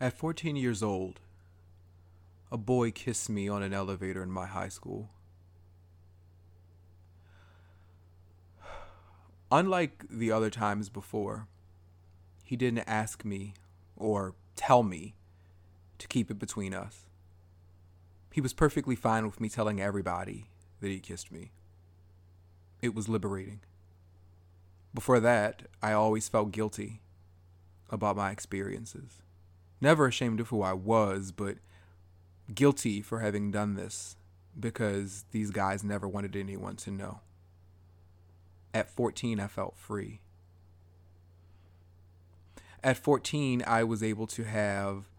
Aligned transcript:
At 0.00 0.12
14 0.12 0.54
years 0.54 0.80
old, 0.80 1.18
a 2.52 2.56
boy 2.56 2.92
kissed 2.92 3.28
me 3.28 3.48
on 3.48 3.64
an 3.64 3.72
elevator 3.72 4.22
in 4.22 4.30
my 4.30 4.46
high 4.46 4.68
school. 4.68 5.10
Unlike 9.50 10.04
the 10.08 10.30
other 10.30 10.50
times 10.50 10.88
before, 10.88 11.48
he 12.44 12.54
didn't 12.54 12.84
ask 12.86 13.24
me 13.24 13.54
or 13.96 14.34
tell 14.54 14.84
me 14.84 15.14
to 15.98 16.06
keep 16.06 16.30
it 16.30 16.38
between 16.38 16.74
us. 16.74 17.06
He 18.32 18.40
was 18.40 18.52
perfectly 18.52 18.94
fine 18.94 19.26
with 19.26 19.40
me 19.40 19.48
telling 19.48 19.80
everybody 19.80 20.48
that 20.80 20.88
he 20.88 21.00
kissed 21.00 21.32
me. 21.32 21.50
It 22.80 22.94
was 22.94 23.08
liberating. 23.08 23.60
Before 24.94 25.18
that, 25.18 25.64
I 25.82 25.92
always 25.92 26.28
felt 26.28 26.52
guilty 26.52 27.00
about 27.90 28.16
my 28.16 28.30
experiences. 28.30 29.22
Never 29.80 30.06
ashamed 30.06 30.40
of 30.40 30.48
who 30.48 30.62
I 30.62 30.72
was, 30.72 31.32
but 31.32 31.56
guilty 32.54 33.00
for 33.02 33.20
having 33.20 33.50
done 33.50 33.74
this 33.74 34.16
because 34.58 35.24
these 35.30 35.50
guys 35.50 35.84
never 35.84 36.08
wanted 36.08 36.34
anyone 36.34 36.76
to 36.76 36.90
know. 36.90 37.20
At 38.74 38.90
14, 38.90 39.40
I 39.40 39.46
felt 39.46 39.76
free. 39.76 40.20
At 42.82 42.96
14, 42.96 43.62
I 43.66 43.84
was 43.84 44.02
able 44.02 44.26
to 44.28 44.44
have 44.44 45.10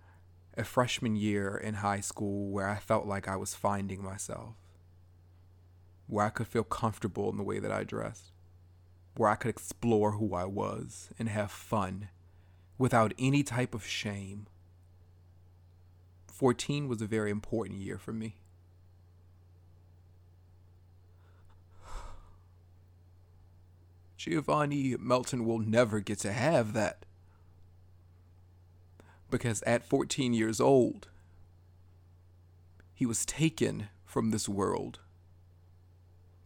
a 0.57 0.63
freshman 0.63 1.15
year 1.15 1.55
in 1.55 1.75
high 1.75 1.99
school 1.99 2.49
where 2.51 2.67
I 2.67 2.77
felt 2.77 3.05
like 3.05 3.27
I 3.27 3.35
was 3.35 3.55
finding 3.55 4.03
myself, 4.03 4.55
where 6.07 6.25
I 6.25 6.29
could 6.29 6.47
feel 6.47 6.63
comfortable 6.63 7.29
in 7.29 7.37
the 7.37 7.43
way 7.43 7.59
that 7.59 7.71
I 7.71 7.83
dressed, 7.83 8.31
where 9.15 9.29
I 9.29 9.35
could 9.35 9.49
explore 9.49 10.13
who 10.13 10.33
I 10.33 10.45
was 10.45 11.09
and 11.17 11.29
have 11.29 11.51
fun 11.51 12.09
without 12.79 13.13
any 13.19 13.43
type 13.43 13.75
of 13.75 13.85
shame. 13.85 14.47
14 16.31 16.87
was 16.87 17.01
a 17.01 17.05
very 17.05 17.29
important 17.29 17.81
year 17.81 17.99
for 17.99 18.13
me. 18.13 18.37
Giovanni 24.17 24.95
Melton 24.97 25.45
will 25.45 25.59
never 25.59 25.99
get 25.99 26.19
to 26.19 26.31
have 26.31 26.73
that. 26.73 27.05
Because 29.29 29.61
at 29.63 29.85
14 29.85 30.33
years 30.33 30.59
old, 30.59 31.09
he 32.93 33.05
was 33.05 33.25
taken 33.25 33.89
from 34.05 34.31
this 34.31 34.49
world 34.49 34.99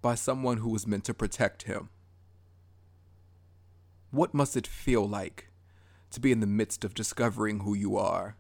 by 0.02 0.16
someone 0.16 0.58
who 0.58 0.70
was 0.70 0.86
meant 0.86 1.06
to 1.06 1.14
protect 1.14 1.64
him. 1.64 1.90
What 4.12 4.34
must 4.34 4.58
it 4.58 4.68
feel 4.68 5.08
like 5.08 5.48
to 6.14 6.20
be 6.20 6.32
in 6.32 6.40
the 6.40 6.48
midst 6.48 6.84
of 6.84 6.94
discovering 6.94 7.60
who 7.60 7.74
you 7.74 7.98
are 7.98 8.36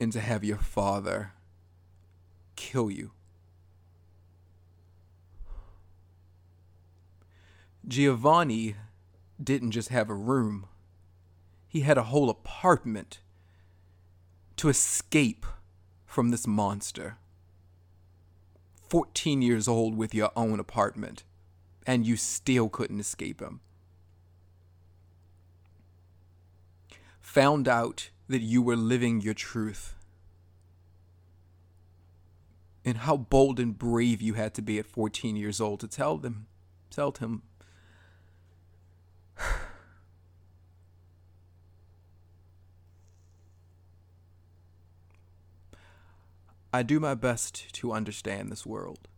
and 0.00 0.12
to 0.12 0.20
have 0.20 0.42
your 0.42 0.58
father 0.58 1.32
kill 2.56 2.90
you? 2.90 3.10
Giovanni 7.86 8.76
didn't 9.42 9.72
just 9.72 9.88
have 9.88 10.08
a 10.08 10.14
room, 10.14 10.66
he 11.68 11.80
had 11.80 11.98
a 11.98 12.04
whole 12.04 12.30
apartment 12.30 13.20
to 14.56 14.68
escape 14.68 15.44
from 16.06 16.30
this 16.30 16.46
monster. 16.46 17.16
14 18.88 19.42
years 19.42 19.66
old 19.66 19.96
with 19.96 20.14
your 20.14 20.30
own 20.36 20.60
apartment, 20.60 21.24
and 21.86 22.06
you 22.06 22.16
still 22.16 22.68
couldn't 22.68 23.00
escape 23.00 23.40
him. 23.40 23.60
Found 27.32 27.66
out 27.66 28.10
that 28.28 28.42
you 28.42 28.60
were 28.60 28.76
living 28.76 29.22
your 29.22 29.32
truth. 29.32 29.94
And 32.84 32.98
how 32.98 33.16
bold 33.16 33.58
and 33.58 33.78
brave 33.78 34.20
you 34.20 34.34
had 34.34 34.52
to 34.52 34.60
be 34.60 34.78
at 34.78 34.84
14 34.84 35.34
years 35.34 35.58
old 35.58 35.80
to 35.80 35.88
tell 35.88 36.18
them, 36.18 36.46
tell 36.90 37.10
him 37.18 37.40
I 46.70 46.82
do 46.82 47.00
my 47.00 47.14
best 47.14 47.72
to 47.76 47.92
understand 47.92 48.52
this 48.52 48.66
world. 48.66 49.08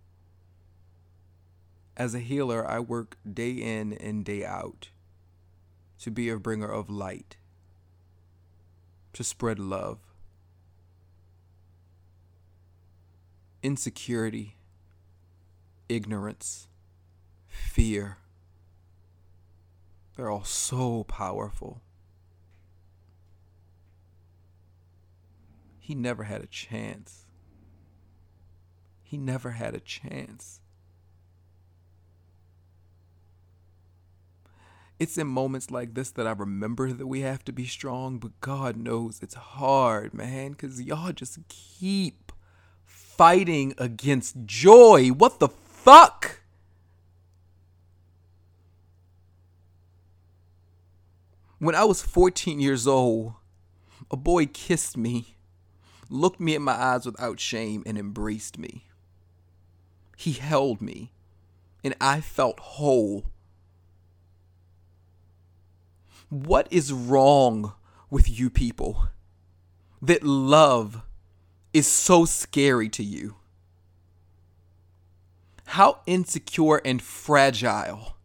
As 1.96 2.14
a 2.14 2.20
healer, 2.20 2.64
I 2.64 2.78
work 2.78 3.18
day 3.28 3.50
in 3.50 3.92
and 3.94 4.24
day 4.24 4.44
out 4.44 4.90
to 5.98 6.12
be 6.12 6.28
a 6.28 6.38
bringer 6.38 6.70
of 6.70 6.88
light, 6.88 7.38
to 9.14 9.24
spread 9.24 9.58
love. 9.58 9.98
Insecurity, 13.62 14.56
ignorance, 15.88 16.68
fear, 17.46 18.18
they're 20.16 20.30
all 20.30 20.44
so 20.44 21.04
powerful. 21.04 21.82
He 25.78 25.94
never 25.94 26.24
had 26.24 26.42
a 26.42 26.46
chance. 26.46 27.26
He 29.02 29.18
never 29.18 29.50
had 29.50 29.74
a 29.74 29.80
chance. 29.80 30.60
It's 34.98 35.18
in 35.18 35.26
moments 35.26 35.70
like 35.70 35.94
this 35.94 36.10
that 36.12 36.26
I 36.26 36.32
remember 36.32 36.92
that 36.92 37.06
we 37.06 37.20
have 37.22 37.44
to 37.46 37.52
be 37.52 37.66
strong, 37.66 38.18
but 38.18 38.40
God 38.40 38.76
knows 38.76 39.20
it's 39.22 39.34
hard, 39.34 40.14
man, 40.14 40.52
because 40.52 40.80
y'all 40.80 41.12
just 41.12 41.38
keep 41.48 42.30
fighting 42.84 43.74
against 43.76 44.36
joy. 44.46 45.08
What 45.08 45.40
the 45.40 45.48
fuck? 45.48 46.40
When 51.58 51.74
I 51.74 51.84
was 51.84 52.02
14 52.02 52.60
years 52.60 52.86
old, 52.86 53.34
a 54.10 54.16
boy 54.16 54.46
kissed 54.46 54.96
me, 54.96 55.36
looked 56.08 56.38
me 56.38 56.54
in 56.54 56.62
my 56.62 56.74
eyes 56.74 57.06
without 57.06 57.40
shame, 57.40 57.82
and 57.86 57.98
embraced 57.98 58.58
me. 58.58 58.84
He 60.16 60.32
held 60.32 60.80
me, 60.80 61.12
and 61.82 61.94
I 62.00 62.20
felt 62.20 62.60
whole. 62.60 63.24
What 66.28 66.66
is 66.70 66.92
wrong 66.92 67.72
with 68.10 68.28
you 68.38 68.50
people 68.50 69.08
that 70.00 70.22
love 70.22 71.02
is 71.72 71.86
so 71.86 72.24
scary 72.24 72.88
to 72.90 73.02
you? 73.02 73.36
How 75.66 76.00
insecure 76.06 76.80
and 76.84 77.00
fragile. 77.02 78.16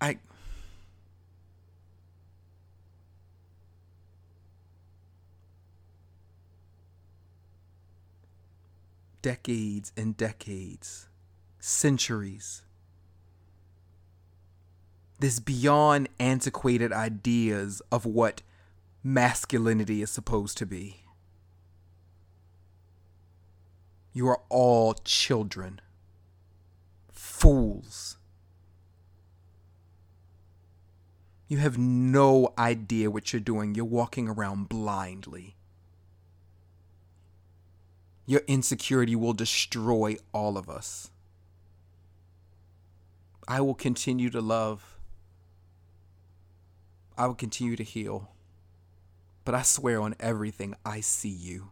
I 0.00 0.18
decades 9.24 9.90
and 9.96 10.18
decades, 10.18 11.08
centuries. 11.58 12.63
This 15.24 15.40
beyond 15.40 16.10
antiquated 16.20 16.92
ideas 16.92 17.80
of 17.90 18.04
what 18.04 18.42
masculinity 19.02 20.02
is 20.02 20.10
supposed 20.10 20.58
to 20.58 20.66
be. 20.66 21.06
You 24.12 24.28
are 24.28 24.42
all 24.50 24.92
children, 24.92 25.80
fools. 27.10 28.18
You 31.48 31.56
have 31.56 31.78
no 31.78 32.52
idea 32.58 33.10
what 33.10 33.32
you're 33.32 33.40
doing. 33.40 33.74
You're 33.74 33.86
walking 33.86 34.28
around 34.28 34.68
blindly. 34.68 35.56
Your 38.26 38.42
insecurity 38.46 39.16
will 39.16 39.32
destroy 39.32 40.16
all 40.34 40.58
of 40.58 40.68
us. 40.68 41.08
I 43.48 43.62
will 43.62 43.74
continue 43.74 44.28
to 44.28 44.42
love. 44.42 44.93
I 47.16 47.26
will 47.26 47.34
continue 47.34 47.76
to 47.76 47.84
heal. 47.84 48.30
But 49.44 49.54
I 49.54 49.62
swear 49.62 50.00
on 50.00 50.14
everything, 50.18 50.74
I 50.84 51.00
see 51.00 51.28
you. 51.28 51.70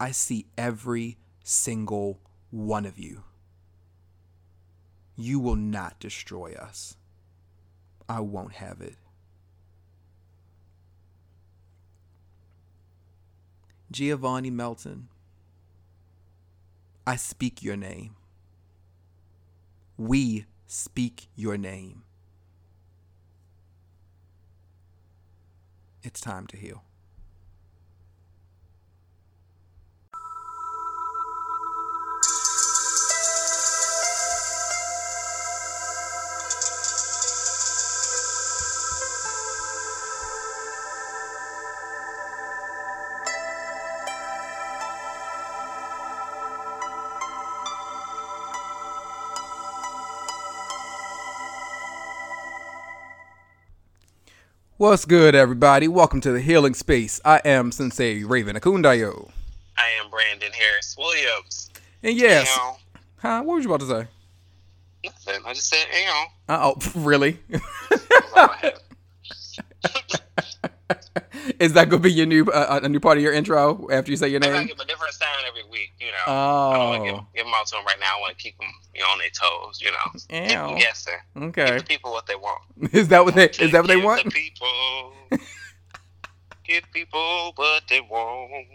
I 0.00 0.10
see 0.10 0.46
every 0.58 1.18
single 1.42 2.20
one 2.50 2.84
of 2.84 2.98
you. 2.98 3.22
You 5.16 5.38
will 5.38 5.56
not 5.56 6.00
destroy 6.00 6.54
us. 6.54 6.96
I 8.08 8.20
won't 8.20 8.54
have 8.54 8.80
it. 8.80 8.96
Giovanni 13.90 14.50
Melton 14.50 15.08
I 17.06 17.16
speak 17.16 17.62
your 17.62 17.76
name. 17.76 18.16
We 19.98 20.46
speak 20.66 21.28
your 21.36 21.58
name. 21.58 22.03
It's 26.06 26.20
time 26.20 26.46
to 26.48 26.58
heal. 26.58 26.82
What's 54.84 55.06
good, 55.06 55.34
everybody? 55.34 55.88
Welcome 55.88 56.20
to 56.20 56.30
the 56.30 56.42
Healing 56.42 56.74
Space. 56.74 57.18
I 57.24 57.40
am 57.42 57.72
Sensei 57.72 58.22
Raven 58.22 58.54
Akundayo. 58.54 59.30
I 59.78 59.88
am 59.98 60.10
Brandon 60.10 60.52
Harris 60.52 60.94
Williams. 60.98 61.70
And 62.02 62.14
yes, 62.18 62.54
Ow. 62.60 62.76
huh? 63.16 63.42
What 63.44 63.54
was 63.54 63.64
you 63.64 63.72
about 63.72 63.80
to 63.80 63.86
say? 63.86 64.06
Nothing. 65.02 65.42
I 65.46 65.54
just 65.54 65.70
said, 65.70 65.86
ow. 65.90 66.26
Uh 66.50 66.58
oh, 66.74 66.92
really? 67.00 67.38
That's 67.48 68.02
all 68.36 68.50
I 68.50 68.56
had. 68.60 68.74
Is 71.58 71.72
that 71.72 71.88
gonna 71.88 72.02
be 72.02 72.12
your 72.12 72.26
new 72.26 72.44
uh, 72.44 72.80
a 72.82 72.88
new 72.90 73.00
part 73.00 73.16
of 73.16 73.22
your 73.22 73.32
intro 73.32 73.88
after 73.90 74.10
you 74.10 74.18
say 74.18 74.28
your 74.28 74.40
name? 74.40 74.52
I 74.54 74.64
give 74.64 74.78
a 74.78 74.84
different 74.84 75.14
sound 75.14 75.46
every 75.48 75.64
week, 75.70 75.92
you 75.98 76.08
know. 76.08 76.30
I 76.30 76.76
don't 76.76 76.88
want 76.90 77.02
to 77.04 77.10
give, 77.10 77.20
Oh, 77.20 77.26
give 77.34 77.44
them 77.46 77.54
all 77.56 77.64
to 77.64 77.70
them 77.70 77.84
right 77.86 77.96
now. 78.00 78.18
I 78.18 78.20
want 78.20 78.36
to 78.36 78.42
keep 78.42 78.58
them 78.58 78.68
you 78.94 79.04
on 79.04 79.18
their 79.18 79.30
toes, 79.30 79.80
you 79.82 79.90
know. 79.90 80.12
Keep 80.28 80.50
Ew. 80.50 80.56
them 80.56 80.76
guessing. 80.78 81.14
okay. 81.36 81.66
Give 81.66 81.78
the 81.78 81.84
people 81.84 82.12
what 82.12 82.26
they 82.26 82.36
want. 82.36 82.60
Is 82.94 83.08
that 83.08 83.24
what 83.24 83.34
they 83.34 83.48
is 83.48 83.72
that 83.72 83.80
what 83.82 83.88
they 83.88 83.96
Give 83.96 84.04
want? 84.04 84.24
The 84.24 84.30
people. 84.30 85.12
give 86.64 86.84
people 86.92 87.52
what 87.56 87.82
they 87.88 88.00
want. 88.00 88.66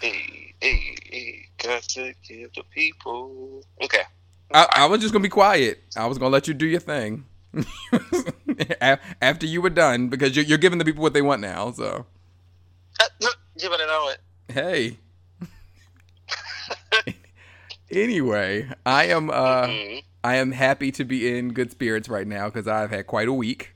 Hey, 0.00 0.54
hey, 0.60 0.96
hey, 1.10 1.46
got 1.62 1.82
to 1.84 2.12
give 2.26 2.52
the 2.54 2.62
people. 2.70 3.64
Okay. 3.82 4.02
I, 4.52 4.66
I 4.76 4.86
was 4.86 5.00
just 5.00 5.12
gonna 5.12 5.22
be 5.22 5.28
quiet. 5.28 5.82
I 5.96 6.06
was 6.06 6.18
gonna 6.18 6.30
let 6.30 6.48
you 6.48 6.54
do 6.54 6.66
your 6.66 6.80
thing 6.80 7.24
after 8.80 9.46
you 9.46 9.62
were 9.62 9.70
done 9.70 10.08
because 10.08 10.34
you're, 10.36 10.44
you're 10.44 10.58
giving 10.58 10.78
the 10.78 10.84
people 10.84 11.02
what 11.02 11.12
they 11.14 11.22
want 11.22 11.40
now. 11.40 11.70
So 11.72 12.04
Uh, 13.00 13.28
You 13.56 13.70
better 13.70 13.86
know 13.86 14.10
it. 14.10 14.18
hey. 14.52 14.98
Anyway, 17.92 18.68
I 18.84 19.06
am 19.06 19.30
uh 19.30 19.66
Mhm. 19.66 20.02
I 20.24 20.36
am 20.36 20.52
happy 20.52 20.90
to 20.92 21.04
be 21.04 21.36
in 21.36 21.52
good 21.52 21.70
spirits 21.72 22.08
right 22.08 22.26
now 22.26 22.46
because 22.46 22.66
I've 22.68 22.90
had 22.90 23.06
quite 23.06 23.28
a 23.28 23.32
week, 23.32 23.74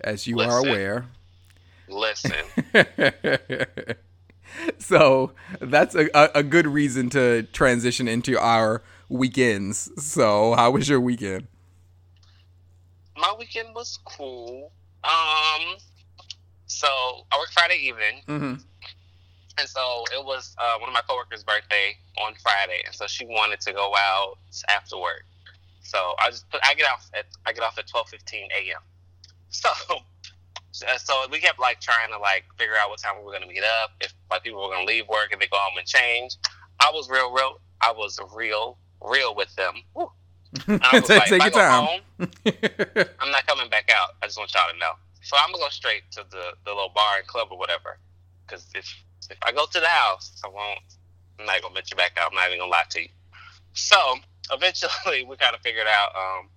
as 0.00 0.26
you 0.26 0.40
are 0.40 0.58
aware. 0.58 1.06
Listen. 1.88 2.32
so 4.78 5.32
that's 5.60 5.94
a, 5.94 6.08
a, 6.14 6.30
a 6.36 6.42
good 6.42 6.66
reason 6.66 7.10
to 7.10 7.42
transition 7.52 8.08
into 8.08 8.38
our 8.38 8.82
weekends. 9.08 9.90
So 10.02 10.54
how 10.54 10.70
was 10.70 10.88
your 10.88 11.00
weekend? 11.00 11.46
my 13.20 13.34
weekend 13.36 13.74
was 13.74 13.98
cool. 14.04 14.70
Um, 15.02 15.76
so 16.66 16.86
I 17.32 17.36
worked 17.38 17.52
Friday 17.52 17.78
evening, 17.82 18.22
Mm-hmm. 18.28 18.54
And 19.58 19.68
so 19.68 20.04
it 20.12 20.24
was 20.24 20.54
uh, 20.58 20.78
one 20.78 20.88
of 20.88 20.94
my 20.94 21.02
coworkers' 21.08 21.44
birthday 21.44 21.96
on 22.18 22.34
Friday, 22.42 22.82
and 22.86 22.94
so 22.94 23.06
she 23.06 23.26
wanted 23.26 23.60
to 23.62 23.72
go 23.72 23.92
out 23.96 24.38
after 24.68 24.96
work. 24.96 25.24
So 25.82 26.14
I 26.20 26.30
just 26.30 26.48
put 26.50 26.60
I 26.64 26.74
get 26.74 26.90
off 26.90 27.08
at 27.14 27.26
I 27.46 27.52
get 27.52 27.62
off 27.62 27.78
at 27.78 27.86
twelve 27.88 28.08
fifteen 28.08 28.48
a.m. 28.52 28.80
So. 29.50 29.70
So 30.98 31.14
we 31.32 31.40
kept 31.40 31.58
like 31.58 31.80
trying 31.80 32.12
to 32.12 32.18
like 32.18 32.44
figure 32.56 32.76
out 32.80 32.90
what 32.90 33.00
time 33.00 33.14
we 33.18 33.24
were 33.24 33.32
gonna 33.32 33.48
meet 33.48 33.64
up. 33.64 33.90
If 34.00 34.12
like 34.30 34.44
people 34.44 34.62
were 34.62 34.72
gonna 34.72 34.86
leave 34.86 35.08
work 35.08 35.32
and 35.32 35.40
they 35.40 35.48
go 35.48 35.56
home 35.56 35.76
and 35.76 35.86
change. 35.86 36.36
I 36.78 36.90
was 36.94 37.08
real, 37.08 37.32
real. 37.32 37.60
I 37.80 37.90
was 37.90 38.20
real, 38.36 38.78
real 39.00 39.34
with 39.34 39.52
them. 39.56 39.74
Woo. 39.94 40.10
I 40.68 40.90
was 41.00 41.08
take 41.08 41.18
like, 41.18 41.28
take 41.28 41.42
your 41.42 41.50
time. 41.50 41.84
Home, 41.84 42.00
I'm 43.20 43.30
not 43.30 43.46
coming 43.46 43.68
back 43.70 43.90
out. 43.94 44.10
I 44.22 44.26
just 44.26 44.38
want 44.38 44.54
y'all 44.54 44.70
to 44.72 44.78
know. 44.78 44.92
So 45.22 45.36
I'm 45.40 45.50
gonna 45.52 45.64
go 45.64 45.68
straight 45.68 46.02
to 46.12 46.24
the, 46.30 46.52
the 46.64 46.70
little 46.70 46.92
bar 46.94 47.18
and 47.18 47.26
club 47.26 47.48
or 47.50 47.58
whatever. 47.58 47.98
Because 48.46 48.66
if 49.30 49.38
I 49.42 49.52
go 49.52 49.66
to 49.66 49.80
the 49.80 49.86
house, 49.86 50.40
I 50.44 50.48
won't. 50.48 50.80
I'm 51.38 51.46
not 51.46 51.62
gonna 51.62 51.74
venture 51.74 51.96
back 51.96 52.18
out. 52.20 52.30
I'm 52.30 52.36
not 52.36 52.48
even 52.48 52.58
gonna 52.58 52.70
lie 52.70 52.84
to 52.90 53.02
you. 53.02 53.08
So 53.74 53.96
eventually, 54.52 55.24
we 55.28 55.36
kind 55.36 55.54
of 55.54 55.60
figured 55.60 55.86
out. 55.86 56.10
Um, 56.16 56.48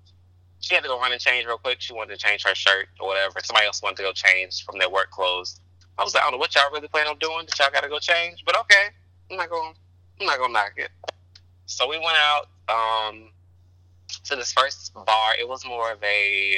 she 0.60 0.76
had 0.76 0.84
to 0.84 0.90
go 0.90 1.00
run 1.00 1.12
and 1.12 1.20
change 1.20 1.46
real 1.46 1.58
quick. 1.58 1.82
She 1.82 1.94
wanted 1.94 2.20
to 2.20 2.24
change 2.24 2.44
her 2.44 2.54
shirt 2.54 2.88
or 3.00 3.08
whatever. 3.08 3.40
Somebody 3.44 3.66
else 3.66 3.82
wanted 3.82 3.98
to 3.98 4.04
go 4.04 4.12
change 4.14 4.64
from 4.64 4.78
their 4.78 4.90
work 4.90 5.10
clothes. 5.10 5.60
I 5.98 6.04
was 6.04 6.14
like, 6.14 6.22
I 6.22 6.26
don't 6.28 6.34
know 6.34 6.38
what 6.38 6.54
y'all 6.54 6.72
really 6.72 6.88
plan 6.88 7.08
on 7.08 7.18
doing. 7.18 7.46
That 7.48 7.58
y'all 7.58 7.72
got 7.72 7.84
to 7.84 7.90
go 7.90 8.00
change, 8.00 8.44
but 8.46 8.60
okay. 8.62 8.90
I'm 9.32 9.38
not 9.38 9.50
gonna, 9.50 9.74
I'm 10.20 10.26
not 10.28 10.38
gonna 10.38 10.54
knock 10.54 10.74
it. 10.78 10.90
So 11.66 11.90
we 11.90 11.98
went 11.98 12.18
out. 12.18 12.48
Um, 12.70 13.32
to 14.26 14.36
this 14.36 14.52
first 14.54 14.94
bar. 14.94 15.34
It 15.40 15.48
was 15.48 15.66
more 15.66 15.92
of 15.92 16.04
a 16.04 16.58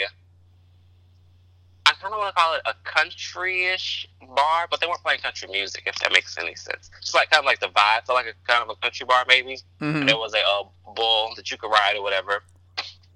kind 2.03 2.13
of 2.13 2.19
want 2.19 2.35
to 2.35 2.41
call 2.41 2.53
it 2.55 2.61
a 2.65 2.73
country-ish 2.83 4.07
bar, 4.35 4.67
but 4.69 4.81
they 4.81 4.87
weren't 4.87 5.01
playing 5.01 5.21
country 5.21 5.47
music, 5.49 5.83
if 5.85 5.95
that 5.99 6.11
makes 6.11 6.37
any 6.37 6.53
sense. 6.55 6.91
It's 6.99 7.13
like 7.15 7.29
kind 7.29 7.39
of 7.39 7.45
like 7.45 7.59
the 7.61 7.67
vibe, 7.69 8.05
so 8.05 8.13
like 8.13 8.25
a 8.27 8.33
kind 8.51 8.61
of 8.61 8.69
a 8.69 8.75
country 8.75 9.05
bar 9.05 9.23
maybe. 9.27 9.59
Mhm. 9.81 10.05
There 10.05 10.17
was 10.17 10.33
a, 10.33 10.39
uh 10.39 10.63
bull 10.95 11.33
that 11.35 11.49
you 11.49 11.57
could 11.57 11.71
ride 11.71 11.95
or 11.95 12.03
whatever, 12.03 12.43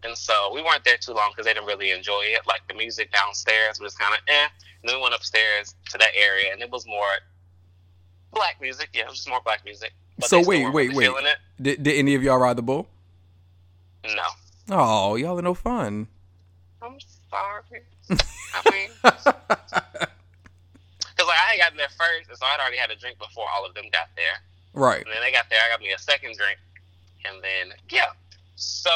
and 0.03 0.17
so 0.17 0.51
we 0.51 0.63
weren't 0.63 0.83
there 0.83 0.97
too 0.97 1.11
long 1.13 1.29
because 1.31 1.45
they 1.45 1.53
didn't 1.53 1.67
really 1.67 1.91
enjoy 1.91 2.21
it. 2.23 2.41
Like 2.47 2.61
the 2.67 2.73
music 2.73 3.11
downstairs 3.11 3.79
was 3.79 3.93
kind 3.93 4.15
of 4.15 4.19
eh, 4.27 4.47
and 4.81 4.89
then 4.89 4.95
we 4.95 5.01
went 5.03 5.13
upstairs 5.13 5.75
to 5.89 5.97
that 5.99 6.09
area, 6.15 6.51
and 6.51 6.61
it 6.61 6.71
was 6.71 6.87
more 6.87 7.05
black 8.33 8.59
music. 8.61 8.89
Yeah, 8.93 9.01
it 9.03 9.09
was 9.09 9.17
just 9.17 9.29
more 9.29 9.41
black 9.43 9.63
music. 9.63 9.93
But 10.17 10.29
So 10.29 10.41
wait, 10.41 10.73
wait, 10.73 10.89
really 10.95 11.09
wait. 11.09 11.25
It? 11.25 11.37
Did, 11.61 11.83
did 11.83 11.95
any 11.97 12.15
of 12.15 12.23
y'all 12.23 12.39
ride 12.39 12.55
the 12.57 12.63
bull? 12.63 12.87
No. 14.03 14.27
Oh, 14.71 15.15
y'all 15.15 15.37
are 15.37 15.41
no 15.43 15.53
fun. 15.53 16.07
I'm 16.81 16.97
sorry. 17.29 17.83
I 18.65 18.71
mean. 18.71 18.89
Because 21.17 21.27
like, 21.27 21.41
I 21.41 21.51
had 21.51 21.59
gotten 21.59 21.77
there 21.77 21.89
first, 21.97 22.29
and 22.29 22.37
so 22.37 22.45
I'd 22.45 22.59
already 22.59 22.77
had 22.77 22.91
a 22.91 22.95
drink 22.95 23.17
before 23.17 23.45
all 23.55 23.65
of 23.65 23.73
them 23.73 23.85
got 23.91 24.09
there. 24.15 24.37
right. 24.73 25.03
And 25.03 25.11
then 25.13 25.21
they 25.21 25.31
got 25.31 25.49
there, 25.49 25.59
I 25.65 25.69
got 25.71 25.79
me 25.79 25.91
a 25.91 25.97
second 25.97 26.37
drink, 26.37 26.59
and 27.25 27.43
then 27.43 27.73
yeah. 27.89 28.13
So 28.55 28.89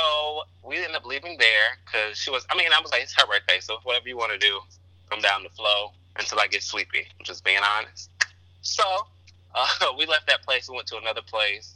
we 0.64 0.78
ended 0.78 0.96
up 0.96 1.06
leaving 1.06 1.38
there 1.38 1.78
because 1.86 2.18
she 2.18 2.32
was. 2.32 2.46
I 2.50 2.58
mean, 2.58 2.68
I 2.76 2.82
was 2.82 2.92
like, 2.92 3.04
it's 3.04 3.14
her 3.20 3.28
birthday, 3.28 3.60
so 3.60 3.78
whatever 3.84 4.08
you 4.08 4.18
want 4.18 4.32
to 4.32 4.38
do, 4.38 4.60
come 5.10 5.22
down 5.22 5.44
the 5.44 5.50
flow 5.50 5.92
until 6.18 6.40
I 6.40 6.48
get 6.48 6.64
sleepy. 6.64 7.06
I'm 7.20 7.26
just 7.26 7.44
being 7.44 7.60
honest. 7.64 8.10
So 8.62 8.84
uh, 9.56 9.68
we 9.98 10.06
left 10.06 10.28
that 10.28 10.44
place. 10.44 10.70
We 10.70 10.76
went 10.76 10.88
to 10.88 10.98
another 10.98 11.22
place. 11.22 11.76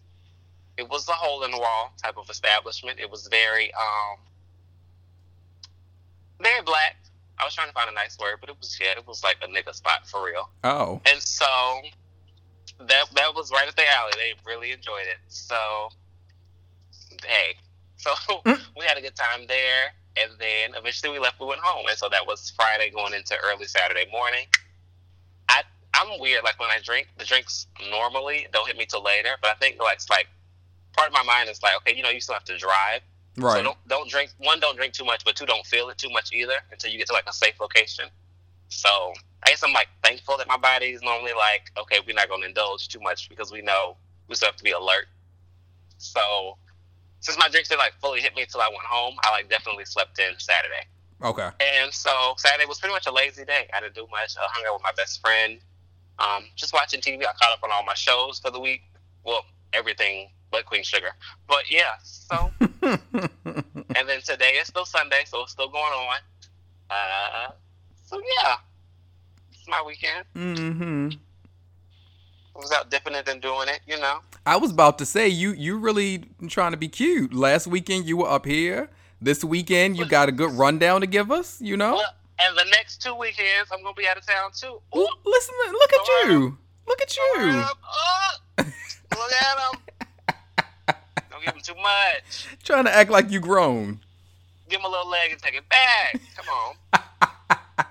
It 0.77 0.89
was 0.89 1.07
a 1.07 1.13
hole 1.13 1.43
in 1.43 1.51
the 1.51 1.59
wall 1.59 1.93
type 2.01 2.17
of 2.17 2.29
establishment. 2.29 2.99
It 2.99 3.09
was 3.09 3.27
very, 3.27 3.71
um, 3.73 4.17
very 6.41 6.61
black. 6.63 6.97
I 7.39 7.43
was 7.43 7.53
trying 7.53 7.67
to 7.67 7.73
find 7.73 7.89
a 7.89 7.93
nice 7.93 8.17
word, 8.19 8.37
but 8.39 8.49
it 8.49 8.55
was 8.59 8.77
yeah, 8.79 8.91
it 8.97 9.07
was 9.07 9.23
like 9.23 9.37
a 9.43 9.47
nigga 9.47 9.73
spot 9.73 10.07
for 10.07 10.25
real. 10.25 10.49
Oh. 10.63 11.01
And 11.05 11.21
so 11.21 11.45
that 12.79 13.05
that 13.13 13.35
was 13.35 13.51
right 13.51 13.67
at 13.67 13.75
the 13.75 13.83
alley. 13.97 14.13
They 14.15 14.33
really 14.45 14.71
enjoyed 14.71 15.07
it. 15.07 15.17
So 15.27 15.89
hey, 17.25 17.55
so 17.97 18.11
mm. 18.45 18.59
we 18.77 18.85
had 18.85 18.97
a 18.97 19.01
good 19.01 19.15
time 19.15 19.47
there, 19.47 19.93
and 20.21 20.31
then 20.39 20.71
eventually 20.75 21.11
we 21.11 21.19
left. 21.19 21.39
We 21.39 21.47
went 21.47 21.61
home, 21.61 21.85
and 21.87 21.97
so 21.97 22.09
that 22.09 22.25
was 22.25 22.51
Friday 22.55 22.89
going 22.89 23.13
into 23.13 23.35
early 23.43 23.65
Saturday 23.65 24.05
morning. 24.11 24.45
I 25.49 25.61
I'm 25.93 26.19
weird. 26.19 26.43
Like 26.43 26.59
when 26.59 26.69
I 26.69 26.79
drink, 26.83 27.07
the 27.17 27.25
drinks 27.25 27.67
normally 27.89 28.47
don't 28.53 28.67
hit 28.67 28.77
me 28.77 28.85
till 28.85 29.03
later. 29.03 29.31
But 29.41 29.51
I 29.51 29.53
think 29.55 29.79
like 29.79 29.95
it's 29.95 30.09
like 30.09 30.27
part 30.93 31.07
of 31.07 31.13
my 31.13 31.23
mind 31.23 31.49
is 31.49 31.61
like, 31.61 31.75
okay, 31.77 31.95
you 31.95 32.03
know, 32.03 32.09
you 32.09 32.21
still 32.21 32.35
have 32.35 32.45
to 32.45 32.57
drive. 32.57 33.01
So 33.37 33.41
Right. 33.47 33.63
don't 33.63 33.77
don't 33.87 34.09
drink 34.09 34.31
one, 34.37 34.59
don't 34.59 34.77
drink 34.77 34.93
too 34.93 35.03
much, 35.03 35.25
but 35.25 35.35
two, 35.35 35.45
don't 35.45 35.65
feel 35.65 35.89
it 35.89 35.97
too 35.97 36.09
much 36.09 36.31
either 36.31 36.53
until 36.71 36.89
you 36.91 36.97
get 36.97 37.07
to 37.07 37.13
like 37.13 37.27
a 37.27 37.33
safe 37.33 37.59
location. 37.59 38.05
So 38.69 39.13
I 39.45 39.49
guess 39.49 39.63
I'm 39.63 39.73
like 39.73 39.89
thankful 40.03 40.37
that 40.37 40.47
my 40.47 40.57
body 40.57 40.87
is 40.87 41.01
normally 41.01 41.33
like, 41.33 41.69
okay, 41.77 41.99
we're 42.05 42.15
not 42.15 42.29
gonna 42.29 42.45
indulge 42.45 42.87
too 42.87 42.99
much 43.01 43.29
because 43.29 43.51
we 43.51 43.61
know 43.61 43.97
we 44.27 44.35
still 44.35 44.47
have 44.47 44.55
to 44.55 44.63
be 44.63 44.71
alert. 44.71 45.07
So 45.97 46.57
since 47.19 47.37
my 47.37 47.49
drinks 47.49 47.69
didn't 47.69 47.79
like 47.79 47.93
fully 47.99 48.21
hit 48.21 48.35
me 48.35 48.43
until 48.43 48.61
I 48.61 48.69
went 48.69 48.83
home, 48.83 49.15
I 49.23 49.31
like 49.31 49.49
definitely 49.49 49.85
slept 49.85 50.17
in 50.19 50.33
Saturday. 50.37 50.85
Okay. 51.23 51.49
And 51.59 51.93
so 51.93 52.35
Saturday 52.37 52.65
was 52.67 52.79
pretty 52.79 52.93
much 52.93 53.07
a 53.07 53.11
lazy 53.11 53.45
day. 53.45 53.67
I 53.73 53.81
didn't 53.81 53.95
do 53.95 54.07
much. 54.11 54.35
I 54.37 54.45
hung 54.49 54.63
out 54.67 54.75
with 54.75 54.83
my 54.83 54.91
best 54.95 55.21
friend. 55.21 55.59
Um, 56.19 56.45
just 56.55 56.73
watching 56.73 57.01
TV. 57.01 57.21
I 57.21 57.33
caught 57.41 57.51
up 57.51 57.63
on 57.63 57.69
all 57.73 57.83
my 57.83 57.93
shows 57.93 58.39
for 58.39 58.51
the 58.51 58.59
week. 58.59 58.81
Well, 59.23 59.43
everything 59.73 60.29
but 60.51 60.65
Queen 60.65 60.83
Sugar. 60.83 61.11
But 61.47 61.69
yeah, 61.69 61.93
so 62.03 62.51
and 62.81 64.07
then 64.07 64.21
today 64.21 64.53
is 64.61 64.67
still 64.67 64.85
Sunday, 64.85 65.23
so 65.25 65.43
it's 65.43 65.51
still 65.51 65.69
going 65.69 65.83
on. 65.83 66.17
Uh, 66.89 67.51
so 68.05 68.21
yeah, 68.43 68.55
it's 69.51 69.67
my 69.67 69.83
weekend. 69.85 70.25
Mm 70.35 70.77
hmm 70.77 71.09
I 72.55 72.59
was 72.59 72.71
out 72.71 72.89
dipping 72.89 73.15
it 73.15 73.27
and 73.27 73.41
doing 73.41 73.67
it, 73.67 73.81
you 73.85 73.99
know. 73.99 74.19
I 74.45 74.55
was 74.55 74.71
about 74.71 74.97
to 74.99 75.05
say 75.05 75.27
you 75.27 75.51
you 75.51 75.77
really 75.77 76.23
trying 76.47 76.71
to 76.71 76.77
be 76.77 76.87
cute. 76.87 77.33
Last 77.33 77.67
weekend 77.67 78.05
you 78.05 78.17
were 78.17 78.29
up 78.29 78.45
here. 78.45 78.89
This 79.21 79.43
weekend 79.43 79.97
you 79.97 80.05
got 80.05 80.29
a 80.29 80.31
good 80.31 80.51
rundown 80.51 81.01
to 81.01 81.07
give 81.07 81.31
us. 81.31 81.59
You 81.59 81.75
know. 81.75 81.95
Well, 81.95 82.13
And 82.39 82.57
the 82.57 82.65
next 82.71 83.01
two 83.01 83.13
weekends, 83.15 83.71
I'm 83.73 83.81
gonna 83.83 83.93
be 83.93 84.07
out 84.07 84.17
of 84.17 84.25
town 84.25 84.51
too. 84.53 84.79
Ooh. 84.97 85.07
Listen, 85.25 85.55
look 85.71 85.93
at 85.93 86.07
you. 86.07 86.57
Look 86.87 87.01
at 87.01 87.17
you. 87.17 87.23
Oh, 87.27 88.31
look 88.57 89.33
at 89.33 89.57
him. 89.59 89.79
Don't 91.35 91.43
give 91.43 91.53
him 91.53 91.61
too 91.61 91.75
much. 91.81 92.47
Trying 92.63 92.85
to 92.85 92.95
act 92.95 93.11
like 93.11 93.29
you 93.29 93.41
grown. 93.41 93.99
Give 94.69 94.79
him 94.79 94.85
a 94.85 94.89
little 94.89 95.09
leg 95.09 95.33
and 95.33 95.41
take 95.41 95.53
it 95.53 95.65
back. 95.67 96.21
Come 96.37 96.45
on. 97.77 97.85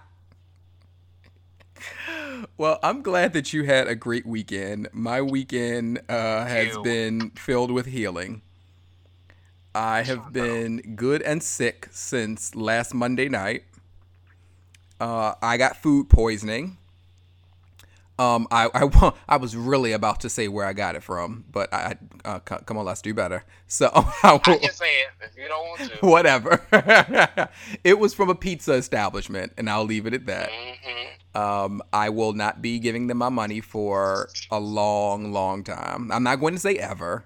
well, 2.56 2.78
I'm 2.82 3.02
glad 3.02 3.34
that 3.34 3.52
you 3.52 3.64
had 3.64 3.86
a 3.86 3.94
great 3.94 4.24
weekend. 4.24 4.88
My 4.94 5.20
weekend 5.20 6.00
uh, 6.08 6.46
has 6.46 6.78
been 6.78 7.32
filled 7.32 7.70
with 7.70 7.84
healing. 7.84 8.40
I 9.74 10.00
have 10.02 10.32
been 10.32 10.94
good 10.96 11.20
and 11.20 11.42
sick 11.42 11.88
since 11.90 12.54
last 12.54 12.94
Monday 12.94 13.28
night. 13.28 13.64
Uh, 14.98 15.34
I 15.42 15.58
got 15.58 15.76
food 15.76 16.08
poisoning. 16.08 16.78
Um, 18.18 18.46
I, 18.50 18.68
I, 18.74 19.12
I 19.28 19.36
was 19.36 19.56
really 19.56 19.92
about 19.92 20.20
to 20.20 20.28
say 20.28 20.48
where 20.48 20.66
I 20.66 20.72
got 20.72 20.94
it 20.94 21.02
from, 21.02 21.44
but 21.50 21.72
I, 21.72 21.96
uh, 22.24 22.38
come 22.38 22.78
on, 22.78 22.84
let's 22.84 23.02
do 23.02 23.14
better. 23.14 23.44
So 23.66 23.90
I, 23.92 24.32
will, 24.32 24.40
I 24.54 24.58
can 24.58 24.72
say 24.72 25.00
it 25.00 25.08
if 25.20 25.36
you 25.36 25.48
don't 25.48 25.66
want 25.66 25.90
to. 25.90 26.06
Whatever. 26.06 27.48
it 27.82 27.98
was 27.98 28.14
from 28.14 28.30
a 28.30 28.34
pizza 28.36 28.74
establishment, 28.74 29.52
and 29.56 29.68
I'll 29.68 29.84
leave 29.84 30.06
it 30.06 30.14
at 30.14 30.26
that. 30.26 30.50
Mm-hmm. 30.50 31.40
Um, 31.40 31.82
I 31.92 32.10
will 32.10 32.34
not 32.34 32.62
be 32.62 32.78
giving 32.78 33.08
them 33.08 33.18
my 33.18 33.30
money 33.30 33.60
for 33.60 34.28
a 34.52 34.60
long, 34.60 35.32
long 35.32 35.64
time. 35.64 36.12
I'm 36.12 36.22
not 36.22 36.36
going 36.36 36.54
to 36.54 36.60
say 36.60 36.76
ever, 36.76 37.24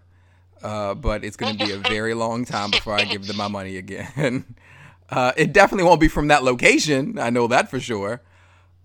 uh, 0.62 0.94
but 0.94 1.22
it's 1.22 1.36
going 1.36 1.58
to 1.58 1.66
be 1.66 1.72
a 1.72 1.78
very 1.78 2.14
long 2.14 2.46
time 2.46 2.70
before 2.70 2.94
I 2.94 3.04
give 3.04 3.26
them 3.26 3.36
my 3.36 3.48
money 3.48 3.76
again. 3.76 4.54
Uh, 5.10 5.32
it 5.36 5.52
definitely 5.52 5.84
won't 5.84 6.00
be 6.00 6.08
from 6.08 6.28
that 6.28 6.44
location. 6.44 7.18
I 7.18 7.28
know 7.28 7.46
that 7.48 7.70
for 7.70 7.80
sure. 7.80 8.22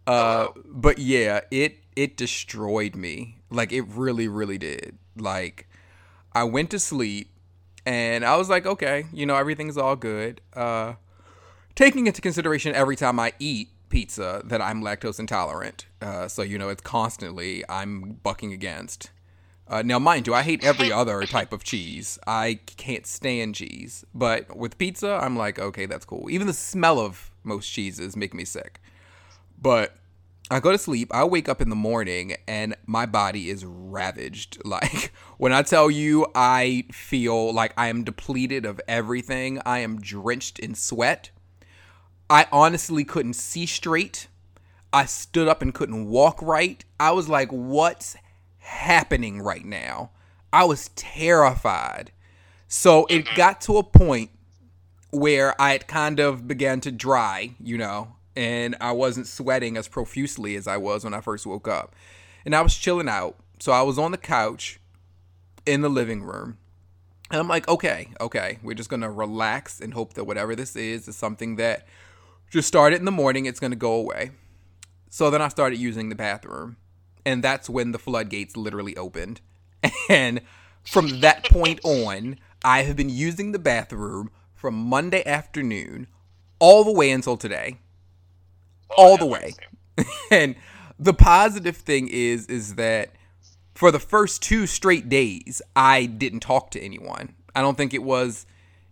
Uh, 0.05 0.47
but 0.65 0.99
yeah, 0.99 1.41
it 1.49 1.82
it 1.95 2.17
destroyed 2.17 2.95
me. 2.95 3.37
Like 3.49 3.71
it 3.71 3.81
really, 3.81 4.27
really 4.27 4.57
did. 4.57 4.97
Like 5.17 5.67
I 6.33 6.43
went 6.43 6.69
to 6.71 6.79
sleep 6.79 7.29
and 7.85 8.23
I 8.25 8.37
was 8.37 8.49
like, 8.49 8.65
okay, 8.65 9.05
you 9.11 9.25
know, 9.25 9.35
everything's 9.35 9.77
all 9.77 9.95
good. 9.95 10.41
Uh, 10.53 10.93
taking 11.75 12.07
into 12.07 12.21
consideration 12.21 12.75
every 12.75 12.95
time 12.95 13.19
I 13.19 13.33
eat 13.39 13.69
pizza 13.89 14.41
that 14.45 14.61
I'm 14.61 14.81
lactose 14.81 15.19
intolerant. 15.19 15.85
Uh, 16.01 16.27
so 16.27 16.41
you 16.41 16.57
know, 16.57 16.69
it's 16.69 16.81
constantly 16.81 17.63
I'm 17.69 18.19
bucking 18.23 18.51
against. 18.51 19.11
Uh, 19.67 19.81
now, 19.81 19.97
mind 19.97 20.27
you, 20.27 20.33
I 20.33 20.41
hate 20.41 20.63
every 20.63 20.91
other 21.01 21.23
type 21.23 21.53
of 21.53 21.63
cheese. 21.63 22.19
I 22.27 22.59
can't 22.65 23.07
stand 23.07 23.55
cheese, 23.55 24.05
but 24.13 24.55
with 24.57 24.77
pizza, 24.77 25.19
I'm 25.21 25.37
like, 25.37 25.57
okay, 25.57 25.85
that's 25.85 26.05
cool. 26.05 26.29
Even 26.29 26.47
the 26.47 26.53
smell 26.53 26.99
of 26.99 27.31
most 27.43 27.69
cheeses 27.69 28.15
make 28.15 28.33
me 28.33 28.45
sick. 28.45 28.81
But 29.61 29.95
I 30.51 30.59
go 30.59 30.71
to 30.71 30.77
sleep, 30.77 31.09
I 31.13 31.23
wake 31.23 31.47
up 31.47 31.61
in 31.61 31.69
the 31.69 31.75
morning 31.75 32.35
and 32.47 32.75
my 32.85 33.05
body 33.05 33.49
is 33.49 33.65
ravaged. 33.65 34.57
Like 34.65 35.13
when 35.37 35.53
I 35.53 35.61
tell 35.61 35.91
you 35.91 36.27
I 36.35 36.85
feel 36.91 37.53
like 37.53 37.73
I 37.77 37.87
am 37.87 38.03
depleted 38.03 38.65
of 38.65 38.81
everything, 38.87 39.61
I 39.65 39.79
am 39.79 40.01
drenched 40.01 40.59
in 40.59 40.75
sweat. 40.75 41.29
I 42.29 42.47
honestly 42.51 43.03
couldn't 43.03 43.33
see 43.33 43.65
straight. 43.65 44.27
I 44.91 45.05
stood 45.05 45.47
up 45.47 45.61
and 45.61 45.73
couldn't 45.73 46.07
walk 46.07 46.41
right. 46.41 46.83
I 46.99 47.11
was 47.11 47.29
like, 47.29 47.49
what's 47.49 48.15
happening 48.59 49.41
right 49.41 49.65
now? 49.65 50.11
I 50.51 50.65
was 50.65 50.89
terrified. 50.95 52.11
So 52.67 53.05
it 53.07 53.27
got 53.35 53.61
to 53.61 53.77
a 53.77 53.83
point 53.83 54.31
where 55.11 55.59
I 55.61 55.71
had 55.73 55.87
kind 55.87 56.19
of 56.19 56.47
began 56.47 56.79
to 56.81 56.91
dry, 56.91 57.55
you 57.59 57.77
know, 57.77 58.15
and 58.35 58.75
I 58.81 58.91
wasn't 58.91 59.27
sweating 59.27 59.77
as 59.77 59.87
profusely 59.87 60.55
as 60.55 60.67
I 60.67 60.77
was 60.77 61.03
when 61.03 61.13
I 61.13 61.21
first 61.21 61.45
woke 61.45 61.67
up. 61.67 61.95
And 62.45 62.55
I 62.55 62.61
was 62.61 62.75
chilling 62.75 63.09
out. 63.09 63.37
So 63.59 63.71
I 63.71 63.81
was 63.81 63.97
on 63.97 64.11
the 64.11 64.17
couch 64.17 64.79
in 65.65 65.81
the 65.81 65.89
living 65.89 66.23
room. 66.23 66.57
And 67.31 67.39
I'm 67.39 67.47
like, 67.47 67.67
okay, 67.67 68.09
okay, 68.19 68.59
we're 68.61 68.73
just 68.73 68.89
gonna 68.89 69.11
relax 69.11 69.79
and 69.79 69.93
hope 69.93 70.13
that 70.13 70.25
whatever 70.25 70.55
this 70.55 70.75
is 70.75 71.07
is 71.07 71.15
something 71.15 71.55
that 71.55 71.87
just 72.49 72.67
started 72.67 72.97
in 72.97 73.05
the 73.05 73.11
morning, 73.11 73.45
it's 73.45 73.59
gonna 73.59 73.75
go 73.75 73.93
away. 73.93 74.31
So 75.09 75.29
then 75.29 75.41
I 75.41 75.47
started 75.47 75.77
using 75.77 76.09
the 76.09 76.15
bathroom. 76.15 76.77
And 77.25 77.43
that's 77.43 77.69
when 77.69 77.91
the 77.91 77.99
floodgates 77.99 78.57
literally 78.57 78.97
opened. 78.97 79.41
And 80.09 80.41
from 80.83 81.21
that 81.21 81.45
point 81.45 81.79
on, 81.83 82.37
I 82.63 82.83
have 82.83 82.95
been 82.95 83.09
using 83.09 83.51
the 83.51 83.59
bathroom 83.59 84.31
from 84.53 84.75
Monday 84.75 85.25
afternoon 85.25 86.07
all 86.59 86.83
the 86.83 86.91
way 86.91 87.11
until 87.11 87.37
today 87.37 87.77
all 88.97 89.17
the 89.17 89.25
way. 89.25 89.53
and 90.31 90.55
the 90.99 91.13
positive 91.13 91.77
thing 91.77 92.07
is 92.07 92.47
is 92.47 92.75
that 92.75 93.11
for 93.73 93.91
the 93.91 93.99
first 93.99 94.41
two 94.41 94.67
straight 94.67 95.09
days, 95.09 95.61
I 95.75 96.05
didn't 96.05 96.41
talk 96.41 96.71
to 96.71 96.81
anyone. 96.81 97.35
I 97.55 97.61
don't 97.61 97.77
think 97.77 97.93
it 97.93 98.03
was. 98.03 98.45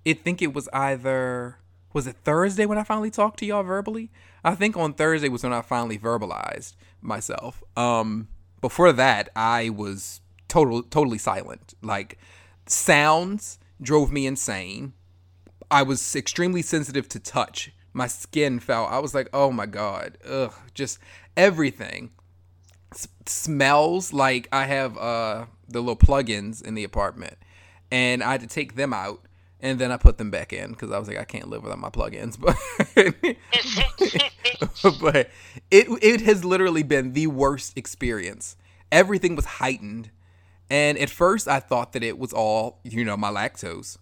I 0.05 0.13
think 0.13 0.41
it 0.41 0.53
was 0.53 0.67
either 0.74 1.58
was 1.93 2.08
it 2.08 2.15
Thursday 2.24 2.65
when 2.65 2.77
I 2.77 2.84
finally 2.84 3.12
talked 3.12 3.39
to 3.39 3.46
y'all 3.46 3.63
verbally. 3.63 4.12
I 4.43 4.55
think 4.55 4.75
on 4.75 4.93
Thursday 4.93 5.29
was 5.29 5.43
when 5.43 5.53
I 5.53 5.62
finally 5.62 5.98
verbalized 5.98 6.75
myself. 7.01 7.63
Um, 7.77 8.29
before 8.60 8.91
that, 8.93 9.29
I 9.36 9.70
was 9.70 10.22
total 10.48 10.84
totally 10.84 11.17
silent. 11.17 11.74
Like 11.81 12.17
sounds 12.65 13.60
drove 13.81 14.12
me 14.12 14.25
insane. 14.25 14.93
I 15.70 15.84
was 15.84 16.15
extremely 16.15 16.62
sensitive 16.62 17.08
to 17.10 17.20
touch 17.20 17.72
my 17.94 18.08
skin 18.08 18.60
felt. 18.60 18.92
I 18.92 19.00
was 19.00 19.14
like, 19.14 19.30
oh 19.34 19.52
my 19.52 19.66
god, 19.66 20.18
ugh, 20.28 20.54
just 20.74 21.00
everything. 21.36 22.12
S- 22.94 23.08
smells 23.26 24.14
like 24.14 24.48
I 24.52 24.66
have 24.66 24.98
uh 24.98 25.46
the 25.68 25.80
little 25.80 25.96
plugins 25.96 26.62
in 26.62 26.76
the 26.76 26.84
apartment, 26.84 27.38
and 27.92 28.24
I 28.24 28.34
had 28.34 28.42
to 28.42 28.48
take 28.48 28.76
them 28.76 28.94
out, 28.94 29.22
and 29.62 29.80
then 29.80 29.92
I 29.92 29.98
put 29.98 30.18
them 30.18 30.32
back 30.32 30.52
in 30.54 30.72
because 30.72 30.92
I 30.92 31.00
was 31.00 31.08
like, 31.08 31.18
I 31.18 31.24
can't 31.24 31.48
live 31.50 31.64
without 31.64 31.80
my 31.80 31.90
plugins. 31.90 32.38
But 32.94 33.36
but 35.00 35.30
it 35.70 35.88
it 36.02 36.22
has 36.22 36.44
literally 36.44 36.84
been 36.84 37.14
the 37.14 37.28
worst 37.28 37.78
experience. 37.78 38.56
Everything 38.92 39.36
was 39.36 39.46
heightened, 39.46 40.10
and 40.70 40.98
at 40.98 41.10
first 41.10 41.48
I 41.48 41.60
thought 41.60 41.94
that 41.94 42.04
it 42.04 42.18
was 42.18 42.34
all 42.34 42.80
you 42.84 43.06
know 43.06 43.16
my 43.18 43.30
lactose, 43.32 43.98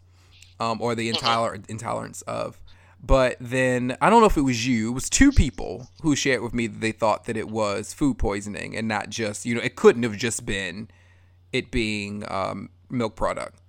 um, 0.59 0.81
or 0.81 0.95
the 0.95 1.11
intoler- 1.11 1.67
intolerance 1.69 2.21
of. 2.23 2.59
But 3.01 3.37
then 3.39 3.97
I 4.01 4.09
don't 4.09 4.19
know 4.21 4.27
if 4.27 4.37
it 4.37 4.41
was 4.41 4.67
you. 4.67 4.89
It 4.89 4.93
was 4.93 5.09
two 5.09 5.31
people 5.31 5.87
who 6.01 6.15
shared 6.15 6.41
with 6.41 6.53
me 6.53 6.67
that 6.67 6.81
they 6.81 6.91
thought 6.91 7.25
that 7.25 7.37
it 7.37 7.49
was 7.49 7.93
food 7.93 8.17
poisoning 8.17 8.75
and 8.75 8.87
not 8.87 9.09
just 9.09 9.45
you 9.45 9.55
know 9.55 9.61
it 9.61 9.75
couldn't 9.75 10.03
have 10.03 10.17
just 10.17 10.45
been 10.45 10.89
it 11.53 11.71
being 11.71 12.23
um, 12.29 12.69
milk 12.89 13.15
product. 13.15 13.59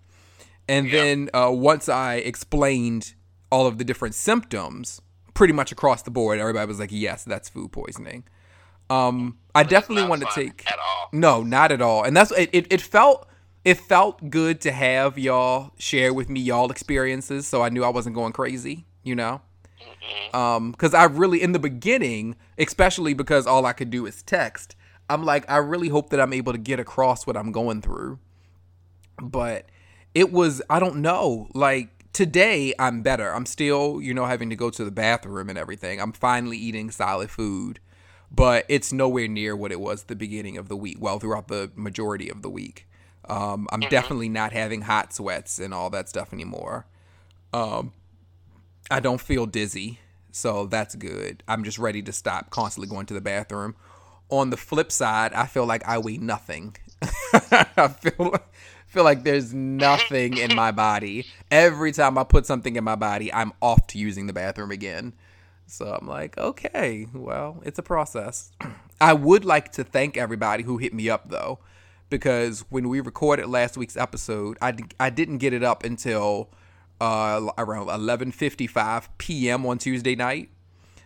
And 0.68 0.86
yeah. 0.86 1.00
then 1.00 1.30
uh, 1.32 1.50
once 1.52 1.88
I 1.88 2.16
explained 2.16 3.14
all 3.50 3.66
of 3.66 3.78
the 3.78 3.84
different 3.84 4.14
symptoms, 4.14 5.00
pretty 5.34 5.52
much 5.52 5.72
across 5.72 6.02
the 6.02 6.10
board, 6.10 6.38
everybody 6.38 6.66
was 6.66 6.80
like, 6.80 6.90
"Yes, 6.92 7.24
that's 7.24 7.48
food 7.48 7.70
poisoning." 7.72 8.24
Um, 8.88 9.38
I 9.54 9.62
definitely 9.62 10.08
want 10.08 10.22
to 10.22 10.28
take 10.34 10.66
no, 11.12 11.44
not 11.44 11.70
at 11.70 11.80
all. 11.80 12.02
And 12.02 12.16
that's 12.16 12.32
it, 12.32 12.50
it. 12.52 12.72
It 12.72 12.80
felt 12.80 13.28
it 13.64 13.78
felt 13.78 14.28
good 14.30 14.60
to 14.62 14.72
have 14.72 15.18
y'all 15.18 15.70
share 15.78 16.12
with 16.12 16.28
me 16.28 16.40
y'all 16.40 16.70
experiences, 16.72 17.46
so 17.46 17.62
I 17.62 17.68
knew 17.68 17.84
I 17.84 17.90
wasn't 17.90 18.16
going 18.16 18.32
crazy 18.32 18.86
you 19.02 19.14
know? 19.14 19.40
Um, 20.32 20.72
because 20.72 20.94
I 20.94 21.04
really, 21.04 21.42
in 21.42 21.52
the 21.52 21.58
beginning, 21.58 22.36
especially 22.58 23.14
because 23.14 23.46
all 23.46 23.66
I 23.66 23.72
could 23.72 23.90
do 23.90 24.06
is 24.06 24.22
text, 24.22 24.76
I'm 25.08 25.24
like, 25.24 25.50
I 25.50 25.56
really 25.56 25.88
hope 25.88 26.10
that 26.10 26.20
I'm 26.20 26.32
able 26.32 26.52
to 26.52 26.58
get 26.58 26.78
across 26.78 27.26
what 27.26 27.36
I'm 27.36 27.50
going 27.52 27.82
through. 27.82 28.18
But 29.20 29.66
it 30.14 30.32
was, 30.32 30.62
I 30.70 30.78
don't 30.78 30.96
know, 30.96 31.48
like 31.54 31.88
today 32.12 32.72
I'm 32.78 33.02
better. 33.02 33.34
I'm 33.34 33.46
still, 33.46 34.00
you 34.00 34.14
know, 34.14 34.26
having 34.26 34.50
to 34.50 34.56
go 34.56 34.70
to 34.70 34.84
the 34.84 34.90
bathroom 34.90 35.48
and 35.48 35.58
everything. 35.58 36.00
I'm 36.00 36.12
finally 36.12 36.56
eating 36.56 36.90
solid 36.90 37.30
food, 37.30 37.80
but 38.30 38.64
it's 38.68 38.92
nowhere 38.92 39.28
near 39.28 39.56
what 39.56 39.72
it 39.72 39.80
was 39.80 40.04
the 40.04 40.16
beginning 40.16 40.56
of 40.56 40.68
the 40.68 40.76
week. 40.76 40.98
Well, 41.00 41.18
throughout 41.18 41.48
the 41.48 41.70
majority 41.74 42.28
of 42.28 42.42
the 42.42 42.50
week. 42.50 42.86
Um, 43.28 43.68
I'm 43.70 43.80
mm-hmm. 43.80 43.90
definitely 43.90 44.28
not 44.28 44.52
having 44.52 44.82
hot 44.82 45.12
sweats 45.12 45.58
and 45.58 45.72
all 45.72 45.90
that 45.90 46.08
stuff 46.08 46.32
anymore. 46.32 46.86
Um, 47.52 47.92
I 48.90 49.00
don't 49.00 49.20
feel 49.20 49.46
dizzy, 49.46 50.00
so 50.32 50.66
that's 50.66 50.94
good. 50.96 51.42
I'm 51.46 51.64
just 51.64 51.78
ready 51.78 52.02
to 52.02 52.12
stop 52.12 52.50
constantly 52.50 52.88
going 52.88 53.06
to 53.06 53.14
the 53.14 53.20
bathroom. 53.20 53.76
On 54.28 54.50
the 54.50 54.56
flip 54.56 54.90
side, 54.92 55.32
I 55.32 55.46
feel 55.46 55.66
like 55.66 55.86
I 55.86 55.98
weigh 55.98 56.18
nothing. 56.18 56.76
I 57.32 57.88
feel 57.88 58.34
feel 58.90 59.04
like 59.04 59.22
there's 59.22 59.54
nothing 59.54 60.36
in 60.36 60.54
my 60.56 60.72
body. 60.72 61.24
Every 61.50 61.92
time 61.92 62.18
I 62.18 62.24
put 62.24 62.44
something 62.44 62.74
in 62.74 62.82
my 62.82 62.96
body, 62.96 63.32
I'm 63.32 63.52
off 63.62 63.86
to 63.88 63.98
using 63.98 64.26
the 64.26 64.32
bathroom 64.32 64.72
again. 64.72 65.14
So 65.66 65.86
I'm 65.86 66.08
like, 66.08 66.36
okay, 66.36 67.06
well, 67.14 67.62
it's 67.64 67.78
a 67.78 67.82
process. 67.82 68.50
I 69.00 69.12
would 69.12 69.44
like 69.44 69.70
to 69.72 69.84
thank 69.84 70.16
everybody 70.16 70.64
who 70.64 70.78
hit 70.78 70.92
me 70.92 71.08
up 71.08 71.30
though, 71.30 71.60
because 72.10 72.64
when 72.68 72.88
we 72.88 73.00
recorded 73.00 73.46
last 73.46 73.76
week's 73.76 73.96
episode, 73.96 74.58
I, 74.60 74.74
I 74.98 75.10
didn't 75.10 75.38
get 75.38 75.52
it 75.52 75.62
up 75.62 75.84
until 75.84 76.50
uh, 77.00 77.50
around 77.58 77.86
11:55 77.86 79.08
p.m. 79.18 79.66
on 79.66 79.78
Tuesday 79.78 80.14
night. 80.14 80.50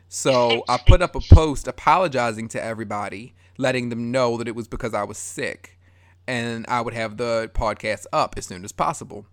So 0.08 0.64
I 0.68 0.78
put 0.78 1.02
up 1.02 1.14
a 1.14 1.20
post 1.20 1.68
apologizing 1.68 2.48
to 2.48 2.62
everybody, 2.62 3.34
letting 3.58 3.88
them 3.88 4.10
know 4.10 4.36
that 4.36 4.48
it 4.48 4.54
was 4.54 4.68
because 4.68 4.94
I 4.94 5.04
was 5.04 5.18
sick 5.18 5.78
and 6.26 6.64
I 6.68 6.80
would 6.80 6.94
have 6.94 7.16
the 7.16 7.50
podcast 7.54 8.06
up 8.12 8.34
as 8.36 8.46
soon 8.46 8.64
as 8.64 8.72
possible. 8.72 9.26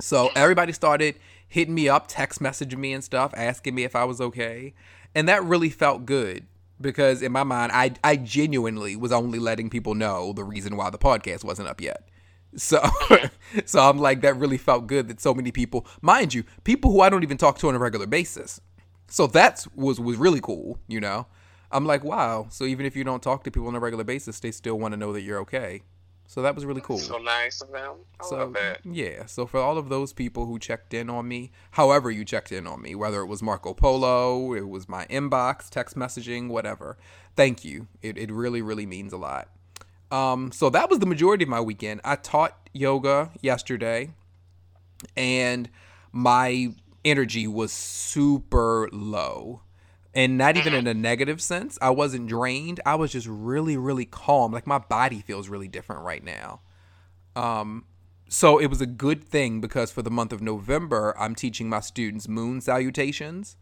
So 0.00 0.30
everybody 0.34 0.72
started 0.72 1.16
hitting 1.46 1.74
me 1.74 1.88
up, 1.88 2.06
text 2.08 2.40
messaging 2.40 2.78
me 2.78 2.92
and 2.92 3.04
stuff, 3.04 3.32
asking 3.36 3.74
me 3.74 3.84
if 3.84 3.94
I 3.94 4.04
was 4.04 4.20
okay. 4.20 4.74
And 5.14 5.28
that 5.28 5.44
really 5.44 5.70
felt 5.70 6.06
good 6.06 6.46
because 6.80 7.22
in 7.22 7.32
my 7.32 7.44
mind, 7.44 7.72
I, 7.72 7.92
I 8.02 8.16
genuinely 8.16 8.96
was 8.96 9.12
only 9.12 9.38
letting 9.38 9.70
people 9.70 9.94
know 9.94 10.32
the 10.32 10.44
reason 10.44 10.76
why 10.76 10.90
the 10.90 10.98
podcast 10.98 11.44
wasn't 11.44 11.68
up 11.68 11.80
yet. 11.80 12.08
So, 12.54 12.82
so 13.64 13.80
I'm 13.80 13.98
like, 13.98 14.20
that 14.22 14.36
really 14.36 14.58
felt 14.58 14.86
good 14.86 15.08
that 15.08 15.20
so 15.20 15.34
many 15.34 15.50
people, 15.52 15.86
mind 16.00 16.34
you, 16.34 16.44
people 16.64 16.92
who 16.92 17.00
I 17.00 17.08
don't 17.08 17.22
even 17.22 17.36
talk 17.36 17.58
to 17.58 17.68
on 17.68 17.74
a 17.74 17.78
regular 17.78 18.06
basis. 18.06 18.60
So 19.08 19.26
that's 19.26 19.66
was 19.74 20.00
was 20.00 20.16
really 20.16 20.40
cool, 20.40 20.78
you 20.88 21.00
know. 21.00 21.26
I'm 21.70 21.84
like, 21.84 22.04
wow. 22.04 22.46
So 22.50 22.64
even 22.64 22.86
if 22.86 22.96
you 22.96 23.04
don't 23.04 23.22
talk 23.22 23.44
to 23.44 23.50
people 23.50 23.68
on 23.68 23.74
a 23.74 23.80
regular 23.80 24.04
basis, 24.04 24.40
they 24.40 24.50
still 24.50 24.78
want 24.78 24.92
to 24.92 24.96
know 24.96 25.12
that 25.12 25.22
you're 25.22 25.40
okay. 25.40 25.82
So 26.28 26.42
that 26.42 26.54
was 26.54 26.64
really 26.64 26.80
cool. 26.80 26.98
So 26.98 27.18
nice 27.18 27.60
of 27.60 27.70
them. 27.70 27.96
I 28.20 28.24
so 28.24 28.36
love 28.36 28.52
that. 28.54 28.80
yeah, 28.84 29.26
so 29.26 29.46
for 29.46 29.60
all 29.60 29.78
of 29.78 29.88
those 29.88 30.12
people 30.12 30.46
who 30.46 30.58
checked 30.58 30.92
in 30.92 31.08
on 31.08 31.28
me, 31.28 31.52
however 31.72 32.10
you 32.10 32.24
checked 32.24 32.50
in 32.50 32.66
on 32.66 32.82
me, 32.82 32.94
whether 32.94 33.20
it 33.20 33.26
was 33.26 33.42
Marco 33.42 33.74
Polo, 33.74 34.52
it 34.52 34.68
was 34.68 34.88
my 34.88 35.06
inbox, 35.06 35.70
text 35.70 35.96
messaging, 35.96 36.48
whatever, 36.48 36.96
thank 37.36 37.64
you. 37.64 37.86
It 38.02 38.18
it 38.18 38.32
really 38.32 38.60
really 38.60 38.86
means 38.86 39.12
a 39.12 39.16
lot. 39.16 39.48
Um, 40.10 40.52
so 40.52 40.70
that 40.70 40.88
was 40.88 41.00
the 41.00 41.06
majority 41.06 41.44
of 41.44 41.48
my 41.48 41.60
weekend. 41.60 42.00
I 42.04 42.16
taught 42.16 42.68
yoga 42.72 43.30
yesterday, 43.40 44.10
and 45.16 45.68
my 46.12 46.74
energy 47.04 47.46
was 47.46 47.72
super 47.72 48.88
low 48.92 49.62
and 50.16 50.38
not 50.38 50.56
even 50.56 50.72
in 50.72 50.86
a 50.86 50.94
negative 50.94 51.42
sense. 51.42 51.78
I 51.82 51.90
wasn't 51.90 52.26
drained. 52.26 52.80
I 52.86 52.94
was 52.94 53.12
just 53.12 53.26
really, 53.26 53.76
really 53.76 54.06
calm. 54.06 54.50
Like 54.50 54.66
my 54.66 54.78
body 54.78 55.20
feels 55.20 55.50
really 55.50 55.68
different 55.68 56.02
right 56.02 56.24
now. 56.24 56.60
Um, 57.36 57.84
so 58.28 58.58
it 58.58 58.68
was 58.68 58.80
a 58.80 58.86
good 58.86 59.22
thing 59.22 59.60
because 59.60 59.92
for 59.92 60.00
the 60.00 60.10
month 60.10 60.32
of 60.32 60.40
November, 60.40 61.14
I'm 61.18 61.34
teaching 61.34 61.68
my 61.68 61.80
students 61.80 62.28
moon 62.28 62.62
salutations. 62.62 63.56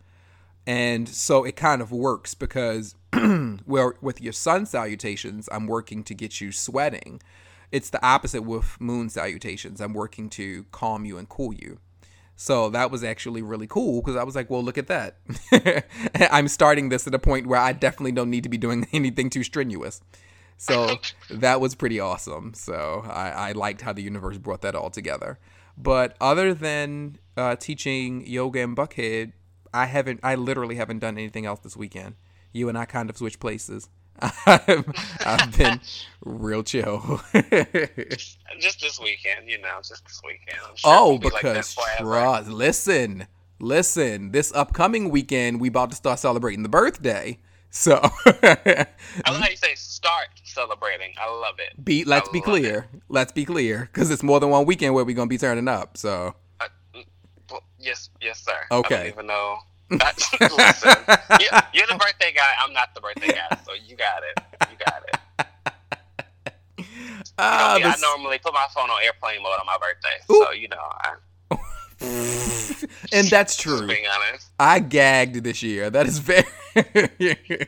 And 0.67 1.09
so 1.09 1.45
it 1.45 1.57
kind 1.57 1.83
of 1.83 1.93
works 1.93 2.35
because 2.35 2.95
well, 3.67 3.93
with 4.01 4.21
your 4.21 4.33
sun 4.33 4.67
salutations, 4.67 5.49
I'm 5.53 5.67
working 5.67 6.05
to 6.05 6.15
get 6.15 6.41
you 6.41 6.53
sweating. 6.53 7.21
It's 7.71 7.91
the 7.91 8.05
opposite 8.05 8.43
with 8.43 8.81
moon 8.81 9.09
salutations. 9.09 9.81
I'm 9.81 9.95
working 9.95 10.31
to 10.31 10.65
calm 10.71 11.05
you 11.05 11.19
and 11.19 11.29
cool 11.29 11.53
you. 11.53 11.79
So 12.37 12.69
that 12.71 12.91
was 12.91 13.05
actually 13.05 13.43
really 13.43 13.67
cool 13.67 14.01
because 14.01 14.17
I 14.17 14.25
was 14.25 14.35
like, 14.35 14.51
well, 14.51 14.63
look 14.63 14.79
at 14.79 14.89
that. 14.89 15.17
I'm 16.31 16.49
starting 16.49 16.89
this 16.89 17.07
at 17.07 17.15
a 17.15 17.19
point 17.19 17.47
where 17.47 17.61
I 17.61 17.73
definitely 17.73 18.13
don't 18.13 18.31
need 18.31 18.43
to 18.43 18.49
be 18.49 18.59
doing 18.59 18.87
anything 18.93 19.31
too 19.31 19.45
strenuous. 19.45 20.01
So 20.57 20.97
that 21.31 21.61
was 21.61 21.75
pretty 21.75 22.01
awesome. 22.01 22.55
So 22.55 23.05
I, 23.07 23.31
I 23.31 23.53
liked 23.53 23.83
how 23.83 23.93
the 23.93 24.03
universe 24.03 24.39
brought 24.39 24.63
that 24.63 24.75
all 24.75 24.91
together. 24.91 25.39
But 25.77 26.17
other 26.21 26.55
than 26.55 27.19
uh, 27.37 27.57
teaching 27.57 28.27
yoga 28.27 28.61
and 28.61 28.77
Buckhead, 28.77 29.33
I 29.75 29.87
haven't, 29.87 30.21
I 30.23 30.37
literally 30.37 30.77
haven't 30.77 31.01
done 31.01 31.19
anything 31.19 31.45
else 31.45 31.61
this 31.61 31.77
weekend. 31.77 32.15
You 32.53 32.69
and 32.69 32.79
I 32.79 32.85
kind 32.85 33.11
of 33.11 33.19
switched 33.19 33.41
places. 33.41 33.89
I've, 34.47 34.85
I've 35.27 35.59
been 35.59 35.81
real 36.25 36.63
chill. 36.63 37.21
Just 37.33 38.81
this 38.81 39.01
weekend, 39.03 39.49
you 39.49 39.61
know, 39.61 39.79
just 39.79 40.05
this 40.05 40.21
weekend. 40.25 40.61
Sure 40.77 40.95
oh, 40.95 41.19
be 41.19 41.29
because 41.29 41.75
trust. 41.99 42.49
Listen, 42.49 43.27
listen. 43.59 44.31
This 44.31 44.53
upcoming 44.55 45.11
weekend, 45.11 45.61
we 45.61 45.69
about 45.69 45.91
to 45.91 45.97
start 45.97 46.21
celebrating 46.21 46.63
the 46.63 46.69
birthday. 46.69 47.39
So, 47.71 47.99
I 48.27 48.87
love 49.27 49.41
how 49.41 49.49
you 49.49 49.57
say 49.57 49.75
start 49.75 50.29
celebrating. 50.45 51.13
I 51.21 51.29
love 51.29 51.57
it. 51.59 51.85
be 51.85 52.05
let's 52.05 52.29
I 52.29 52.33
be 52.33 52.41
clear. 52.41 52.87
Let's 53.09 53.33
be 53.33 53.45
clear, 53.45 53.91
because 53.93 54.13
it's 54.13 54.23
more 54.23 54.39
than 54.39 54.51
one 54.51 54.65
weekend 54.65 54.95
where 54.95 55.05
we're 55.05 55.17
gonna 55.17 55.27
be 55.27 55.39
turning 55.39 55.67
up. 55.67 55.97
So, 55.97 56.37
yes, 57.85 58.11
yes, 58.21 58.41
sir. 58.45 58.53
Okay. 58.71 58.95
I 58.95 58.99
don't 58.99 59.07
even 59.09 59.27
know. 59.27 59.59
Listen, 59.91 60.97
you, 61.41 61.49
you're 61.73 61.87
the 61.87 61.99
birthday 62.01 62.33
guy. 62.35 62.53
I'm 62.61 62.73
not 62.73 62.95
the 62.95 63.01
birthday 63.01 63.29
guy, 63.29 63.59
so 63.65 63.73
you 63.75 63.97
got 63.97 64.23
it. 64.23 64.43
You 64.71 64.77
got 64.85 65.03
it. 65.09 65.17
Ah, 67.37 67.77
you 67.77 67.83
know 67.83 67.91
I 67.91 67.97
normally 68.01 68.39
put 68.39 68.55
my 68.55 68.67
phone 68.73 68.89
on 68.91 69.03
airplane 69.03 69.43
mode 69.43 69.59
on 69.59 69.67
my 69.67 69.77
birthday, 69.77 70.23
Ooh. 70.31 70.45
so 70.45 70.53
you 70.53 70.69
know. 70.69 70.77
I, 70.79 71.15
and 73.13 73.29
that's 73.29 73.57
true. 73.57 73.89
I 74.59 74.79
gagged 74.81 75.43
this 75.43 75.63
year. 75.63 75.91
That 75.91 76.07
is 76.07 76.19
very. 76.19 76.45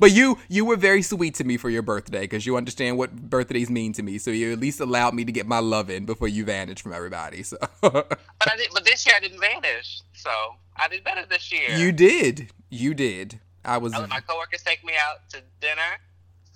but 0.00 0.12
you 0.12 0.38
you 0.48 0.64
were 0.64 0.76
very 0.76 1.02
sweet 1.02 1.34
to 1.34 1.44
me 1.44 1.56
for 1.56 1.68
your 1.68 1.82
birthday 1.82 2.22
because 2.22 2.46
you 2.46 2.56
understand 2.56 2.96
what 2.96 3.14
birthdays 3.14 3.70
mean 3.70 3.92
to 3.92 4.02
me. 4.02 4.18
So 4.18 4.30
you 4.30 4.52
at 4.52 4.58
least 4.58 4.80
allowed 4.80 5.14
me 5.14 5.24
to 5.24 5.32
get 5.32 5.46
my 5.46 5.58
love 5.58 5.90
in 5.90 6.06
before 6.06 6.28
you 6.28 6.44
vanished 6.44 6.82
from 6.82 6.92
everybody. 6.92 7.42
So 7.42 7.58
But 7.80 8.18
I 8.40 8.56
did. 8.56 8.70
But 8.72 8.84
this 8.84 9.06
year 9.06 9.14
I 9.16 9.20
didn't 9.20 9.40
vanish, 9.40 10.02
so 10.14 10.30
I 10.76 10.88
did 10.88 11.04
better 11.04 11.24
this 11.28 11.52
year. 11.52 11.76
you 11.76 11.92
did. 11.92 12.50
You 12.70 12.94
did. 12.94 13.40
I 13.64 13.78
was 13.78 13.92
I 13.92 13.98
let 14.00 14.08
my 14.08 14.20
coworkers 14.20 14.62
take 14.62 14.84
me 14.84 14.94
out 15.08 15.28
to 15.30 15.40
dinner. 15.60 16.00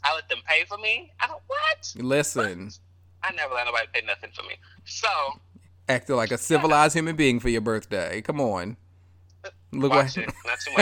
I 0.02 0.14
let 0.14 0.28
them 0.28 0.38
pay 0.46 0.64
for 0.64 0.78
me. 0.78 1.12
I 1.20 1.26
don't 1.26 1.42
what? 1.46 1.94
listen. 1.96 2.70
I 3.22 3.32
never 3.32 3.54
let 3.54 3.66
nobody 3.66 3.86
pay 3.92 4.06
nothing 4.06 4.30
for 4.34 4.42
me. 4.44 4.54
So 4.84 5.08
Acting 5.88 6.16
like 6.16 6.32
a 6.32 6.38
civilized 6.38 6.94
human 6.94 7.16
being 7.16 7.38
for 7.40 7.48
your 7.48 7.60
birthday. 7.60 8.20
Come 8.22 8.40
on. 8.40 8.76
Look 9.72 9.92
watch 9.92 10.16
what 10.16 10.28
it. 10.28 10.34
Not 10.44 10.58
too 10.60 10.72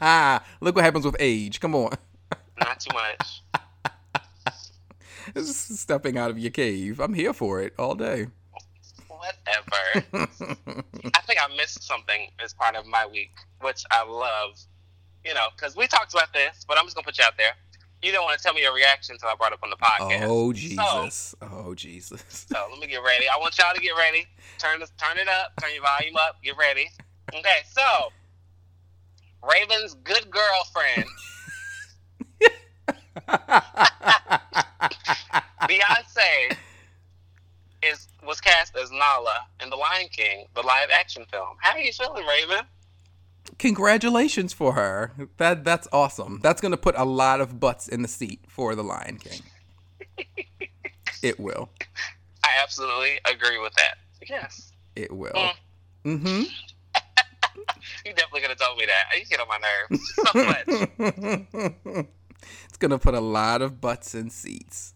much. 0.00 0.42
Look 0.60 0.76
what 0.76 0.84
happens 0.84 1.04
with 1.04 1.16
age. 1.18 1.60
Come 1.60 1.74
on. 1.74 1.92
Not 2.58 2.80
too 2.80 2.94
much. 2.94 3.42
This 5.32 5.70
is 5.70 5.80
stepping 5.80 6.18
out 6.18 6.30
of 6.30 6.38
your 6.38 6.50
cave. 6.50 7.00
I'm 7.00 7.14
here 7.14 7.32
for 7.32 7.62
it 7.62 7.72
all 7.78 7.94
day. 7.94 8.26
Whatever. 9.08 10.06
I 11.14 11.20
think 11.22 11.40
I 11.40 11.48
missed 11.56 11.82
something 11.82 12.28
as 12.38 12.52
part 12.52 12.76
of 12.76 12.86
my 12.86 13.06
week, 13.06 13.32
which 13.60 13.84
I 13.90 14.04
love. 14.04 14.58
You 15.24 15.32
know, 15.32 15.46
because 15.56 15.74
we 15.74 15.86
talked 15.86 16.12
about 16.12 16.32
this, 16.34 16.66
but 16.68 16.76
I'm 16.78 16.84
just 16.84 16.94
gonna 16.94 17.06
put 17.06 17.16
you 17.16 17.24
out 17.24 17.38
there. 17.38 17.52
You 18.04 18.12
don't 18.12 18.24
want 18.24 18.36
to 18.36 18.42
tell 18.42 18.52
me 18.52 18.60
your 18.60 18.74
reaction 18.74 19.14
until 19.14 19.30
I 19.30 19.34
brought 19.34 19.54
up 19.54 19.60
on 19.62 19.70
the 19.70 19.76
podcast. 19.76 20.26
Oh 20.28 20.52
So, 20.52 20.58
Jesus. 20.58 21.34
Oh 21.40 21.74
Jesus. 21.74 22.22
so 22.28 22.68
let 22.70 22.78
me 22.78 22.86
get 22.86 23.02
ready. 23.02 23.24
I 23.34 23.38
want 23.38 23.56
y'all 23.56 23.74
to 23.74 23.80
get 23.80 23.92
ready. 23.96 24.26
Turn 24.58 24.78
this, 24.78 24.92
turn 24.98 25.16
it 25.16 25.26
up. 25.26 25.52
Turn 25.58 25.70
your 25.72 25.82
volume 25.82 26.16
up. 26.16 26.36
Get 26.42 26.54
ready. 26.58 26.90
Okay, 27.34 27.62
so 27.72 27.82
Raven's 29.42 29.94
good 30.04 30.30
girlfriend, 30.30 31.08
Beyonce, 35.62 36.56
is 37.82 38.08
was 38.22 38.40
cast 38.42 38.76
as 38.76 38.90
Nala 38.90 39.46
in 39.62 39.70
The 39.70 39.76
Lion 39.76 40.08
King, 40.10 40.46
the 40.54 40.62
live 40.62 40.90
action 40.92 41.24
film. 41.30 41.56
How 41.60 41.72
are 41.72 41.80
you 41.80 41.92
feeling, 41.92 42.26
Raven? 42.26 42.66
Congratulations 43.58 44.52
for 44.52 44.72
her. 44.72 45.12
That 45.38 45.64
that's 45.64 45.86
awesome. 45.92 46.40
That's 46.42 46.60
gonna 46.60 46.76
put 46.76 46.94
a 46.98 47.04
lot 47.04 47.40
of 47.40 47.60
butts 47.60 47.88
in 47.88 48.02
the 48.02 48.08
seat 48.08 48.40
for 48.48 48.74
the 48.74 48.82
Lion 48.84 49.18
King. 49.18 49.40
It 51.22 51.40
will. 51.40 51.70
I 52.44 52.50
absolutely 52.62 53.18
agree 53.24 53.58
with 53.58 53.72
that. 53.74 53.94
Yes. 54.28 54.72
It 54.94 55.10
will. 55.10 55.30
Mm. 55.32 55.52
Mm-hmm. 56.04 56.42
You 58.04 58.12
definitely 58.12 58.42
gonna 58.42 58.54
tell 58.54 58.76
me 58.76 58.84
that. 58.86 59.18
You 59.18 59.24
get 59.24 59.40
on 59.40 59.48
my 59.48 59.58
nerves 59.58 60.12
so 60.16 60.44
much. 60.44 62.08
it's 62.68 62.76
gonna 62.78 62.98
put 62.98 63.14
a 63.14 63.20
lot 63.20 63.62
of 63.62 63.80
butts 63.80 64.14
in 64.14 64.28
seats. 64.30 64.92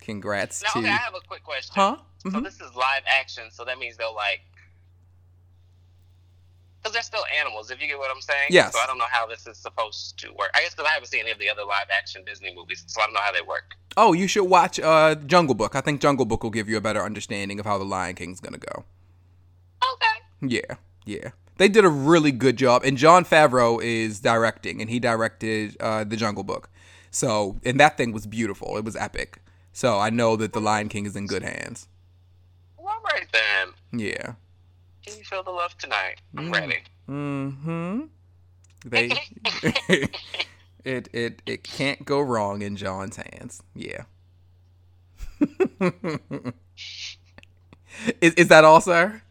Congrats 0.00 0.62
Now, 0.62 0.70
to 0.72 0.78
okay, 0.80 0.88
I 0.88 0.96
have 0.96 1.14
a 1.14 1.20
quick 1.26 1.44
question. 1.44 1.72
Huh? 1.76 1.96
So 2.18 2.30
Mhm. 2.30 2.42
this 2.44 2.54
is 2.54 2.74
live 2.74 3.02
action, 3.06 3.44
so 3.52 3.64
that 3.64 3.78
means 3.78 3.96
they'll 3.96 4.14
like, 4.14 4.40
because 6.84 6.92
they're 6.92 7.02
still 7.02 7.24
animals. 7.40 7.70
If 7.70 7.80
you 7.80 7.88
get 7.88 7.98
what 7.98 8.10
I'm 8.14 8.20
saying. 8.20 8.48
Yes. 8.50 8.72
So 8.74 8.78
I 8.78 8.86
don't 8.86 8.98
know 8.98 9.06
how 9.10 9.26
this 9.26 9.46
is 9.46 9.56
supposed 9.56 10.18
to 10.18 10.28
work. 10.32 10.50
I 10.54 10.60
guess 10.60 10.74
because 10.74 10.86
I 10.90 10.92
haven't 10.92 11.08
seen 11.08 11.20
any 11.20 11.30
of 11.30 11.38
the 11.38 11.48
other 11.48 11.64
live 11.64 11.86
action 11.96 12.22
Disney 12.26 12.54
movies, 12.54 12.84
so 12.86 13.00
I 13.00 13.06
don't 13.06 13.14
know 13.14 13.20
how 13.20 13.32
they 13.32 13.40
work. 13.40 13.74
Oh, 13.96 14.12
you 14.12 14.28
should 14.28 14.44
watch 14.44 14.78
uh 14.78 15.14
Jungle 15.14 15.54
Book. 15.54 15.74
I 15.74 15.80
think 15.80 16.00
Jungle 16.00 16.26
Book 16.26 16.42
will 16.42 16.50
give 16.50 16.68
you 16.68 16.76
a 16.76 16.82
better 16.82 17.02
understanding 17.02 17.58
of 17.58 17.64
how 17.66 17.78
the 17.78 17.84
Lion 17.84 18.14
King's 18.14 18.40
gonna 18.40 18.58
go. 18.58 18.84
Okay. 19.94 20.56
Yeah, 20.56 20.76
yeah. 21.06 21.30
They 21.56 21.68
did 21.68 21.84
a 21.84 21.88
really 21.88 22.32
good 22.32 22.56
job, 22.56 22.82
and 22.84 22.98
Jon 22.98 23.24
Favreau 23.24 23.82
is 23.82 24.20
directing, 24.20 24.80
and 24.80 24.90
he 24.90 24.98
directed 24.98 25.76
uh, 25.80 26.04
the 26.04 26.16
Jungle 26.16 26.44
Book. 26.44 26.68
So, 27.10 27.60
and 27.64 27.78
that 27.78 27.96
thing 27.96 28.12
was 28.12 28.26
beautiful. 28.26 28.76
It 28.76 28.84
was 28.84 28.96
epic. 28.96 29.40
So 29.72 29.98
I 29.98 30.10
know 30.10 30.36
that 30.36 30.52
the 30.52 30.60
Lion 30.60 30.88
King 30.88 31.06
is 31.06 31.14
in 31.14 31.26
good 31.26 31.44
hands. 31.44 31.88
Well, 32.76 33.00
right 33.04 33.26
then. 33.32 33.68
Yeah. 33.98 34.32
Can 35.06 35.16
you 35.18 35.24
feel 35.24 35.42
the 35.42 35.50
love 35.50 35.76
tonight? 35.78 36.16
I'm 36.36 36.50
Mm. 36.50 36.52
ready. 36.52 36.78
Mm-hmm. 37.08 38.00
They. 38.86 39.12
it 40.84 41.08
it 41.12 41.42
it 41.46 41.62
can't 41.64 42.04
go 42.04 42.20
wrong 42.20 42.62
in 42.62 42.76
Jon's 42.76 43.16
hands. 43.16 43.62
Yeah. 43.74 44.04
is 48.20 48.34
is 48.34 48.48
that 48.48 48.64
all, 48.64 48.80
sir? 48.80 49.22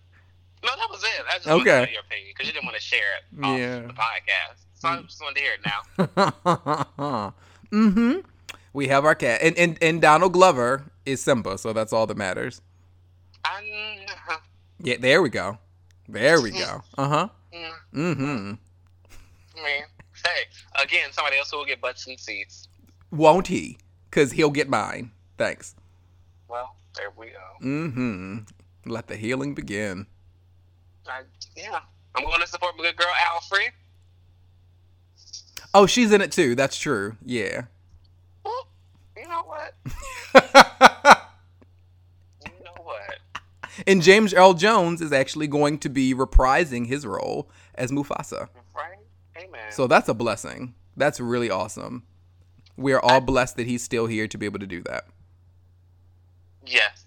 No, 0.64 0.70
that 0.76 0.90
was 0.90 1.04
it. 1.04 1.10
I 1.30 1.36
just 1.36 1.48
wanted 1.48 1.64
to 1.66 1.70
Okay. 1.72 1.86
know 1.86 1.92
your 1.92 2.02
opinion 2.02 2.30
because 2.36 2.48
you 2.48 2.54
didn't 2.54 2.66
want 2.66 2.76
to 2.78 2.82
share 2.82 3.00
it 3.18 3.24
on 3.46 3.58
Yeah. 3.58 3.80
the 3.82 3.94
podcast. 3.94 4.60
So 4.76 4.88
I 4.90 5.02
just 5.02 5.22
wanted 5.22 5.36
to 5.36 5.42
hear 5.42 5.54
it 5.54 5.62
now. 6.98 7.34
mm-hmm. 7.72 8.20
We 8.74 8.88
have 8.88 9.06
our 9.06 9.16
cat, 9.16 9.42
and, 9.44 9.58
and 9.58 9.78
and 9.82 10.02
Donald 10.02 10.34
Glover 10.34 10.86
is 11.06 11.22
Simba, 11.22 11.58
so 11.58 11.74
that's 11.74 11.94
all 11.94 12.08
that 12.08 12.18
matters. 12.18 12.62
Yeah, 14.84 14.98
there 15.00 15.22
we 15.22 15.30
go. 15.30 15.58
There 16.08 16.42
we 16.42 16.52
go. 16.52 16.82
Uh 16.98 17.08
huh. 17.08 17.30
mm, 17.54 17.72
Mm-hmm. 17.94 18.52
I 19.58 19.64
mean, 19.64 19.84
hey, 20.26 20.84
again, 20.84 21.10
somebody 21.12 21.38
else 21.38 21.52
will 21.54 21.66
get 21.66 21.80
butts 21.82 22.06
and 22.08 22.20
seats. 22.20 22.68
Won't 23.12 23.48
he? 23.48 23.78
Cause 24.12 24.34
he'll 24.34 24.52
get 24.52 24.68
mine. 24.70 25.12
Thanks. 25.38 25.76
Well, 26.50 26.76
there 26.96 27.12
we 27.18 27.28
go. 27.28 27.66
Mm-hmm. 27.66 28.38
Let 28.86 29.08
the 29.08 29.16
healing 29.16 29.56
begin. 29.56 30.06
I, 31.08 31.22
yeah, 31.56 31.80
I'm 32.16 32.26
going 32.26 32.42
to 32.42 32.48
support 32.48 32.76
my 32.78 32.84
good 32.84 32.98
girl 32.98 33.08
Alfre. 33.26 33.70
Oh, 35.74 35.86
she's 35.86 36.12
in 36.12 36.22
it 36.22 36.32
too. 36.32 36.56
That's 36.56 36.78
true. 36.78 37.16
Yeah. 37.26 37.64
Well, 38.44 38.68
you 39.18 39.28
know 39.28 39.44
what? 39.44 39.74
You 43.86 43.96
know 43.96 43.98
what? 43.98 43.98
and 43.98 44.02
James 44.04 44.34
Earl 44.34 44.54
Jones 44.54 45.02
is 45.02 45.12
actually 45.12 45.48
going 45.48 45.80
to 45.80 45.90
be 45.90 46.14
reprising 46.14 46.88
his 46.88 47.06
role 47.06 47.50
as 47.76 47.92
Mufasa. 47.92 48.50
Right? 48.76 48.98
Amen. 49.38 49.72
So 49.72 49.88
that's 49.88 50.10
a 50.10 50.14
blessing. 50.14 50.74
That's 50.96 51.20
really 51.20 51.50
awesome. 51.50 52.04
We 52.78 52.94
are 52.94 53.00
all 53.04 53.22
blessed 53.22 53.58
that 53.58 53.68
he's 53.68 53.84
still 53.84 54.08
here 54.08 54.28
to 54.28 54.38
be 54.38 54.46
able 54.46 54.60
to 54.60 54.68
do 54.68 54.82
that. 54.84 55.06
yes, 56.66 57.06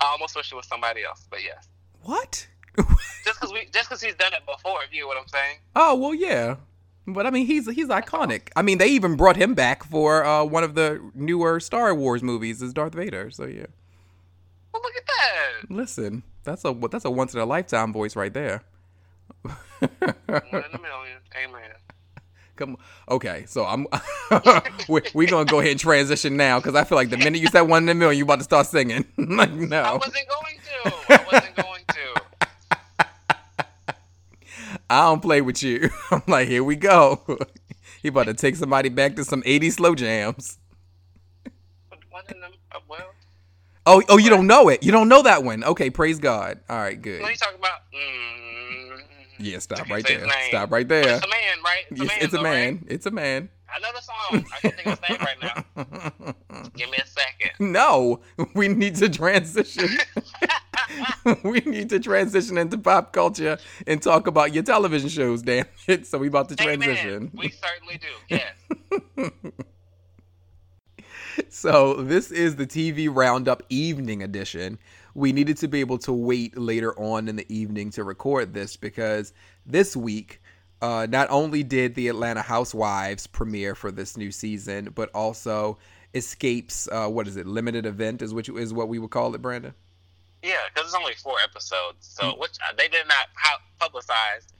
I 0.00 0.06
almost 0.06 0.34
wish 0.34 0.50
it 0.50 0.54
was 0.54 0.66
somebody 0.66 1.04
else, 1.04 1.26
but 1.30 1.42
yes, 1.42 1.68
What? 2.02 2.46
just 3.24 3.38
because 3.40 3.52
we, 3.52 3.66
just 3.72 3.88
because 3.88 4.02
he's 4.02 4.14
done 4.14 4.32
it 4.32 4.44
before. 4.46 4.82
If 4.84 4.92
you 4.94 5.02
know 5.02 5.08
what 5.08 5.18
I'm 5.18 5.28
saying? 5.28 5.58
Oh 5.76 5.94
well, 5.94 6.14
yeah. 6.14 6.56
But 7.06 7.26
I 7.26 7.30
mean, 7.30 7.46
he's 7.46 7.70
he's 7.70 7.88
iconic. 7.88 8.48
I 8.56 8.62
mean, 8.62 8.78
they 8.78 8.88
even 8.88 9.16
brought 9.16 9.36
him 9.36 9.54
back 9.54 9.84
for 9.84 10.24
uh, 10.24 10.44
one 10.44 10.64
of 10.64 10.74
the 10.74 11.00
newer 11.14 11.60
Star 11.60 11.94
Wars 11.94 12.22
movies 12.22 12.62
as 12.62 12.72
Darth 12.72 12.94
Vader. 12.94 13.30
So 13.30 13.44
yeah. 13.44 13.66
Well, 14.72 14.82
look 14.82 14.94
at 14.96 15.06
that. 15.06 15.70
Listen, 15.70 16.22
that's 16.44 16.64
a 16.64 16.72
that's 16.90 17.04
a 17.04 17.10
once 17.10 17.34
in 17.34 17.40
a 17.40 17.46
lifetime 17.46 17.92
voice 17.92 18.16
right 18.16 18.32
there. 18.32 18.62
One 19.42 19.56
in 19.80 20.14
a 20.50 20.78
million. 20.78 21.18
Amen. 21.44 21.70
Come 22.54 22.76
okay, 23.10 23.44
so 23.46 23.64
I'm 23.64 23.86
we 24.88 25.00
we 25.14 25.26
gonna 25.26 25.46
go 25.46 25.60
ahead 25.60 25.72
and 25.72 25.80
transition 25.80 26.36
now 26.36 26.58
because 26.58 26.74
I 26.74 26.84
feel 26.84 26.96
like 26.96 27.08
the 27.08 27.16
minute 27.16 27.40
you 27.40 27.48
said 27.48 27.62
one 27.62 27.84
in 27.84 27.88
a 27.88 27.94
million, 27.94 28.18
you 28.18 28.24
about 28.24 28.38
to 28.38 28.44
start 28.44 28.66
singing. 28.66 29.06
like 29.16 29.50
I 29.50 29.54
no, 29.54 29.94
wasn't 29.94 30.26
going 30.28 30.58
to. 30.84 30.92
I 31.08 31.24
wasn't 31.32 31.56
going 31.56 31.84
to. 31.88 32.22
I 34.90 35.00
don't 35.06 35.22
play 35.22 35.40
with 35.40 35.62
you. 35.62 35.88
I'm 36.10 36.22
like, 36.26 36.48
here 36.48 36.62
we 36.62 36.76
go. 36.76 37.22
he 38.02 38.08
about 38.08 38.26
to 38.26 38.34
take 38.34 38.56
somebody 38.56 38.90
back 38.90 39.16
to 39.16 39.24
some 39.24 39.42
80 39.46 39.70
slow 39.70 39.94
jams. 39.94 40.58
But 41.88 42.00
one 42.10 42.24
in 42.28 42.40
the 42.40 42.46
uh, 42.46 42.80
well. 42.86 43.14
Oh, 43.84 44.02
oh, 44.08 44.16
you 44.18 44.30
don't 44.30 44.46
know 44.46 44.68
it. 44.68 44.82
You 44.84 44.92
don't 44.92 45.08
know 45.08 45.22
that 45.22 45.42
one. 45.42 45.64
Okay, 45.64 45.90
praise 45.90 46.18
God. 46.18 46.60
All 46.68 46.76
right, 46.78 47.00
good. 47.00 47.20
What 47.20 47.28
are 47.28 47.32
you 47.32 47.36
talking 47.36 47.58
about? 47.58 47.80
Mm, 47.92 49.02
Yeah, 49.38 49.58
stop 49.58 49.88
right 49.90 50.06
there. 50.06 50.24
Stop 50.48 50.70
right 50.70 50.86
there. 50.88 51.16
It's 51.16 51.24
a 51.24 51.28
man, 51.28 51.58
right? 51.64 51.84
It's 51.90 52.00
a 52.00 52.04
man. 52.04 52.16
it's 52.20 52.34
a 52.34 52.36
though, 52.36 52.42
man. 52.42 52.74
Right? 52.76 52.84
It's 52.88 53.06
a 53.06 53.10
man. 53.10 53.48
I 53.74 53.78
know 53.80 53.88
the 53.94 54.02
song. 54.02 54.44
I 54.54 54.58
can't 54.60 54.74
think 54.76 54.86
of 54.86 55.00
his 55.00 55.08
name 55.08 55.18
right 55.20 56.34
now. 56.54 56.64
Give 56.76 56.90
me 56.90 56.98
a 56.98 57.06
second. 57.06 57.72
No, 57.72 58.20
we 58.54 58.68
need 58.68 58.96
to 58.96 59.08
transition. 59.08 59.88
we 61.42 61.60
need 61.60 61.88
to 61.88 61.98
transition 61.98 62.58
into 62.58 62.76
pop 62.78 63.12
culture 63.14 63.56
and 63.86 64.02
talk 64.02 64.26
about 64.26 64.52
your 64.52 64.62
television 64.62 65.08
shows, 65.08 65.40
damn 65.42 65.64
it. 65.88 66.06
So 66.06 66.18
we 66.18 66.28
about 66.28 66.50
to 66.50 66.56
transition. 66.56 67.08
Amen. 67.08 67.30
We 67.34 67.48
certainly 67.50 67.98
do. 67.98 68.38
Yes. 69.18 69.52
So 71.48 71.94
this 71.94 72.30
is 72.30 72.56
the 72.56 72.66
TV 72.66 73.08
Roundup 73.12 73.62
Evening 73.68 74.22
Edition. 74.22 74.78
We 75.14 75.32
needed 75.32 75.58
to 75.58 75.68
be 75.68 75.80
able 75.80 75.98
to 75.98 76.12
wait 76.12 76.56
later 76.56 76.98
on 76.98 77.28
in 77.28 77.36
the 77.36 77.54
evening 77.54 77.90
to 77.92 78.04
record 78.04 78.54
this 78.54 78.76
because 78.76 79.32
this 79.66 79.96
week, 79.96 80.40
uh, 80.80 81.06
not 81.08 81.30
only 81.30 81.62
did 81.62 81.94
the 81.94 82.08
Atlanta 82.08 82.42
Housewives 82.42 83.26
premiere 83.26 83.74
for 83.74 83.90
this 83.92 84.16
new 84.16 84.32
season, 84.32 84.90
but 84.94 85.10
also 85.14 85.78
Xscape's. 86.14 86.88
Uh, 86.90 87.08
what 87.08 87.28
is 87.28 87.36
it? 87.36 87.46
Limited 87.46 87.86
event 87.86 88.22
is 88.22 88.34
which 88.34 88.48
is 88.48 88.72
what 88.72 88.88
we 88.88 88.98
would 88.98 89.10
call 89.10 89.34
it, 89.34 89.42
Brandon. 89.42 89.74
Yeah, 90.42 90.56
because 90.74 90.88
it's 90.88 90.96
only 90.96 91.14
four 91.14 91.36
episodes, 91.44 92.08
so 92.18 92.30
which 92.38 92.56
uh, 92.68 92.74
they 92.76 92.88
did 92.88 93.06
not 93.06 93.28
publicize 93.80 94.52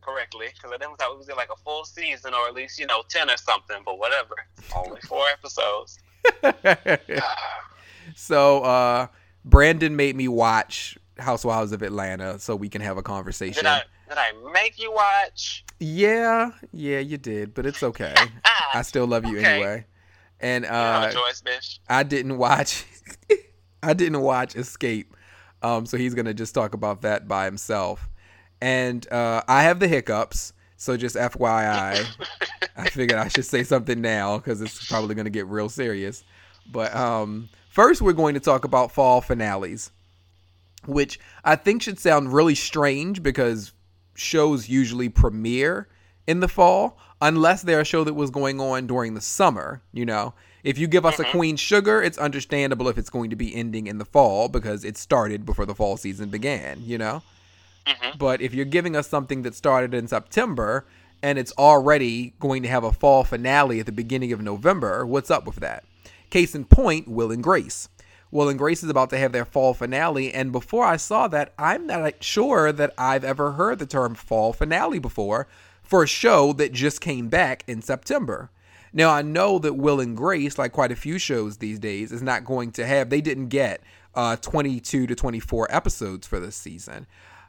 correctly 0.00 0.46
because 0.54 0.70
I 0.72 0.76
didn't 0.76 0.98
thought 0.98 1.10
it 1.10 1.18
was 1.18 1.28
like 1.36 1.50
a 1.50 1.56
full 1.56 1.84
season 1.84 2.32
or 2.32 2.46
at 2.46 2.54
least 2.54 2.78
you 2.78 2.86
know 2.86 3.02
ten 3.08 3.28
or 3.28 3.36
something. 3.36 3.78
But 3.84 3.98
whatever, 3.98 4.36
only 4.76 5.00
four 5.00 5.24
episodes. 5.32 5.98
so 8.14 8.62
uh, 8.62 9.06
Brandon 9.44 9.96
made 9.96 10.16
me 10.16 10.28
watch 10.28 10.98
Housewives 11.18 11.72
of 11.72 11.82
Atlanta 11.82 12.38
so 12.38 12.54
we 12.56 12.68
can 12.68 12.80
have 12.82 12.96
a 12.98 13.02
conversation. 13.02 13.64
Did 13.64 13.66
I 13.66 13.82
did 14.08 14.18
I 14.18 14.32
make 14.52 14.78
you 14.78 14.92
watch? 14.92 15.64
Yeah, 15.80 16.50
yeah, 16.72 17.00
you 17.00 17.18
did, 17.18 17.54
but 17.54 17.66
it's 17.66 17.82
okay. 17.82 18.14
I 18.74 18.82
still 18.82 19.06
love 19.06 19.24
you 19.26 19.38
Okay. 19.38 19.54
anyway. 19.54 19.86
And 20.40 20.64
uh, 20.66 21.10
choice, 21.10 21.42
bitch. 21.42 21.78
I 21.88 22.02
didn't 22.02 22.36
watch. 22.38 22.84
I 23.82 23.94
didn't 23.94 24.20
watch 24.20 24.54
Xscape, 24.54 25.06
um, 25.62 25.86
so 25.86 25.96
he's 25.96 26.14
gonna 26.14 26.34
just 26.34 26.54
talk 26.54 26.74
about 26.74 27.02
that 27.02 27.26
by 27.28 27.44
himself. 27.46 28.08
And 28.60 29.10
uh, 29.12 29.42
I 29.48 29.62
have 29.62 29.80
the 29.80 29.88
hiccups, 29.88 30.52
so 30.76 30.96
just 30.96 31.16
FYI, 31.16 32.04
I 32.76 32.88
figured 32.88 33.18
I 33.18 33.28
should 33.28 33.44
say 33.44 33.62
something 33.62 34.00
now 34.00 34.38
because 34.38 34.60
it's 34.60 34.86
probably 34.86 35.14
gonna 35.14 35.30
get 35.30 35.46
real 35.46 35.68
serious. 35.68 36.24
But 36.70 36.94
um, 36.94 37.48
first, 37.68 38.02
we're 38.02 38.12
going 38.12 38.34
to 38.34 38.40
talk 38.40 38.64
about 38.64 38.92
fall 38.92 39.20
finales, 39.20 39.90
which 40.84 41.20
I 41.44 41.56
think 41.56 41.82
should 41.82 41.98
sound 41.98 42.32
really 42.32 42.54
strange 42.54 43.22
because 43.22 43.72
shows 44.14 44.68
usually 44.68 45.08
premiere 45.08 45.88
in 46.26 46.40
the 46.40 46.48
fall 46.48 46.98
unless 47.20 47.62
they're 47.62 47.80
a 47.80 47.84
show 47.84 48.04
that 48.04 48.14
was 48.14 48.30
going 48.30 48.60
on 48.60 48.86
during 48.86 49.14
the 49.14 49.20
summer, 49.20 49.82
you 49.92 50.04
know. 50.04 50.34
If 50.64 50.78
you 50.78 50.88
give 50.88 51.06
us 51.06 51.20
a 51.20 51.24
Queen 51.24 51.54
Sugar, 51.56 52.02
it's 52.02 52.18
understandable 52.18 52.88
if 52.88 52.98
it's 52.98 53.10
going 53.10 53.30
to 53.30 53.36
be 53.36 53.54
ending 53.54 53.86
in 53.86 53.98
the 53.98 54.04
fall 54.04 54.48
because 54.48 54.84
it 54.84 54.96
started 54.96 55.46
before 55.46 55.64
the 55.64 55.76
fall 55.76 55.96
season 55.96 56.28
began, 56.28 56.82
you 56.82 56.98
know. 56.98 57.22
Mhm. 57.86 58.18
But 58.18 58.40
if 58.40 58.54
you're 58.54 58.64
giving 58.64 58.96
us 58.96 59.08
something 59.08 59.42
that 59.42 59.54
started 59.54 59.94
in 59.94 60.08
September 60.08 60.86
and 61.22 61.38
it's 61.38 61.52
already 61.58 62.34
going 62.40 62.62
to 62.62 62.68
have 62.68 62.84
a 62.84 62.92
fall 62.92 63.24
finale 63.24 63.80
at 63.80 63.86
the 63.86 63.92
beginning 63.92 64.32
of 64.32 64.42
November, 64.42 65.06
what's 65.06 65.30
up 65.30 65.46
with 65.46 65.56
that? 65.56 65.84
Case 66.30 66.54
in 66.54 66.64
point, 66.64 67.08
Will 67.08 67.30
and 67.30 67.42
Grace. 67.42 67.88
Will 68.32 68.48
and 68.48 68.58
Grace 68.58 68.82
is 68.82 68.90
about 68.90 69.10
to 69.10 69.18
have 69.18 69.32
their 69.32 69.44
fall 69.44 69.72
finale, 69.72 70.34
and 70.34 70.50
before 70.50 70.84
I 70.84 70.96
saw 70.96 71.28
that, 71.28 71.52
I'm 71.58 71.86
not 71.86 72.22
sure 72.22 72.72
that 72.72 72.92
I've 72.98 73.24
ever 73.24 73.52
heard 73.52 73.78
the 73.78 73.86
term 73.86 74.14
fall 74.14 74.52
finale 74.52 74.98
before 74.98 75.46
for 75.82 76.02
a 76.02 76.08
show 76.08 76.52
that 76.54 76.72
just 76.72 77.00
came 77.00 77.28
back 77.28 77.62
in 77.68 77.80
September. 77.80 78.50
Now, 78.92 79.10
I 79.10 79.22
know 79.22 79.58
that 79.60 79.74
Will 79.74 80.00
and 80.00 80.16
Grace, 80.16 80.58
like 80.58 80.72
quite 80.72 80.90
a 80.90 80.96
few 80.96 81.18
shows 81.18 81.58
these 81.58 81.78
days, 81.78 82.10
is 82.10 82.22
not 82.22 82.44
going 82.44 82.72
to 82.72 82.86
have, 82.86 83.10
they 83.10 83.20
didn't 83.20 83.48
get 83.48 83.80
uh, 84.14 84.36
22 84.36 85.06
to 85.06 85.14
24 85.14 85.68
episodes 85.70 86.26
for 86.26 86.40
this 86.40 86.56
season. 86.56 87.06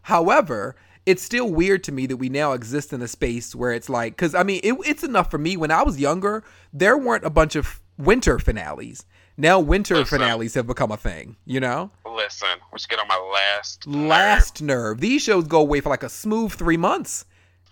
However, 0.07 0.77
it's 1.05 1.21
still 1.21 1.51
weird 1.51 1.83
to 1.83 1.91
me 1.91 2.05
that 2.05 2.15
we 2.15 2.29
now 2.29 2.53
exist 2.53 2.93
in 2.93 3.01
a 3.01 3.09
space 3.09 3.53
where 3.53 3.73
it's 3.73 3.89
like, 3.89 4.13
because 4.15 4.33
I 4.33 4.43
mean, 4.43 4.61
it, 4.63 4.73
it's 4.85 5.03
enough 5.03 5.29
for 5.29 5.37
me. 5.37 5.57
When 5.57 5.69
I 5.69 5.83
was 5.83 5.99
younger, 5.99 6.45
there 6.71 6.97
weren't 6.97 7.25
a 7.25 7.29
bunch 7.29 7.57
of 7.57 7.81
winter 7.97 8.39
finales. 8.39 9.03
Now, 9.35 9.59
winter 9.59 9.95
Listen. 9.95 10.19
finales 10.19 10.53
have 10.53 10.65
become 10.65 10.93
a 10.93 10.97
thing, 10.97 11.35
you 11.43 11.59
know? 11.59 11.91
Listen, 12.09 12.47
let's 12.71 12.85
get 12.85 12.99
on 12.99 13.07
my 13.09 13.17
last. 13.33 13.85
nerve. 13.85 14.07
Last 14.07 14.61
nerve. 14.61 15.01
These 15.01 15.23
shows 15.23 15.43
go 15.43 15.59
away 15.59 15.81
for 15.81 15.89
like 15.89 16.03
a 16.03 16.09
smooth 16.09 16.53
three 16.53 16.77
months. 16.77 17.25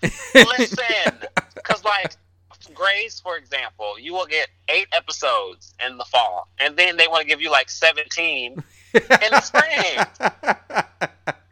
Listen, 0.04 1.14
because 1.56 1.86
like 1.86 2.18
Grace, 2.74 3.22
for 3.22 3.38
example, 3.38 3.98
you 3.98 4.12
will 4.14 4.26
get 4.26 4.50
eight 4.68 4.88
episodes 4.92 5.74
in 5.88 5.98
the 5.98 6.04
fall, 6.04 6.50
and 6.60 6.76
then 6.76 6.98
they 6.98 7.08
want 7.08 7.22
to 7.22 7.28
give 7.30 7.40
you 7.40 7.50
like 7.50 7.70
seventeen 7.70 8.62
in 8.94 9.02
the 9.08 9.40
spring. 9.40 10.36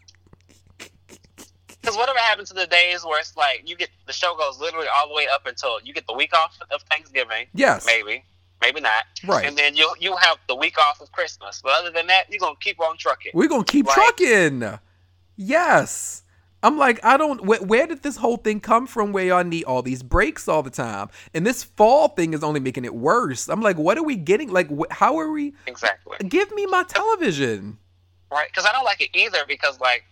Because 1.84 1.98
whatever 1.98 2.18
happened 2.20 2.48
to 2.48 2.54
the 2.54 2.66
days 2.66 3.04
where 3.06 3.20
it's 3.20 3.36
like 3.38 3.62
you 3.70 3.76
get 3.76 3.90
the 4.08 4.14
show 4.14 4.36
goes 4.38 4.58
literally 4.60 4.88
all 4.96 5.10
the 5.10 5.14
way 5.14 5.28
up 5.32 5.46
until 5.46 5.80
you 5.84 5.94
get 5.94 6.08
the 6.08 6.14
week 6.14 6.34
off 6.34 6.58
of 6.72 6.82
Thanksgiving, 6.90 7.46
yes. 7.54 7.86
maybe, 7.86 8.24
maybe 8.62 8.80
not, 8.80 9.04
Right. 9.26 9.46
and 9.46 9.58
then 9.58 9.76
you 9.76 9.94
you 10.00 10.16
have 10.16 10.38
the 10.48 10.56
week 10.56 10.78
off 10.80 11.02
of 11.02 11.12
Christmas. 11.12 11.60
But 11.62 11.74
other 11.74 11.92
than 11.92 12.08
that, 12.08 12.26
you're 12.30 12.40
gonna 12.40 12.56
keep 12.62 12.80
on 12.80 12.98
trucking. 12.98 13.32
We're 13.36 13.50
going 13.50 13.66
to 13.66 13.72
keep 13.72 13.86
Like- 13.88 13.96
trucking. 13.96 14.80
Yes. 15.36 16.22
I'm 16.66 16.78
like, 16.78 17.04
I 17.04 17.18
don't, 17.18 17.40
wh- 17.40 17.62
where 17.68 17.86
did 17.88 18.04
this 18.04 18.16
whole 18.16 18.38
thing 18.38 18.62
come 18.62 18.88
from 18.88 19.12
where 19.12 19.26
y'all 19.26 19.44
need 19.44 19.66
all 19.66 19.82
these 19.82 20.02
breaks 20.02 20.48
all 20.48 20.64
the 20.64 20.70
time? 20.70 21.10
And 21.34 21.46
this 21.46 21.62
fall 21.62 22.08
thing 22.08 22.34
is 22.34 22.42
only 22.42 22.62
making 22.62 22.86
it 22.86 22.96
worse. 22.96 23.50
I'm 23.50 23.60
like, 23.60 23.78
what 23.78 23.98
are 23.98 24.04
we 24.04 24.16
getting? 24.16 24.50
Like, 24.50 24.70
wh- 24.70 24.90
how 24.90 25.18
are 25.20 25.30
we? 25.30 25.54
Exactly. 25.68 26.16
Give 26.30 26.50
me 26.54 26.66
my 26.68 26.84
television. 26.84 27.80
right? 28.32 28.48
Because 28.48 28.66
I 28.66 28.72
don't 28.72 28.86
like 28.86 29.02
it 29.02 29.10
either. 29.14 29.40
Because 29.46 29.78
like 29.82 30.06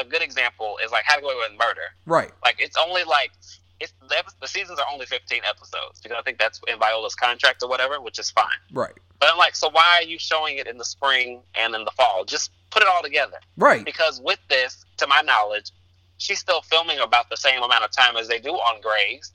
a 0.00 0.04
good 0.04 0.22
example 0.22 0.78
is 0.84 0.90
like 0.90 1.04
How 1.04 1.16
to 1.16 1.20
Get 1.20 1.26
Away 1.26 1.34
with 1.50 1.58
Murder. 1.58 1.80
Right. 2.06 2.30
Like 2.44 2.56
it's 2.58 2.76
only 2.76 3.04
like 3.04 3.30
it's 3.80 3.92
the, 4.08 4.16
the 4.40 4.48
seasons 4.48 4.78
are 4.78 4.86
only 4.92 5.06
15 5.06 5.42
episodes 5.48 6.00
because 6.00 6.16
I 6.18 6.22
think 6.22 6.38
that's 6.38 6.60
in 6.66 6.78
Viola's 6.78 7.14
contract 7.14 7.62
or 7.62 7.68
whatever, 7.68 8.00
which 8.00 8.18
is 8.18 8.30
fine. 8.30 8.46
Right. 8.72 8.92
But 9.20 9.30
I'm 9.32 9.38
like, 9.38 9.54
so 9.56 9.68
why 9.70 10.00
are 10.00 10.04
you 10.06 10.18
showing 10.18 10.58
it 10.58 10.66
in 10.66 10.78
the 10.78 10.84
spring 10.84 11.42
and 11.54 11.74
in 11.74 11.84
the 11.84 11.90
fall? 11.92 12.24
Just 12.24 12.50
put 12.70 12.82
it 12.82 12.88
all 12.88 13.02
together. 13.02 13.38
Right. 13.56 13.84
Because 13.84 14.20
with 14.24 14.38
this, 14.48 14.84
to 14.98 15.06
my 15.06 15.20
knowledge, 15.22 15.70
she's 16.18 16.38
still 16.38 16.62
filming 16.62 16.98
about 16.98 17.30
the 17.30 17.36
same 17.36 17.62
amount 17.62 17.84
of 17.84 17.90
time 17.90 18.16
as 18.16 18.28
they 18.28 18.38
do 18.38 18.50
on 18.50 18.80
Grey's, 18.80 19.32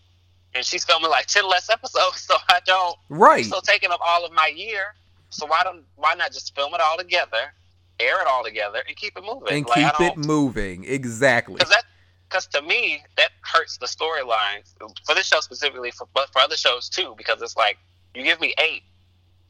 and 0.56 0.64
she's 0.66 0.84
filming 0.84 1.10
like 1.10 1.28
10 1.28 1.48
less 1.48 1.70
episodes. 1.70 2.28
So 2.28 2.36
I 2.50 2.60
don't. 2.66 2.98
Right. 3.10 3.46
Still 3.46 3.62
taking 3.62 3.92
up 3.92 4.00
all 4.04 4.26
of 4.26 4.32
my 4.32 4.52
year. 4.56 4.94
So 5.30 5.46
why 5.48 5.62
don't 5.64 5.84
why 5.96 6.14
not 6.14 6.32
just 6.32 6.56
film 6.56 6.74
it 6.74 6.82
all 6.82 6.98
together, 6.98 7.54
air 8.00 8.22
it 8.22 8.28
all 8.28 8.44
together, 8.44 8.82
and 8.88 8.96
keep 8.96 9.18
it 9.18 9.24
moving? 9.24 9.54
And 9.54 9.66
Like, 9.68 9.98
keep 9.98 10.08
it 10.08 10.18
moving. 10.18 10.84
Exactly. 10.86 11.56
because 11.56 11.70
that 11.70 11.84
because 12.30 12.48
to 12.48 12.62
me 12.64 13.04
that 13.18 13.30
hurts 13.42 13.78
the 13.78 13.86
storylines 13.86 14.74
for 15.06 15.14
this 15.14 15.28
show 15.28 15.40
specifically 15.40 15.92
for 15.92 16.08
but 16.16 16.32
for 16.34 16.40
other 16.40 16.56
shows 16.56 16.90
too 16.90 17.14
because 17.16 17.40
it's 17.44 17.56
like 17.56 17.78
you 18.16 18.24
give 18.24 18.40
me 18.42 18.56
eight 18.60 18.82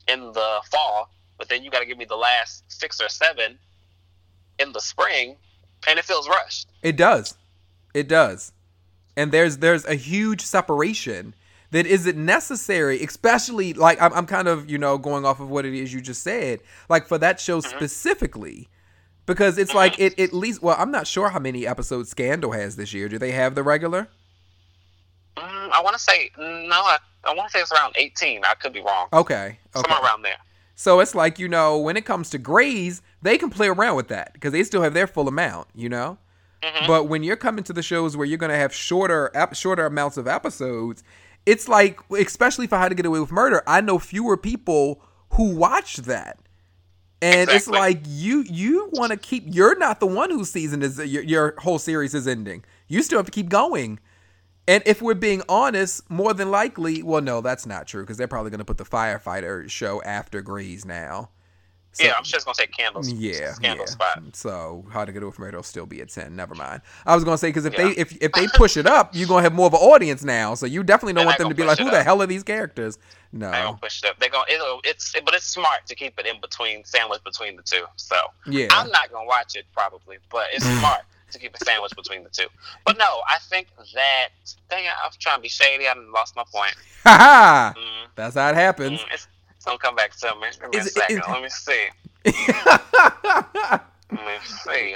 in 0.09 0.19
the 0.33 0.59
fall 0.69 1.09
but 1.37 1.47
then 1.47 1.63
you 1.63 1.71
got 1.71 1.79
to 1.79 1.85
give 1.85 1.97
me 1.97 2.03
the 2.03 2.15
last 2.17 2.65
six 2.67 2.99
or 3.01 3.07
seven 3.07 3.57
in 4.59 4.73
the 4.73 4.81
spring 4.81 5.37
and 5.87 5.97
it 5.97 6.03
feels 6.03 6.27
rushed 6.27 6.67
It 6.81 6.97
does. 6.97 7.35
It 7.93 8.09
does. 8.09 8.51
And 9.15 9.31
there's 9.31 9.59
there's 9.59 9.85
a 9.85 9.95
huge 9.95 10.41
separation 10.41 11.35
that 11.73 11.85
isn't 11.85 12.17
necessary, 12.17 13.03
especially 13.03 13.73
like 13.73 14.01
I'm, 14.01 14.13
I'm 14.13 14.25
kind 14.25 14.47
of, 14.47 14.69
you 14.71 14.77
know, 14.77 14.97
going 14.97 15.25
off 15.25 15.39
of 15.39 15.49
what 15.49 15.65
it 15.65 15.73
is 15.73 15.93
you 15.93 16.01
just 16.01 16.23
said. 16.23 16.61
Like 16.89 17.05
for 17.07 17.17
that 17.19 17.39
show 17.39 17.59
specifically. 17.59 18.69
Because 19.25 19.57
it's 19.57 19.73
like 19.73 19.99
it 19.99 20.19
at 20.19 20.33
least 20.33 20.61
well, 20.61 20.75
I'm 20.77 20.91
not 20.91 21.07
sure 21.07 21.29
how 21.29 21.39
many 21.39 21.65
episodes 21.67 22.09
Scandal 22.09 22.51
has 22.51 22.75
this 22.75 22.93
year. 22.93 23.07
Do 23.07 23.17
they 23.17 23.31
have 23.31 23.55
the 23.55 23.63
regular? 23.63 24.07
mm, 25.37 25.71
i 25.71 25.81
want 25.81 25.95
to 25.95 26.01
say 26.01 26.29
no 26.37 26.75
i, 26.75 26.97
I 27.23 27.33
want 27.33 27.49
to 27.49 27.57
say 27.57 27.61
it's 27.61 27.71
around 27.71 27.93
18 27.97 28.45
i 28.45 28.53
could 28.53 28.71
be 28.73 28.81
wrong 28.81 29.07
Okay. 29.13 29.33
Okay. 29.33 29.57
somewhere 29.73 29.99
around 30.03 30.21
there 30.23 30.37
So 30.75 30.99
it's 30.99 31.15
like, 31.15 31.39
you 31.39 31.47
know, 31.47 31.77
when 31.77 31.95
it 31.97 32.03
comes 32.05 32.29
to 32.31 32.37
Grey's, 32.37 33.01
they 33.21 33.37
can 33.37 33.49
play 33.49 33.67
around 33.67 33.95
with 33.95 34.07
that 34.09 34.33
because 34.33 34.51
they 34.51 34.63
still 34.63 34.81
have 34.81 34.93
their 34.93 35.07
full 35.07 35.27
amount, 35.27 35.67
you 35.75 35.87
know? 35.87 36.17
Mhm. 36.63 36.87
But 36.87 37.03
when 37.07 37.23
you're 37.23 37.35
coming 37.47 37.63
to 37.65 37.73
the 37.73 37.83
shows 37.83 38.17
where 38.17 38.25
you're 38.25 38.39
going 38.39 38.51
to 38.51 38.57
have 38.57 38.73
shorter 38.73 39.29
ep- 39.35 39.55
shorter 39.55 39.85
amounts 39.85 40.17
of 40.17 40.27
episodes, 40.27 41.03
it's 41.45 41.67
like 41.67 41.99
especially 42.11 42.67
for 42.67 42.77
How 42.77 42.89
to 42.89 42.95
Get 42.95 43.05
Away 43.05 43.19
with 43.19 43.31
Murder, 43.31 43.63
I 43.67 43.81
know 43.81 43.99
fewer 43.99 44.37
people 44.37 45.01
who 45.31 45.55
watch 45.55 45.97
that. 45.97 46.39
And 47.21 47.49
it's 47.49 47.67
like 47.67 48.01
you 48.05 48.43
you 48.49 48.89
want 48.93 49.11
to 49.11 49.17
keep 49.17 49.45
you're 49.47 49.77
not 49.77 50.01
the 50.01 50.07
one 50.07 50.29
whose 50.29 50.51
season 50.51 50.81
is 50.81 50.97
your, 50.99 51.23
your 51.23 51.55
whole 51.59 51.79
series 51.79 52.13
is 52.13 52.27
ending. 52.27 52.65
You 52.89 53.01
still 53.01 53.17
have 53.17 53.25
to 53.27 53.31
keep 53.31 53.47
going. 53.47 53.99
And 54.67 54.83
if 54.85 55.01
we're 55.01 55.13
being 55.13 55.41
honest, 55.49 56.09
more 56.09 56.33
than 56.33 56.49
likely, 56.51 57.03
well, 57.03 57.21
no, 57.21 57.41
that's 57.41 57.65
not 57.65 57.87
true 57.87 58.03
because 58.03 58.17
they're 58.17 58.27
probably 58.27 58.49
going 58.49 58.59
to 58.59 58.65
put 58.65 58.77
the 58.77 58.85
firefighter 58.85 59.69
show 59.69 60.01
after 60.03 60.41
Grey's 60.41 60.85
now. 60.85 61.29
So- 61.93 62.05
yeah 62.05 62.13
i'm 62.17 62.23
just 62.23 62.45
gonna 62.45 62.55
take 62.57 62.73
Scandal's 62.73 63.11
yeah, 63.13 63.53
scandal 63.53 63.85
yeah. 63.85 63.91
spot 63.91 64.19
So 64.33 64.83
how 64.91 65.05
to 65.05 65.11
get 65.11 65.21
away 65.23 65.31
from 65.31 65.45
murder 65.45 65.57
will 65.57 65.63
still 65.63 65.85
be 65.85 66.01
at 66.01 66.09
ten. 66.09 66.35
Never 66.35 66.55
mind. 66.55 66.81
I 67.05 67.13
was 67.15 67.23
gonna 67.23 67.37
say 67.37 67.49
because 67.49 67.65
if 67.65 67.75
they 67.75 67.89
if 67.91 68.17
if 68.21 68.31
they 68.31 68.47
push 68.55 68.77
it 68.77 68.87
up, 68.87 69.11
you're 69.13 69.27
gonna 69.27 69.43
have 69.43 69.53
more 69.53 69.67
of 69.67 69.73
an 69.73 69.79
audience 69.79 70.23
now. 70.23 70.55
So 70.55 70.65
you 70.65 70.83
definitely 70.83 71.13
don't 71.13 71.21
They're 71.21 71.27
want 71.27 71.37
them 71.39 71.49
to 71.49 71.55
be 71.55 71.63
like, 71.63 71.77
who 71.77 71.87
it 71.87 71.91
the 71.91 72.03
hell 72.03 72.21
are 72.21 72.25
these 72.25 72.43
characters? 72.43 72.97
No. 73.31 73.51
gonna 73.51 73.77
push 73.77 74.03
it 74.03 74.09
up 74.09 74.19
they're 74.19 74.29
gonna 74.29 74.45
it'll, 74.51 74.79
it's 74.83 75.13
but 75.25 75.33
it's 75.33 75.45
smart 75.45 75.85
to 75.87 75.95
keep 75.95 76.19
it 76.19 76.25
in 76.25 76.39
between 76.41 76.83
sandwich 76.83 77.23
between 77.23 77.55
the 77.55 77.63
two 77.63 77.83
so 77.95 78.15
Yeah. 78.47 78.67
I'm 78.71 78.89
not 78.91 79.11
gonna 79.11 79.25
watch 79.27 79.55
it 79.55 79.65
probably, 79.73 80.17
but 80.31 80.47
it's 80.53 80.65
smart 80.79 81.01
to 81.31 81.39
keep 81.39 81.55
a 81.59 81.65
sandwich 81.65 81.95
between 81.95 82.23
the 82.23 82.29
two. 82.29 82.47
But 82.85 82.97
no, 82.97 83.21
I 83.27 83.37
think 83.39 83.67
that 83.95 84.29
dang 84.69 84.85
I 84.87 85.07
was 85.07 85.17
trying 85.17 85.37
to 85.37 85.41
be 85.41 85.49
shady. 85.49 85.87
I 85.87 85.93
lost 86.13 86.35
my 86.35 86.43
point. 86.51 86.75
Ha 87.05 87.17
ha. 87.17 87.73
Mm, 87.75 88.09
That's 88.15 88.35
how 88.35 88.49
it 88.49 88.55
happens. 88.55 88.99
mm, 88.99 89.13
it's, 89.13 89.27
gonna 89.65 89.77
come 89.77 89.95
back 89.95 90.15
to 90.17 90.33
me. 90.35 90.47
Give 90.59 90.69
me 90.71 90.77
Is 90.77 90.87
a 90.87 90.89
second. 90.89 91.17
is- 91.19 91.23
Let 91.27 91.41
me 91.41 91.49
see. 91.49 91.87
Let 94.11 94.25
me 94.25 94.37
see. 94.45 94.95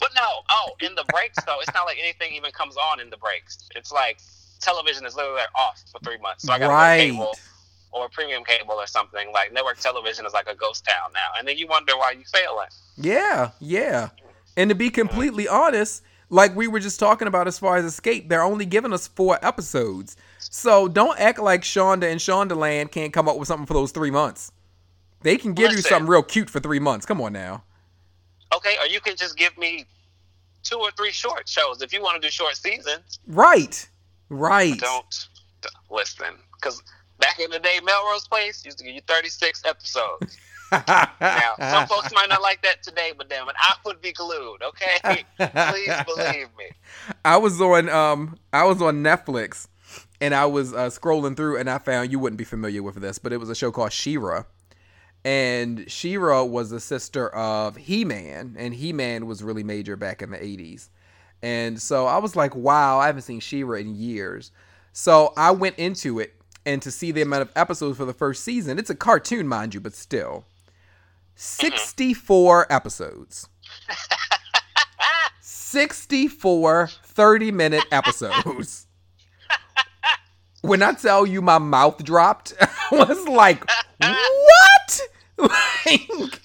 But 0.00 0.10
no, 0.16 0.26
oh, 0.50 0.70
in 0.80 0.94
the 0.96 1.04
breaks 1.12 1.42
though, 1.44 1.60
it's 1.60 1.72
not 1.74 1.84
like 1.84 1.98
anything 2.00 2.34
even 2.34 2.50
comes 2.50 2.76
on 2.76 2.98
in 3.00 3.10
the 3.10 3.16
breaks. 3.18 3.68
It's 3.76 3.92
like 3.92 4.18
television 4.60 5.06
is 5.06 5.14
literally 5.14 5.36
like 5.36 5.54
off 5.54 5.82
for 5.92 6.00
three 6.00 6.18
months. 6.18 6.44
So 6.44 6.52
I 6.52 6.58
got 6.58 6.70
right. 6.70 6.98
cable 7.10 7.36
or 7.92 8.08
premium 8.08 8.42
cable 8.44 8.74
or 8.74 8.86
something. 8.86 9.30
Like 9.32 9.52
network 9.52 9.78
television 9.78 10.26
is 10.26 10.32
like 10.32 10.48
a 10.48 10.54
ghost 10.56 10.84
town 10.84 11.12
now, 11.12 11.28
and 11.38 11.46
then 11.46 11.56
you 11.56 11.68
wonder 11.68 11.96
why 11.96 12.12
you 12.12 12.24
failing. 12.32 12.68
Yeah, 12.96 13.50
yeah. 13.60 14.08
And 14.56 14.70
to 14.70 14.74
be 14.74 14.90
completely 14.90 15.46
honest, 15.46 16.02
like 16.30 16.56
we 16.56 16.66
were 16.66 16.80
just 16.80 16.98
talking 16.98 17.28
about 17.28 17.46
as 17.46 17.58
far 17.58 17.76
as 17.76 17.84
Xscape, 17.84 18.28
they're 18.28 18.42
only 18.42 18.66
giving 18.66 18.92
us 18.92 19.06
four 19.06 19.38
episodes. 19.42 20.16
So 20.54 20.86
don't 20.86 21.18
act 21.18 21.38
like 21.38 21.62
Shonda 21.62 22.12
and 22.12 22.20
Shondaland 22.20 22.90
can't 22.90 23.10
come 23.10 23.26
up 23.26 23.38
with 23.38 23.48
something 23.48 23.64
for 23.64 23.72
those 23.72 23.90
three 23.90 24.10
months. 24.10 24.52
They 25.22 25.38
can 25.38 25.54
give 25.54 25.72
you 25.72 25.78
something 25.78 26.06
real 26.06 26.22
cute 26.22 26.50
for 26.50 26.60
three 26.60 26.78
months. 26.78 27.06
Come 27.06 27.22
on 27.22 27.32
now. 27.32 27.64
Okay, 28.54 28.76
or 28.78 28.86
you 28.86 29.00
can 29.00 29.16
just 29.16 29.38
give 29.38 29.56
me 29.56 29.86
two 30.62 30.76
or 30.76 30.90
three 30.90 31.10
short 31.10 31.48
shows 31.48 31.80
if 31.80 31.90
you 31.90 32.02
want 32.02 32.20
to 32.20 32.28
do 32.28 32.30
short 32.30 32.54
seasons. 32.56 33.18
Right. 33.26 33.88
Right. 34.28 34.78
Don't 34.78 35.26
listen, 35.90 36.34
because 36.60 36.82
back 37.18 37.40
in 37.40 37.50
the 37.50 37.58
day, 37.58 37.80
Melrose 37.82 38.28
Place 38.28 38.62
used 38.62 38.76
to 38.76 38.84
give 38.84 38.94
you 38.94 39.00
36 39.08 39.64
episodes. 39.64 40.38
Now, 41.20 41.54
some 41.58 41.86
folks 41.86 42.14
might 42.14 42.30
not 42.30 42.40
like 42.40 42.62
that 42.62 42.82
today, 42.82 43.12
but 43.14 43.28
damn 43.28 43.46
it, 43.46 43.54
I 43.58 43.74
would 43.84 44.00
be 44.00 44.10
glued. 44.12 44.62
Okay, 44.62 45.22
please 45.36 45.92
believe 46.06 46.48
me. 46.56 46.70
I 47.26 47.36
was 47.36 47.60
on 47.60 47.90
um 47.90 48.38
I 48.54 48.64
was 48.64 48.80
on 48.80 49.02
Netflix 49.02 49.66
and 50.22 50.36
I 50.36 50.46
was 50.46 50.72
uh, 50.72 50.86
scrolling 50.86 51.36
through 51.36 51.58
and 51.58 51.68
I 51.68 51.78
found 51.78 52.12
you 52.12 52.20
wouldn't 52.20 52.38
be 52.38 52.44
familiar 52.44 52.80
with 52.80 52.94
this, 52.94 53.18
but 53.18 53.32
it 53.32 53.38
was 53.38 53.50
a 53.50 53.56
show 53.56 53.72
called 53.72 53.92
She-Ra. 53.92 54.44
And 55.24 55.90
She-Ra 55.90 56.44
was 56.44 56.70
the 56.70 56.78
sister 56.78 57.28
of 57.30 57.74
He-Man 57.74 58.54
and 58.56 58.72
He-Man 58.72 59.26
was 59.26 59.42
really 59.42 59.64
major 59.64 59.96
back 59.96 60.22
in 60.22 60.30
the 60.30 60.38
80s. 60.38 60.90
And 61.42 61.82
so 61.82 62.06
I 62.06 62.18
was 62.18 62.36
like, 62.36 62.54
wow, 62.54 63.00
I 63.00 63.06
haven't 63.06 63.22
seen 63.22 63.40
She-Ra 63.40 63.78
in 63.78 63.96
years. 63.96 64.52
So 64.92 65.32
I 65.36 65.50
went 65.50 65.76
into 65.76 66.20
it 66.20 66.34
and 66.64 66.80
to 66.82 66.92
see 66.92 67.10
the 67.10 67.22
amount 67.22 67.42
of 67.42 67.50
episodes 67.56 67.96
for 67.96 68.04
the 68.04 68.14
first 68.14 68.44
season, 68.44 68.78
it's 68.78 68.90
a 68.90 68.94
cartoon 68.94 69.48
mind 69.48 69.74
you, 69.74 69.80
but 69.80 69.92
still. 69.92 70.44
64 71.34 72.72
episodes. 72.72 73.48
64 75.40 76.86
30 76.86 77.50
minute 77.50 77.84
episodes. 77.90 78.86
When 80.62 80.82
I 80.82 80.92
tell 80.92 81.26
you 81.26 81.42
my 81.42 81.58
mouth 81.58 82.02
dropped, 82.02 82.54
I 82.60 82.70
was 82.90 83.28
like, 83.28 83.64
what? 84.00 85.00
Like, 85.84 86.40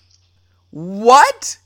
what? 0.71 1.57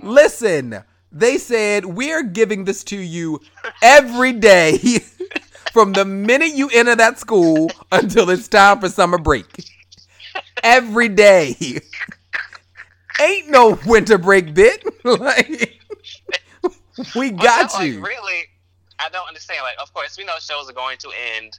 Listen, 0.00 0.82
they 1.12 1.36
said, 1.36 1.84
we're 1.84 2.22
giving 2.22 2.64
this 2.64 2.82
to 2.84 2.96
you 2.96 3.40
every 3.82 4.32
day 4.32 4.78
from 5.72 5.92
the 5.92 6.04
minute 6.04 6.54
you 6.54 6.70
enter 6.72 6.96
that 6.96 7.18
school 7.18 7.70
until 7.92 8.30
it's 8.30 8.48
time 8.48 8.80
for 8.80 8.88
summer 8.88 9.18
break. 9.18 9.64
Every 10.62 11.08
day. 11.10 11.80
Ain't 13.20 13.50
no 13.50 13.78
winter 13.84 14.16
break 14.16 14.54
bit. 14.54 14.82
like, 15.04 15.78
we 17.14 17.30
got 17.30 17.74
like, 17.74 17.86
you. 17.86 18.00
really, 18.00 18.44
I 18.98 19.08
don't 19.10 19.26
understand. 19.28 19.60
Like, 19.62 19.76
of 19.80 19.92
course, 19.92 20.16
we 20.16 20.24
know 20.24 20.34
shows 20.40 20.68
are 20.68 20.72
going 20.74 20.98
to 20.98 21.10
end 21.36 21.58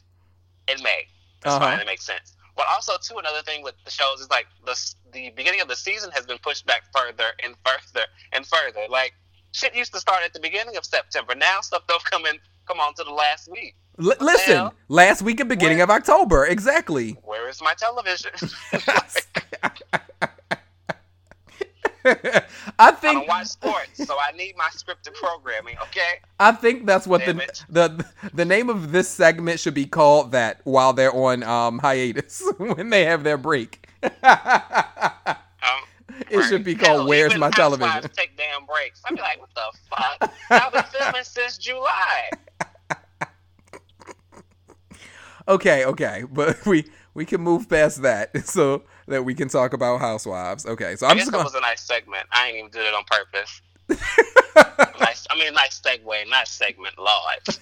in 0.67 0.81
May. 0.83 1.07
That's 1.41 1.55
Uh-huh. 1.55 1.65
fine. 1.65 1.79
It 1.79 1.85
makes 1.85 2.05
sense. 2.05 2.33
But 2.55 2.65
also, 2.73 2.93
too, 3.01 3.17
another 3.17 3.41
thing 3.41 3.63
with 3.63 3.75
the 3.83 3.91
shows 3.91 4.21
is 4.21 4.29
like 4.29 4.47
the 4.65 4.75
the 5.11 5.29
beginning 5.35 5.61
of 5.61 5.67
the 5.67 5.75
season 5.75 6.09
has 6.11 6.25
been 6.25 6.37
pushed 6.39 6.65
back 6.65 6.83
further 6.95 7.31
and 7.43 7.55
further 7.65 8.05
and 8.31 8.45
further. 8.45 8.85
Like 8.89 9.13
shit 9.51 9.75
used 9.75 9.93
to 9.93 9.99
start 9.99 10.23
at 10.23 10.33
the 10.33 10.39
beginning 10.39 10.77
of 10.77 10.85
September. 10.85 11.35
Now 11.35 11.59
stuff 11.61 11.83
don't 11.87 12.03
come 12.05 12.25
in 12.25 12.39
come 12.67 12.79
on 12.79 12.93
to 12.95 13.03
the 13.03 13.11
last 13.11 13.49
week. 13.51 13.75
L- 13.99 14.13
listen, 14.19 14.53
hell? 14.55 14.73
last 14.87 15.21
week 15.21 15.39
and 15.41 15.49
beginning 15.49 15.77
Where- 15.77 15.85
of 15.85 15.89
October, 15.91 16.45
exactly. 16.45 17.11
Where 17.23 17.47
is 17.49 17.61
my 17.61 17.73
television? 17.73 18.31
I 18.71 19.01
I 22.79 22.91
think 22.91 23.19
don't 23.19 23.27
watch 23.27 23.47
sports, 23.47 24.05
so 24.05 24.15
I 24.19 24.31
need 24.35 24.55
my 24.57 24.69
scripted 24.71 25.13
programming. 25.15 25.75
Okay. 25.83 26.19
I 26.39 26.51
think 26.51 26.85
that's 26.85 27.07
what 27.07 27.21
Damn 27.25 27.37
the, 27.37 27.43
it. 27.43 27.65
the 27.69 28.05
the 28.33 28.45
name 28.45 28.69
of 28.69 28.91
this 28.91 29.09
segment 29.09 29.59
should 29.59 29.73
be 29.73 29.85
called. 29.87 30.31
That 30.31 30.61
while 30.65 30.93
they're 30.93 31.13
on 31.13 31.43
um, 31.43 31.79
hiatus, 31.79 32.43
when 32.57 32.89
they 32.89 33.05
have 33.05 33.23
their 33.23 33.37
break, 33.37 33.87
Um, 34.03 34.11
it 36.29 36.43
should 36.47 36.63
be 36.63 36.75
called 36.75 36.99
Hell, 36.99 37.07
"Where's 37.07 37.35
My 37.37 37.49
Television." 37.49 38.03
Take 38.15 38.37
damn 38.37 38.65
breaks. 38.65 39.01
I'd 39.05 39.15
be 39.15 39.21
like, 39.21 39.39
what 39.39 39.49
the 39.55 39.77
fuck? 39.89 40.31
I've 40.49 40.71
been 40.73 40.83
filming 40.83 41.23
since 41.23 41.57
July. 41.57 42.29
Okay, 45.47 45.85
okay, 45.85 46.23
but 46.31 46.65
we 46.65 46.85
we 47.13 47.25
can 47.25 47.41
move 47.41 47.69
past 47.69 48.01
that 48.01 48.45
so 48.47 48.83
that 49.07 49.23
we 49.23 49.35
can 49.35 49.47
talk 49.47 49.73
about 49.73 49.99
Housewives. 49.99 50.65
Okay, 50.65 50.95
so 50.95 51.07
i 51.07 51.09
I'm 51.09 51.17
guess 51.17 51.25
just 51.25 51.31
gonna. 51.31 51.43
was 51.43 51.55
a 51.55 51.61
nice 51.61 51.81
segment. 51.81 52.27
I 52.31 52.47
ain't 52.47 52.57
even 52.57 52.71
did 52.71 52.85
it 52.85 52.93
on 52.93 53.03
purpose. 53.05 53.61
nice. 54.99 55.27
I 55.29 55.37
mean, 55.37 55.53
nice 55.53 55.79
segue, 55.79 56.29
nice 56.29 56.49
segment, 56.49 56.97
Lord. 56.97 57.59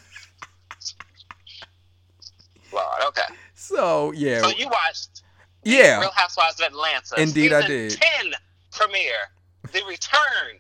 Lord, 2.72 3.02
okay. 3.08 3.34
So 3.54 4.12
yeah. 4.14 4.42
So 4.42 4.50
you 4.50 4.68
watched 4.68 5.24
yeah. 5.64 6.00
Real 6.00 6.12
Housewives 6.12 6.60
of 6.60 6.68
Atlanta. 6.68 7.22
Indeed, 7.22 7.54
I 7.54 7.68
did. 7.68 7.92
Ten 7.92 8.34
premiere. 8.72 9.14
The 9.72 9.82
return 9.88 10.60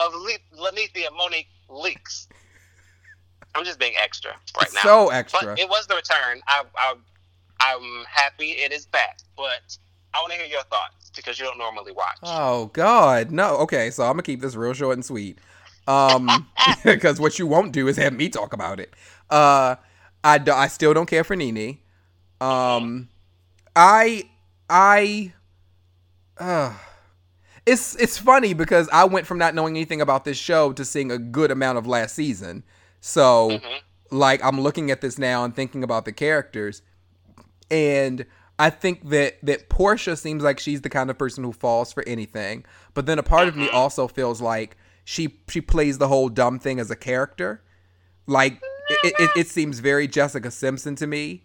of 0.00 0.12
Le- 0.14 0.58
Linnethia 0.58 1.14
Monique 1.16 1.48
Leakes. 1.68 2.26
I'm 3.54 3.64
just 3.64 3.78
being 3.78 3.94
extra 4.02 4.32
right 4.60 4.70
now. 4.74 4.80
So 4.82 5.08
extra. 5.08 5.40
But 5.42 5.58
it 5.58 5.68
was 5.68 5.86
the 5.86 5.96
return. 5.96 6.40
I, 6.46 6.64
I, 6.76 6.94
I'm 7.60 8.04
happy 8.08 8.50
it 8.50 8.72
is 8.72 8.86
back. 8.86 9.18
But 9.36 9.76
I 10.14 10.20
want 10.20 10.32
to 10.32 10.38
hear 10.38 10.46
your 10.46 10.62
thoughts 10.64 11.10
because 11.14 11.38
you 11.38 11.44
don't 11.44 11.58
normally 11.58 11.92
watch. 11.92 12.18
Oh 12.22 12.66
God, 12.66 13.30
no. 13.30 13.56
Okay, 13.58 13.90
so 13.90 14.04
I'm 14.04 14.12
gonna 14.12 14.22
keep 14.22 14.40
this 14.40 14.54
real 14.56 14.72
short 14.72 14.94
and 14.94 15.04
sweet. 15.04 15.38
Um, 15.86 16.46
because 16.84 17.20
what 17.20 17.38
you 17.38 17.46
won't 17.46 17.72
do 17.72 17.88
is 17.88 17.96
have 17.96 18.12
me 18.12 18.28
talk 18.28 18.52
about 18.52 18.80
it. 18.80 18.94
Uh, 19.28 19.76
I, 20.22 20.38
do, 20.38 20.52
I 20.52 20.66
still 20.68 20.92
don't 20.94 21.06
care 21.06 21.24
for 21.24 21.36
Nene. 21.36 21.78
Um, 22.40 23.08
I 23.76 24.28
I 24.68 25.32
uh 26.38 26.74
it's 27.66 27.94
it's 27.96 28.18
funny 28.18 28.54
because 28.54 28.88
I 28.92 29.04
went 29.04 29.26
from 29.26 29.38
not 29.38 29.54
knowing 29.54 29.76
anything 29.76 30.00
about 30.00 30.24
this 30.24 30.38
show 30.38 30.72
to 30.72 30.84
seeing 30.84 31.10
a 31.12 31.18
good 31.18 31.50
amount 31.50 31.78
of 31.78 31.86
last 31.86 32.14
season. 32.14 32.64
So 33.00 33.50
Mm-hmm. 33.50 34.16
like 34.16 34.42
I'm 34.42 34.60
looking 34.60 34.90
at 34.90 35.00
this 35.00 35.18
now 35.18 35.44
and 35.44 35.54
thinking 35.54 35.84
about 35.84 36.04
the 36.04 36.12
characters 36.12 36.82
and 37.70 38.24
I 38.60 38.70
think 38.70 39.08
that 39.10 39.38
that 39.42 39.68
Porsha 39.70 40.16
seems 40.18 40.42
like 40.42 40.58
she's 40.60 40.82
the 40.82 40.90
kind 40.90 41.10
of 41.10 41.18
person 41.18 41.42
who 41.44 41.52
falls 41.52 41.92
for 41.92 42.02
anything. 42.06 42.64
But 42.94 43.06
then 43.06 43.18
a 43.18 43.22
part 43.22 43.48
of 43.48 43.56
me 43.56 43.66
Mm-hmm. 43.66 43.76
also 43.76 44.06
feels 44.08 44.40
like 44.40 44.76
she 45.04 45.38
she 45.48 45.60
plays 45.60 45.98
the 45.98 46.08
whole 46.08 46.28
dumb 46.28 46.58
thing 46.58 46.78
as 46.78 46.90
a 46.90 46.96
character. 46.96 47.62
Like 48.26 48.60
it, 48.90 49.14
it, 49.18 49.30
it 49.36 49.48
seems 49.48 49.78
very 49.80 50.06
Jessica 50.06 50.50
Simpson 50.50 50.94
to 50.96 51.06
me 51.06 51.44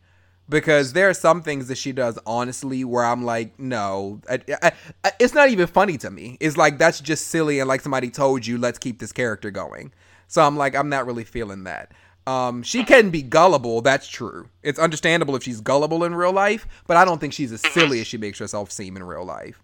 because 0.49 0.93
there 0.93 1.09
are 1.09 1.13
some 1.13 1.41
things 1.41 1.67
that 1.69 1.77
she 1.77 1.91
does 1.91 2.19
honestly 2.25 2.83
where 2.83 3.03
I'm 3.05 3.23
like, 3.23 3.59
no, 3.59 4.21
I, 4.29 4.39
I, 4.61 4.71
I- 5.03 5.11
it's 5.19 5.33
not 5.33 5.49
even 5.49 5.67
funny 5.67 5.97
to 5.99 6.11
me. 6.11 6.37
It's 6.39 6.57
like 6.57 6.77
that's 6.77 6.99
just 6.99 7.27
silly 7.27 7.59
and 7.59 7.67
like 7.67 7.81
somebody 7.81 8.09
told 8.11 8.45
you, 8.45 8.57
let's 8.57 8.77
keep 8.77 8.99
this 8.99 9.11
character 9.11 9.49
going. 9.51 9.93
So 10.27 10.41
I'm 10.43 10.57
like, 10.57 10.75
I'm 10.75 10.89
not 10.89 11.05
really 11.05 11.23
feeling 11.23 11.63
that. 11.65 11.91
Um, 12.27 12.63
she 12.63 12.83
can 12.83 13.11
be 13.11 13.21
gullible, 13.21 13.81
that's 13.81 14.07
true. 14.07 14.49
It's 14.63 14.79
understandable 14.79 15.35
if 15.35 15.43
she's 15.43 15.61
gullible 15.61 16.03
in 16.03 16.15
real 16.15 16.31
life, 16.33 16.67
but 16.87 16.97
I 16.97 17.05
don't 17.05 17.19
think 17.19 17.33
she's 17.33 17.51
as 17.51 17.61
silly 17.61 18.01
as 18.01 18.07
she 18.07 18.17
makes 18.17 18.39
herself 18.39 18.71
seem 18.71 18.97
in 18.97 19.03
real 19.03 19.23
life. 19.23 19.61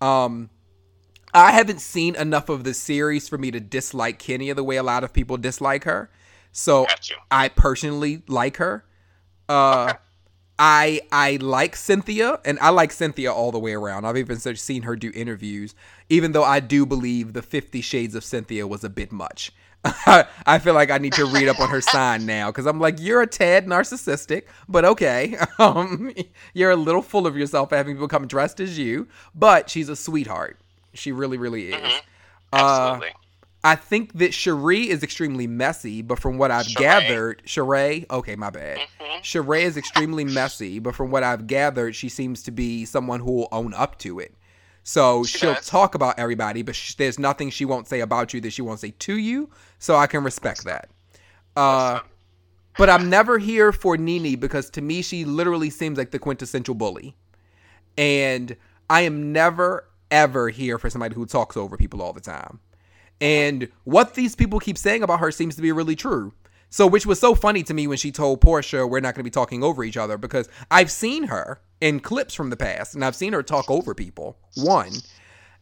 Um, 0.00 0.50
I 1.34 1.50
haven't 1.50 1.80
seen 1.80 2.14
enough 2.14 2.48
of 2.48 2.64
the 2.64 2.74
series 2.74 3.28
for 3.28 3.38
me 3.38 3.50
to 3.50 3.60
dislike 3.60 4.18
Kenya 4.18 4.54
the 4.54 4.62
way 4.62 4.76
a 4.76 4.82
lot 4.82 5.04
of 5.04 5.12
people 5.12 5.36
dislike 5.36 5.84
her. 5.84 6.10
So 6.52 6.86
I 7.30 7.48
personally 7.48 8.22
like 8.28 8.56
her. 8.58 8.84
Uh, 9.48 9.94
I 10.58 11.02
I 11.12 11.36
like 11.40 11.76
Cynthia, 11.76 12.40
and 12.44 12.58
I 12.60 12.70
like 12.70 12.90
Cynthia 12.92 13.32
all 13.32 13.52
the 13.52 13.58
way 13.58 13.74
around. 13.74 14.06
I've 14.06 14.16
even 14.16 14.38
seen 14.38 14.82
her 14.82 14.96
do 14.96 15.12
interviews, 15.14 15.74
even 16.08 16.32
though 16.32 16.44
I 16.44 16.60
do 16.60 16.86
believe 16.86 17.34
the 17.34 17.42
Fifty 17.42 17.80
Shades 17.82 18.14
of 18.14 18.24
Cynthia 18.24 18.66
was 18.66 18.82
a 18.82 18.88
bit 18.88 19.12
much. 19.12 19.52
I 20.46 20.58
feel 20.58 20.74
like 20.74 20.90
I 20.90 20.98
need 20.98 21.12
to 21.14 21.24
read 21.26 21.48
up 21.48 21.60
on 21.60 21.68
her 21.70 21.80
sign 21.80 22.26
now 22.26 22.50
because 22.50 22.66
I'm 22.66 22.80
like, 22.80 22.96
you're 23.00 23.22
a 23.22 23.26
tad 23.26 23.66
narcissistic, 23.66 24.44
but 24.68 24.84
okay. 24.84 25.36
Um, 25.58 26.12
you're 26.54 26.70
a 26.70 26.76
little 26.76 27.00
full 27.02 27.26
of 27.26 27.36
yourself 27.36 27.70
having 27.70 27.98
become 27.98 28.26
dressed 28.26 28.60
as 28.60 28.78
you, 28.78 29.08
but 29.34 29.70
she's 29.70 29.88
a 29.88 29.96
sweetheart. 29.96 30.58
She 30.94 31.12
really, 31.12 31.38
really 31.38 31.70
is. 31.70 31.74
Mhm. 31.76 32.00
Uh, 32.52 32.56
Absolutely. 32.56 33.08
I 33.64 33.74
think 33.74 34.12
that 34.18 34.30
Sheree 34.30 34.86
is 34.86 35.02
extremely 35.02 35.46
messy, 35.48 36.00
but 36.02 36.18
from 36.20 36.38
what 36.38 36.50
I've 36.52 36.66
Sheree. 36.66 36.76
gathered, 36.78 37.42
Sheree, 37.46 38.06
okay, 38.10 38.36
my 38.36 38.50
bad. 38.50 38.78
Sheree 39.22 39.62
is 39.62 39.76
extremely 39.76 40.24
messy, 40.24 40.78
but 40.78 40.94
from 40.94 41.10
what 41.10 41.24
I've 41.24 41.46
gathered, 41.48 41.96
she 41.96 42.08
seems 42.08 42.42
to 42.44 42.52
be 42.52 42.84
someone 42.84 43.20
who 43.20 43.32
will 43.32 43.48
own 43.50 43.74
up 43.74 43.98
to 44.00 44.20
it. 44.20 44.34
So 44.88 45.24
She 45.24 45.38
she'll 45.38 45.54
does. 45.54 45.66
talk 45.66 45.96
about 45.96 46.16
everybody, 46.16 46.62
but 46.62 46.76
sh- 46.76 46.94
there's 46.94 47.18
nothing 47.18 47.50
she 47.50 47.64
won't 47.64 47.88
say 47.88 47.98
about 48.00 48.32
you 48.32 48.40
that 48.42 48.52
she 48.52 48.62
won't 48.62 48.78
say 48.78 48.92
to 49.00 49.16
you. 49.18 49.50
So 49.80 49.96
I 49.96 50.06
can 50.06 50.22
respect 50.22 50.62
that. 50.64 50.90
Uh, 51.56 52.00
but 52.78 52.88
I'm 52.88 53.10
never 53.10 53.36
here 53.38 53.72
for 53.72 53.96
NeNe 53.96 54.36
because 54.38 54.70
to 54.70 54.80
me, 54.80 55.02
she 55.02 55.24
literally 55.24 55.70
seems 55.70 55.98
like 55.98 56.12
the 56.12 56.20
quintessential 56.20 56.76
bully. 56.76 57.16
And 57.98 58.56
I 58.88 59.00
am 59.00 59.32
never, 59.32 59.88
ever 60.12 60.50
here 60.50 60.78
for 60.78 60.88
somebody 60.88 61.16
who 61.16 61.26
talks 61.26 61.56
over 61.56 61.76
people 61.76 62.00
all 62.00 62.12
the 62.12 62.20
time. 62.20 62.60
And 63.20 63.68
what 63.82 64.14
these 64.14 64.36
people 64.36 64.60
keep 64.60 64.78
saying 64.78 65.02
about 65.02 65.18
her 65.18 65.32
seems 65.32 65.56
to 65.56 65.62
be 65.62 65.72
really 65.72 65.96
true. 65.96 66.32
So, 66.76 66.86
which 66.86 67.06
was 67.06 67.18
so 67.18 67.34
funny 67.34 67.62
to 67.62 67.72
me 67.72 67.86
when 67.86 67.96
she 67.96 68.12
told 68.12 68.42
Porsha, 68.42 68.86
we're 68.86 69.00
not 69.00 69.14
going 69.14 69.20
to 69.20 69.24
be 69.24 69.30
talking 69.30 69.64
over 69.64 69.82
each 69.82 69.96
other 69.96 70.18
because 70.18 70.46
I've 70.70 70.90
seen 70.90 71.22
her 71.28 71.58
in 71.80 72.00
clips 72.00 72.34
from 72.34 72.50
the 72.50 72.56
past 72.58 72.94
and 72.94 73.02
I've 73.02 73.16
seen 73.16 73.32
her 73.32 73.42
talk 73.42 73.70
over 73.70 73.94
people. 73.94 74.36
One. 74.56 74.92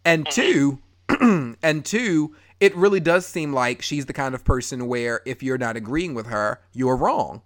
And 0.05 0.27
mm-hmm. 0.27 0.81
two, 1.09 1.57
and 1.63 1.85
two, 1.85 2.35
it 2.59 2.75
really 2.75 2.99
does 2.99 3.27
seem 3.27 3.53
like 3.53 3.81
she's 3.81 4.07
the 4.07 4.13
kind 4.13 4.35
of 4.35 4.45
person 4.45 4.89
where 4.89 5.21
if 5.25 5.41
you're 5.41 5.57
not 5.57 5.77
agreeing 5.77 6.15
with 6.15 6.27
her, 6.27 6.61
you're 6.73 6.97
wrong. 6.97 7.43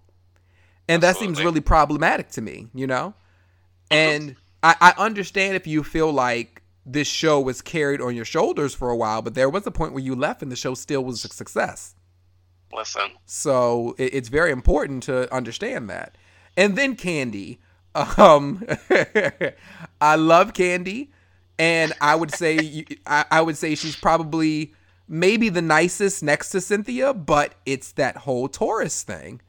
And 0.88 1.02
that 1.02 1.18
seems 1.18 1.44
really 1.44 1.60
problematic 1.60 2.30
to 2.30 2.40
me, 2.40 2.68
you 2.72 2.86
know? 2.86 3.12
Mm-hmm. 3.90 4.22
And 4.24 4.36
I, 4.62 4.76
I 4.80 4.94
understand 4.96 5.56
if 5.56 5.66
you 5.66 5.84
feel 5.84 6.10
like 6.10 6.62
this 6.86 7.06
show 7.06 7.38
was 7.38 7.60
carried 7.60 8.00
on 8.00 8.16
your 8.16 8.24
shoulders 8.24 8.72
for 8.74 8.88
a 8.88 8.96
while, 8.96 9.20
but 9.20 9.34
there 9.34 9.50
was 9.50 9.66
a 9.66 9.70
point 9.70 9.92
where 9.92 10.02
you 10.02 10.14
left 10.14 10.40
and 10.40 10.50
the 10.50 10.56
show 10.56 10.72
still 10.72 11.04
was 11.04 11.22
a 11.22 11.28
success. 11.28 11.94
Listen. 12.72 13.10
So 13.26 13.94
it, 13.98 14.14
it's 14.14 14.28
very 14.28 14.50
important 14.52 15.02
to 15.04 15.32
understand 15.34 15.88
that. 15.90 16.16
And 16.56 16.76
then 16.76 16.96
Kandi. 16.96 17.58
Um, 17.94 18.64
I 20.00 20.14
love 20.16 20.52
Kandi, 20.52 21.08
and 21.58 21.92
I 22.00 22.14
would 22.14 22.30
say 22.32 22.60
you- 22.62 22.84
I, 23.06 23.24
I 23.30 23.40
would 23.40 23.56
say 23.56 23.74
she's 23.74 23.96
probably 23.96 24.74
maybe 25.08 25.48
the 25.48 25.62
nicest 25.62 26.22
next 26.22 26.50
to 26.50 26.60
Cynthia, 26.60 27.14
but 27.14 27.54
it's 27.66 27.92
that 27.92 28.18
whole 28.18 28.48
Taurus 28.48 29.02
thing. 29.02 29.40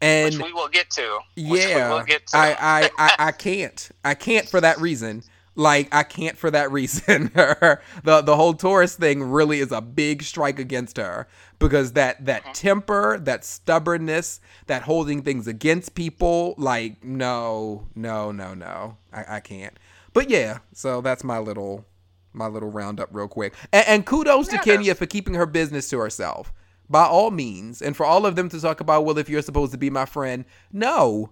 And 0.00 0.34
Which 0.34 0.44
we 0.44 0.52
will 0.52 0.68
get 0.68 0.90
to. 0.90 1.18
Which 1.36 1.66
yeah, 1.66 1.88
we 1.92 1.94
will 1.98 2.04
get 2.04 2.26
to. 2.28 2.36
I, 2.36 2.56
I, 2.60 2.90
I, 2.98 3.14
I 3.28 3.32
can't. 3.38 3.88
I 4.04 4.14
can't 4.14 4.48
for 4.48 4.60
that 4.60 4.78
reason. 4.80 5.22
Like 5.58 5.94
I 5.94 6.04
can't 6.04 6.38
for 6.38 6.50
that 6.52 6.72
reason. 6.72 7.26
Her 7.34 7.82
the 8.04 8.22
the 8.22 8.36
whole 8.36 8.54
Taurus 8.54 8.94
thing 8.96 9.22
really 9.24 9.58
is 9.60 9.72
a 9.72 9.82
big 9.82 10.22
strike 10.22 10.58
against 10.58 10.96
her 10.96 11.28
because 11.58 11.92
that 11.94 12.24
that 12.26 12.42
Mm-hmm. 12.44 12.52
temper, 12.52 13.18
that 13.18 13.44
stubbornness, 13.44 14.40
that 14.68 14.82
holding 14.82 15.22
things 15.22 15.46
against 15.48 15.94
people. 15.94 16.54
Like 16.58 17.04
no, 17.04 17.88
no, 17.94 18.32
no, 18.32 18.54
no. 18.54 18.96
I, 19.12 19.36
I 19.36 19.40
can't. 19.40 19.76
But 20.14 20.30
yeah, 20.30 20.60
so 20.72 21.00
that's 21.02 21.24
my 21.24 21.38
little 21.38 21.84
my 22.32 22.46
little 22.46 22.70
roundup 22.70 23.08
real 23.12 23.28
quick. 23.28 23.54
And, 23.72 23.86
and 23.88 24.06
kudos 24.06 24.46
Yeah, 24.46 24.52
to 24.52 24.58
Kenya 24.58 24.94
for 24.94 25.06
keeping 25.06 25.34
her 25.34 25.46
business 25.46 25.90
to 25.90 25.98
herself. 25.98 26.52
By 26.90 27.04
all 27.04 27.30
means, 27.30 27.82
and 27.82 27.96
for 27.96 28.06
all 28.06 28.24
of 28.24 28.36
them 28.36 28.48
to 28.48 28.60
talk 28.60 28.80
about, 28.80 29.04
well, 29.04 29.18
if 29.18 29.28
you're 29.28 29.42
supposed 29.42 29.72
to 29.72 29.78
be 29.78 29.90
my 29.90 30.06
friend, 30.06 30.46
no, 30.72 31.30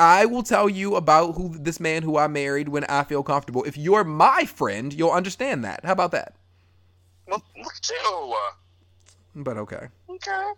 I 0.00 0.24
will 0.24 0.42
tell 0.42 0.66
you 0.66 0.96
about 0.96 1.32
who 1.32 1.58
this 1.58 1.78
man 1.78 2.02
who 2.02 2.16
I 2.16 2.26
married 2.26 2.70
when 2.70 2.84
I 2.84 3.04
feel 3.04 3.22
comfortable. 3.22 3.64
If 3.64 3.76
you're 3.76 4.02
my 4.02 4.46
friend, 4.46 4.94
you'll 4.94 5.10
understand 5.10 5.62
that. 5.66 5.84
How 5.84 5.92
about 5.92 6.12
that? 6.12 6.36
Look, 7.28 7.44
look 7.54 7.74
at 7.76 7.90
you. 7.90 8.36
But 9.36 9.58
okay. 9.58 9.88
Okay. 10.08 10.52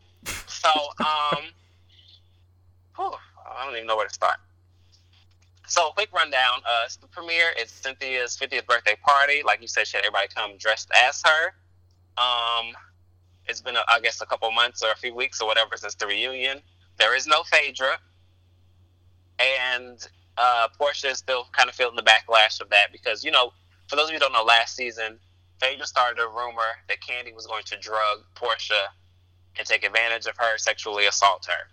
So, 0.46 0.68
um, 1.00 1.38
whew, 2.96 3.12
I 3.44 3.64
don't 3.66 3.74
even 3.74 3.88
know 3.88 3.96
where 3.96 4.06
to 4.06 4.14
start. 4.14 4.36
So, 5.66 5.90
quick 5.90 6.12
rundown. 6.12 6.60
Uh, 6.64 6.88
the 7.00 7.08
premiere. 7.08 7.50
is 7.60 7.68
Cynthia's 7.68 8.36
50th 8.36 8.66
birthday 8.66 8.96
party. 9.04 9.42
Like 9.44 9.60
you 9.60 9.66
said, 9.66 9.88
she 9.88 9.96
had 9.96 10.06
everybody 10.06 10.28
come 10.32 10.56
dressed 10.56 10.88
as 10.94 11.20
her. 11.24 11.46
Um, 12.16 12.74
it's 13.48 13.60
been, 13.60 13.74
a, 13.74 13.82
I 13.88 13.98
guess, 13.98 14.20
a 14.20 14.26
couple 14.26 14.52
months 14.52 14.84
or 14.84 14.92
a 14.92 14.96
few 14.96 15.16
weeks 15.16 15.40
or 15.40 15.48
whatever 15.48 15.76
since 15.76 15.96
the 15.96 16.06
reunion. 16.06 16.60
There 16.96 17.16
is 17.16 17.26
no 17.26 17.42
Phaedra. 17.42 17.98
And 19.38 19.98
uh, 20.36 20.68
Porsha 20.80 21.10
is 21.10 21.18
still 21.18 21.46
kind 21.52 21.68
of 21.68 21.74
feeling 21.74 21.96
the 21.96 22.02
backlash 22.02 22.60
of 22.60 22.70
that 22.70 22.88
because, 22.92 23.24
you 23.24 23.30
know, 23.30 23.52
for 23.88 23.96
those 23.96 24.06
of 24.06 24.10
you 24.12 24.16
who 24.16 24.20
don't 24.20 24.32
know, 24.32 24.44
last 24.44 24.76
season, 24.76 25.18
Phaedra 25.60 25.86
started 25.86 26.20
a 26.20 26.26
rumor 26.26 26.62
that 26.88 26.98
Kandi 27.00 27.34
was 27.34 27.46
going 27.46 27.62
to 27.64 27.76
drug 27.78 28.20
Porsha 28.34 28.88
and 29.58 29.66
take 29.66 29.84
advantage 29.84 30.26
of 30.26 30.36
her, 30.38 30.58
sexually 30.58 31.06
assault 31.06 31.46
her. 31.46 31.68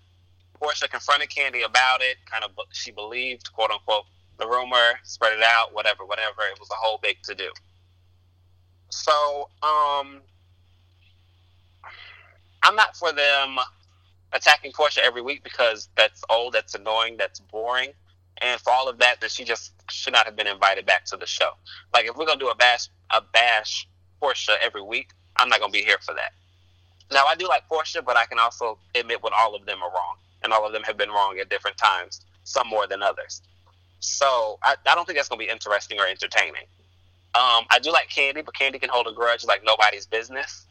Porsha 0.62 0.90
confronted 0.90 1.30
Kandi 1.30 1.66
about 1.66 2.02
it, 2.02 2.18
kind 2.30 2.44
of 2.44 2.52
she 2.72 2.92
believed, 2.92 3.52
quote 3.54 3.72
unquote, 3.72 4.04
the 4.38 4.48
rumor, 4.48 5.00
spread 5.04 5.34
it 5.34 5.44
out, 5.44 5.74
whatever, 5.74 6.06
whatever. 6.06 6.42
It 6.52 6.60
was 6.60 6.70
a 6.72 6.76
whole 6.76 7.00
big 7.02 7.18
to 7.24 7.36
do. 7.36 7.50
So, 8.90 9.50
um, 9.64 10.22
I'm 12.64 12.76
not 12.76 12.96
for 12.98 13.12
them 13.12 13.58
attacking 14.34 14.72
Porsha 14.72 15.00
every 15.00 15.22
week 15.22 15.44
because 15.44 15.90
that's 15.96 16.24
old, 16.30 16.54
that's 16.54 16.76
annoying, 16.76 17.16
that's 17.18 17.40
boring. 17.40 17.92
And 18.42 18.60
for 18.62 18.72
all 18.72 18.88
of 18.88 19.00
that, 19.00 19.20
that 19.22 19.32
she 19.32 19.44
just 19.44 19.74
should 19.90 20.14
not 20.14 20.26
have 20.26 20.36
been 20.36 20.48
invited 20.48 20.86
back 20.86 21.06
to 21.06 21.18
the 21.18 21.26
show. 21.26 21.52
Like 21.94 22.06
if 22.06 22.16
we're 22.16 22.26
gonna 22.26 22.40
do 22.40 22.50
a 22.50 22.56
bash 22.56 22.88
a 23.12 23.22
bash 23.22 23.88
Porsha 24.22 24.56
every 24.62 24.82
week, 24.82 25.10
I'm 25.36 25.50
not 25.50 25.60
gonna 25.60 25.72
be 25.72 25.84
here 25.84 25.98
for 26.02 26.14
that. 26.14 26.32
Now 27.12 27.26
I 27.26 27.36
do 27.36 27.48
like 27.48 27.68
Porsha, 27.68 28.04
but 28.06 28.18
I 28.18 28.26
can 28.26 28.40
also 28.40 28.78
admit 28.96 29.24
when 29.24 29.34
all 29.36 29.56
of 29.56 29.66
them 29.66 29.82
are 29.82 29.90
wrong, 29.90 30.16
and 30.44 30.54
all 30.54 30.66
of 30.66 30.74
them 30.74 30.84
have 30.84 30.98
been 30.98 31.10
wrong 31.10 31.38
at 31.40 31.50
different 31.50 31.78
times, 31.78 32.22
some 32.44 32.68
more 32.68 32.88
than 32.88 33.02
others. 33.04 33.42
So 34.00 34.60
I, 34.64 34.76
I 34.86 34.96
don't 34.96 35.06
think 35.06 35.18
that's 35.18 35.30
gonna 35.30 35.40
be 35.40 35.50
interesting 35.50 36.00
or 36.00 36.08
entertaining. 36.08 36.66
Um, 37.36 37.66
I 37.70 37.80
do 37.82 37.92
like 37.92 38.10
Kandi, 38.10 38.44
but 38.46 38.56
Kandi 38.56 38.80
can 38.80 38.90
hold 38.90 39.08
a 39.08 39.14
grudge 39.14 39.46
like 39.46 39.64
nobody's 39.64 40.06
business. 40.06 40.66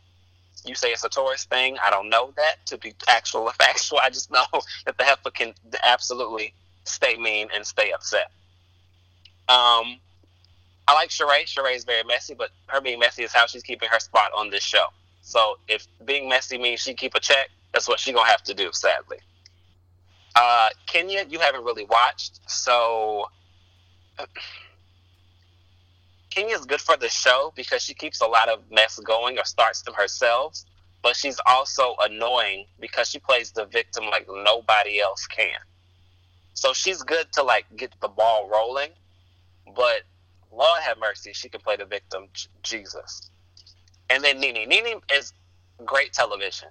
You 0.65 0.75
say 0.75 0.89
it's 0.89 1.05
a 1.05 1.09
Taurus 1.09 1.45
thing. 1.45 1.77
I 1.83 1.91
don't 1.91 2.09
know 2.09 2.33
that 2.37 2.65
to 2.67 2.79
be 2.79 2.95
actual 3.09 3.43
or 3.43 3.53
factual. 3.59 4.01
I 4.01 4.11
just 4.11 4.31
know 4.31 4.45
that 4.87 4.99
the 4.99 5.05
heifer 5.05 5.31
can 5.31 5.55
absolutely 5.85 6.55
stay 6.85 7.17
mean 7.17 7.49
and 7.55 7.67
stay 7.67 7.93
upset. 7.93 8.31
Um, 9.49 9.99
I 10.87 10.95
like 10.95 11.11
Sheree. 11.11 11.75
Is 11.75 11.85
very 11.85 12.05
messy, 12.05 12.35
but 12.35 12.51
her 12.67 12.81
being 12.81 12.99
messy 12.99 13.23
is 13.23 13.33
how 13.33 13.47
she's 13.47 13.63
keeping 13.63 13.89
her 13.91 14.01
spot 14.01 14.31
on 14.37 14.51
this 14.51 14.63
show. 14.63 14.87
So 15.23 15.59
if 15.69 15.87
being 16.05 16.29
messy 16.29 16.57
means 16.59 16.81
she 16.81 16.95
keep 16.95 17.15
a 17.15 17.21
check, 17.21 17.51
that's 17.73 17.89
what 17.89 18.01
she's 18.01 18.15
gonna 18.15 18.29
have 18.29 18.43
to 18.45 18.55
do, 18.55 18.71
sadly. 18.73 19.19
Uh, 20.35 20.69
Kenya, 20.87 21.25
you 21.29 21.39
haven't 21.39 21.65
really 21.65 21.85
watched, 21.85 22.41
so 22.49 23.29
Kenya's 26.39 26.67
good 26.67 26.81
for 26.81 26.97
the 26.97 27.09
show 27.09 27.53
because 27.57 27.83
she 27.83 27.95
keeps 27.95 28.21
a 28.21 28.27
lot 28.27 28.49
of 28.49 28.61
mess 28.71 29.01
going 29.01 29.39
or 29.39 29.45
starts 29.45 29.83
them 29.83 29.95
herself. 29.95 30.57
But 31.03 31.17
she's 31.17 31.41
also 31.47 31.97
annoying 32.01 32.67
because 32.79 33.09
she 33.09 33.19
plays 33.19 33.51
the 33.51 33.67
victim 33.67 34.05
like 34.07 34.27
nobody 34.29 35.01
else 35.01 35.27
can. 35.27 35.59
So 36.55 36.73
she's 36.73 37.03
good 37.03 37.27
to 37.33 37.43
like 37.43 37.67
get 37.77 37.93
the 38.01 38.09
ball 38.09 38.49
rolling, 38.49 38.91
but 39.75 40.03
Lord 40.53 40.81
have 40.83 40.99
mercy, 40.99 41.33
she 41.33 41.49
can 41.49 41.61
play 41.61 41.77
the 41.77 41.85
victim. 41.85 42.29
Jesus. 42.63 43.31
And 44.11 44.23
then 44.23 44.39
NeNe. 44.41 44.69
NeNe 44.69 45.01
is 45.13 45.33
great 45.85 46.13
television, 46.13 46.69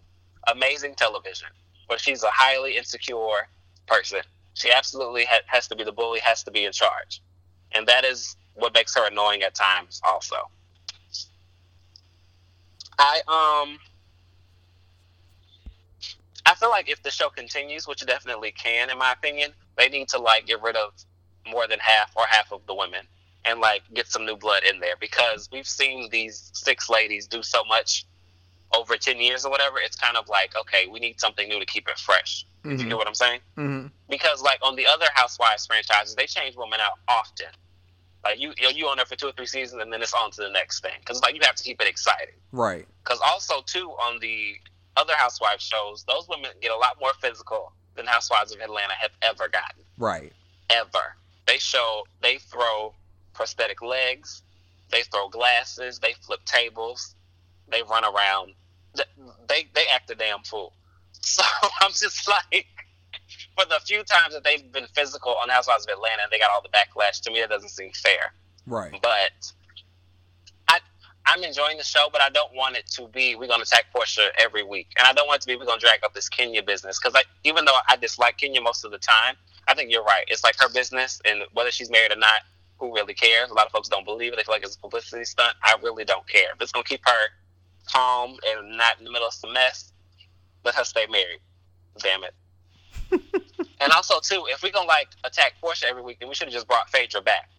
amazing 0.47 0.95
television, 0.95 1.47
but 1.89 1.99
she's 1.99 2.23
a 2.23 2.29
highly 2.31 2.77
insecure 2.77 3.47
person. 3.85 4.21
She 4.53 4.71
absolutely 4.71 5.25
ha- 5.25 5.45
has 5.47 5.67
to 5.69 5.75
be 5.75 5.83
the 5.83 5.91
bully, 5.91 6.19
has 6.19 6.43
to 6.43 6.51
be 6.51 6.65
in 6.65 6.71
charge. 6.71 7.21
And 7.73 7.85
that 7.87 8.05
is 8.05 8.35
what 8.57 8.73
makes 8.73 8.95
her 8.95 9.07
annoying 9.07 9.43
at 9.43 9.55
times, 9.55 10.01
also. 10.03 10.35
I, 12.99 13.21
um, 13.27 13.77
I 16.45 16.55
feel 16.55 16.69
like 16.69 16.89
if 16.89 17.03
the 17.03 17.11
show 17.11 17.29
continues, 17.29 17.87
which 17.87 18.01
it 18.01 18.07
definitely 18.07 18.51
can, 18.51 18.89
in 18.89 18.97
my 18.97 19.11
opinion, 19.11 19.51
they 19.77 19.89
need 19.89 20.07
to 20.09 20.19
like 20.19 20.47
get 20.47 20.61
rid 20.61 20.75
of 20.75 20.93
more 21.49 21.67
than 21.67 21.79
half 21.79 22.11
or 22.15 22.23
half 22.27 22.51
of 22.51 22.65
the 22.67 22.73
women 22.73 23.05
and 23.45 23.59
like 23.59 23.81
get 23.93 24.07
some 24.07 24.25
new 24.25 24.35
blood 24.35 24.63
in 24.63 24.79
there 24.79 24.95
because 24.99 25.49
we've 25.51 25.67
seen 25.67 26.09
these 26.11 26.51
six 26.53 26.89
ladies 26.89 27.27
do 27.27 27.41
so 27.41 27.63
much 27.65 28.05
over 28.75 28.97
10 28.97 29.19
years 29.21 29.45
or 29.45 29.51
whatever 29.51 29.77
it's 29.79 29.95
kind 29.95 30.17
of 30.17 30.27
like 30.27 30.53
okay 30.59 30.87
we 30.91 30.99
need 30.99 31.19
something 31.19 31.47
new 31.47 31.59
to 31.59 31.65
keep 31.65 31.87
it 31.87 31.97
fresh 31.97 32.45
mm-hmm. 32.65 32.77
you 32.77 32.85
know 32.85 32.97
what 32.97 33.07
i'm 33.07 33.15
saying 33.15 33.39
mm-hmm. 33.57 33.87
because 34.09 34.41
like 34.41 34.59
on 34.61 34.75
the 34.75 34.85
other 34.85 35.05
housewives 35.13 35.65
franchises 35.65 36.15
they 36.15 36.25
change 36.25 36.55
women 36.57 36.79
out 36.81 36.99
often 37.07 37.47
like 38.29 38.39
you 38.39 38.53
you 38.73 38.87
on 38.87 38.97
there 38.97 39.05
for 39.05 39.15
two 39.15 39.27
or 39.27 39.31
three 39.31 39.45
seasons 39.45 39.81
and 39.81 39.91
then 39.91 40.01
it's 40.01 40.13
on 40.13 40.31
to 40.31 40.41
the 40.41 40.49
next 40.49 40.81
thing 40.81 40.95
because 40.99 41.21
like 41.21 41.33
you 41.33 41.41
have 41.43 41.55
to 41.55 41.63
keep 41.63 41.81
it 41.81 41.87
exciting 41.87 42.35
right 42.51 42.87
because 43.03 43.19
also 43.25 43.61
too 43.65 43.89
on 43.89 44.19
the 44.19 44.53
other 44.95 45.13
housewives 45.15 45.63
shows 45.63 46.03
those 46.07 46.27
women 46.27 46.51
get 46.61 46.71
a 46.71 46.77
lot 46.77 46.97
more 46.99 47.11
physical 47.21 47.71
than 47.95 48.05
housewives 48.05 48.53
of 48.53 48.59
atlanta 48.59 48.93
have 48.93 49.11
ever 49.21 49.47
gotten 49.47 49.83
right 49.97 50.33
ever 50.69 51.15
they 51.47 51.57
show 51.57 52.05
they 52.21 52.37
throw 52.37 52.93
prosthetic 53.37 53.81
legs. 53.81 54.41
They 54.91 55.03
throw 55.03 55.29
glasses. 55.29 55.99
They 55.99 56.13
flip 56.25 56.43
tables. 56.45 57.15
They 57.69 57.83
run 57.83 58.03
around. 58.03 58.53
They 59.47 59.69
they 59.73 59.85
act 59.93 60.09
a 60.09 60.15
damn 60.15 60.43
fool. 60.43 60.73
So 61.19 61.43
I'm 61.81 61.91
just 61.91 62.27
like, 62.27 62.67
for 63.57 63.65
the 63.65 63.79
few 63.85 64.03
times 64.03 64.33
that 64.33 64.43
they've 64.43 64.71
been 64.71 64.85
physical 64.93 65.35
on 65.41 65.49
Housewives 65.49 65.85
of 65.85 65.93
Atlanta, 65.93 66.23
and 66.23 66.31
they 66.31 66.39
got 66.39 66.51
all 66.51 66.61
the 66.61 66.69
backlash. 66.69 67.21
To 67.21 67.31
me, 67.31 67.39
that 67.41 67.49
doesn't 67.49 67.69
seem 67.69 67.91
fair. 67.91 68.31
Right. 68.65 68.99
But 69.01 69.51
I 70.67 70.79
I'm 71.25 71.43
enjoying 71.43 71.77
the 71.77 71.83
show, 71.83 72.09
but 72.11 72.21
I 72.21 72.29
don't 72.29 72.53
want 72.53 72.77
it 72.77 72.87
to 72.91 73.07
be 73.07 73.35
we're 73.35 73.47
gonna 73.47 73.63
attack 73.63 73.85
Porsha 73.95 74.29
every 74.39 74.63
week, 74.63 74.89
and 74.97 75.07
I 75.07 75.13
don't 75.13 75.27
want 75.27 75.39
it 75.39 75.41
to 75.41 75.47
be 75.47 75.55
we're 75.55 75.65
gonna 75.65 75.79
drag 75.79 76.03
up 76.03 76.13
this 76.13 76.29
Kenya 76.29 76.61
business 76.61 76.99
because 77.01 77.15
I 77.15 77.23
even 77.43 77.65
though 77.65 77.77
I 77.89 77.95
dislike 77.95 78.37
Kenya 78.37 78.61
most 78.61 78.85
of 78.85 78.91
the 78.91 78.99
time, 78.99 79.35
I 79.67 79.73
think 79.73 79.91
you're 79.91 80.03
right. 80.03 80.25
It's 80.27 80.43
like 80.43 80.55
her 80.59 80.69
business, 80.69 81.19
and 81.25 81.41
whether 81.53 81.71
she's 81.71 81.89
married 81.89 82.11
or 82.11 82.17
not, 82.17 82.41
who 82.79 82.93
really 82.93 83.13
cares? 83.13 83.49
A 83.49 83.53
lot 83.53 83.65
of 83.65 83.71
folks 83.71 83.89
don't 83.89 84.05
believe 84.05 84.33
it. 84.33 84.35
They 84.35 84.43
feel 84.43 84.53
like 84.53 84.63
it's 84.63 84.75
a 84.75 84.79
publicity 84.79 85.25
stunt. 85.25 85.55
I 85.63 85.75
really 85.81 86.05
don't 86.05 86.27
care. 86.27 86.51
If 86.53 86.61
it's 86.61 86.71
gonna 86.71 86.83
keep 86.83 87.01
her 87.05 87.27
calm 87.87 88.37
and 88.45 88.77
not 88.77 88.99
in 88.99 89.05
the 89.05 89.11
middle 89.11 89.27
of 89.27 89.33
some 89.33 89.53
mess, 89.53 89.91
let 90.63 90.75
her 90.75 90.83
stay 90.83 91.07
married. 91.07 91.39
Damn 91.99 92.23
it. 92.23 92.35
and 93.11 93.91
also 93.93 94.19
too, 94.19 94.45
if 94.47 94.63
we're 94.63 94.71
gonna 94.71 94.87
like 94.87 95.09
attack 95.23 95.53
Porsha 95.63 95.85
every 95.85 96.01
week, 96.01 96.19
then 96.19 96.29
we 96.29 96.35
should 96.35 96.47
have 96.47 96.53
just 96.53 96.67
brought 96.67 96.89
Phaedra 96.89 97.21
back. 97.21 97.49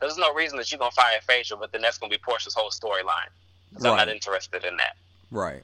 There's 0.00 0.18
no 0.18 0.34
reason 0.34 0.58
that 0.58 0.70
you're 0.70 0.78
gonna 0.78 0.90
fire 0.90 1.20
Phaedra, 1.26 1.56
but 1.56 1.72
then 1.72 1.82
that's 1.82 1.98
gonna 1.98 2.10
be 2.10 2.18
Porsha's 2.18 2.54
whole 2.54 2.70
storyline. 2.70 3.30
Right. 3.72 3.90
I'm 3.90 3.96
not 3.96 4.08
interested 4.08 4.64
in 4.64 4.76
that. 4.76 4.96
Right. 5.30 5.62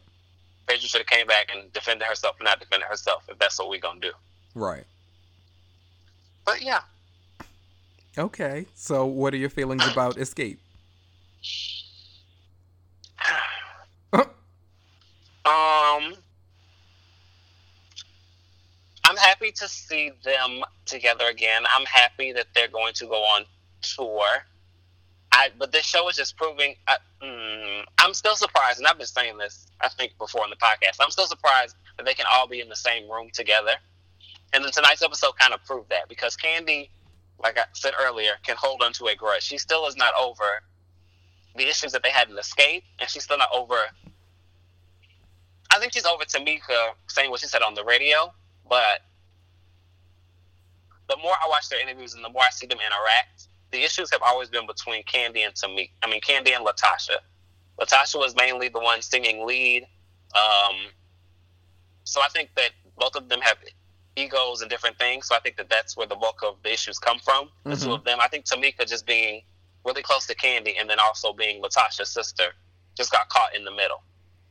Phaedra 0.66 0.88
should 0.88 1.00
have 1.00 1.06
came 1.06 1.26
back 1.26 1.50
and 1.54 1.72
defended 1.72 2.06
herself 2.06 2.36
and 2.38 2.44
not 2.44 2.60
defended 2.60 2.88
herself 2.88 3.24
if 3.28 3.38
that's 3.38 3.58
what 3.58 3.68
we're 3.68 3.80
gonna 3.80 4.00
do. 4.00 4.12
Right. 4.54 4.84
But 6.44 6.62
yeah, 6.62 6.80
Okay. 8.18 8.66
So, 8.74 9.06
what 9.06 9.32
are 9.32 9.36
your 9.36 9.48
feelings 9.48 9.86
about 9.92 10.16
Xscape? 10.16 10.58
um, 14.12 14.24
I'm 19.08 19.16
happy 19.16 19.52
to 19.52 19.68
see 19.68 20.12
them 20.22 20.62
together 20.84 21.28
again. 21.28 21.62
I'm 21.74 21.86
happy 21.86 22.32
that 22.34 22.48
they're 22.54 22.68
going 22.68 22.92
to 22.92 23.06
go 23.06 23.14
on 23.14 23.46
tour. 23.80 24.26
I, 25.32 25.48
but 25.58 25.72
this 25.72 25.86
show 25.86 26.06
is 26.10 26.16
just 26.16 26.36
proving. 26.36 26.74
I, 26.86 26.98
mm, 27.22 27.84
I'm 27.96 28.12
still 28.12 28.36
surprised, 28.36 28.80
and 28.80 28.86
I've 28.86 28.98
been 28.98 29.06
saying 29.06 29.38
this, 29.38 29.66
I 29.80 29.88
think, 29.88 30.12
before 30.18 30.44
in 30.44 30.50
the 30.50 30.56
podcast. 30.56 30.98
I'm 31.00 31.10
still 31.10 31.26
surprised 31.26 31.74
that 31.96 32.04
they 32.04 32.12
can 32.12 32.26
all 32.30 32.46
be 32.46 32.60
in 32.60 32.68
the 32.68 32.76
same 32.76 33.10
room 33.10 33.30
together. 33.32 33.72
And 34.52 34.62
then 34.62 34.70
tonight's 34.72 35.02
episode 35.02 35.38
kind 35.38 35.54
of 35.54 35.64
proved 35.64 35.88
that 35.88 36.10
because 36.10 36.36
Kandi, 36.36 36.90
like 37.42 37.56
I 37.56 37.64
said 37.72 37.94
earlier, 37.98 38.32
can 38.44 38.56
hold 38.58 38.82
on 38.82 38.92
to 38.94 39.06
a 39.06 39.16
grudge. 39.16 39.42
She 39.42 39.56
still 39.56 39.86
is 39.86 39.96
not 39.96 40.12
over 40.20 40.62
the 41.56 41.66
issues 41.66 41.92
that 41.92 42.02
they 42.02 42.10
had 42.10 42.28
in 42.28 42.36
Xscape, 42.36 42.82
and 42.98 43.08
she's 43.08 43.24
still 43.24 43.38
not 43.38 43.48
over. 43.54 43.76
I 45.70 45.78
think 45.78 45.94
she's 45.94 46.04
over 46.04 46.24
Tamika 46.24 46.90
saying 47.06 47.30
what 47.30 47.40
she 47.40 47.46
said 47.46 47.62
on 47.62 47.72
the 47.72 47.84
radio, 47.84 48.34
but 48.68 49.02
the 51.08 51.16
more 51.22 51.32
I 51.32 51.48
watch 51.48 51.68
their 51.68 51.80
interviews 51.80 52.14
and 52.14 52.24
the 52.24 52.28
more 52.28 52.42
I 52.42 52.50
see 52.50 52.66
them 52.66 52.78
interact, 52.78 53.48
the 53.70 53.82
issues 53.82 54.10
have 54.10 54.22
always 54.24 54.48
been 54.48 54.66
between 54.66 55.02
Kandi 55.04 55.44
and 55.44 55.54
Tamika. 55.54 55.90
I 56.02 56.10
mean, 56.10 56.20
Kandi 56.20 56.54
and 56.54 56.66
LaTocha. 56.66 57.16
LaTocha 57.80 58.18
was 58.18 58.34
mainly 58.36 58.68
the 58.68 58.80
one 58.80 59.02
singing 59.02 59.46
lead. 59.46 59.86
Um, 60.34 60.76
so 62.04 62.20
I 62.20 62.28
think 62.28 62.50
that 62.56 62.70
both 62.98 63.14
of 63.16 63.28
them 63.28 63.40
have 63.40 63.56
egos 64.16 64.60
and 64.60 64.70
different 64.70 64.98
things. 64.98 65.28
So 65.28 65.34
I 65.34 65.40
think 65.40 65.56
that 65.56 65.70
that's 65.70 65.96
where 65.96 66.06
the 66.06 66.16
bulk 66.16 66.40
of 66.44 66.56
the 66.62 66.72
issues 66.72 66.98
come 66.98 67.18
from. 67.18 67.50
The 67.64 67.70
mm-hmm. 67.70 67.84
two 67.84 67.92
of 67.94 68.04
them. 68.04 68.18
I 68.20 68.28
think 68.28 68.44
Tamika 68.44 68.86
just 68.86 69.06
being 69.06 69.42
really 69.84 70.02
close 70.02 70.26
to 70.26 70.34
Kandi 70.34 70.74
and 70.78 70.88
then 70.88 70.98
also 70.98 71.32
being 71.32 71.62
LaTocha's 71.62 72.10
sister 72.10 72.52
just 72.96 73.12
got 73.12 73.28
caught 73.28 73.54
in 73.56 73.64
the 73.64 73.70
middle. 73.70 74.02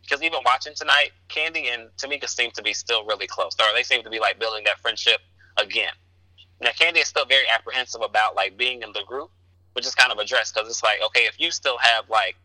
Because 0.08 0.24
even 0.24 0.40
watching 0.46 0.74
tonight, 0.74 1.10
Kandi 1.28 1.66
and 1.74 1.90
Tamika 1.98 2.30
seem 2.30 2.52
to 2.52 2.62
be 2.62 2.74
still 2.74 3.06
really 3.06 3.28
close. 3.28 3.56
Or 3.60 3.66
they 3.76 3.84
seem 3.84 4.04
to 4.04 4.10
be 4.10 4.20
like 4.20 4.40
building 4.40 4.64
that 4.66 4.80
friendship 4.80 5.20
again. 5.58 5.92
Now 6.62 6.70
Kandi 6.70 7.02
is 7.02 7.08
still 7.08 7.26
very 7.26 7.46
apprehensive 7.54 8.02
about 8.02 8.36
like 8.36 8.58
being 8.58 8.84
in 8.84 8.92
the 8.94 9.04
group, 9.06 9.30
which 9.74 9.86
is 9.86 9.94
kind 9.94 10.12
of 10.12 10.18
addressed 10.18 10.56
because 10.56 10.70
it's 10.70 10.84
like, 10.84 11.02
okay, 11.08 11.26
if 11.26 11.40
you 11.40 11.52
still 11.52 11.78
have 11.78 12.10
like 12.10 12.36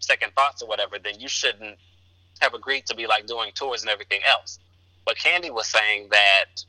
second 0.00 0.32
thoughts 0.34 0.62
or 0.62 0.68
whatever, 0.68 0.98
then 0.98 1.18
you 1.18 1.28
shouldn't 1.28 1.76
have 2.40 2.54
agreed 2.54 2.86
to 2.86 2.94
be 2.94 3.06
like 3.06 3.26
doing 3.26 3.50
tours 3.54 3.82
and 3.82 3.90
everything 3.90 4.20
else. 4.26 4.60
But 5.04 5.16
Kandi 5.16 5.52
was 5.52 5.66
saying 5.66 6.08
that 6.10 6.64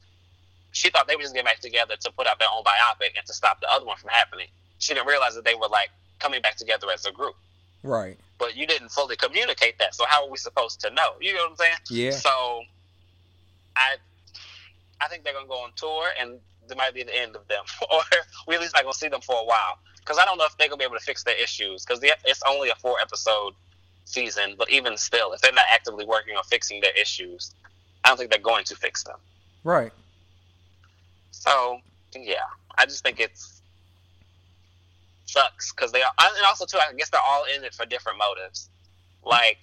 she 0.72 0.90
thought 0.90 1.08
they 1.08 1.16
were 1.16 1.22
just 1.22 1.34
getting 1.34 1.46
back 1.46 1.60
together 1.60 1.96
to 2.00 2.12
put 2.12 2.28
out 2.28 2.40
their 2.40 2.48
own 2.54 2.64
biopic 2.64 3.18
and 3.18 3.26
to 3.28 3.34
stop 3.34 3.62
the 3.62 3.72
other 3.72 3.86
one 3.86 3.98
from 3.98 4.10
happening. 4.10 4.48
She 4.80 4.94
didn't 4.94 5.08
realize 5.08 5.36
that 5.36 5.46
they 5.46 5.56
were 5.56 5.68
like 5.68 5.90
coming 6.20 6.42
back 6.42 6.58
together 6.58 6.88
as 6.92 7.06
a 7.06 7.12
group. 7.12 7.36
Right. 7.84 8.18
But 8.40 8.56
you 8.56 8.66
didn't 8.66 8.90
fully 8.90 9.16
communicate 9.16 9.78
that. 9.80 9.94
So 9.94 10.06
how 10.08 10.26
are 10.26 10.32
we 10.32 10.38
supposed 10.38 10.80
to 10.82 10.90
know? 10.92 11.12
You 11.20 11.34
know 11.34 11.42
what 11.42 11.52
I'm 11.52 11.56
saying? 11.58 11.76
Yeah. 11.90 12.12
So 12.12 12.64
I 13.76 13.96
I 15.02 15.08
think 15.08 15.24
they're 15.24 15.34
gonna 15.34 15.48
go 15.48 15.64
on 15.64 15.72
tour 15.76 16.08
and 16.20 16.40
it 16.70 16.78
might 16.78 16.94
be 16.94 17.04
the 17.04 17.16
end 17.16 17.36
of 17.36 17.48
them, 17.48 17.64
or 17.92 18.02
we 18.48 18.56
at 18.56 18.62
least 18.62 18.74
not 18.74 18.84
gonna 18.84 18.94
see 18.94 19.10
them 19.10 19.22
for 19.22 19.36
a 19.36 19.46
while. 19.46 19.78
Because 20.00 20.18
I 20.18 20.26
don't 20.26 20.38
know 20.38 20.46
if 20.46 20.58
they're 20.58 20.70
gonna 20.70 20.78
be 20.78 20.86
able 20.86 20.98
to 20.98 21.04
fix 21.04 21.24
their 21.24 21.42
issues. 21.42 21.86
Because 21.86 22.00
it's 22.26 22.42
only 22.48 22.70
a 22.70 22.76
four 22.76 22.96
episode 23.02 23.54
season, 24.06 24.56
but 24.58 24.70
even 24.72 24.98
still, 24.98 25.34
if 25.34 25.42
they're 25.42 25.54
not 25.54 25.66
actively 25.72 26.06
working 26.06 26.36
on 26.36 26.44
fixing 26.44 26.82
their 26.82 26.98
issues, 27.00 27.54
I 28.04 28.10
don't 28.10 28.18
think 28.18 28.32
they're 28.32 28.40
going 28.40 28.66
to 28.66 28.76
fix 28.76 29.04
them. 29.04 29.18
Right. 29.64 29.92
So 31.32 31.80
yeah, 32.16 32.38
I 32.78 32.86
just 32.86 33.04
think 33.04 33.20
it's 33.20 33.59
sucks 35.32 35.72
because 35.72 35.92
they 35.92 36.02
are, 36.02 36.12
and 36.20 36.46
also 36.46 36.66
too, 36.66 36.78
I 36.78 36.94
guess 36.94 37.10
they're 37.10 37.22
all 37.26 37.46
in 37.56 37.64
it 37.64 37.74
for 37.74 37.86
different 37.86 38.18
motives. 38.18 38.70
Like 39.24 39.60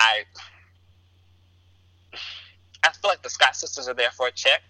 I 0.00 0.24
I 2.82 2.92
feel 2.92 3.10
like 3.10 3.22
the 3.22 3.30
Scott 3.30 3.56
sisters 3.56 3.88
are 3.88 3.94
there 3.94 4.10
for 4.10 4.28
a 4.28 4.32
check. 4.32 4.62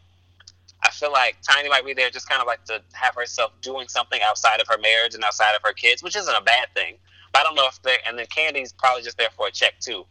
I 0.82 0.90
feel 0.90 1.11
like 1.12 1.36
Tiny 1.42 1.68
might 1.68 1.84
be 1.84 1.94
there 1.94 2.11
just 2.11 2.28
kind 2.28 2.40
of 2.40 2.47
like 2.47 2.64
to 2.66 2.80
have 2.92 3.14
herself 3.14 3.53
doing 3.61 3.88
something 3.88 4.20
outside 4.24 4.61
of 4.61 4.68
her 4.68 4.78
marriage 4.78 5.14
and 5.14 5.24
outside 5.24 5.55
of 5.55 5.62
her 5.64 5.72
kids, 5.72 6.03
which 6.03 6.16
isn't 6.16 6.34
a 6.34 6.42
bad 6.42 6.68
thing. 6.74 6.97
But 7.32 7.40
I 7.40 7.42
don't 7.44 7.55
know 7.55 7.66
if 7.66 7.80
they 7.82 7.97
and 8.07 8.18
then 8.18 8.26
Kandi's 8.26 8.72
probably 8.72 9.03
just 9.03 9.18
there 9.18 9.30
for 9.36 9.49
a 9.49 9.51
check 9.51 9.78
too. 9.80 10.05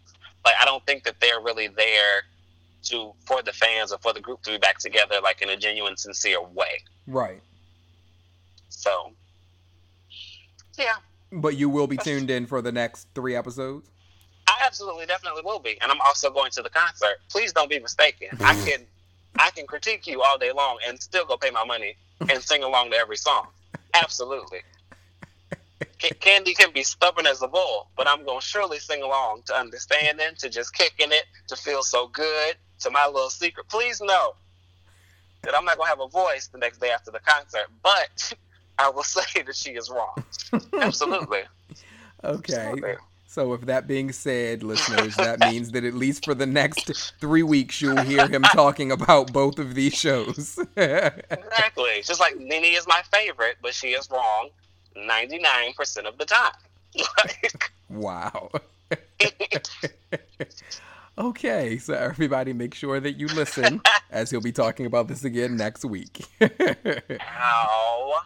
Like 0.43 0.55
I 0.59 0.65
don't 0.65 0.85
think 0.85 1.03
that 1.03 1.19
they're 1.21 1.41
really 1.41 1.67
there 1.67 2.23
to 2.85 3.13
for 3.25 3.41
the 3.41 3.53
fans 3.53 3.91
or 3.91 3.97
for 3.99 4.13
the 4.13 4.21
group 4.21 4.41
to 4.43 4.51
be 4.51 4.57
back 4.57 4.79
together 4.79 5.15
like 5.23 5.41
in 5.41 5.49
a 5.49 5.57
genuine, 5.57 5.97
sincere 5.97 6.41
way. 6.41 6.83
Right. 7.07 7.41
So 8.69 9.11
yeah. 10.77 10.95
But 11.31 11.55
you 11.57 11.69
will 11.69 11.87
be 11.87 11.97
tuned 11.97 12.29
in 12.29 12.45
for 12.45 12.61
the 12.61 12.71
next 12.71 13.07
three 13.15 13.35
episodes? 13.35 13.89
I 14.47 14.61
absolutely 14.65 15.05
definitely 15.05 15.41
will 15.43 15.59
be. 15.59 15.77
And 15.81 15.91
I'm 15.91 16.01
also 16.01 16.29
going 16.29 16.51
to 16.51 16.61
the 16.61 16.69
concert. 16.69 17.17
Please 17.29 17.51
don't 17.51 17.69
be 17.69 17.79
mistaken. 17.79 18.29
I 18.39 18.53
can 18.65 18.85
I 19.37 19.49
can 19.51 19.67
critique 19.67 20.07
you 20.07 20.21
all 20.21 20.37
day 20.37 20.51
long 20.51 20.77
and 20.87 21.01
still 21.01 21.25
go 21.25 21.35
pay 21.35 21.49
my 21.49 21.65
money 21.65 21.97
and 22.29 22.41
sing 22.41 22.63
along 22.63 22.91
to 22.91 22.97
every 22.97 23.17
song. 23.17 23.47
Absolutely. 23.93 24.59
Kandi 25.99 26.55
can 26.55 26.71
be 26.71 26.83
stubborn 26.83 27.25
as 27.25 27.41
a 27.41 27.47
bull, 27.47 27.89
but 27.97 28.07
I'm 28.07 28.23
going 28.25 28.39
to 28.39 28.45
surely 28.45 28.79
sing 28.79 29.01
along 29.01 29.43
to 29.47 29.55
understanding, 29.55 30.35
to 30.37 30.49
just 30.49 30.73
kicking 30.73 31.11
it, 31.11 31.25
to 31.47 31.55
feel 31.55 31.83
so 31.83 32.07
good, 32.07 32.55
to 32.79 32.91
my 32.91 33.07
little 33.07 33.29
secret. 33.29 33.67
Please 33.69 34.01
know 34.01 34.35
that 35.43 35.55
I'm 35.55 35.65
not 35.65 35.77
going 35.77 35.87
to 35.87 35.89
have 35.89 36.01
a 36.01 36.07
voice 36.07 36.47
the 36.47 36.57
next 36.57 36.79
day 36.79 36.91
after 36.91 37.11
the 37.11 37.19
concert, 37.19 37.67
but 37.81 38.33
I 38.77 38.89
will 38.89 39.03
say 39.03 39.41
that 39.41 39.55
she 39.55 39.71
is 39.71 39.89
wrong. 39.89 40.23
Absolutely. 40.79 41.43
okay. 42.23 42.53
Absolutely. 42.53 42.95
So, 43.27 43.49
with 43.49 43.65
that 43.65 43.85
being 43.85 44.13
said, 44.13 44.63
listeners, 44.63 45.17
that 45.17 45.41
means 45.41 45.71
that 45.71 45.83
at 45.83 45.93
least 45.93 46.23
for 46.23 46.33
the 46.33 46.45
next 46.45 47.13
three 47.19 47.43
weeks, 47.43 47.81
you'll 47.81 48.01
hear 48.01 48.29
him 48.29 48.43
talking 48.43 48.93
about 48.93 49.33
both 49.33 49.59
of 49.59 49.75
these 49.75 49.93
shows. 49.93 50.57
exactly. 50.77 52.01
Just 52.01 52.21
like 52.21 52.37
NeNe 52.37 52.63
is 52.63 52.87
my 52.87 53.01
favorite, 53.11 53.57
but 53.61 53.73
she 53.73 53.87
is 53.87 54.09
wrong 54.09 54.51
99% 54.95 56.05
of 56.05 56.17
the 56.17 56.23
time. 56.23 56.53
wow. 57.89 58.49
okay, 61.17 61.77
so 61.77 61.93
everybody 61.93 62.53
make 62.53 62.73
sure 62.73 63.01
that 63.01 63.17
you 63.17 63.27
listen 63.27 63.81
as 64.11 64.31
he'll 64.31 64.39
be 64.39 64.53
talking 64.53 64.85
about 64.85 65.09
this 65.09 65.25
again 65.25 65.57
next 65.57 65.83
week. 65.83 66.25
Ow. 66.41 68.21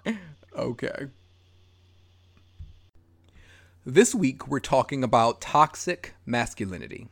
Okay. 0.60 1.07
This 3.86 4.14
week, 4.14 4.49
we're 4.49 4.60
talking 4.60 5.05
about 5.05 5.39
toxic 5.39 6.16
masculinity. 6.26 7.07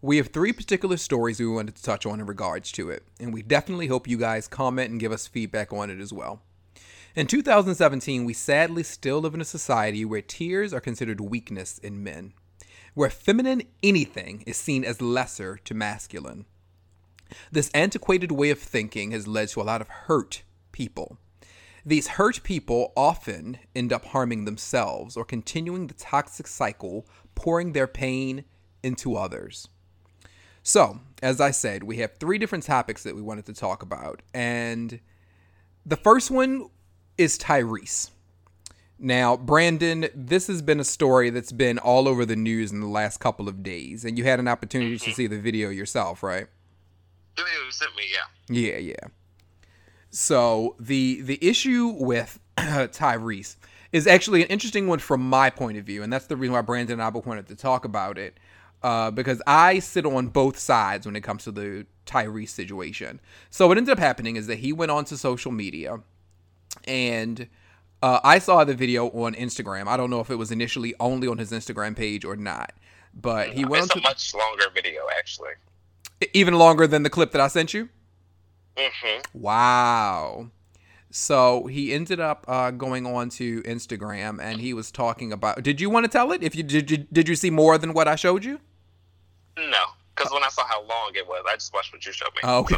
We 0.00 0.18
have 0.18 0.28
three 0.28 0.52
particular 0.52 0.96
stories 0.96 1.40
we 1.40 1.48
wanted 1.48 1.74
to 1.74 1.82
touch 1.82 2.06
on 2.06 2.20
in 2.20 2.26
regards 2.26 2.70
to 2.72 2.90
it, 2.90 3.02
and 3.18 3.34
we 3.34 3.42
definitely 3.42 3.88
hope 3.88 4.06
you 4.06 4.16
guys 4.16 4.46
comment 4.46 4.92
and 4.92 5.00
give 5.00 5.10
us 5.10 5.26
feedback 5.26 5.72
on 5.72 5.90
it 5.90 5.98
as 5.98 6.12
well. 6.12 6.42
In 7.16 7.26
2017, 7.26 8.24
we 8.24 8.32
sadly 8.32 8.84
still 8.84 9.20
live 9.20 9.34
in 9.34 9.40
a 9.40 9.44
society 9.44 10.04
where 10.04 10.22
tears 10.22 10.72
are 10.72 10.78
considered 10.78 11.20
weakness 11.20 11.78
in 11.78 12.04
men, 12.04 12.34
where 12.94 13.10
feminine 13.10 13.62
anything 13.82 14.44
is 14.46 14.56
seen 14.56 14.84
as 14.84 15.02
lesser 15.02 15.56
to 15.64 15.74
masculine. 15.74 16.46
This 17.50 17.68
antiquated 17.74 18.30
way 18.30 18.50
of 18.50 18.60
thinking 18.60 19.10
has 19.10 19.26
led 19.26 19.48
to 19.48 19.60
a 19.60 19.64
lot 19.64 19.80
of 19.80 19.88
hurt 19.88 20.44
people 20.70 21.18
these 21.86 22.08
hurt 22.08 22.42
people 22.42 22.92
often 22.96 23.58
end 23.74 23.92
up 23.92 24.06
harming 24.06 24.44
themselves 24.44 25.16
or 25.16 25.24
continuing 25.24 25.86
the 25.86 25.94
toxic 25.94 26.48
cycle, 26.48 27.06
pouring 27.36 27.72
their 27.72 27.86
pain 27.86 28.44
into 28.82 29.16
others. 29.16 29.68
So, 30.64 30.98
as 31.22 31.40
I 31.40 31.52
said, 31.52 31.84
we 31.84 31.98
have 31.98 32.16
three 32.18 32.38
different 32.38 32.64
topics 32.64 33.04
that 33.04 33.14
we 33.14 33.22
wanted 33.22 33.46
to 33.46 33.54
talk 33.54 33.84
about. 33.84 34.20
And 34.34 34.98
the 35.86 35.96
first 35.96 36.28
one 36.28 36.70
is 37.16 37.38
Tyrese. 37.38 38.10
Now, 38.98 39.36
Brandon, 39.36 40.08
this 40.12 40.48
has 40.48 40.62
been 40.62 40.80
a 40.80 40.84
story 40.84 41.30
that's 41.30 41.52
been 41.52 41.78
all 41.78 42.08
over 42.08 42.26
the 42.26 42.34
news 42.34 42.72
in 42.72 42.80
the 42.80 42.88
last 42.88 43.20
couple 43.20 43.48
of 43.48 43.62
days, 43.62 44.04
and 44.04 44.18
you 44.18 44.24
had 44.24 44.40
an 44.40 44.48
opportunity 44.48 44.98
to 44.98 45.04
mm-hmm. 45.04 45.12
see 45.12 45.26
the 45.28 45.38
video 45.38 45.68
yourself, 45.68 46.22
right? 46.22 46.48
The 47.36 47.44
video 47.44 47.64
you 47.64 47.72
sent 47.72 47.94
me, 47.94 48.04
yeah. 48.12 48.26
Yeah, 48.48 48.78
yeah. 48.78 49.08
So 50.16 50.76
the 50.80 51.20
the 51.20 51.38
issue 51.46 51.88
with 51.88 52.38
Tyrese 52.56 53.56
is 53.92 54.06
actually 54.06 54.42
an 54.42 54.48
interesting 54.48 54.88
one 54.88 54.98
from 54.98 55.20
my 55.20 55.50
point 55.50 55.76
of 55.76 55.84
view, 55.84 56.02
and 56.02 56.10
that's 56.10 56.26
the 56.26 56.38
reason 56.38 56.54
why 56.54 56.62
Brandon 56.62 56.94
and 56.94 57.02
I 57.02 57.10
both 57.10 57.26
wanted 57.26 57.48
to 57.48 57.54
talk 57.54 57.84
about 57.84 58.16
it. 58.16 58.40
Uh, 58.82 59.10
because 59.10 59.42
I 59.46 59.78
sit 59.78 60.06
on 60.06 60.28
both 60.28 60.58
sides 60.58 61.04
when 61.04 61.16
it 61.16 61.20
comes 61.20 61.44
to 61.44 61.52
the 61.52 61.86
Tyrese 62.06 62.48
situation. 62.48 63.20
So 63.50 63.68
what 63.68 63.76
ended 63.76 63.92
up 63.92 63.98
happening 63.98 64.36
is 64.36 64.46
that 64.46 64.60
he 64.60 64.72
went 64.72 64.90
onto 64.90 65.16
social 65.16 65.52
media, 65.52 65.98
and 66.84 67.46
uh, 68.00 68.20
I 68.24 68.38
saw 68.38 68.64
the 68.64 68.74
video 68.74 69.08
on 69.08 69.34
Instagram. 69.34 69.86
I 69.86 69.98
don't 69.98 70.08
know 70.08 70.20
if 70.20 70.30
it 70.30 70.36
was 70.36 70.50
initially 70.50 70.94
only 70.98 71.28
on 71.28 71.36
his 71.36 71.52
Instagram 71.52 71.94
page 71.94 72.24
or 72.24 72.36
not, 72.36 72.72
but 73.12 73.50
he 73.50 73.66
went. 73.66 73.84
It's 73.84 73.96
a 73.96 74.00
much 74.00 74.34
longer 74.34 74.64
video, 74.74 75.02
actually. 75.18 75.52
Even 76.32 76.54
longer 76.54 76.86
than 76.86 77.02
the 77.02 77.10
clip 77.10 77.32
that 77.32 77.42
I 77.42 77.48
sent 77.48 77.74
you. 77.74 77.90
Mm-hmm. 78.76 79.40
Wow. 79.40 80.50
So 81.10 81.66
he 81.66 81.94
ended 81.94 82.20
up 82.20 82.44
uh, 82.46 82.70
going 82.72 83.06
on 83.06 83.30
to 83.30 83.62
Instagram 83.62 84.38
and 84.40 84.60
he 84.60 84.74
was 84.74 84.90
talking 84.90 85.32
about. 85.32 85.62
Did 85.62 85.80
you 85.80 85.88
want 85.88 86.04
to 86.04 86.10
tell 86.10 86.30
it? 86.32 86.42
If 86.42 86.54
you 86.54 86.62
did, 86.62 86.90
you, 86.90 86.98
did 86.98 87.28
you 87.28 87.36
see 87.36 87.48
more 87.50 87.78
than 87.78 87.94
what 87.94 88.06
I 88.06 88.16
showed 88.16 88.44
you? 88.44 88.60
No, 89.56 89.84
because 90.14 90.30
when 90.30 90.42
I 90.44 90.48
saw 90.48 90.66
how 90.66 90.82
long 90.82 91.12
it 91.14 91.26
was, 91.26 91.42
I 91.48 91.54
just 91.54 91.72
watched 91.72 91.92
what 91.92 92.04
you 92.04 92.12
showed 92.12 92.28
me. 92.34 92.42
okay. 92.44 92.76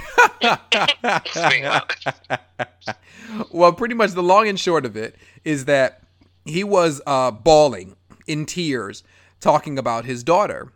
well, 3.50 3.72
pretty 3.72 3.94
much 3.94 4.12
the 4.12 4.22
long 4.22 4.46
and 4.46 4.60
short 4.60 4.86
of 4.86 4.96
it 4.96 5.16
is 5.44 5.64
that 5.64 6.02
he 6.44 6.62
was 6.62 7.02
uh, 7.06 7.32
bawling 7.32 7.96
in 8.28 8.46
tears, 8.46 9.02
talking 9.40 9.78
about 9.78 10.04
his 10.04 10.22
daughter 10.22 10.72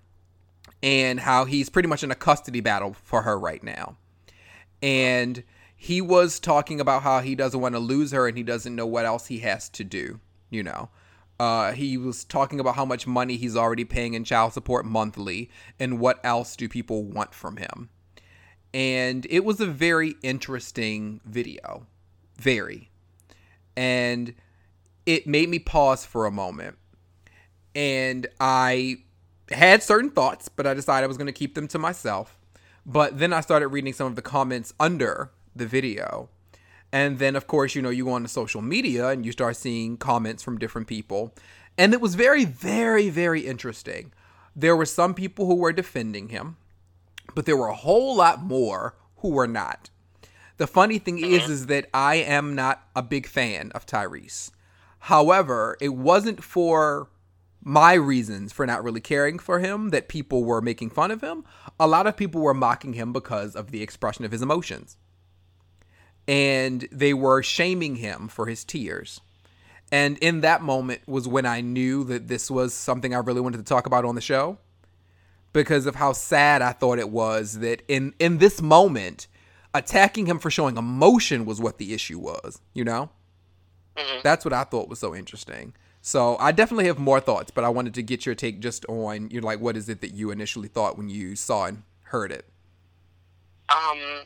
and 0.83 1.21
how 1.21 1.45
he's 1.45 1.69
pretty 1.69 1.89
much 1.89 2.03
in 2.03 2.11
a 2.11 2.17
custody 2.17 2.61
battle 2.61 2.97
for 3.05 3.23
her 3.23 3.39
right 3.39 3.63
now 3.63 3.97
and 4.83 5.45
he 5.77 6.01
was 6.01 6.39
talking 6.39 6.81
about 6.81 7.03
how 7.03 7.21
he 7.21 7.35
doesn't 7.35 7.61
want 7.61 7.75
to 7.75 7.79
lose 7.79 8.13
her 8.13 8.29
and 8.29 8.37
he 8.37 8.43
doesn't 8.43 8.75
know 8.75 8.87
what 8.87 9.05
else 9.05 9.27
he 9.27 9.41
has 9.41 9.69
to 9.71 9.85
do, 9.85 10.21
you 10.51 10.63
know. 10.63 10.91
Uh, 11.41 11.73
he 11.73 11.97
was 11.97 12.25
talking 12.25 12.61
about 12.61 12.77
how 12.77 12.85
much 12.85 13.07
money 13.07 13.37
he's 13.37 13.57
already 13.57 13.85
paying 13.85 14.15
in 14.15 14.23
child 14.23 14.53
support 14.53 14.85
monthly 14.85 15.51
and 15.81 15.99
what 15.99 16.21
else 16.25 16.55
do 16.55 16.69
people 16.69 17.03
want 17.03 17.35
from 17.35 17.57
him. 17.57 17.89
And 18.73 19.27
it 19.29 19.45
was 19.45 19.61
a 19.61 19.67
very 19.67 20.15
interesting 20.23 21.21
video. 21.25 21.87
Very. 22.37 22.91
And 23.77 24.35
it 25.05 25.27
made 25.27 25.49
me 25.49 25.59
pause 25.59 26.07
for 26.07 26.27
a 26.27 26.31
moment. 26.31 26.79
And 27.75 28.27
I 28.39 28.99
had 29.51 29.83
certain 29.83 30.11
thoughts, 30.11 30.49
but 30.49 30.67
I 30.67 30.75
decided 30.75 31.05
I 31.05 31.09
was 31.09 31.17
going 31.17 31.27
to 31.27 31.33
keep 31.33 31.55
them 31.55 31.67
to 31.69 31.79
myself. 31.79 32.39
But 32.85 33.19
then 33.19 33.33
I 33.33 33.41
started 33.41 33.69
reading 33.69 33.93
some 33.93 34.07
of 34.07 34.17
the 34.17 34.23
comments 34.23 34.75
under 34.81 35.31
the 35.55 35.67
video. 35.67 36.29
And 36.93 37.19
then, 37.19 37.37
of 37.37 37.47
course, 37.47 37.75
you 37.75 37.83
know, 37.83 37.91
you 37.91 38.05
go 38.05 38.13
on 38.13 38.23
to 38.23 38.29
social 38.29 38.61
media 38.61 39.09
and 39.09 39.25
you 39.25 39.33
start 39.33 39.57
seeing 39.57 39.97
comments 39.97 40.43
from 40.43 40.59
different 40.59 40.89
people. 40.89 41.35
And 41.79 41.95
it 41.95 42.01
was 42.01 42.15
very, 42.15 42.45
very, 42.45 43.09
very 43.09 43.41
interesting. 43.47 44.13
There 44.55 44.77
were 44.77 44.85
some 44.85 45.15
people 45.15 45.47
who 45.47 45.55
were 45.55 45.73
defending 45.73 46.29
him, 46.29 46.57
but 47.35 47.47
there 47.47 47.57
were 47.57 47.69
a 47.69 47.75
whole 47.75 48.15
lot 48.15 48.43
more 48.43 48.95
who 49.19 49.31
were 49.31 49.49
not. 49.49 49.89
The 50.59 50.67
funny 50.67 50.99
thing 50.99 51.19
is, 51.19 51.45
uh-huh. 51.45 51.53
is 51.53 51.67
that 51.67 51.89
I 51.95 52.17
am 52.17 52.55
not 52.55 52.87
a 52.95 53.03
big 53.03 53.27
fan 53.27 53.73
of 53.73 53.87
Tyrese. 53.87 54.51
However, 55.07 55.77
it 55.81 55.95
wasn't 55.95 56.45
for 56.45 57.09
my 57.65 57.95
reasons 57.95 58.53
for 58.53 58.67
not 58.67 58.83
really 58.83 59.01
caring 59.01 59.39
for 59.39 59.61
him 59.61 59.91
that 59.91 60.09
people 60.09 60.45
were 60.45 60.61
making 60.61 60.91
fun 60.91 61.11
of 61.11 61.21
him. 61.21 61.45
A 61.79 61.87
lot 61.87 62.07
of 62.07 62.17
people 62.17 62.41
were 62.41 62.55
mocking 62.55 62.95
him 62.95 63.13
because 63.13 63.55
of 63.55 63.71
the 63.71 63.83
expression 63.83 64.25
of 64.25 64.33
his 64.33 64.43
emotions. 64.43 64.97
And 66.27 66.89
they 66.91 67.15
were 67.15 67.43
shaming 67.43 67.97
him 67.97 68.29
for 68.29 68.47
his 68.47 68.65
tears. 68.65 69.21
And 69.91 70.19
in 70.19 70.41
that 70.41 70.63
moment 70.63 71.03
was 71.07 71.29
when 71.29 71.47
I 71.47 71.61
knew 71.61 72.05
that 72.05 72.29
this 72.29 72.51
was 72.51 72.75
something 72.75 73.15
I 73.15 73.19
really 73.19 73.41
wanted 73.41 73.59
to 73.59 73.65
talk 73.65 73.87
about 73.87 74.05
on 74.05 74.15
the 74.15 74.21
show 74.21 74.59
because 75.53 75.87
of 75.87 75.97
how 75.97 76.13
sad 76.13 76.63
I 76.63 76.73
thought 76.73 76.99
it 76.99 77.11
was 77.11 77.59
that 77.59 77.83
in 77.89 78.15
in 78.19 78.39
this 78.39 78.63
moment 78.63 79.27
attacking 79.75 80.27
him 80.27 80.39
for 80.39 80.51
showing 80.51 80.77
emotion 80.77 81.45
was 81.45 81.61
what 81.61 81.79
the 81.79 81.93
issue 81.93 82.19
was, 82.19 82.61
you 82.73 82.85
know? 82.85 83.11
Mm-hmm. 83.97 84.21
That's 84.23 84.45
what 84.45 84.55
I 84.55 84.65
thought 84.65 84.89
was 84.89 84.99
so 84.99 85.15
interesting. 85.15 85.75
So 86.03 86.37
I 86.39 86.51
definitely 86.51 86.87
have 86.87 86.99
more 86.99 87.21
thoughts, 87.21 87.53
but 87.53 87.63
I 87.63 87.69
wanted 87.69 87.95
to 87.95 88.03
get 88.03 88.27
your 88.27 88.35
take 88.35 88.59
just 88.59 88.85
on 88.87 89.31
you 89.31 89.41
know, 89.41 89.47
like 89.47 89.61
what 89.61 89.77
is 89.77 89.89
it 89.89 90.01
that 90.01 90.13
you 90.13 90.33
initially 90.33 90.67
thought 90.67 90.99
when 90.99 91.09
you 91.09 91.37
saw 91.37 91.67
and 91.67 91.85
heard 92.03 92.33
it? 92.33 92.45
Um, 93.69 94.23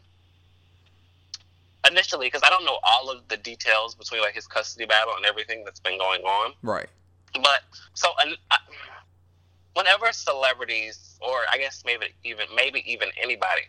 initially, 1.89 2.29
because 2.29 2.41
I 2.43 2.49
don't 2.49 2.65
know 2.65 2.79
all 2.83 3.11
of 3.11 3.29
the 3.29 3.37
details 3.37 3.95
between 3.95 4.23
like 4.23 4.35
his 4.35 4.47
custody 4.47 4.87
battle 4.87 5.15
and 5.17 5.27
everything 5.27 5.65
that's 5.65 5.79
been 5.79 5.99
going 5.99 6.23
on. 6.23 6.55
Right. 6.63 6.89
But 7.35 7.61
so 7.93 8.09
uh, 8.51 8.57
whenever 9.75 10.11
celebrities, 10.13 11.19
or 11.21 11.41
I 11.53 11.59
guess 11.59 11.83
maybe 11.85 12.07
even 12.25 12.47
maybe 12.57 12.91
even 12.91 13.11
anybody, 13.23 13.63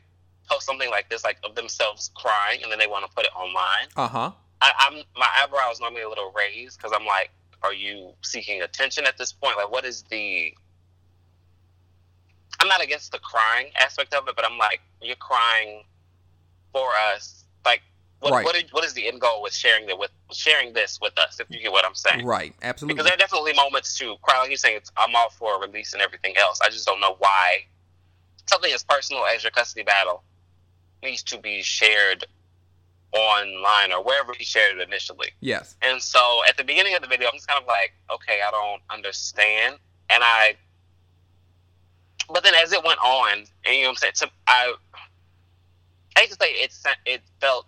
post 0.50 0.66
something 0.66 0.90
like 0.90 1.10
this, 1.10 1.26
like 1.26 1.40
of 1.44 1.56
themselves 1.56 2.10
crying, 2.16 2.64
and 2.64 2.72
then 2.72 2.80
they 2.80 2.88
want 2.88 3.06
to 3.06 3.14
put 3.14 3.26
it 3.26 3.32
online. 3.36 3.90
Uh 3.98 4.08
huh. 4.08 4.32
I'm 4.62 5.04
my 5.18 5.28
eyebrows 5.44 5.82
normally 5.82 6.04
a 6.04 6.10
little 6.10 6.34
raised 6.36 6.78
because 6.78 6.94
I'm 6.96 7.06
like, 7.06 7.32
are 7.64 7.74
you 7.74 8.14
seeking 8.22 8.62
attention 8.62 9.06
at 9.06 9.18
this 9.18 9.32
point? 9.32 9.58
Like, 9.58 9.72
what 9.72 9.86
is 9.86 10.04
the? 10.10 10.54
I'm 12.60 12.68
not 12.68 12.84
against 12.84 13.12
the 13.12 13.20
crying 13.20 13.68
aspect 13.80 14.14
of 14.14 14.28
it, 14.28 14.36
but 14.36 14.46
I'm 14.50 14.58
like, 14.58 14.82
you're 15.02 15.16
crying 15.16 15.84
for 16.72 16.90
us. 17.14 17.46
Like, 17.66 17.82
what 18.20 18.34
Right. 18.34 18.46
what, 18.46 18.56
is, 18.56 18.64
what 18.72 18.84
is 18.84 18.94
the 18.94 19.08
end 19.08 19.22
goal 19.22 19.44
with 19.44 19.54
sharing 19.54 19.88
it 19.90 19.98
with 19.98 20.12
sharing 20.32 20.74
this 20.74 21.00
with 21.00 21.18
us? 21.20 21.40
If 21.40 21.48
you 21.50 21.60
get 21.60 21.72
what 21.72 21.86
I'm 21.86 21.94
saying. 21.96 22.26
Right. 22.26 22.56
Absolutely. 22.64 22.96
Because 22.96 23.06
there 23.06 23.14
are 23.14 23.18
definitely 23.18 23.54
moments 23.54 23.98
to 24.00 24.16
cry. 24.24 24.40
Like 24.40 24.50
you're 24.50 24.58
saying, 24.58 24.78
it's, 24.78 24.92
I'm 24.98 25.16
all 25.16 25.30
for 25.30 25.60
release 25.62 25.94
and 25.94 26.02
everything 26.02 26.36
else. 26.38 26.60
I 26.62 26.70
just 26.70 26.86
don't 26.86 27.00
know 27.00 27.16
why 27.20 27.66
something 28.48 28.72
as 28.74 28.84
personal 28.84 29.24
as 29.26 29.44
your 29.44 29.52
custody 29.52 29.84
battle 29.84 30.24
needs 31.04 31.22
to 31.24 31.38
be 31.38 31.62
shared 31.62 32.26
online 33.14 33.92
or 33.92 34.04
wherever 34.04 34.34
he 34.38 34.44
shared 34.44 34.78
it 34.78 34.88
initially. 34.88 35.30
yes. 35.40 35.76
And 35.82 36.02
so 36.02 36.42
at 36.48 36.58
the 36.58 36.64
beginning 36.64 36.96
of 36.96 37.02
the 37.02 37.08
video, 37.08 37.28
I'm 37.28 37.36
just 37.36 37.48
kind 37.48 37.62
of 37.62 37.68
like, 37.68 37.94
okay, 38.14 38.40
I 38.46 38.52
don't 38.52 38.82
understand. 38.90 39.78
And 40.10 40.24
I, 40.24 40.56
but 42.30 42.44
then 42.44 42.54
as 42.56 42.74
it 42.74 42.84
went 42.84 43.00
on, 43.00 43.46
and 43.66 43.76
you 43.76 43.84
know 43.84 43.90
what 43.90 43.90
I'm 43.90 43.96
saying, 43.96 44.14
to, 44.16 44.30
I, 44.48 44.74
I 46.16 46.20
hate 46.22 46.30
to 46.30 46.36
say 46.36 46.52
it, 46.52 46.74
it 47.06 47.22
felt 47.40 47.68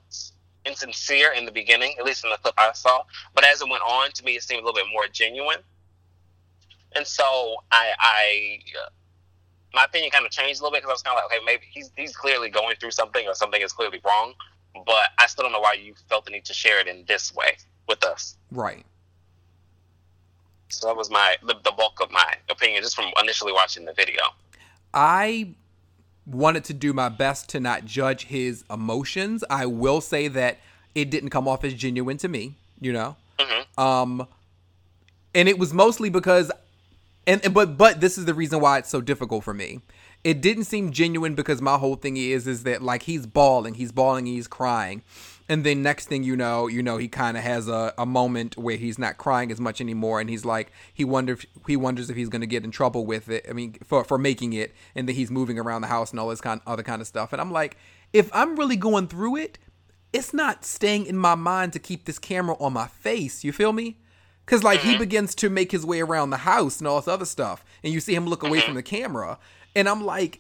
insincere 0.66 1.32
in 1.32 1.46
the 1.46 1.52
beginning, 1.52 1.96
at 1.98 2.06
least 2.06 2.24
in 2.24 2.30
the 2.30 2.38
clip 2.38 2.56
I 2.58 2.72
saw. 2.74 3.04
But 3.34 3.46
as 3.46 3.62
it 3.62 3.70
went 3.70 3.84
on, 3.84 4.12
to 4.12 4.24
me, 4.24 4.36
it 4.36 4.44
seemed 4.44 4.62
a 4.62 4.66
little 4.66 4.76
bit 4.76 4.92
more 4.92 5.08
genuine. 5.12 5.60
And 6.96 7.06
so 7.06 7.56
I, 7.72 7.92
I, 8.00 8.60
my 9.74 9.86
opinion 9.86 10.12
kind 10.12 10.26
of 10.26 10.32
changed 10.32 10.60
a 10.60 10.64
little 10.64 10.72
bit 10.72 10.82
because 10.82 10.90
I 10.90 10.94
was 10.94 11.02
kind 11.04 11.18
of 11.18 11.24
like, 11.24 11.38
okay, 11.38 11.46
maybe 11.46 11.64
he's 11.70 11.92
he's 11.96 12.16
clearly 12.16 12.50
going 12.50 12.76
through 12.78 12.92
something 12.92 13.28
or 13.28 13.36
something 13.36 13.62
is 13.62 13.72
clearly 13.72 14.02
wrong. 14.06 14.34
But 14.74 15.09
I 15.17 15.26
still 15.28 15.43
don't 15.43 15.51
know 15.51 15.59
why 15.59 15.74
you 15.74 15.93
felt 16.09 16.26
the 16.26 16.32
need 16.32 16.45
to 16.45 16.53
share 16.53 16.80
it 16.80 16.88
in 16.88 17.03
this 17.07 17.34
way 17.34 17.57
with 17.88 18.03
us. 18.03 18.38
Right. 18.51 18.86
So 20.70 20.88
that 20.88 20.95
was 20.95 21.09
my 21.09 21.36
the, 21.41 21.55
the 21.63 21.72
bulk 21.72 21.99
of 22.01 22.11
my 22.11 22.34
opinion 22.49 22.84
just 22.84 22.95
from 22.95 23.11
initially 23.22 23.51
watching 23.51 23.86
the 23.86 23.93
video. 23.93 24.22
I 24.93 25.53
wanted 26.26 26.63
to 26.65 26.74
do 26.74 26.93
my 26.93 27.09
best 27.09 27.49
to 27.49 27.59
not 27.59 27.86
judge 27.86 28.26
his 28.26 28.63
emotions. 28.70 29.43
I 29.49 29.65
will 29.65 29.99
say 30.01 30.28
that 30.28 30.59
it 30.93 31.09
didn't 31.09 31.30
come 31.30 31.47
off 31.47 31.63
as 31.63 31.74
genuine 31.74 32.17
to 32.17 32.28
me, 32.28 32.55
you 32.80 32.93
know. 32.93 33.15
hmm 33.39 33.82
Um 33.82 34.28
and 35.34 35.47
it 35.49 35.57
was 35.57 35.74
mostly 35.74 36.09
because 36.09 36.51
and 37.26 37.43
and- 37.43 37.53
but 37.53 37.78
but 37.78 37.99
this 37.99 38.17
is 38.17 38.26
the 38.26 38.34
reason 38.36 38.59
why 38.59 38.78
it's 38.78 38.89
so 38.89 39.01
difficult 39.01 39.43
for 39.43 39.53
me. 39.53 39.82
It 40.30 40.42
didn't 40.42 40.66
seem 40.66 40.92
genuine 40.92 41.34
because 41.34 41.60
my 41.60 41.80
whole 41.80 41.96
thing 41.96 42.16
is 42.16 42.46
is 42.46 42.62
that 42.62 42.84
like 42.84 43.02
he's 43.02 43.26
bawling, 43.26 43.74
he's 43.74 43.92
bawling, 43.92 44.28
he's 44.28 44.48
crying. 44.48 45.02
And 45.48 45.64
then 45.64 45.82
next 45.82 46.06
thing 46.06 46.22
you 46.22 46.36
know, 46.36 46.68
you 46.68 46.84
know, 46.84 46.98
he 46.98 47.08
kind 47.08 47.36
of 47.36 47.42
has 47.42 47.68
a, 47.68 47.96
a 47.98 48.06
moment 48.06 48.56
where 48.56 48.78
he's 48.78 49.00
not 49.00 49.18
crying 49.18 49.52
as 49.52 49.60
much 49.60 49.82
anymore, 49.82 50.22
and 50.22 50.30
he's 50.30 50.46
like, 50.46 50.72
he 50.94 51.04
wonders 51.04 51.48
he 51.66 51.76
wonders 51.76 52.12
if 52.12 52.16
he's 52.16 52.30
gonna 52.30 52.46
get 52.46 52.64
in 52.64 52.70
trouble 52.70 53.08
with 53.08 53.28
it. 53.28 53.48
I 53.50 53.54
mean, 53.54 53.78
for 53.84 54.04
for 54.04 54.20
making 54.20 54.54
it, 54.54 54.76
and 54.94 55.10
then 55.10 55.16
he's 55.16 55.32
moving 55.32 55.58
around 55.58 55.82
the 55.82 55.88
house 55.88 56.12
and 56.12 56.20
all 56.20 56.30
this 56.30 56.42
kind 56.42 56.62
other 56.68 56.84
kind 56.84 57.02
of 57.02 57.08
stuff. 57.08 57.34
And 57.34 57.42
I'm 57.42 57.52
like, 57.52 57.76
if 58.14 58.30
I'm 58.32 58.56
really 58.56 58.76
going 58.76 59.08
through 59.08 59.38
it, 59.38 59.58
it's 60.14 60.32
not 60.32 60.64
staying 60.64 61.08
in 61.08 61.18
my 61.18 61.34
mind 61.34 61.74
to 61.74 61.80
keep 61.80 62.06
this 62.06 62.20
camera 62.20 62.56
on 62.60 62.74
my 62.74 62.86
face. 62.86 63.44
You 63.44 63.52
feel 63.52 63.74
me? 63.74 63.98
Cause 64.46 64.64
like 64.64 64.82
he 64.82 64.92
mm-hmm. 64.92 65.00
begins 65.00 65.34
to 65.36 65.50
make 65.50 65.72
his 65.72 65.86
way 65.86 66.02
around 66.02 66.32
the 66.32 66.38
house 66.38 66.80
and 66.80 66.88
all 66.88 67.00
this 67.00 67.08
other 67.08 67.26
stuff, 67.26 67.66
and 67.84 67.92
you 67.92 68.00
see 68.00 68.14
him 68.14 68.28
look 68.28 68.44
away 68.44 68.60
from 68.60 68.70
mm-hmm. 68.70 68.76
the 68.78 68.84
camera, 68.84 69.40
and 69.76 69.88
I'm 69.88 70.05
like, 70.05 70.39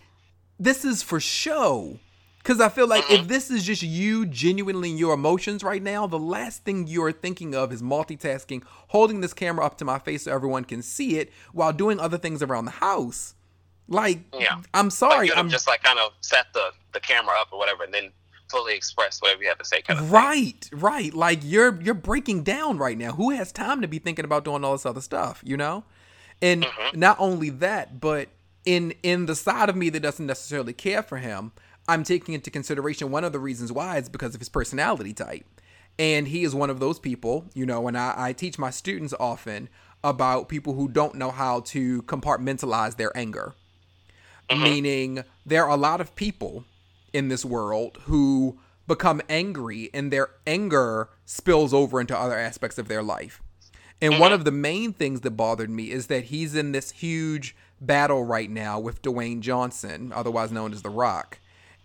this 0.59 0.85
is 0.85 1.03
for 1.03 1.19
show. 1.19 1.99
Cause 2.43 2.61
I 2.61 2.69
feel 2.69 2.87
like 2.87 3.03
if 3.11 3.27
this 3.27 3.51
is 3.51 3.63
just 3.63 3.83
you 3.83 4.25
genuinely 4.25 4.89
your 4.89 5.13
emotions 5.13 5.61
right 5.61 5.83
now, 5.83 6.07
the 6.07 6.17
last 6.17 6.63
thing 6.63 6.87
you're 6.87 7.11
thinking 7.11 7.53
of 7.53 7.71
is 7.71 7.81
multitasking, 7.81 8.63
holding 8.87 9.21
this 9.21 9.33
camera 9.33 9.65
up 9.65 9.77
to 9.79 9.85
my 9.85 9.99
face 9.99 10.23
so 10.23 10.33
everyone 10.33 10.63
can 10.63 10.81
see 10.81 11.17
it 11.17 11.31
while 11.51 11.73
doing 11.73 11.99
other 11.99 12.17
things 12.17 12.41
around 12.41 12.65
the 12.65 12.71
house. 12.71 13.35
Like, 13.87 14.21
Yeah. 14.33 14.61
I'm 14.73 14.89
sorry, 14.89 15.27
you'd 15.27 15.35
I'm 15.35 15.49
just 15.49 15.67
like 15.67 15.83
kind 15.83 15.99
of 15.99 16.13
set 16.21 16.47
the, 16.53 16.71
the 16.93 16.99
camera 16.99 17.35
up 17.39 17.49
or 17.51 17.59
whatever, 17.59 17.83
and 17.83 17.93
then 17.93 18.11
fully 18.49 18.75
express 18.75 19.21
whatever 19.21 19.43
you 19.43 19.49
have 19.49 19.57
to 19.59 19.65
say. 19.65 19.81
Kind 19.81 19.99
of 19.99 20.05
thing. 20.05 20.13
Right, 20.13 20.69
right. 20.71 21.13
Like 21.13 21.39
you're 21.43 21.79
you're 21.81 21.93
breaking 21.93 22.43
down 22.43 22.77
right 22.77 22.97
now. 22.97 23.11
Who 23.11 23.31
has 23.31 23.51
time 23.51 23.81
to 23.81 23.87
be 23.87 23.99
thinking 23.99 24.25
about 24.25 24.43
doing 24.43 24.63
all 24.63 24.73
this 24.73 24.85
other 24.85 25.01
stuff, 25.01 25.41
you 25.45 25.57
know? 25.57 25.83
And 26.41 26.63
mm-hmm. 26.63 26.99
not 26.99 27.17
only 27.19 27.49
that, 27.49 27.99
but 27.99 28.29
in 28.65 28.93
in 29.03 29.25
the 29.25 29.35
side 29.35 29.69
of 29.69 29.75
me 29.75 29.89
that 29.89 30.01
doesn't 30.01 30.25
necessarily 30.25 30.73
care 30.73 31.03
for 31.03 31.17
him, 31.17 31.51
I'm 31.87 32.03
taking 32.03 32.33
into 32.33 32.51
consideration 32.51 33.11
one 33.11 33.23
of 33.23 33.31
the 33.31 33.39
reasons 33.39 33.71
why 33.71 33.97
is 33.97 34.09
because 34.09 34.35
of 34.35 34.41
his 34.41 34.49
personality 34.49 35.13
type. 35.13 35.45
And 35.97 36.29
he 36.29 36.43
is 36.43 36.55
one 36.55 36.69
of 36.69 36.79
those 36.79 36.97
people, 36.97 37.45
you 37.53 37.65
know, 37.65 37.87
and 37.87 37.97
I, 37.97 38.13
I 38.15 38.33
teach 38.33 38.57
my 38.57 38.69
students 38.69 39.13
often 39.19 39.67
about 40.01 40.47
people 40.47 40.73
who 40.73 40.87
don't 40.87 41.15
know 41.15 41.29
how 41.29 41.59
to 41.59 42.03
compartmentalize 42.03 42.95
their 42.95 43.15
anger 43.17 43.53
mm-hmm. 44.49 44.63
meaning 44.63 45.23
there 45.45 45.65
are 45.65 45.71
a 45.71 45.77
lot 45.77 46.01
of 46.01 46.15
people 46.15 46.65
in 47.13 47.27
this 47.27 47.45
world 47.45 47.97
who 48.03 48.59
become 48.87 49.21
angry 49.29 49.89
and 49.93 50.11
their 50.11 50.29
anger 50.47 51.09
spills 51.25 51.73
over 51.73 52.01
into 52.01 52.17
other 52.17 52.37
aspects 52.37 52.77
of 52.77 52.87
their 52.87 53.03
life. 53.03 53.41
And 54.01 54.13
one 54.13 54.31
mm-hmm. 54.31 54.33
of 54.39 54.45
the 54.45 54.51
main 54.51 54.93
things 54.93 55.21
that 55.21 55.31
bothered 55.31 55.69
me 55.69 55.91
is 55.91 56.07
that 56.07 56.25
he's 56.25 56.55
in 56.55 56.71
this 56.71 56.91
huge 56.91 57.55
battle 57.81 58.23
right 58.23 58.49
now 58.49 58.79
with 58.79 59.01
Dwayne 59.01 59.41
Johnson, 59.41 60.11
otherwise 60.13 60.51
known 60.51 60.73
as 60.73 60.81
The 60.81 60.89
Rock. 60.89 61.39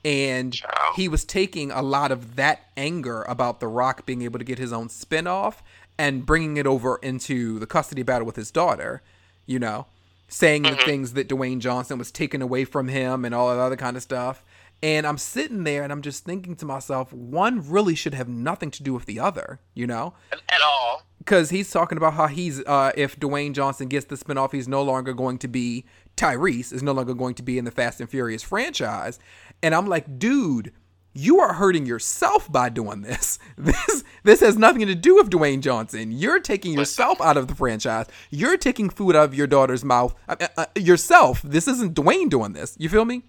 And 0.04 0.54
he 0.96 1.08
was 1.08 1.24
taking 1.24 1.70
a 1.70 1.80
lot 1.80 2.12
of 2.12 2.36
that 2.36 2.70
anger 2.76 3.22
about 3.22 3.60
The 3.60 3.68
Rock 3.68 4.04
being 4.04 4.22
able 4.22 4.38
to 4.38 4.44
get 4.44 4.58
his 4.58 4.72
own 4.72 4.88
spinoff 4.88 5.56
and 5.98 6.26
bringing 6.26 6.56
it 6.56 6.66
over 6.66 6.98
into 7.02 7.58
the 7.58 7.66
custody 7.66 8.02
battle 8.02 8.26
with 8.26 8.36
his 8.36 8.50
daughter, 8.50 9.02
you 9.46 9.58
know, 9.58 9.86
saying 10.28 10.62
the 10.62 10.70
mm-hmm. 10.70 10.84
things 10.84 11.12
that 11.14 11.28
Dwayne 11.28 11.60
Johnson 11.60 11.98
was 11.98 12.10
taking 12.10 12.42
away 12.42 12.64
from 12.64 12.88
him 12.88 13.24
and 13.24 13.34
all 13.34 13.48
that 13.48 13.60
other 13.60 13.76
kind 13.76 13.96
of 13.96 14.02
stuff. 14.02 14.44
And 14.82 15.06
I'm 15.06 15.16
sitting 15.16 15.64
there 15.64 15.82
and 15.82 15.90
I'm 15.90 16.02
just 16.02 16.24
thinking 16.24 16.56
to 16.56 16.66
myself, 16.66 17.10
one 17.10 17.66
really 17.70 17.94
should 17.94 18.12
have 18.12 18.28
nothing 18.28 18.70
to 18.72 18.82
do 18.82 18.92
with 18.92 19.06
the 19.06 19.20
other, 19.20 19.60
you 19.72 19.86
know? 19.86 20.12
At, 20.30 20.40
at 20.50 20.60
all. 20.62 21.04
Because 21.24 21.50
he's 21.50 21.70
talking 21.70 21.96
about 21.98 22.14
how 22.14 22.26
he's 22.26 22.64
uh 22.64 22.92
if 22.96 23.18
Dwayne 23.18 23.52
Johnson 23.54 23.88
gets 23.88 24.06
the 24.06 24.16
spinoff, 24.16 24.52
he's 24.52 24.68
no 24.68 24.82
longer 24.82 25.12
going 25.12 25.38
to 25.38 25.48
be 25.48 25.84
Tyrese, 26.16 26.72
is 26.72 26.82
no 26.82 26.92
longer 26.92 27.14
going 27.14 27.34
to 27.34 27.42
be 27.42 27.58
in 27.58 27.64
the 27.64 27.70
Fast 27.70 28.00
and 28.00 28.08
Furious 28.08 28.42
franchise. 28.42 29.18
And 29.62 29.74
I'm 29.74 29.86
like, 29.86 30.18
dude, 30.18 30.72
you 31.14 31.38
are 31.40 31.54
hurting 31.54 31.86
yourself 31.86 32.50
by 32.50 32.68
doing 32.68 33.02
this. 33.02 33.38
This 33.56 34.04
this 34.24 34.40
has 34.40 34.56
nothing 34.56 34.86
to 34.86 34.94
do 34.94 35.14
with 35.16 35.30
Dwayne 35.30 35.60
Johnson. 35.60 36.10
You're 36.10 36.40
taking 36.40 36.72
yourself 36.72 37.20
out 37.20 37.36
of 37.36 37.46
the 37.48 37.54
franchise. 37.54 38.06
You're 38.30 38.56
taking 38.56 38.90
food 38.90 39.14
out 39.14 39.24
of 39.26 39.34
your 39.34 39.46
daughter's 39.46 39.84
mouth 39.84 40.14
uh, 40.28 40.36
uh, 40.40 40.48
uh, 40.56 40.66
yourself. 40.76 41.40
This 41.42 41.68
isn't 41.68 41.94
Dwayne 41.94 42.28
doing 42.30 42.52
this. 42.52 42.74
You 42.78 42.88
feel 42.88 43.04
me? 43.04 43.22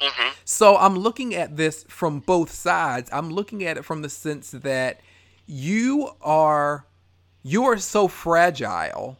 hmm 0.00 0.28
So 0.44 0.76
I'm 0.76 0.96
looking 0.98 1.34
at 1.34 1.56
this 1.56 1.84
from 1.88 2.20
both 2.20 2.50
sides. 2.52 3.08
I'm 3.12 3.30
looking 3.30 3.64
at 3.64 3.76
it 3.78 3.84
from 3.84 4.02
the 4.02 4.10
sense 4.10 4.50
that 4.50 5.00
you 5.46 6.10
are 6.20 6.86
you 7.46 7.64
are 7.64 7.78
so 7.78 8.08
fragile 8.08 9.16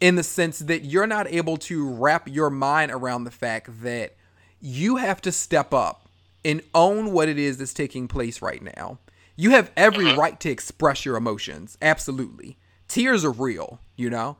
in 0.00 0.16
the 0.16 0.22
sense 0.24 0.58
that 0.58 0.84
you're 0.84 1.06
not 1.06 1.32
able 1.32 1.56
to 1.56 1.88
wrap 1.88 2.28
your 2.28 2.50
mind 2.50 2.90
around 2.90 3.22
the 3.22 3.30
fact 3.30 3.68
that 3.84 4.16
you 4.60 4.96
have 4.96 5.20
to 5.20 5.30
step 5.30 5.72
up 5.72 6.08
and 6.44 6.60
own 6.74 7.12
what 7.12 7.28
it 7.28 7.38
is 7.38 7.58
that's 7.58 7.72
taking 7.72 8.08
place 8.08 8.42
right 8.42 8.62
now. 8.76 8.98
You 9.36 9.50
have 9.52 9.70
every 9.76 10.06
uh-huh. 10.06 10.16
right 10.20 10.40
to 10.40 10.50
express 10.50 11.04
your 11.04 11.16
emotions. 11.16 11.78
Absolutely. 11.80 12.56
Tears 12.88 13.24
are 13.24 13.30
real, 13.30 13.78
you 13.94 14.10
know? 14.10 14.38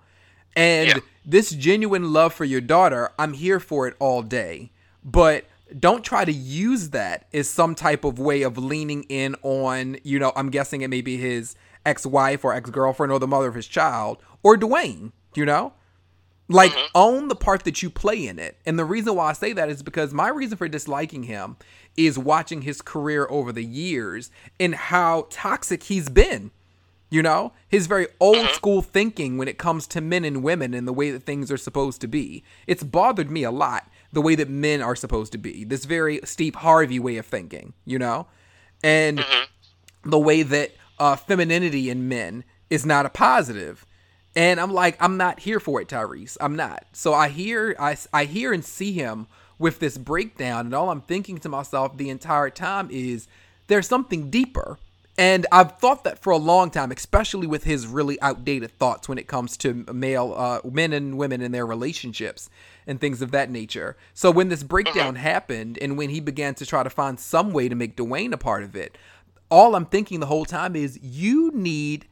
And 0.57 0.89
Yeah. 0.89 0.99
this 1.25 1.51
genuine 1.51 2.13
love 2.13 2.35
for 2.35 2.45
your 2.45 2.61
daughter, 2.61 3.11
I'm 3.21 3.35
here 3.35 3.61
for 3.61 3.87
it 3.87 3.95
all 4.01 4.23
day. 4.23 4.73
But 5.05 5.45
don't 5.79 6.05
try 6.05 6.25
to 6.25 6.33
use 6.33 6.91
that 6.91 7.29
as 7.33 7.49
some 7.49 7.77
type 7.77 8.03
of 8.03 8.19
way 8.19 8.43
of 8.43 8.59
leaning 8.59 9.05
in 9.05 9.37
on, 9.43 9.99
you 10.03 10.19
know, 10.19 10.33
I'm 10.35 10.51
guessing 10.51 10.83
it 10.83 10.89
may 10.89 11.03
be 11.03 11.19
his 11.19 11.55
ex 11.85 12.07
wife 12.07 12.45
or 12.45 12.55
ex 12.55 12.71
girlfriend 12.71 13.13
or 13.13 13.19
the 13.19 13.27
mother 13.27 13.49
of 13.49 13.55
his 13.55 13.67
child 13.67 14.19
or 14.43 14.57
Dwayne, 14.57 15.13
you 15.35 15.45
know? 15.45 15.73
Like, 16.49 16.73
mm-hmm. 16.73 16.87
own 16.95 17.29
the 17.29 17.37
part 17.37 17.65
that 17.65 17.83
you 17.83 17.89
play 17.89 18.27
in 18.27 18.39
it. 18.39 18.59
And 18.67 18.79
the 18.79 18.85
reason 18.85 19.15
why 19.15 19.31
I 19.31 19.33
say 19.33 19.53
that 19.53 19.71
is 19.71 19.83
because 19.83 20.13
my 20.13 20.29
reason 20.29 20.59
for 20.59 20.69
disliking 20.69 21.23
him 21.23 21.57
is 21.97 22.19
watching 22.19 22.63
his 22.63 22.83
career 22.83 23.27
over 23.31 23.53
the 23.53 23.65
years 23.65 24.31
and 24.59 24.75
how 24.75 25.29
toxic 25.31 25.85
he's 25.85 26.09
been. 26.09 26.51
You 27.11 27.23
know, 27.23 27.53
his 27.69 27.89
very 27.89 28.07
old 28.21 28.39
mm-hmm. 28.39 28.55
school 28.55 28.81
thinking 28.81 29.37
when 29.37 29.47
it 29.47 29.59
comes 29.59 29.87
to 29.89 30.01
men 30.01 30.25
and 30.25 30.43
women 30.43 30.73
and 30.73 30.89
the 30.89 30.95
way 30.95 31.11
that 31.11 31.25
things 31.25 31.53
are 31.53 31.59
supposed 31.59 32.01
to 32.01 32.07
be. 32.07 32.43
It's 32.67 32.83
bothered 32.83 33.31
me 33.31 33.43
a 33.43 33.51
lot, 33.51 33.87
the 34.13 34.23
way 34.23 34.35
that 34.35 34.49
men 34.49 34.81
are 34.81 34.97
supposed 34.97 35.31
to 35.33 35.39
be. 35.39 35.63
This 35.63 35.85
very 35.85 36.21
Steve 36.25 36.55
Harvey 36.55 36.99
way 36.99 37.19
of 37.19 37.27
thinking, 37.27 37.75
you 37.85 37.99
know? 37.99 38.29
And 38.83 39.19
mm-hmm. 39.19 40.11
the 40.11 40.19
way 40.19 40.43
that 40.43 40.73
uh, 41.03 41.17
femininity 41.17 41.91
in 41.91 42.09
men 42.09 42.45
is 42.71 42.87
not 42.87 43.05
a 43.05 43.11
positive. 43.11 43.85
And 44.37 44.61
I'm 44.61 44.73
like, 44.73 44.97
I'm 45.03 45.17
not 45.17 45.41
here 45.41 45.59
for 45.59 45.81
it, 45.81 45.89
Tyrese. 45.89 46.37
I'm 46.41 46.55
not. 46.55 46.87
So 46.93 47.13
I 47.13 47.29
hear, 47.29 47.75
I, 47.77 47.97
I 48.13 48.25
hear 48.25 48.53
and 48.53 48.65
see 48.65 48.93
him 48.93 49.27
with 49.59 49.81
this 49.81 49.99
breakdown, 49.99 50.67
and 50.67 50.75
all 50.75 50.91
I'm 50.91 51.01
thinking 51.01 51.39
to 51.39 51.49
myself 51.49 51.97
the 51.97 52.09
entire 52.09 52.51
time 52.51 52.89
is 52.93 53.27
there's 53.67 53.89
something 53.89 54.31
deeper. 54.31 54.79
And 55.19 55.45
I've 55.51 55.77
thought 55.79 56.05
that 56.05 56.23
for 56.23 56.31
a 56.31 56.39
long 56.39 56.71
time, 56.71 56.93
especially 56.93 57.47
with 57.49 57.65
his 57.65 57.87
really 57.87 58.21
outdated 58.23 58.71
thoughts 58.79 59.09
when 59.09 59.19
it 59.19 59.27
comes 59.27 59.57
to 59.59 59.85
male 59.93 60.33
uh, 60.37 60.61
men 60.69 60.93
and 60.93 61.19
women 61.19 61.43
in 61.43 61.53
their 61.53 61.67
relationships 61.67 62.49
and 62.87 63.01
things 63.01 63.21
of 63.23 63.33
that 63.33 63.51
nature. 63.51 63.97
So 64.15 64.31
when 64.31 64.49
this 64.49 64.63
breakdown 64.63 65.17
happened, 65.17 65.79
and 65.83 65.99
when 65.99 66.11
he 66.11 66.21
began 66.21 66.55
to 66.55 66.65
try 66.65 66.83
to 66.85 66.91
find 66.91 67.19
some 67.19 67.53
way 67.53 67.69
to 67.69 67.75
make 67.75 67.97
Dwayne 67.97 68.33
a 68.33 68.39
part 68.39 68.63
of 68.63 68.75
it, 68.75 68.97
all 69.53 69.75
I'm 69.75 69.85
thinking 69.87 70.19
the 70.21 70.27
whole 70.27 70.47
time 70.47 70.75
is 70.75 70.99
you 71.03 71.51
need 71.55 72.07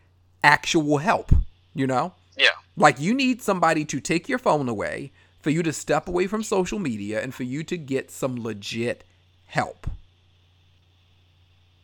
actual 0.45 0.99
help. 0.99 1.33
You 1.75 1.87
know, 1.87 2.15
Yeah. 2.37 2.51
like 2.77 3.01
you 3.01 3.15
need 3.15 3.41
somebody 3.43 3.85
to 3.87 4.01
take 4.01 4.29
your 4.29 4.39
phone 4.39 4.69
away, 4.69 5.13
for 5.41 5.51
you 5.51 5.63
to 5.63 5.73
step 5.73 6.07
away 6.09 6.27
from 6.27 6.43
social 6.43 6.79
media, 6.79 7.23
and 7.23 7.35
for 7.35 7.45
you 7.45 7.63
to 7.65 7.77
get 7.79 8.11
some 8.11 8.43
legit 8.43 9.05
help. 9.47 9.87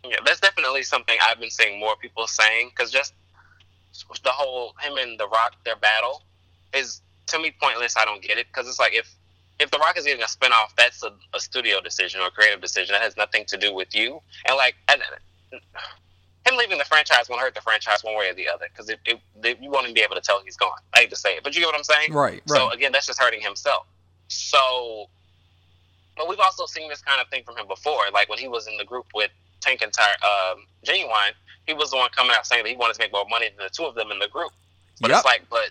Yeah, 0.05 0.19
that's 0.25 0.41
definitely 0.41 0.83
something 0.83 1.17
I've 1.23 1.41
been 1.41 1.51
seeing 1.51 1.81
more 1.81 1.97
people 1.97 2.27
saying 2.27 2.71
because 2.71 2.91
just 2.93 3.15
the 4.23 4.31
whole 4.31 4.75
him 4.81 4.97
and 4.99 5.19
The 5.19 5.27
Rock 5.29 5.55
their 5.65 5.77
battle 5.77 6.23
is 6.75 7.01
to 7.29 7.39
me 7.39 7.53
pointless. 7.61 7.97
I 7.97 8.05
don't 8.05 8.23
get 8.23 8.39
it 8.39 8.47
because 8.49 8.69
it's 8.69 8.79
like 8.79 8.95
if 8.95 9.09
if 9.59 9.71
The 9.71 9.79
Rock 9.79 9.97
is 9.97 10.05
getting 10.05 10.23
a 10.23 10.27
spinoff, 10.27 10.75
that's 10.77 11.03
a, 11.03 11.13
a 11.35 11.41
studio 11.41 11.81
decision 11.81 12.21
or 12.21 12.27
a 12.27 12.31
creative 12.31 12.61
decision 12.61 12.93
that 12.93 13.03
has 13.03 13.17
nothing 13.17 13.45
to 13.47 13.57
do 13.57 13.73
with 13.75 13.95
you. 13.95 14.21
And 14.47 14.57
like 14.57 14.75
and, 14.89 15.01
him 15.53 16.57
leaving 16.57 16.79
the 16.79 16.85
franchise 16.85 17.29
won't 17.29 17.41
hurt 17.43 17.55
the 17.55 17.61
franchise 17.61 18.03
one 18.05 18.17
way 18.17 18.31
or 18.31 18.35
the 18.35 18.49
other 18.49 18.67
because 18.73 18.89
it, 18.89 18.99
it, 19.05 19.19
they- 19.41 19.57
you 19.61 19.71
won't 19.71 19.85
even 19.85 19.95
be 19.95 20.01
able 20.03 20.15
to 20.15 20.21
tell 20.21 20.41
he's 20.45 20.57
gone. 20.57 20.71
I 20.95 21.01
hate 21.01 21.11
to 21.11 21.17
say 21.17 21.37
it, 21.37 21.43
but 21.45 21.55
you 21.55 21.61
get 21.61 21.67
what 21.67 21.75
I'm 21.77 21.85
saying. 21.85 22.13
Right, 22.13 22.43
So 22.47 22.67
right. 22.67 22.75
again, 22.75 22.93
that's 22.93 23.07
just 23.07 23.21
hurting 23.21 23.41
himself. 23.41 23.87
So, 24.29 25.07
but 26.17 26.29
we've 26.29 26.41
also 26.41 26.67
seen 26.67 26.89
this 26.89 27.03
kind 27.03 27.21
of 27.21 27.29
thing 27.29 27.43
from 27.45 27.57
him 27.57 27.67
before. 27.69 28.01
Like 28.13 28.29
when 28.29 28.39
he 28.39 28.49
was 28.49 28.67
in 28.67 28.77
the 28.77 28.85
group 28.85 29.07
with 29.15 29.31
Tank 29.61 29.83
and 29.83 29.93
Ty, 29.93 30.11
um, 30.23 30.65
Ginuwine, 30.87 31.33
he 31.67 31.75
was 31.75 31.91
the 31.91 31.97
one 31.97 32.11
coming 32.11 32.33
out 32.37 32.47
saying 32.47 32.63
that 32.65 32.71
he 32.71 32.77
wanted 32.77 32.95
to 32.95 33.01
make 33.01 33.13
more 33.13 33.27
money 33.29 33.49
than 33.49 33.65
the 33.65 33.71
two 33.71 33.85
of 33.85 33.95
them 33.95 34.11
in 34.11 34.19
the 34.19 34.29
group. 34.29 34.53
But 35.01 35.11
Yep. 35.11 35.19
it's 35.19 35.25
like, 35.27 35.43
but 35.51 35.71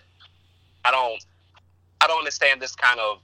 I 0.84 0.90
don't, 0.90 1.22
I 2.00 2.06
don't 2.06 2.18
understand 2.18 2.60
this 2.60 2.74
kind 2.76 3.00
of 3.00 3.18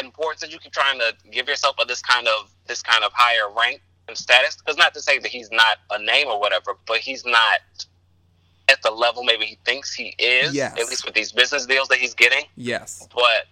importance 0.00 0.40
that 0.40 0.50
you 0.50 0.58
keep 0.58 0.72
trying 0.72 0.98
to 0.98 1.14
give 1.30 1.46
yourself 1.48 1.76
of 1.78 1.86
this 1.88 2.00
kind 2.00 2.26
of 2.26 2.50
this 2.66 2.82
kind 2.82 3.04
of 3.04 3.12
higher 3.14 3.52
rank 3.54 3.82
status. 4.14 4.56
Because 4.56 4.76
not 4.76 4.94
to 4.94 5.00
say 5.00 5.18
that 5.18 5.30
he's 5.30 5.50
not 5.50 5.78
a 5.90 6.02
name 6.02 6.28
or 6.28 6.38
whatever, 6.40 6.76
but 6.86 6.98
he's 6.98 7.24
not 7.24 7.60
at 8.68 8.80
the 8.82 8.90
level 8.90 9.24
maybe 9.24 9.44
he 9.44 9.58
thinks 9.64 9.92
he 9.92 10.14
is. 10.18 10.54
Yes. 10.54 10.78
At 10.78 10.86
least 10.88 11.04
with 11.04 11.14
these 11.14 11.32
business 11.32 11.66
deals 11.66 11.88
that 11.88 11.98
he's 11.98 12.14
getting. 12.14 12.44
Yes. 12.56 13.06
But 13.14 13.46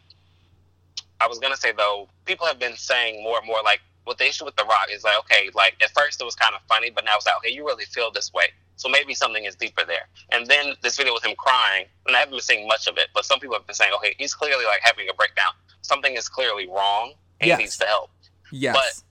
I 1.20 1.26
was 1.26 1.38
gonna 1.38 1.56
say 1.56 1.72
though, 1.72 2.08
people 2.24 2.46
have 2.46 2.58
been 2.58 2.76
saying 2.76 3.22
more 3.22 3.38
and 3.38 3.46
more 3.46 3.62
like 3.64 3.80
what 4.04 4.18
the 4.18 4.26
issue 4.26 4.44
with 4.44 4.56
The 4.56 4.64
Rock 4.64 4.86
is 4.90 5.04
like, 5.04 5.18
okay, 5.20 5.50
like 5.54 5.76
at 5.82 5.90
first 5.90 6.20
it 6.20 6.24
was 6.24 6.34
kind 6.34 6.54
of 6.54 6.62
funny, 6.68 6.90
but 6.90 7.04
now 7.04 7.12
it's 7.16 7.26
like, 7.26 7.36
okay, 7.38 7.50
you 7.50 7.66
really 7.66 7.84
feel 7.84 8.10
this 8.10 8.32
way. 8.32 8.46
So 8.76 8.88
maybe 8.88 9.12
something 9.12 9.44
is 9.44 9.54
deeper 9.56 9.84
there. 9.84 10.08
And 10.32 10.46
then 10.46 10.72
this 10.82 10.96
video 10.96 11.12
with 11.12 11.24
him 11.24 11.36
crying, 11.36 11.84
and 12.06 12.16
I 12.16 12.20
haven't 12.20 12.32
been 12.32 12.40
seeing 12.40 12.66
much 12.66 12.86
of 12.86 12.96
it, 12.96 13.08
but 13.14 13.26
some 13.26 13.38
people 13.38 13.54
have 13.54 13.66
been 13.66 13.74
saying, 13.74 13.92
okay, 13.96 14.14
he's 14.16 14.32
clearly 14.32 14.64
like 14.64 14.80
having 14.82 15.06
a 15.10 15.14
breakdown. 15.14 15.52
Something 15.82 16.14
is 16.16 16.28
clearly 16.30 16.66
wrong 16.66 17.12
and 17.40 17.48
Yes. 17.48 17.58
he 17.58 17.64
needs 17.64 17.76
to 17.78 17.84
help. 17.86 18.10
Yes. 18.50 19.04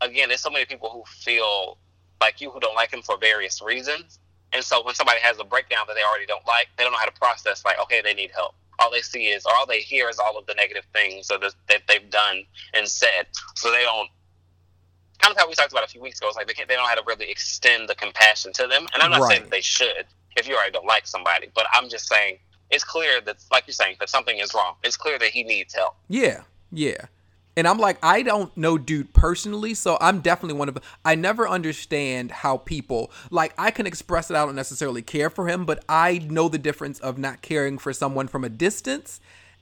Again, 0.00 0.28
there's 0.28 0.40
so 0.40 0.50
many 0.50 0.64
people 0.64 0.90
who 0.90 1.02
feel 1.06 1.78
like 2.20 2.40
you 2.40 2.50
who 2.50 2.60
don't 2.60 2.74
like 2.74 2.92
him 2.92 3.02
for 3.02 3.16
various 3.18 3.60
reasons. 3.62 4.18
And 4.52 4.64
so 4.64 4.84
when 4.84 4.94
somebody 4.94 5.20
has 5.20 5.38
a 5.38 5.44
breakdown 5.44 5.84
that 5.88 5.94
they 5.94 6.02
already 6.02 6.26
don't 6.26 6.46
like, 6.46 6.68
they 6.76 6.84
don't 6.84 6.92
know 6.92 6.98
how 6.98 7.04
to 7.04 7.12
process 7.12 7.64
like, 7.64 7.78
okay, 7.80 8.00
they 8.02 8.14
need 8.14 8.30
help. 8.34 8.54
All 8.78 8.90
they 8.90 9.02
see 9.02 9.26
is, 9.26 9.44
or 9.44 9.52
all 9.54 9.66
they 9.66 9.80
hear 9.80 10.08
is 10.08 10.18
all 10.18 10.38
of 10.38 10.46
the 10.46 10.54
negative 10.54 10.84
things 10.92 11.28
that, 11.28 11.52
they've 11.88 12.10
done 12.10 12.44
and 12.74 12.86
said. 12.88 13.26
So 13.56 13.70
they 13.70 13.82
don't, 13.82 14.08
kind 15.18 15.32
of 15.32 15.38
how 15.38 15.48
we 15.48 15.54
talked 15.54 15.72
about 15.72 15.84
a 15.84 15.88
few 15.88 16.00
weeks 16.00 16.18
ago, 16.18 16.28
it's 16.28 16.36
like 16.36 16.46
they, 16.46 16.54
can't, 16.54 16.68
they 16.68 16.76
don't 16.76 16.84
know 16.84 16.88
how 16.88 16.94
to 16.94 17.02
really 17.06 17.30
extend 17.30 17.88
the 17.88 17.94
compassion 17.94 18.52
to 18.54 18.66
them. 18.66 18.86
And 18.94 19.02
I'm 19.02 19.10
not 19.10 19.28
saying 19.28 19.42
Right. 19.42 19.50
that 19.50 19.50
they 19.50 19.60
should 19.60 20.06
if 20.36 20.48
you 20.48 20.54
already 20.54 20.72
don't 20.72 20.86
like 20.86 21.06
somebody, 21.06 21.50
but 21.54 21.66
I'm 21.72 21.88
just 21.88 22.08
saying 22.08 22.38
it's 22.70 22.84
clear 22.84 23.20
that, 23.22 23.36
like 23.50 23.66
you're 23.66 23.74
saying, 23.74 23.96
that 24.00 24.08
something 24.08 24.38
is 24.38 24.54
wrong. 24.54 24.74
It's 24.84 24.96
clear 24.96 25.18
that 25.18 25.30
he 25.30 25.42
needs 25.42 25.74
help. 25.74 25.96
Yeah, 26.08 26.42
yeah. 26.70 27.06
And 27.58 27.66
I'm 27.66 27.78
like, 27.78 27.98
I 28.04 28.22
don't 28.22 28.56
know 28.56 28.78
dude 28.78 29.12
personally, 29.12 29.74
so 29.74 29.98
I'm 30.00 30.20
definitely 30.20 30.56
one 30.56 30.68
of 30.68 30.76
the 30.76 30.80
I 31.04 31.16
never 31.16 31.48
understand 31.48 32.30
how 32.30 32.58
people 32.58 33.10
like 33.32 33.52
I 33.58 33.72
can 33.72 33.84
express 33.84 34.28
that 34.28 34.36
I 34.36 34.46
don't 34.46 34.54
necessarily 34.54 35.02
care 35.02 35.28
for 35.28 35.48
him, 35.48 35.64
but 35.64 35.84
I 35.88 36.18
know 36.18 36.48
the 36.48 36.58
difference 36.58 37.00
of 37.00 37.18
not 37.18 37.42
caring 37.42 37.76
for 37.76 37.92
someone 37.92 38.28
from 38.28 38.44
a 38.44 38.48
distance 38.48 39.18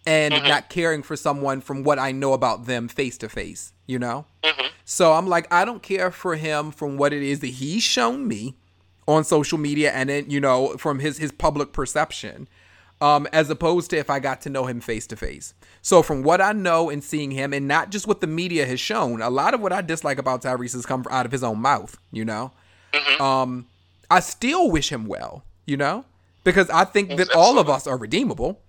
and 0.06 0.34
not 0.34 0.68
caring 0.68 1.02
for 1.02 1.16
someone 1.16 1.62
from 1.62 1.84
what 1.84 1.98
I 1.98 2.12
know 2.12 2.34
about 2.34 2.66
them 2.66 2.86
face 2.86 3.16
to 3.18 3.30
face, 3.30 3.72
you 3.86 3.98
know? 3.98 4.26
hmm 4.44 4.66
So 4.84 5.14
I'm 5.14 5.26
like, 5.26 5.50
I 5.50 5.64
don't 5.64 5.82
care 5.82 6.10
for 6.10 6.36
him 6.36 6.72
from 6.72 6.98
what 6.98 7.14
it 7.14 7.22
is 7.22 7.40
that 7.40 7.46
he's 7.46 7.82
shown 7.82 8.28
me 8.28 8.56
on 9.08 9.24
social 9.24 9.56
media 9.56 9.90
and 9.92 10.10
then, 10.10 10.28
you 10.28 10.38
know, 10.38 10.76
from 10.76 10.98
his 10.98 11.16
his 11.16 11.32
public 11.32 11.72
perception. 11.72 12.46
Um, 12.98 13.28
as 13.30 13.50
opposed 13.50 13.90
to 13.90 13.98
if 13.98 14.08
I 14.08 14.20
got 14.20 14.40
to 14.42 14.48
know 14.48 14.64
him 14.64 14.80
face 14.80 15.06
to 15.08 15.16
face. 15.16 15.52
So 15.82 16.02
from 16.02 16.22
what 16.22 16.40
I 16.40 16.52
know 16.52 16.88
and 16.88 17.04
seeing 17.04 17.30
him, 17.30 17.52
and 17.52 17.68
not 17.68 17.90
just 17.90 18.06
what 18.06 18.22
the 18.22 18.26
media 18.26 18.64
has 18.64 18.80
shown, 18.80 19.20
a 19.20 19.28
lot 19.28 19.52
of 19.52 19.60
what 19.60 19.70
I 19.70 19.82
dislike 19.82 20.16
about 20.16 20.40
Tyrese 20.42 20.72
has 20.72 20.86
come 20.86 21.04
out 21.10 21.26
of 21.26 21.32
his 21.32 21.44
own 21.44 21.58
mouth, 21.58 21.98
you 22.10 22.24
know? 22.24 22.52
Um, 23.20 23.66
I 24.10 24.20
still 24.20 24.70
wish 24.70 24.90
him 24.90 25.04
well, 25.06 25.44
you 25.66 25.76
know? 25.76 26.06
Because 26.42 26.70
I 26.70 26.84
think 26.84 27.16
that 27.18 27.34
all 27.34 27.58
of 27.58 27.68
us 27.68 27.86
are 27.86 27.98
redeemable. 27.98 28.62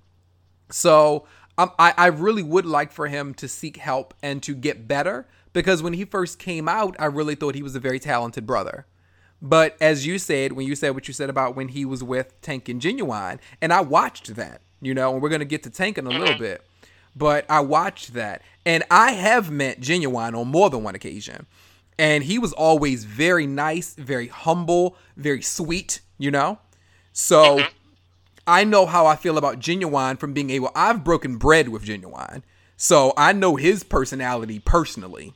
So 0.70 1.26
um, 1.58 1.72
I, 1.80 1.94
I 1.98 2.08
really 2.08 2.44
would 2.44 2.66
like 2.66 2.92
for 2.92 3.08
him 3.08 3.34
to 3.36 3.48
seek 3.48 3.78
help 3.78 4.14
and 4.22 4.44
to 4.44 4.54
get 4.54 4.88
better 4.88 5.26
because 5.54 5.82
when 5.82 5.94
he 5.94 6.06
first 6.06 6.38
came 6.38 6.68
out, 6.68 6.96
I 7.00 7.06
really 7.06 7.36
thought 7.36 7.56
he 7.56 7.64
was 7.64 7.76
a 7.76 7.80
very 7.80 8.00
talented 8.00 8.46
brother. 8.46 8.86
But 9.42 9.78
as 9.80 10.06
you 10.06 10.18
said, 10.18 10.54
when 10.54 10.68
you 10.68 10.76
said 10.76 10.92
what 10.92 11.08
you 11.08 11.14
said 11.14 11.30
about 11.30 11.56
when 11.56 11.70
he 11.70 11.86
was 11.86 12.04
with 12.04 12.40
Tank 12.42 12.70
and 12.70 12.82
Ginuwine, 12.82 13.40
and 13.62 13.72
I 13.72 13.82
watched 13.82 14.36
that, 14.36 14.62
you 14.82 14.94
know, 14.94 15.14
and 15.14 15.22
we're 15.22 15.30
going 15.30 15.40
to 15.40 15.46
get 15.46 15.64
to 15.64 15.70
Tank 15.70 15.98
in 15.98 16.08
a 16.08 16.10
little 16.10 16.30
mm-hmm. 16.30 16.44
bit, 16.44 16.66
but 17.16 17.46
I 17.50 17.60
watched 17.60 18.14
that. 18.14 18.42
And 18.66 18.84
I 18.90 19.12
have 19.12 19.52
met 19.52 19.80
Ginuwine 19.80 20.38
on 20.38 20.48
more 20.48 20.70
than 20.70 20.84
one 20.84 20.96
occasion. 20.96 21.46
And 22.00 22.24
he 22.24 22.38
was 22.38 22.54
always 22.54 23.06
very 23.06 23.48
nice, 23.48 23.94
very 23.96 24.28
humble, 24.28 24.98
very 25.16 25.42
sweet, 25.42 26.02
you 26.18 26.32
know? 26.32 26.60
So 27.14 27.58
mm-hmm. 27.58 27.68
I 28.46 28.64
know 28.64 28.86
how 28.86 29.06
I 29.06 29.16
feel 29.16 29.38
about 29.38 29.60
Ginuwine 29.60 30.20
from 30.20 30.34
being 30.34 30.50
able. 30.50 30.72
I've 30.76 31.04
broken 31.04 31.38
bread 31.38 31.70
with 31.70 31.84
Ginuwine, 31.84 32.44
so 32.78 33.14
I 33.18 33.34
know 33.34 33.56
his 33.56 33.84
personality 33.84 34.60
personally. 34.60 35.34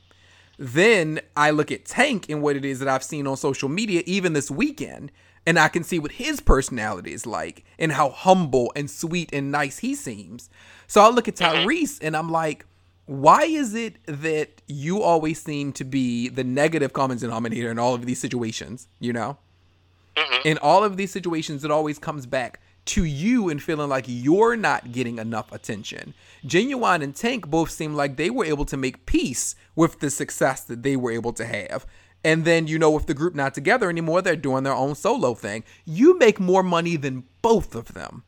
Then 0.58 1.20
I 1.36 1.50
look 1.50 1.72
at 1.72 1.84
Tank 1.84 2.26
and 2.28 2.42
what 2.42 2.56
it 2.56 2.64
is 2.64 2.78
that 2.78 2.88
I've 2.88 3.02
seen 3.02 3.26
on 3.26 3.36
social 3.36 3.68
media, 3.68 4.02
even 4.06 4.32
this 4.32 4.50
weekend, 4.50 5.10
and 5.46 5.58
I 5.58 5.68
can 5.68 5.82
see 5.82 5.98
what 5.98 6.12
his 6.12 6.40
personality 6.40 7.12
is 7.12 7.26
like 7.26 7.64
and 7.78 7.92
how 7.92 8.10
humble 8.10 8.72
and 8.76 8.90
sweet 8.90 9.30
and 9.32 9.50
nice 9.50 9.78
he 9.78 9.94
seems. 9.94 10.50
So 10.86 11.00
I 11.00 11.08
look 11.08 11.26
at 11.28 11.36
mm-hmm. 11.36 11.68
Tyrese 11.68 11.98
and 12.02 12.16
I'm 12.16 12.30
like, 12.30 12.66
why 13.06 13.42
is 13.42 13.74
it 13.74 13.96
that 14.06 14.62
you 14.68 15.02
always 15.02 15.42
seem 15.42 15.72
to 15.72 15.84
be 15.84 16.28
the 16.28 16.44
negative 16.44 16.92
common 16.92 17.18
denominator 17.18 17.70
in 17.70 17.78
all 17.78 17.94
of 17.94 18.06
these 18.06 18.20
situations? 18.20 18.88
You 19.00 19.12
know? 19.12 19.38
Mm-hmm. 20.16 20.46
in 20.46 20.58
all 20.58 20.84
of 20.84 20.98
these 20.98 21.10
situations, 21.10 21.64
it 21.64 21.70
always 21.70 21.98
comes 21.98 22.26
back 22.26 22.60
to 22.84 23.04
you 23.04 23.48
and 23.48 23.62
feeling 23.62 23.88
like 23.88 24.04
you're 24.08 24.56
not 24.56 24.92
getting 24.92 25.18
enough 25.18 25.52
attention. 25.52 26.14
Ginuwine 26.44 27.02
and 27.02 27.14
Tank 27.14 27.48
both 27.48 27.70
seem 27.70 27.94
like 27.94 28.16
they 28.16 28.30
were 28.30 28.44
able 28.44 28.64
to 28.66 28.76
make 28.76 29.06
peace 29.06 29.54
with 29.76 30.00
the 30.00 30.10
success 30.10 30.62
that 30.64 30.82
they 30.82 30.96
were 30.96 31.12
able 31.12 31.32
to 31.34 31.46
have. 31.46 31.86
And 32.24 32.44
then, 32.44 32.66
you 32.66 32.78
know, 32.78 32.90
with 32.90 33.06
the 33.06 33.14
group 33.14 33.34
not 33.34 33.54
together 33.54 33.88
anymore, 33.88 34.22
they're 34.22 34.36
doing 34.36 34.64
their 34.64 34.74
own 34.74 34.94
solo 34.94 35.34
thing. 35.34 35.64
You 35.84 36.18
make 36.18 36.38
more 36.38 36.62
money 36.62 36.96
than 36.96 37.24
both 37.40 37.74
of 37.74 37.94
them. 37.94 38.24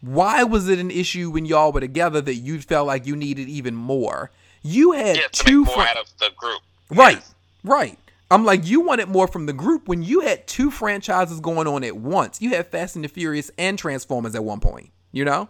Why 0.00 0.44
was 0.44 0.68
it 0.68 0.78
an 0.78 0.90
issue 0.90 1.30
when 1.30 1.46
y'all 1.46 1.72
were 1.72 1.80
together 1.80 2.20
that 2.20 2.34
you 2.34 2.60
felt 2.60 2.86
like 2.86 3.06
you 3.06 3.16
needed 3.16 3.48
even 3.48 3.74
more? 3.74 4.30
You 4.62 4.92
had 4.92 5.16
Yeah, 5.16 5.28
two 5.32 5.64
fr- 5.64 5.80
out 5.80 5.96
of 5.96 6.06
the 6.18 6.30
group. 6.36 6.60
Right, 6.90 7.22
right. 7.64 7.98
I'm 8.30 8.44
like, 8.44 8.66
you 8.66 8.80
wanted 8.80 9.08
more 9.08 9.28
from 9.28 9.46
the 9.46 9.52
group 9.52 9.86
when 9.88 10.02
you 10.02 10.20
had 10.20 10.46
two 10.46 10.70
franchises 10.70 11.40
going 11.40 11.68
on 11.68 11.84
at 11.84 11.96
once. 11.96 12.42
You 12.42 12.50
had 12.50 12.66
Fast 12.66 12.96
and 12.96 13.04
the 13.04 13.08
Furious 13.08 13.50
and 13.56 13.78
Transformers 13.78 14.34
at 14.34 14.44
one 14.44 14.60
point, 14.60 14.90
you 15.12 15.24
know? 15.24 15.48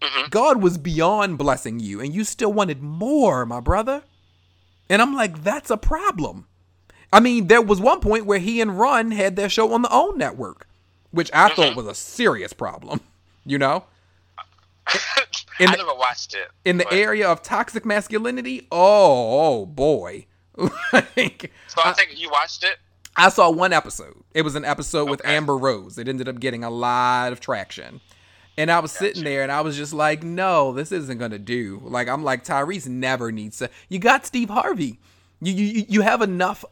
Mm-hmm. 0.00 0.30
God 0.30 0.62
was 0.62 0.78
beyond 0.78 1.38
blessing 1.38 1.80
you, 1.80 2.00
and 2.00 2.14
you 2.14 2.24
still 2.24 2.52
wanted 2.52 2.82
more, 2.82 3.44
my 3.44 3.60
brother. 3.60 4.02
And 4.88 5.02
I'm 5.02 5.14
like, 5.14 5.44
that's 5.44 5.70
a 5.70 5.76
problem. 5.76 6.46
I 7.12 7.20
mean, 7.20 7.48
there 7.48 7.62
was 7.62 7.80
one 7.80 8.00
point 8.00 8.24
where 8.24 8.38
he 8.38 8.60
and 8.60 8.78
Run 8.78 9.10
had 9.10 9.36
their 9.36 9.50
show 9.50 9.72
on 9.74 9.82
the 9.82 9.92
OWN 9.92 10.16
network, 10.16 10.66
which 11.10 11.30
I 11.34 11.48
thought 11.50 11.68
mm-hmm. 11.68 11.76
was 11.76 11.86
a 11.86 11.94
serious 11.94 12.54
problem, 12.54 13.00
you 13.44 13.58
know? 13.58 13.84
In 15.60 15.68
I 15.68 15.72
the- 15.72 15.76
never 15.76 15.94
watched 15.94 16.34
it. 16.34 16.48
In 16.64 16.78
the 16.78 16.90
area 16.90 17.28
of 17.28 17.42
toxic 17.42 17.84
masculinity, 17.84 18.66
oh, 18.72 19.60
oh 19.60 19.66
boy. 19.66 20.26
like, 20.92 21.52
So 21.68 21.80
I 21.84 21.92
think 21.92 22.20
you 22.20 22.30
watched 22.30 22.64
it. 22.64 22.78
I 23.16 23.28
saw 23.28 23.50
one 23.50 23.72
episode. 23.72 24.16
It 24.32 24.42
was 24.42 24.54
an 24.54 24.64
episode 24.64 25.10
with 25.10 25.24
Amber 25.24 25.56
Rose. 25.56 25.98
It 25.98 26.08
ended 26.08 26.28
up 26.28 26.40
getting 26.40 26.64
a 26.64 26.70
lot 26.70 27.32
of 27.32 27.40
traction. 27.40 28.00
And 28.56 28.70
I 28.70 28.80
was 28.80 28.92
sitting 28.92 29.24
there 29.24 29.42
and 29.42 29.50
I 29.50 29.62
was 29.62 29.76
just 29.76 29.92
like, 29.92 30.22
no, 30.22 30.72
this 30.72 30.92
isn't 30.92 31.18
gonna 31.18 31.38
do. 31.38 31.80
Like 31.84 32.08
I'm 32.08 32.22
like 32.22 32.44
Tyrese 32.44 32.86
never 32.86 33.32
needs 33.32 33.58
to. 33.58 33.70
You 33.88 33.98
got 33.98 34.26
Steve 34.26 34.50
Harvey. 34.50 34.98
You 35.40 35.52
you 35.52 35.84
you 35.88 36.00
have 36.02 36.22
enough 36.22 36.64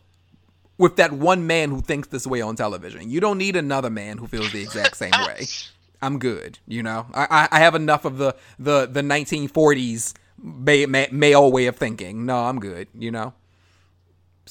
with 0.78 0.96
that 0.96 1.12
one 1.12 1.46
man 1.46 1.70
who 1.70 1.80
thinks 1.80 2.08
this 2.08 2.26
way 2.26 2.40
on 2.40 2.56
television. 2.56 3.10
You 3.10 3.20
don't 3.20 3.38
need 3.38 3.56
another 3.56 3.90
man 3.90 4.18
who 4.18 4.26
feels 4.26 4.52
the 4.52 4.62
exact 4.62 4.96
same 4.96 5.12
way. 5.26 5.46
I'm 6.02 6.18
good. 6.18 6.58
You 6.66 6.82
know, 6.82 7.06
I 7.14 7.48
I, 7.50 7.58
have 7.60 7.74
enough 7.74 8.04
of 8.04 8.18
the 8.18 8.34
the 8.58 8.86
the 8.86 9.02
1940s 9.02 10.14
ma- 10.38 10.86
ma- 10.86 11.12
male 11.12 11.50
way 11.52 11.66
of 11.66 11.76
thinking. 11.76 12.24
No, 12.24 12.44
I'm 12.44 12.60
good. 12.60 12.88
You 12.94 13.10
know. 13.10 13.34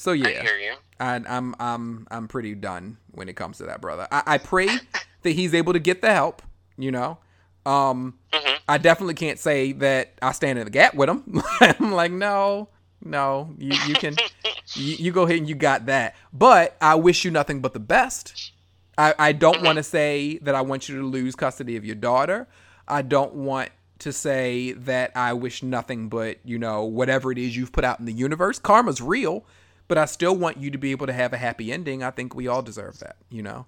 So 0.00 0.12
yeah. 0.12 0.28
I 0.28 0.30
hear 0.40 0.56
you. 0.56 0.72
I, 0.98 1.20
I'm 1.28 1.54
I'm 1.60 2.06
I'm 2.10 2.26
pretty 2.26 2.54
done 2.54 2.96
when 3.10 3.28
it 3.28 3.36
comes 3.36 3.58
to 3.58 3.64
that, 3.64 3.82
brother. 3.82 4.08
I, 4.10 4.22
I 4.26 4.38
pray 4.38 4.66
that 5.22 5.30
he's 5.30 5.52
able 5.52 5.74
to 5.74 5.78
get 5.78 6.00
the 6.00 6.10
help. 6.10 6.40
You 6.78 6.90
know, 6.90 7.18
um, 7.66 8.18
Mhm. 8.32 8.56
I 8.66 8.78
definitely 8.78 9.12
can't 9.12 9.38
say 9.38 9.72
that 9.72 10.14
I 10.22 10.32
stand 10.32 10.58
in 10.58 10.64
the 10.64 10.70
gap 10.70 10.94
with 10.94 11.10
him. 11.10 11.42
I'm 11.60 11.92
like, 11.92 12.12
no, 12.12 12.70
no, 13.04 13.54
you 13.58 13.76
you 13.88 13.94
can 13.94 14.16
you, 14.74 14.94
you 14.96 15.12
go 15.12 15.24
ahead 15.24 15.36
and 15.36 15.46
you 15.46 15.54
got 15.54 15.84
that. 15.84 16.16
But 16.32 16.78
I 16.80 16.94
wish 16.94 17.26
you 17.26 17.30
nothing 17.30 17.60
but 17.60 17.74
the 17.74 17.80
best. 17.80 18.52
I, 18.96 19.14
I 19.18 19.32
don't 19.32 19.62
want 19.62 19.76
to 19.76 19.82
say 19.82 20.38
that 20.38 20.54
I 20.54 20.62
want 20.62 20.88
you 20.88 20.96
to 20.96 21.06
lose 21.06 21.34
custody 21.36 21.76
of 21.76 21.84
your 21.84 21.94
daughter. 21.94 22.48
I 22.88 23.02
don't 23.02 23.34
want 23.34 23.68
to 23.98 24.12
say 24.14 24.72
that 24.72 25.12
I 25.14 25.34
wish 25.34 25.62
nothing 25.62 26.08
but, 26.08 26.38
you 26.44 26.58
know, 26.58 26.84
whatever 26.84 27.30
it 27.32 27.36
is 27.38 27.54
you've 27.54 27.72
put 27.72 27.84
out 27.84 28.00
in 28.00 28.06
the 28.06 28.12
universe. 28.12 28.58
Karma's 28.58 29.00
real, 29.00 29.44
but 29.90 29.98
I 29.98 30.04
still 30.04 30.36
want 30.36 30.58
you 30.58 30.70
to 30.70 30.78
be 30.78 30.92
able 30.92 31.08
to 31.08 31.12
have 31.12 31.32
a 31.32 31.36
happy 31.36 31.72
ending. 31.72 32.00
I 32.00 32.12
think 32.12 32.32
we 32.32 32.46
all 32.46 32.62
deserve 32.62 33.00
that, 33.00 33.16
you 33.28 33.42
know. 33.42 33.66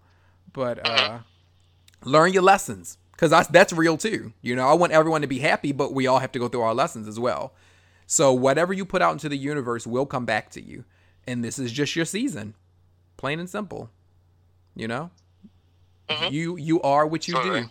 But 0.52 0.78
uh 0.88 1.18
learn 2.04 2.32
your 2.32 2.44
lessons 2.44 2.96
cuz 3.16 3.30
that's 3.50 3.72
real 3.72 3.96
too. 3.96 4.32
You 4.40 4.54
know, 4.54 4.68
I 4.68 4.74
want 4.74 4.92
everyone 4.92 5.22
to 5.22 5.26
be 5.26 5.40
happy, 5.40 5.72
but 5.72 5.92
we 5.92 6.06
all 6.06 6.20
have 6.20 6.30
to 6.30 6.38
go 6.38 6.46
through 6.46 6.60
our 6.60 6.74
lessons 6.74 7.08
as 7.08 7.18
well. 7.18 7.54
So 8.06 8.32
whatever 8.32 8.72
you 8.72 8.84
put 8.84 9.02
out 9.02 9.10
into 9.14 9.28
the 9.28 9.36
universe 9.36 9.84
will 9.84 10.06
come 10.06 10.24
back 10.24 10.48
to 10.50 10.62
you. 10.62 10.84
And 11.26 11.42
this 11.42 11.58
is 11.58 11.72
just 11.72 11.96
your 11.96 12.04
season. 12.04 12.54
Plain 13.16 13.40
and 13.40 13.50
simple. 13.50 13.90
You 14.76 14.86
know? 14.86 15.10
Mhm. 16.08 16.30
You 16.30 16.56
you 16.56 16.80
are 16.82 17.04
what 17.04 17.26
you 17.26 17.34
do. 17.42 17.68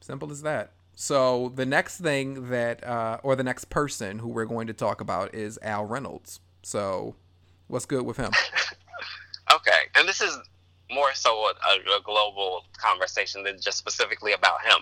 Simple 0.00 0.30
as 0.30 0.42
that. 0.42 0.70
So 0.94 1.50
the 1.52 1.66
next 1.66 1.98
thing 1.98 2.50
that 2.50 2.84
uh 2.84 3.18
or 3.24 3.34
the 3.34 3.42
next 3.42 3.70
person 3.70 4.20
who 4.20 4.28
we're 4.28 4.44
going 4.44 4.68
to 4.68 4.72
talk 4.72 5.00
about 5.00 5.34
is 5.34 5.58
Al 5.62 5.84
Reynolds. 5.84 6.38
So 6.62 7.16
what's 7.68 7.86
good 7.86 8.04
with 8.04 8.16
him? 8.16 8.32
Okay, 9.52 9.80
and 9.96 10.08
this 10.08 10.22
is 10.22 10.38
more 10.90 11.12
so 11.14 11.46
a, 11.46 11.96
a, 11.96 12.00
global 12.02 12.64
conversation 12.78 13.42
than 13.42 13.60
just 13.60 13.76
specifically 13.76 14.32
about 14.32 14.62
him. 14.64 14.78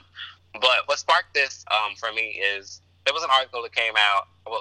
But 0.60 0.86
what 0.86 0.98
sparked 0.98 1.34
this 1.34 1.64
um, 1.72 1.96
for 1.96 2.12
me 2.12 2.40
is 2.40 2.80
there 3.04 3.14
was 3.14 3.24
an 3.24 3.30
article 3.32 3.62
that 3.62 3.74
came 3.74 3.94
out. 3.96 4.28
Well, 4.46 4.60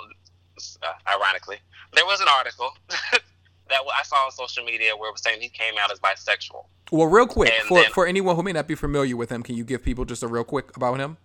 uh, 0.82 0.94
ironically, 1.16 1.58
there 1.94 2.06
was 2.06 2.22
an 2.22 2.28
article 2.28 2.72
that 2.90 3.22
I 3.72 4.04
saw 4.04 4.16
on 4.26 4.32
social 4.32 4.64
media 4.64 4.96
where 4.98 5.10
it 5.10 5.14
was 5.14 5.22
saying 5.22 5.42
he 5.42 5.50
came 5.50 5.76
out 5.80 5.92
as 5.92 6.00
bisexual. 6.00 6.66
Well, 6.92 7.08
real 7.08 7.28
quick, 7.28 7.52
And 7.54 7.68
for 7.68 7.82
then- 7.82 7.92
for 7.92 8.08
anyone 8.08 8.36
who 8.36 8.44
may 8.44 8.54
not 8.54 8.68
be 8.68 8.76
familiar 8.76 9.16
with 9.16 9.30
him, 9.30 9.44
can 9.44 9.56
you 9.56 9.64
give 9.64 9.84
people 9.84 10.06
just 10.06 10.24
a 10.24 10.28
real 10.28 10.44
quick 10.44 10.76
about 10.76 11.00
him? 11.00 11.18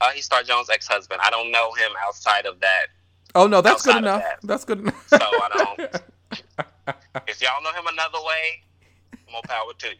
Uh, 0.00 0.10
he's 0.10 0.24
Star 0.24 0.42
Jones' 0.42 0.68
ex-husband. 0.68 1.20
I 1.22 1.30
don't 1.30 1.50
know 1.50 1.72
him 1.72 1.92
outside 2.06 2.44
of 2.44 2.60
that, 2.60 2.86
Oh 3.34 3.46
no, 3.46 3.60
that's 3.60 3.82
good 3.82 3.96
enough. 3.96 4.22
that. 4.22 4.38
That's 4.42 4.64
good 4.64 4.80
enough. 4.80 5.08
so 5.08 5.16
I 5.20 5.48
don't. 5.78 6.02
if 7.28 7.40
y'all 7.40 7.62
know 7.62 7.72
him 7.72 7.86
another 7.86 8.18
way, 8.24 8.62
more 9.30 9.42
power 9.44 9.72
to 9.78 9.88
you. 9.88 9.96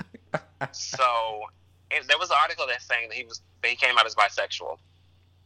So 0.72 1.43
there 2.07 2.18
was 2.18 2.30
an 2.30 2.37
article 2.41 2.66
that's 2.68 2.87
saying 2.87 3.09
that 3.09 3.16
he 3.16 3.24
was 3.24 3.41
that 3.62 3.68
he 3.68 3.76
came 3.76 3.99
out 3.99 4.07
as 4.07 4.14
bisexual. 4.14 4.78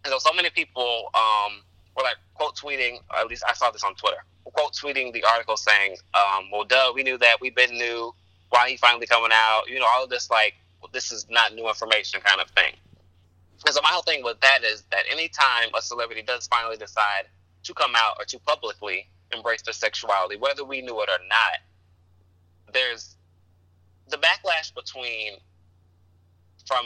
And 0.05 0.13
so 0.13 0.19
so 0.19 0.33
many 0.33 0.51
people 0.51 1.11
um, 1.15 1.63
were 1.97 2.03
like 2.03 2.17
quote 2.35 2.57
tweeting, 2.57 2.99
or 3.11 3.21
at 3.21 3.27
least 3.29 3.45
I 3.49 3.55
saw 3.55 3.71
this 3.71 3.85
on 3.85 3.95
Twitter, 3.95 4.19
quote 4.45 4.75
tweeting 4.75 5.13
the 5.13 5.25
article 5.25 5.57
saying, 5.57 5.97
um, 6.15 6.51
"Well, 6.53 6.65
duh, 6.65 6.93
we 6.95 7.03
knew 7.03 7.19
that. 7.19 7.39
We've 7.41 7.55
been 7.55 7.73
knew. 7.73 8.15
Why 8.51 8.69
he 8.71 8.77
finally 8.77 9.07
coming 9.07 9.33
out? 9.33 9.63
You 9.69 9.81
know, 9.81 9.87
all 9.89 10.05
of 10.05 10.11
this 10.11 10.31
like 10.31 10.55
well, 10.81 10.91
this 10.93 11.11
is 11.11 11.27
not 11.29 11.55
new 11.55 11.69
information 11.69 12.21
kind 12.21 12.41
of 12.41 12.49
thing." 12.51 12.75
And 13.65 13.75
so 13.75 13.81
my 13.83 13.89
whole 13.91 14.03
thing 14.03 14.23
with 14.23 14.41
that 14.41 14.63
is 14.63 14.85
that 14.91 15.05
anytime 15.11 15.71
a 15.77 15.83
celebrity 15.83 16.23
does 16.23 16.47
finally 16.47 16.77
decide 16.77 17.27
to 17.67 17.75
come 17.75 17.93
out 17.97 18.17
or 18.19 18.25
to 18.25 18.39
publicly 18.41 19.09
embrace 19.33 19.63
their 19.63 19.75
sexuality, 19.75 20.37
whether 20.37 20.65
we 20.65 20.81
knew 20.81 21.01
it 21.03 21.09
or 21.09 21.19
not, 21.29 22.73
there's 22.73 23.17
the 24.09 24.17
backlash 24.17 24.75
between 24.75 25.35
from 26.67 26.85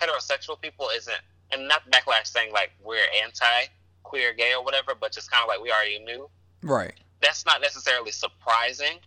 heterosexual 0.00 0.60
people 0.60 0.88
isn't 0.96 1.16
and 1.52 1.66
not 1.68 1.88
backlash 1.90 2.26
saying 2.26 2.52
like 2.52 2.70
we're 2.82 2.98
anti 3.22 3.66
queer 4.02 4.32
gay 4.34 4.52
or 4.54 4.62
whatever, 4.64 4.92
but 5.00 5.12
just 5.12 5.30
kind 5.30 5.42
of 5.42 5.48
like 5.48 5.60
we 5.60 5.70
already 5.70 5.98
knew. 6.04 6.28
right. 6.62 6.92
That's 7.22 7.46
not 7.46 7.60
necessarily 7.62 8.12
surprising, 8.12 8.98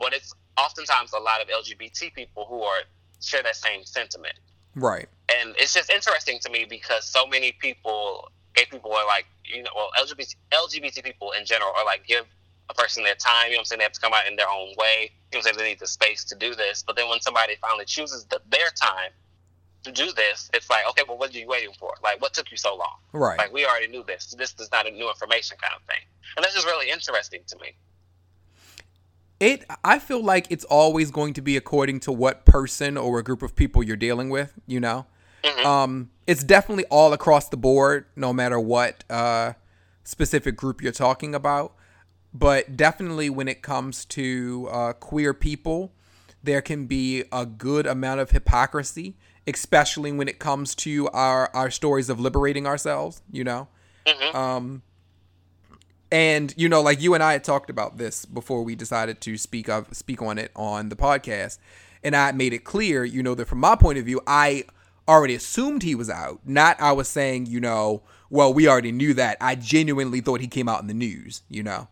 but 0.00 0.12
it's 0.12 0.32
oftentimes 0.56 1.12
a 1.12 1.18
lot 1.18 1.42
of 1.42 1.48
LGBT 1.48 2.14
people 2.14 2.46
who 2.48 2.62
are 2.62 2.80
share 3.20 3.42
that 3.42 3.56
same 3.56 3.84
sentiment 3.84 4.34
Right. 4.76 5.08
and 5.28 5.54
it's 5.58 5.74
just 5.74 5.90
interesting 5.90 6.38
to 6.42 6.50
me 6.50 6.64
because 6.68 7.04
so 7.04 7.26
many 7.26 7.52
people, 7.52 8.30
gay 8.54 8.64
people 8.70 8.92
are 8.92 9.06
like, 9.06 9.26
you 9.44 9.62
know, 9.62 9.70
well, 9.74 9.90
LGBT 9.98 10.34
LGBT 10.52 11.02
people 11.04 11.32
in 11.38 11.44
general 11.44 11.72
are 11.76 11.84
like 11.84 12.06
give 12.06 12.24
a 12.70 12.74
person 12.74 13.04
their 13.04 13.14
time. 13.14 13.46
You 13.46 13.52
know 13.52 13.56
what 13.56 13.60
I'm 13.60 13.64
saying? 13.66 13.78
They 13.78 13.84
have 13.84 13.92
to 13.92 14.00
come 14.00 14.12
out 14.14 14.26
in 14.28 14.36
their 14.36 14.48
own 14.48 14.68
way. 14.76 15.10
You 15.32 15.38
know 15.38 15.38
what 15.38 15.38
I'm 15.38 15.42
saying? 15.42 15.56
They 15.58 15.68
need 15.70 15.80
the 15.80 15.86
space 15.86 16.24
to 16.24 16.36
do 16.36 16.54
this. 16.54 16.82
But 16.82 16.96
then 16.96 17.08
when 17.08 17.20
somebody 17.20 17.56
finally 17.60 17.84
chooses 17.84 18.24
the, 18.26 18.40
their 18.48 18.70
time 18.80 19.10
to 19.82 19.92
do 19.92 20.12
this, 20.12 20.50
it's 20.54 20.68
like, 20.70 20.86
okay, 20.90 21.02
well, 21.08 21.18
what 21.18 21.34
are 21.34 21.38
you 21.38 21.46
waiting 21.46 21.72
for? 21.78 21.94
Like, 22.02 22.20
what 22.20 22.34
took 22.34 22.50
you 22.50 22.56
so 22.56 22.76
long? 22.76 22.96
Right. 23.12 23.38
Like, 23.38 23.52
we 23.52 23.66
already 23.66 23.88
knew 23.88 24.04
this. 24.04 24.34
This 24.38 24.54
is 24.58 24.70
not 24.70 24.86
a 24.86 24.90
new 24.90 25.08
information 25.08 25.56
kind 25.60 25.74
of 25.74 25.82
thing. 25.86 26.04
And 26.36 26.44
that's 26.44 26.54
just 26.54 26.66
really 26.66 26.90
interesting 26.90 27.40
to 27.46 27.58
me. 27.58 27.76
It 29.40 29.64
I 29.82 29.98
feel 29.98 30.22
like 30.22 30.46
it's 30.50 30.64
always 30.64 31.10
going 31.10 31.32
to 31.32 31.40
be 31.40 31.56
according 31.56 32.00
to 32.00 32.12
what 32.12 32.44
person 32.44 32.98
or 32.98 33.18
a 33.18 33.24
group 33.24 33.42
of 33.42 33.56
people 33.56 33.82
you're 33.82 33.96
dealing 33.96 34.28
with, 34.28 34.52
you 34.66 34.80
know. 34.80 35.06
Mhm. 35.44 35.64
Um 35.64 36.10
it's 36.26 36.44
definitely 36.44 36.84
all 36.90 37.12
across 37.12 37.48
the 37.48 37.56
board 37.56 38.06
no 38.16 38.32
matter 38.32 38.58
what 38.60 39.04
uh 39.10 39.54
specific 40.04 40.56
group 40.56 40.82
you're 40.82 40.92
talking 40.92 41.34
about, 41.34 41.74
but 42.32 42.76
definitely 42.76 43.30
when 43.30 43.48
it 43.48 43.62
comes 43.62 44.04
to 44.06 44.68
uh 44.70 44.92
queer 44.94 45.32
people, 45.34 45.92
there 46.42 46.60
can 46.62 46.86
be 46.86 47.24
a 47.32 47.44
good 47.46 47.86
amount 47.86 48.20
of 48.20 48.30
hypocrisy, 48.30 49.16
especially 49.46 50.12
when 50.12 50.28
it 50.28 50.38
comes 50.38 50.74
to 50.76 51.08
our 51.08 51.50
our 51.54 51.70
stories 51.70 52.08
of 52.08 52.20
liberating 52.20 52.66
ourselves, 52.66 53.22
you 53.30 53.44
know. 53.44 53.68
hmm 54.06 54.36
Um, 54.36 54.82
and 56.12 56.52
you 56.56 56.68
know, 56.68 56.80
like 56.82 57.00
you 57.00 57.14
and 57.14 57.22
I 57.22 57.32
had 57.32 57.44
talked 57.44 57.70
about 57.70 57.96
this 57.98 58.24
before 58.24 58.62
we 58.62 58.74
decided 58.74 59.20
to 59.22 59.36
speak 59.36 59.68
of 59.68 59.94
speak 59.94 60.20
on 60.22 60.38
it 60.38 60.50
on 60.56 60.88
the 60.88 60.96
podcast, 60.96 61.58
and 62.02 62.16
I 62.16 62.32
made 62.32 62.52
it 62.52 62.64
clear, 62.64 63.04
you 63.04 63.22
know, 63.22 63.34
that 63.36 63.46
from 63.46 63.60
my 63.60 63.76
point 63.76 63.98
of 63.98 64.04
view, 64.04 64.20
I 64.26 64.64
already 65.10 65.34
assumed 65.34 65.82
he 65.82 65.94
was 65.94 66.08
out. 66.08 66.40
Not 66.44 66.80
I 66.80 66.92
was 66.92 67.08
saying, 67.08 67.46
you 67.46 67.60
know, 67.60 68.02
well, 68.30 68.54
we 68.54 68.68
already 68.68 68.92
knew 68.92 69.12
that. 69.14 69.36
I 69.40 69.54
genuinely 69.56 70.20
thought 70.20 70.40
he 70.40 70.48
came 70.48 70.68
out 70.68 70.80
in 70.80 70.86
the 70.86 70.94
news, 70.94 71.42
you 71.48 71.62
know. 71.62 71.88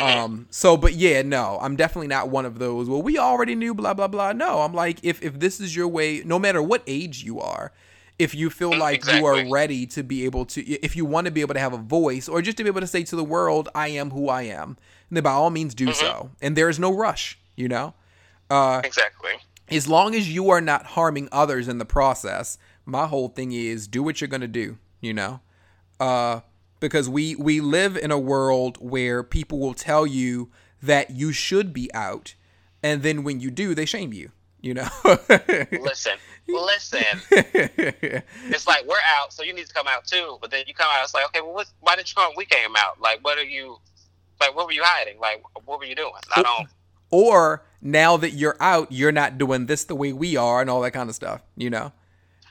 Um, 0.00 0.46
so 0.50 0.76
but 0.78 0.94
yeah, 0.94 1.20
no, 1.20 1.58
I'm 1.60 1.76
definitely 1.76 2.08
not 2.08 2.30
one 2.30 2.46
of 2.46 2.58
those. 2.58 2.88
Well, 2.88 3.02
we 3.02 3.18
already 3.18 3.54
knew, 3.54 3.74
blah 3.74 3.92
blah 3.92 4.08
blah. 4.08 4.32
No, 4.32 4.60
I'm 4.62 4.72
like, 4.72 4.98
if 5.02 5.22
if 5.22 5.38
this 5.38 5.60
is 5.60 5.76
your 5.76 5.86
way, 5.86 6.22
no 6.24 6.38
matter 6.38 6.62
what 6.62 6.82
age 6.86 7.22
you 7.22 7.40
are, 7.40 7.72
if 8.18 8.34
you 8.34 8.48
feel 8.48 8.76
like 8.76 9.04
you 9.12 9.26
are 9.26 9.46
ready 9.50 9.86
to 9.88 10.02
be 10.02 10.24
able 10.24 10.46
to, 10.46 10.64
if 10.66 10.96
you 10.96 11.04
want 11.04 11.26
to 11.26 11.30
be 11.30 11.42
able 11.42 11.54
to 11.54 11.60
have 11.60 11.74
a 11.74 11.78
voice, 11.78 12.26
or 12.26 12.40
just 12.40 12.56
to 12.56 12.64
be 12.64 12.68
able 12.68 12.80
to 12.80 12.86
say 12.86 13.02
to 13.04 13.16
the 13.16 13.24
world, 13.24 13.68
I 13.74 13.88
am 13.88 14.10
who 14.10 14.30
I 14.30 14.42
am, 14.42 14.78
then 15.10 15.22
by 15.22 15.32
all 15.32 15.50
means 15.50 15.74
do 15.74 15.92
so. 15.92 16.30
And 16.40 16.56
there 16.56 16.70
is 16.70 16.78
no 16.78 16.94
rush, 16.94 17.38
you 17.54 17.68
know. 17.68 17.92
Uh, 18.48 18.80
Exactly. 18.84 19.32
As 19.74 19.88
long 19.88 20.14
as 20.14 20.32
you 20.32 20.50
are 20.50 20.60
not 20.60 20.86
harming 20.86 21.28
others 21.32 21.68
in 21.68 21.78
the 21.78 21.84
process, 21.84 22.58
my 22.84 23.06
whole 23.06 23.28
thing 23.28 23.52
is 23.52 23.86
do 23.88 24.02
what 24.02 24.20
you're 24.20 24.28
gonna 24.28 24.48
do, 24.48 24.78
you 25.00 25.12
know? 25.14 25.40
Uh 26.00 26.40
because 26.80 27.08
we 27.08 27.36
we 27.36 27.60
live 27.60 27.96
in 27.96 28.10
a 28.10 28.18
world 28.18 28.76
where 28.80 29.22
people 29.22 29.58
will 29.60 29.74
tell 29.74 30.04
you 30.06 30.50
that 30.82 31.10
you 31.10 31.32
should 31.32 31.72
be 31.72 31.92
out, 31.94 32.34
and 32.82 33.02
then 33.02 33.22
when 33.22 33.38
you 33.40 33.50
do, 33.52 33.72
they 33.74 33.86
shame 33.86 34.12
you, 34.12 34.32
you 34.60 34.74
know? 34.74 34.88
Listen, 35.70 36.18
listen. 36.48 37.04
It's 37.30 38.66
like 38.66 38.84
we're 38.86 38.96
out, 39.16 39.32
so 39.32 39.44
you 39.44 39.52
need 39.54 39.66
to 39.66 39.74
come 39.74 39.86
out 39.86 40.04
too. 40.06 40.38
But 40.40 40.50
then 40.50 40.64
you 40.66 40.74
come 40.74 40.88
out, 40.90 41.04
it's 41.04 41.14
like, 41.14 41.24
okay, 41.26 41.40
well, 41.40 41.54
what, 41.54 41.68
why 41.80 41.94
did 41.94 42.08
you 42.08 42.14
come? 42.16 42.32
We 42.36 42.44
came 42.46 42.74
out. 42.76 43.00
Like, 43.00 43.24
what 43.24 43.38
are 43.38 43.44
you? 43.44 43.78
Like, 44.40 44.56
what 44.56 44.66
were 44.66 44.72
you 44.72 44.82
hiding? 44.84 45.20
Like, 45.20 45.42
what 45.64 45.78
were 45.78 45.84
you 45.84 45.94
doing? 45.94 46.12
I 46.34 46.42
don't. 46.42 46.68
or 47.10 47.62
now 47.82 48.16
that 48.16 48.30
you're 48.30 48.56
out, 48.60 48.90
you're 48.90 49.12
not 49.12 49.36
doing 49.36 49.66
this 49.66 49.84
the 49.84 49.94
way 49.94 50.12
we 50.12 50.36
are, 50.36 50.60
and 50.60 50.70
all 50.70 50.80
that 50.82 50.92
kind 50.92 51.08
of 51.08 51.14
stuff, 51.14 51.42
you 51.56 51.68
know? 51.68 51.92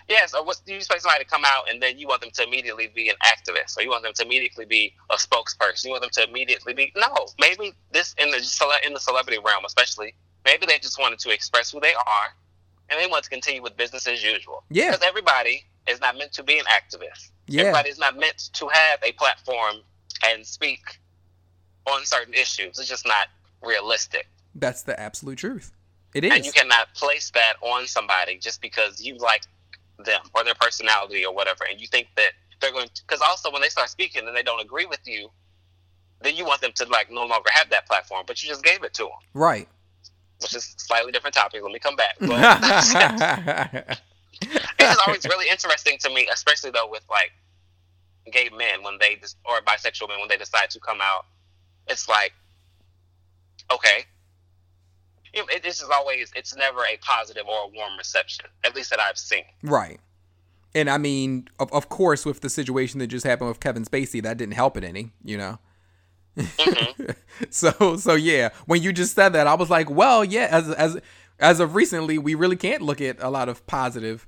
Yes, 0.09 0.33
or 0.33 0.43
what 0.43 0.59
you 0.65 0.75
expect 0.75 1.03
somebody 1.03 1.23
to 1.23 1.29
come 1.29 1.43
out 1.45 1.69
and 1.69 1.81
then 1.81 1.97
you 1.97 2.05
want 2.05 2.19
them 2.19 2.31
to 2.31 2.43
immediately 2.43 2.91
be 2.93 3.07
an 3.07 3.15
activist, 3.23 3.77
or 3.77 3.81
you 3.81 3.89
want 3.89 4.03
them 4.03 4.11
to 4.13 4.25
immediately 4.25 4.65
be 4.65 4.93
a 5.09 5.15
spokesperson. 5.15 5.85
You 5.85 5.91
want 5.91 6.01
them 6.01 6.11
to 6.13 6.27
immediately 6.27 6.73
be 6.73 6.91
no. 6.97 7.15
Maybe 7.39 7.73
this 7.93 8.13
in 8.17 8.29
the 8.29 8.37
in 8.85 8.93
the 8.93 8.99
celebrity 8.99 9.39
realm, 9.43 9.63
especially, 9.65 10.13
maybe 10.43 10.65
they 10.65 10.79
just 10.79 10.99
wanted 10.99 11.19
to 11.19 11.33
express 11.33 11.71
who 11.71 11.79
they 11.79 11.93
are, 11.93 12.35
and 12.89 12.99
they 12.99 13.07
want 13.07 13.23
to 13.23 13.29
continue 13.29 13.61
with 13.61 13.77
business 13.77 14.05
as 14.05 14.21
usual. 14.21 14.65
Yeah. 14.69 14.91
because 14.91 15.07
everybody 15.07 15.63
is 15.87 16.01
not 16.01 16.17
meant 16.17 16.33
to 16.33 16.43
be 16.43 16.59
an 16.59 16.65
activist. 16.65 17.29
Yeah. 17.47 17.61
Everybody 17.61 17.89
is 17.89 17.97
not 17.99 18.17
meant 18.17 18.49
to 18.53 18.67
have 18.67 18.99
a 19.03 19.13
platform 19.13 19.77
and 20.27 20.45
speak 20.45 20.99
on 21.87 22.05
certain 22.05 22.33
issues. 22.33 22.79
It's 22.79 22.89
just 22.89 23.07
not 23.07 23.27
realistic. 23.61 24.27
That's 24.55 24.83
the 24.83 24.99
absolute 24.99 25.37
truth. 25.37 25.71
It 26.13 26.25
is. 26.25 26.33
And 26.33 26.45
you 26.45 26.51
cannot 26.51 26.93
place 26.93 27.31
that 27.31 27.53
on 27.61 27.87
somebody 27.87 28.37
just 28.37 28.61
because 28.61 29.01
you 29.01 29.17
like 29.17 29.43
them 30.03 30.21
or 30.33 30.43
their 30.43 30.55
personality 30.55 31.25
or 31.25 31.33
whatever, 31.33 31.63
and 31.69 31.79
you 31.79 31.87
think 31.87 32.07
that 32.17 32.31
they're 32.59 32.71
going 32.71 32.87
to. 32.93 33.01
Because 33.07 33.21
also, 33.21 33.51
when 33.51 33.61
they 33.61 33.69
start 33.69 33.89
speaking 33.89 34.27
and 34.27 34.35
they 34.35 34.43
don't 34.43 34.61
agree 34.61 34.85
with 34.85 34.99
you, 35.05 35.29
then 36.21 36.35
you 36.35 36.45
want 36.45 36.61
them 36.61 36.71
to 36.75 36.85
like 36.85 37.11
no 37.11 37.25
longer 37.25 37.49
have 37.53 37.69
that 37.69 37.87
platform, 37.87 38.23
but 38.27 38.41
you 38.43 38.49
just 38.49 38.63
gave 38.63 38.83
it 38.83 38.93
to 38.95 39.03
them, 39.03 39.11
right. 39.33 39.67
which 40.41 40.55
is 40.55 40.75
a 40.77 40.79
slightly 40.79 41.11
different 41.11 41.33
topic. 41.33 41.61
Let 41.63 41.71
me 41.71 41.79
come 41.79 41.95
back. 41.95 42.15
But 42.19 42.29
it's 44.41 44.77
just 44.79 45.07
always 45.07 45.25
really 45.25 45.49
interesting 45.49 45.97
to 45.99 46.09
me, 46.09 46.27
especially 46.31 46.71
though 46.71 46.89
with 46.89 47.03
like 47.09 47.31
gay 48.31 48.49
men 48.55 48.83
when 48.83 48.97
they 48.99 49.19
or 49.45 49.61
bisexual 49.61 50.09
men 50.09 50.19
when 50.19 50.29
they 50.29 50.37
decide 50.37 50.69
to 50.71 50.79
come 50.79 50.99
out. 51.01 51.25
It's 51.87 52.07
like, 52.07 52.33
okay, 53.73 54.05
Know, 55.35 55.43
it, 55.49 55.63
this 55.63 55.81
is 55.81 55.89
always 55.89 56.31
it's 56.35 56.55
never 56.55 56.79
a 56.81 56.97
positive 57.01 57.43
or 57.47 57.65
a 57.65 57.67
warm 57.67 57.97
reception, 57.97 58.45
at 58.63 58.75
least 58.75 58.89
that 58.89 58.99
I've 58.99 59.17
seen. 59.17 59.43
right. 59.63 59.99
And 60.73 60.89
I 60.89 60.97
mean, 60.97 61.49
of, 61.59 61.71
of 61.73 61.89
course, 61.89 62.25
with 62.25 62.39
the 62.39 62.49
situation 62.49 62.99
that 62.99 63.07
just 63.07 63.25
happened 63.25 63.49
with 63.49 63.59
Kevin 63.59 63.83
Spacey, 63.83 64.23
that 64.23 64.37
didn't 64.37 64.53
help 64.53 64.77
it 64.77 64.85
any, 64.85 65.11
you 65.21 65.37
know. 65.37 65.59
Mhm. 66.37 67.15
so 67.49 67.97
so 67.97 68.13
yeah, 68.15 68.49
when 68.67 68.81
you 68.81 68.93
just 68.93 69.13
said 69.15 69.33
that, 69.33 69.47
I 69.47 69.53
was 69.55 69.69
like, 69.69 69.89
well, 69.89 70.23
yeah, 70.23 70.47
as 70.49 70.69
as 70.71 70.97
as 71.39 71.59
of 71.59 71.75
recently, 71.75 72.17
we 72.17 72.35
really 72.35 72.55
can't 72.55 72.81
look 72.81 73.01
at 73.01 73.17
a 73.21 73.29
lot 73.29 73.49
of 73.49 73.65
positive. 73.67 74.25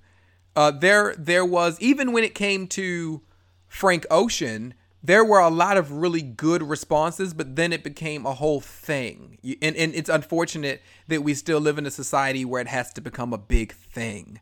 Uh, 0.55 0.71
there 0.71 1.15
there 1.17 1.45
was 1.45 1.79
even 1.79 2.11
when 2.11 2.23
it 2.25 2.35
came 2.35 2.67
to 2.67 3.21
Frank 3.67 4.05
Ocean, 4.11 4.73
there 5.03 5.25
were 5.25 5.39
a 5.39 5.49
lot 5.49 5.75
of 5.77 5.91
really 5.91 6.21
good 6.21 6.63
responses, 6.63 7.33
but 7.33 7.57
then 7.57 7.73
it 7.73 7.83
became 7.83 8.25
a 8.25 8.33
whole 8.33 8.61
thing. 8.61 9.37
And 9.61 9.75
and 9.75 9.93
it's 9.93 10.09
unfortunate 10.09 10.81
that 11.09 11.23
we 11.23 11.33
still 11.33 11.59
live 11.59 11.77
in 11.77 11.85
a 11.85 11.91
society 11.91 12.45
where 12.45 12.61
it 12.61 12.67
has 12.67 12.93
to 12.93 13.01
become 13.01 13.33
a 13.33 13.37
big 13.37 13.73
thing. 13.73 14.39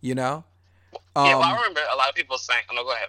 You 0.00 0.14
know? 0.14 0.44
yeah, 0.92 0.98
well, 1.36 1.42
Um, 1.42 1.42
I 1.42 1.56
remember 1.56 1.80
a 1.92 1.96
lot 1.96 2.10
of 2.10 2.14
people 2.14 2.36
saying, 2.36 2.62
"Oh 2.70 2.74
no, 2.74 2.84
go 2.84 2.92
ahead." 2.92 3.08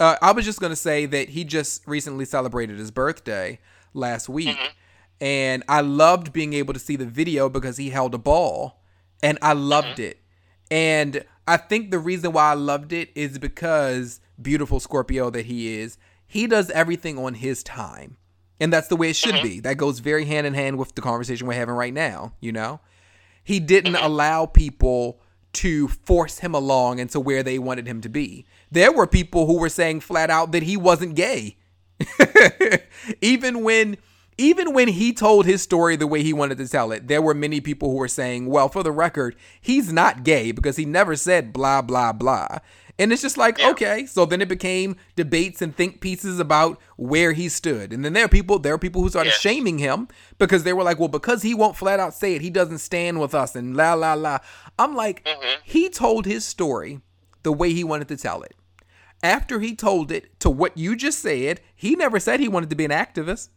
uh, 0.00 0.16
I 0.20 0.32
was 0.32 0.44
just 0.44 0.60
gonna 0.60 0.76
say 0.76 1.06
that 1.06 1.30
he 1.30 1.44
just 1.44 1.86
recently 1.86 2.24
celebrated 2.26 2.78
his 2.78 2.90
birthday 2.90 3.58
last 3.94 4.28
week, 4.28 4.58
and 5.20 5.62
I 5.68 5.80
loved 5.80 6.32
being 6.32 6.52
able 6.52 6.74
to 6.74 6.80
see 6.80 6.96
the 6.96 7.06
video 7.06 7.48
because 7.48 7.76
he 7.78 7.90
held 7.90 8.12
a 8.14 8.18
ball, 8.18 8.82
and 9.22 9.38
I 9.40 9.52
loved 9.54 9.98
it. 10.00 10.20
And 10.70 11.24
I 11.46 11.56
think 11.56 11.90
the 11.90 11.98
reason 11.98 12.32
why 12.32 12.50
I 12.50 12.54
loved 12.54 12.92
it 12.92 13.10
is 13.14 13.38
because 13.38 14.20
beautiful 14.40 14.80
Scorpio 14.80 15.30
that 15.30 15.46
he 15.46 15.78
is, 15.78 15.96
he 16.26 16.46
does 16.46 16.70
everything 16.70 17.18
on 17.18 17.34
his 17.34 17.62
time, 17.62 18.16
and 18.60 18.72
that's 18.72 18.88
the 18.88 18.96
way 18.96 19.10
it 19.10 19.16
should 19.16 19.34
mm-hmm. 19.34 19.48
be. 19.48 19.60
That 19.60 19.76
goes 19.76 19.98
very 19.98 20.24
hand 20.24 20.46
in 20.46 20.54
hand 20.54 20.78
with 20.78 20.94
the 20.94 21.02
conversation 21.02 21.46
we're 21.46 21.54
having 21.54 21.74
right 21.74 21.94
now. 21.94 22.34
You 22.40 22.52
know, 22.52 22.80
he 23.42 23.60
didn't 23.60 23.94
mm-hmm. 23.94 24.04
allow 24.04 24.46
people 24.46 25.20
to 25.54 25.88
force 25.88 26.40
him 26.40 26.54
along 26.54 26.98
into 26.98 27.20
where 27.20 27.42
they 27.42 27.58
wanted 27.58 27.86
him 27.86 28.00
to 28.00 28.08
be. 28.08 28.44
There 28.70 28.92
were 28.92 29.06
people 29.06 29.46
who 29.46 29.58
were 29.58 29.68
saying 29.68 30.00
flat 30.00 30.30
out 30.30 30.52
that 30.52 30.64
he 30.64 30.76
wasn't 30.76 31.14
gay. 31.14 31.56
even 33.20 33.62
when 33.62 33.96
even 34.36 34.72
when 34.72 34.88
he 34.88 35.12
told 35.12 35.46
his 35.46 35.62
story 35.62 35.94
the 35.94 36.08
way 36.08 36.22
he 36.22 36.32
wanted 36.32 36.58
to 36.58 36.68
tell 36.68 36.90
it, 36.90 37.06
there 37.06 37.22
were 37.22 37.34
many 37.34 37.60
people 37.60 37.90
who 37.90 37.96
were 37.96 38.08
saying, 38.08 38.46
"Well, 38.46 38.68
for 38.68 38.82
the 38.82 38.90
record, 38.90 39.36
he's 39.60 39.92
not 39.92 40.24
gay 40.24 40.50
because 40.50 40.76
he 40.76 40.84
never 40.84 41.14
said 41.14 41.52
blah 41.52 41.82
blah 41.82 42.12
blah." 42.12 42.58
And 42.98 43.12
it's 43.12 43.22
just 43.22 43.36
like, 43.36 43.58
Yeah. 43.58 43.70
okay, 43.70 44.06
so 44.06 44.24
then 44.24 44.40
it 44.40 44.48
became 44.48 44.96
debates 45.16 45.60
and 45.60 45.74
think 45.76 46.00
pieces 46.00 46.38
about 46.38 46.80
where 46.96 47.32
he 47.32 47.48
stood. 47.48 47.92
And 47.92 48.04
then 48.04 48.12
there 48.12 48.24
are 48.24 48.28
people, 48.28 48.58
there 48.60 48.74
are 48.74 48.78
people 48.78 49.02
who 49.02 49.08
started 49.08 49.30
Yeah. 49.30 49.38
shaming 49.38 49.78
him 49.78 50.06
because 50.38 50.62
they 50.62 50.72
were 50.72 50.84
like, 50.84 51.00
well, 51.00 51.08
because 51.08 51.42
he 51.42 51.54
won't 51.54 51.76
flat 51.76 51.98
out 51.98 52.14
say 52.14 52.34
it, 52.36 52.40
he 52.42 52.50
doesn't 52.50 52.78
stand 52.78 53.18
with 53.20 53.34
us 53.34 53.56
and 53.56 53.76
la 53.76 53.94
la 53.94 54.14
la. 54.14 54.38
I'm 54.78 54.94
like, 54.94 55.24
Mhm. 55.24 55.56
he 55.64 55.88
told 55.88 56.24
his 56.24 56.44
story 56.44 57.00
the 57.42 57.52
way 57.52 57.72
he 57.72 57.82
wanted 57.82 58.06
to 58.08 58.16
tell 58.16 58.42
it. 58.42 58.54
After 59.24 59.58
he 59.58 59.74
told 59.74 60.12
it 60.12 60.38
to 60.40 60.50
what 60.50 60.76
you 60.76 60.94
just 60.94 61.18
said, 61.18 61.60
he 61.74 61.96
never 61.96 62.20
said 62.20 62.38
he 62.40 62.48
wanted 62.48 62.70
to 62.70 62.76
be 62.76 62.84
an 62.84 62.90
activist. 62.92 63.48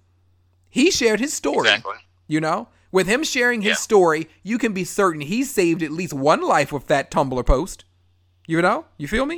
He 0.69 0.89
shared 0.89 1.19
his 1.19 1.33
story. 1.33 1.67
Exactly. 1.69 1.95
You 2.27 2.41
know? 2.41 2.69
With 2.91 3.05
him 3.07 3.23
sharing 3.23 3.61
his 3.61 3.71
Yeah. 3.71 3.75
story, 3.75 4.29
you 4.43 4.57
can 4.57 4.73
be 4.73 4.83
certain 4.83 5.21
he 5.21 5.43
saved 5.43 5.83
at 5.83 5.91
least 5.91 6.13
one 6.13 6.41
life 6.41 6.71
with 6.71 6.87
that 6.87 7.11
Tumblr 7.11 7.45
post. 7.45 7.83
You 8.47 8.61
know? 8.61 8.85
You 8.97 9.07
feel 9.07 9.25
me? 9.25 9.37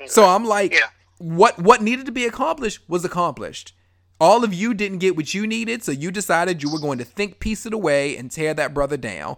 Mm-hmm. 0.00 0.06
So 0.08 0.24
I'm 0.24 0.44
like, 0.44 0.72
Yeah. 0.72 0.88
what 1.18 1.58
what 1.58 1.82
needed 1.82 2.06
to 2.06 2.12
be 2.12 2.24
accomplished 2.26 2.80
was 2.88 3.04
accomplished. 3.04 3.72
All 4.18 4.42
of 4.44 4.54
you 4.54 4.72
didn't 4.74 4.98
get 4.98 5.14
what 5.16 5.34
you 5.34 5.46
needed, 5.46 5.82
so 5.84 5.92
you 5.92 6.10
decided 6.10 6.62
you 6.62 6.72
were 6.72 6.78
going 6.80 6.98
to 6.98 7.04
think 7.04 7.38
piece 7.38 7.66
it 7.66 7.74
away 7.74 8.16
and 8.16 8.30
tear 8.30 8.54
that 8.54 8.72
brother 8.74 8.96
down. 8.96 9.36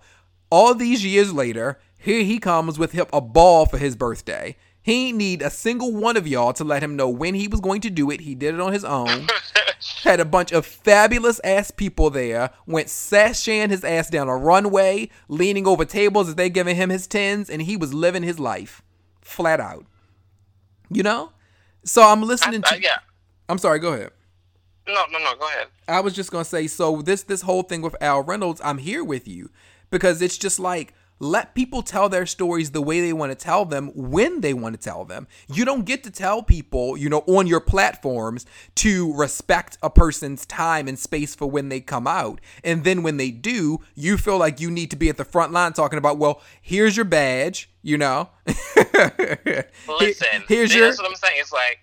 All 0.51 0.73
these 0.73 1.05
years 1.05 1.33
later, 1.33 1.79
here 1.99 2.23
he 2.23 2.39
comes 2.39 2.79
with 2.79 2.93
him 2.93 3.07
a 3.13 3.21
ball 3.21 3.67
for 3.67 3.77
his 3.77 3.97
birthday. 3.97 4.57
He 4.81 5.09
ain't 5.09 5.19
need 5.19 5.43
a 5.43 5.51
single 5.51 5.93
one 5.93 6.17
of 6.17 6.27
y'all 6.29 6.53
to 6.55 6.65
let 6.65 6.83
him 6.83 6.95
know 6.97 7.09
when 7.11 7.35
he 7.35 7.49
was 7.49 7.61
going 7.61 7.81
to 7.83 7.91
do 7.91 8.11
it. 8.11 8.21
He 8.21 8.35
did 8.37 8.55
it 8.55 8.61
on 8.61 8.73
his 8.73 8.85
own. 8.85 9.27
Had 10.05 10.21
a 10.21 10.25
bunch 10.25 10.53
of 10.53 10.65
fabulous 10.65 11.41
ass 11.45 11.71
people 11.71 12.09
there. 12.11 12.51
Went 12.67 12.89
sashaying 12.89 13.71
his 13.71 13.85
ass 13.85 14.09
down 14.09 14.29
a 14.29 14.37
runway, 14.37 15.11
leaning 15.29 15.67
over 15.67 15.85
tables 15.85 16.29
as 16.29 16.37
they 16.37 16.49
giving 16.49 16.77
him 16.77 16.89
his 16.91 17.07
tens, 17.07 17.51
and 17.51 17.63
he 17.63 17.77
was 17.77 17.93
living 17.93 18.23
his 18.23 18.39
life, 18.39 18.81
flat 19.29 19.61
out. 19.61 19.85
You 20.91 21.03
know. 21.03 21.33
So 21.85 22.03
I'm 22.03 22.23
listening 22.23 22.63
Uh, 22.65 22.71
to. 22.71 22.83
yeah. 22.83 22.99
I'm 23.49 23.59
sorry. 23.59 23.79
Go 23.79 23.93
ahead. 23.93 24.11
No, 24.87 25.05
no, 25.13 25.19
no. 25.19 25.35
Go 25.37 25.47
ahead. 25.47 25.69
I 25.87 26.01
was 26.01 26.15
just 26.15 26.31
gonna 26.31 26.45
say, 26.45 26.67
so 26.67 27.03
this 27.03 27.23
this 27.23 27.43
whole 27.43 27.63
thing 27.63 27.83
with 27.83 27.95
Al 28.01 28.23
Reynolds, 28.23 28.61
I'm 28.65 28.79
here 28.79 29.05
with 29.05 29.29
you 29.29 29.51
because 29.91 30.21
it's 30.23 30.39
just 30.39 30.59
like 30.59 30.95
let 31.19 31.55
people 31.55 31.83
tell 31.83 32.09
their 32.09 32.27
stories 32.27 32.71
the 32.71 32.83
way 32.83 33.01
they 33.01 33.13
want 33.13 33.31
to 33.33 33.37
tell 33.37 33.65
them 33.65 33.91
when 33.95 34.41
they 34.41 34.55
want 34.55 34.75
to 34.75 34.81
tell 34.81 35.05
them. 35.05 35.27
You 35.53 35.65
don't 35.65 35.85
get 35.85 36.05
to 36.05 36.11
tell 36.11 36.43
people, 36.43 36.97
you 36.97 37.09
know, 37.09 37.25
on 37.27 37.47
your 37.47 37.61
platforms 37.61 38.47
to 38.77 39.13
respect 39.15 39.79
a 39.83 39.91
person's 39.91 40.47
time 40.47 40.89
and 40.89 40.99
space 40.99 41.35
for 41.35 41.51
when 41.51 41.69
they 41.69 41.81
come 41.81 42.07
out. 42.07 42.41
And 42.63 42.85
then 42.85 43.03
when 43.03 43.17
they 43.17 43.31
do, 43.31 43.81
you 43.95 44.17
feel 44.17 44.39
like 44.39 44.61
you 44.61 44.71
need 44.71 44.91
to 44.91 44.97
be 44.97 45.09
at 45.09 45.17
the 45.17 45.25
front 45.25 45.53
line 45.53 45.73
talking 45.73 45.99
about, 45.99 46.19
well, 46.19 46.41
here's 46.63 46.97
your 46.97 47.05
badge, 47.05 47.71
you 47.83 47.99
know. 47.99 48.31
Listen, 48.47 50.45
here's 50.47 50.75
your 50.75 50.87
that's 50.87 50.99
what 50.99 51.09
I'm 51.09 51.17
saying. 51.17 51.37
It's 51.39 51.53
like, 51.53 51.81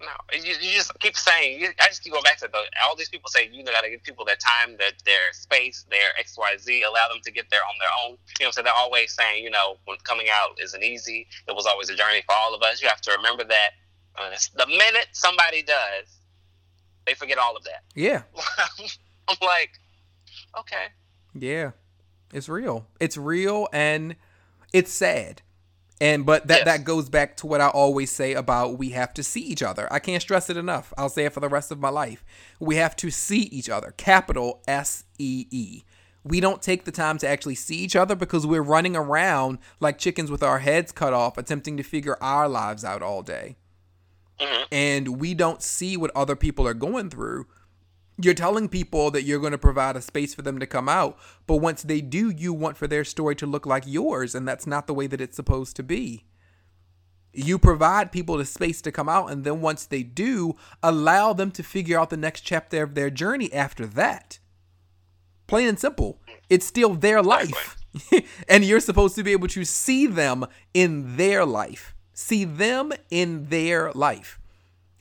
no, 0.00 0.06
you, 0.32 0.54
you 0.60 0.72
just 0.72 0.96
keep 1.00 1.16
saying. 1.16 1.60
You, 1.60 1.68
I 1.80 1.88
just 1.88 2.04
keep 2.04 2.12
going 2.12 2.22
back 2.22 2.38
to 2.38 2.48
all 2.86 2.96
these 2.96 3.08
people 3.08 3.28
say 3.30 3.48
you 3.52 3.64
know, 3.64 3.72
got 3.72 3.82
to 3.82 3.90
give 3.90 4.02
people 4.02 4.24
their 4.24 4.36
time, 4.36 4.76
their 4.78 4.92
their 5.04 5.32
space, 5.32 5.84
their 5.90 6.10
X 6.18 6.36
Y 6.38 6.56
Z. 6.58 6.82
Allow 6.82 7.08
them 7.08 7.18
to 7.24 7.32
get 7.32 7.46
there 7.50 7.60
on 7.60 7.74
their 7.78 7.88
own. 8.10 8.18
You 8.38 8.46
know, 8.46 8.50
so 8.52 8.62
they're 8.62 8.72
always 8.72 9.12
saying, 9.12 9.42
you 9.42 9.50
know, 9.50 9.76
when 9.86 9.98
coming 10.04 10.26
out 10.32 10.58
isn't 10.62 10.82
easy. 10.82 11.26
It 11.48 11.54
was 11.54 11.66
always 11.66 11.90
a 11.90 11.96
journey 11.96 12.22
for 12.26 12.34
all 12.36 12.54
of 12.54 12.62
us. 12.62 12.80
You 12.80 12.88
have 12.88 13.00
to 13.02 13.12
remember 13.16 13.44
that. 13.44 13.70
Uh, 14.16 14.30
the 14.56 14.66
minute 14.66 15.08
somebody 15.12 15.62
does, 15.62 16.18
they 17.06 17.14
forget 17.14 17.38
all 17.38 17.56
of 17.56 17.64
that. 17.64 17.82
yeah. 17.94 18.22
I'm 19.28 19.36
like, 19.42 19.70
okay, 20.58 20.86
Yeah. 21.34 21.72
It's 22.32 22.48
real. 22.48 22.86
It's 23.00 23.16
real 23.16 23.68
and 23.72 24.16
it's 24.72 24.92
sad. 24.92 25.42
And 26.00 26.24
but 26.24 26.46
that 26.46 26.58
Yes. 26.58 26.64
that 26.66 26.84
goes 26.84 27.08
back 27.08 27.36
to 27.38 27.46
what 27.46 27.60
I 27.60 27.68
always 27.68 28.10
say 28.12 28.34
about 28.34 28.78
we 28.78 28.90
have 28.90 29.12
to 29.14 29.22
see 29.24 29.40
each 29.40 29.62
other. 29.62 29.92
I 29.92 29.98
can't 29.98 30.22
stress 30.22 30.48
it 30.48 30.56
enough. 30.56 30.92
I'll 30.96 31.08
say 31.08 31.24
it 31.24 31.32
for 31.32 31.40
the 31.40 31.48
rest 31.48 31.72
of 31.72 31.80
my 31.80 31.88
life. 31.88 32.24
We 32.60 32.76
have 32.76 32.94
to 32.96 33.10
see 33.10 33.42
each 33.42 33.68
other. 33.68 33.92
Capital 33.96 34.62
S 34.68 35.04
E 35.18 35.46
E. 35.50 35.82
We 36.24 36.40
don't 36.40 36.62
take 36.62 36.84
the 36.84 36.92
time 36.92 37.18
to 37.18 37.28
actually 37.28 37.54
see 37.56 37.76
each 37.76 37.96
other 37.96 38.14
because 38.14 38.46
we're 38.46 38.62
running 38.62 38.94
around 38.94 39.58
like 39.80 39.98
chickens 39.98 40.30
with 40.30 40.42
our 40.42 40.58
heads 40.60 40.92
cut 40.92 41.12
off 41.14 41.36
attempting 41.38 41.76
to 41.78 41.82
figure 41.82 42.16
our 42.20 42.48
lives 42.48 42.84
out 42.84 43.02
all 43.02 43.22
day. 43.22 43.56
Mhm. 44.40 44.64
And 44.70 45.20
we 45.20 45.34
don't 45.34 45.62
see 45.62 45.96
what 45.96 46.12
other 46.14 46.36
people 46.36 46.66
are 46.68 46.74
going 46.74 47.10
through 47.10 47.46
you're 48.20 48.34
telling 48.34 48.68
people 48.68 49.10
that 49.10 49.22
you're 49.22 49.38
going 49.38 49.52
to 49.52 49.58
provide 49.58 49.96
a 49.96 50.02
space 50.02 50.34
for 50.34 50.42
them 50.42 50.58
to 50.58 50.66
come 50.66 50.88
out 50.88 51.18
but 51.46 51.56
once 51.56 51.82
they 51.82 52.00
do 52.00 52.30
you 52.30 52.52
want 52.52 52.76
for 52.76 52.86
their 52.86 53.04
story 53.04 53.34
to 53.34 53.46
look 53.46 53.66
like 53.66 53.84
yours 53.86 54.34
and 54.34 54.46
that's 54.46 54.66
not 54.66 54.86
the 54.86 54.94
way 54.94 55.06
that 55.06 55.20
it's 55.20 55.36
supposed 55.36 55.76
to 55.76 55.82
be 55.82 56.24
you 57.32 57.58
provide 57.58 58.10
people 58.10 58.36
the 58.36 58.44
space 58.44 58.80
to 58.82 58.90
come 58.90 59.08
out 59.08 59.30
and 59.30 59.44
then 59.44 59.60
once 59.60 59.86
they 59.86 60.02
do 60.02 60.56
allow 60.82 61.32
them 61.32 61.50
to 61.50 61.62
figure 61.62 61.98
out 61.98 62.10
the 62.10 62.16
next 62.16 62.40
chapter 62.40 62.82
of 62.82 62.94
their 62.94 63.10
journey 63.10 63.52
after 63.52 63.86
that 63.86 64.38
plain 65.46 65.68
and 65.68 65.78
simple 65.78 66.20
it's 66.48 66.66
still 66.66 66.94
their 66.94 67.22
life 67.22 67.78
and 68.48 68.64
you're 68.64 68.80
supposed 68.80 69.14
to 69.16 69.22
be 69.22 69.32
able 69.32 69.48
to 69.48 69.64
see 69.64 70.06
them 70.06 70.46
in 70.74 71.16
their 71.16 71.44
life. 71.44 71.94
See 72.12 72.44
them 72.44 72.92
in 73.10 73.46
their 73.46 73.92
life. 73.92 74.38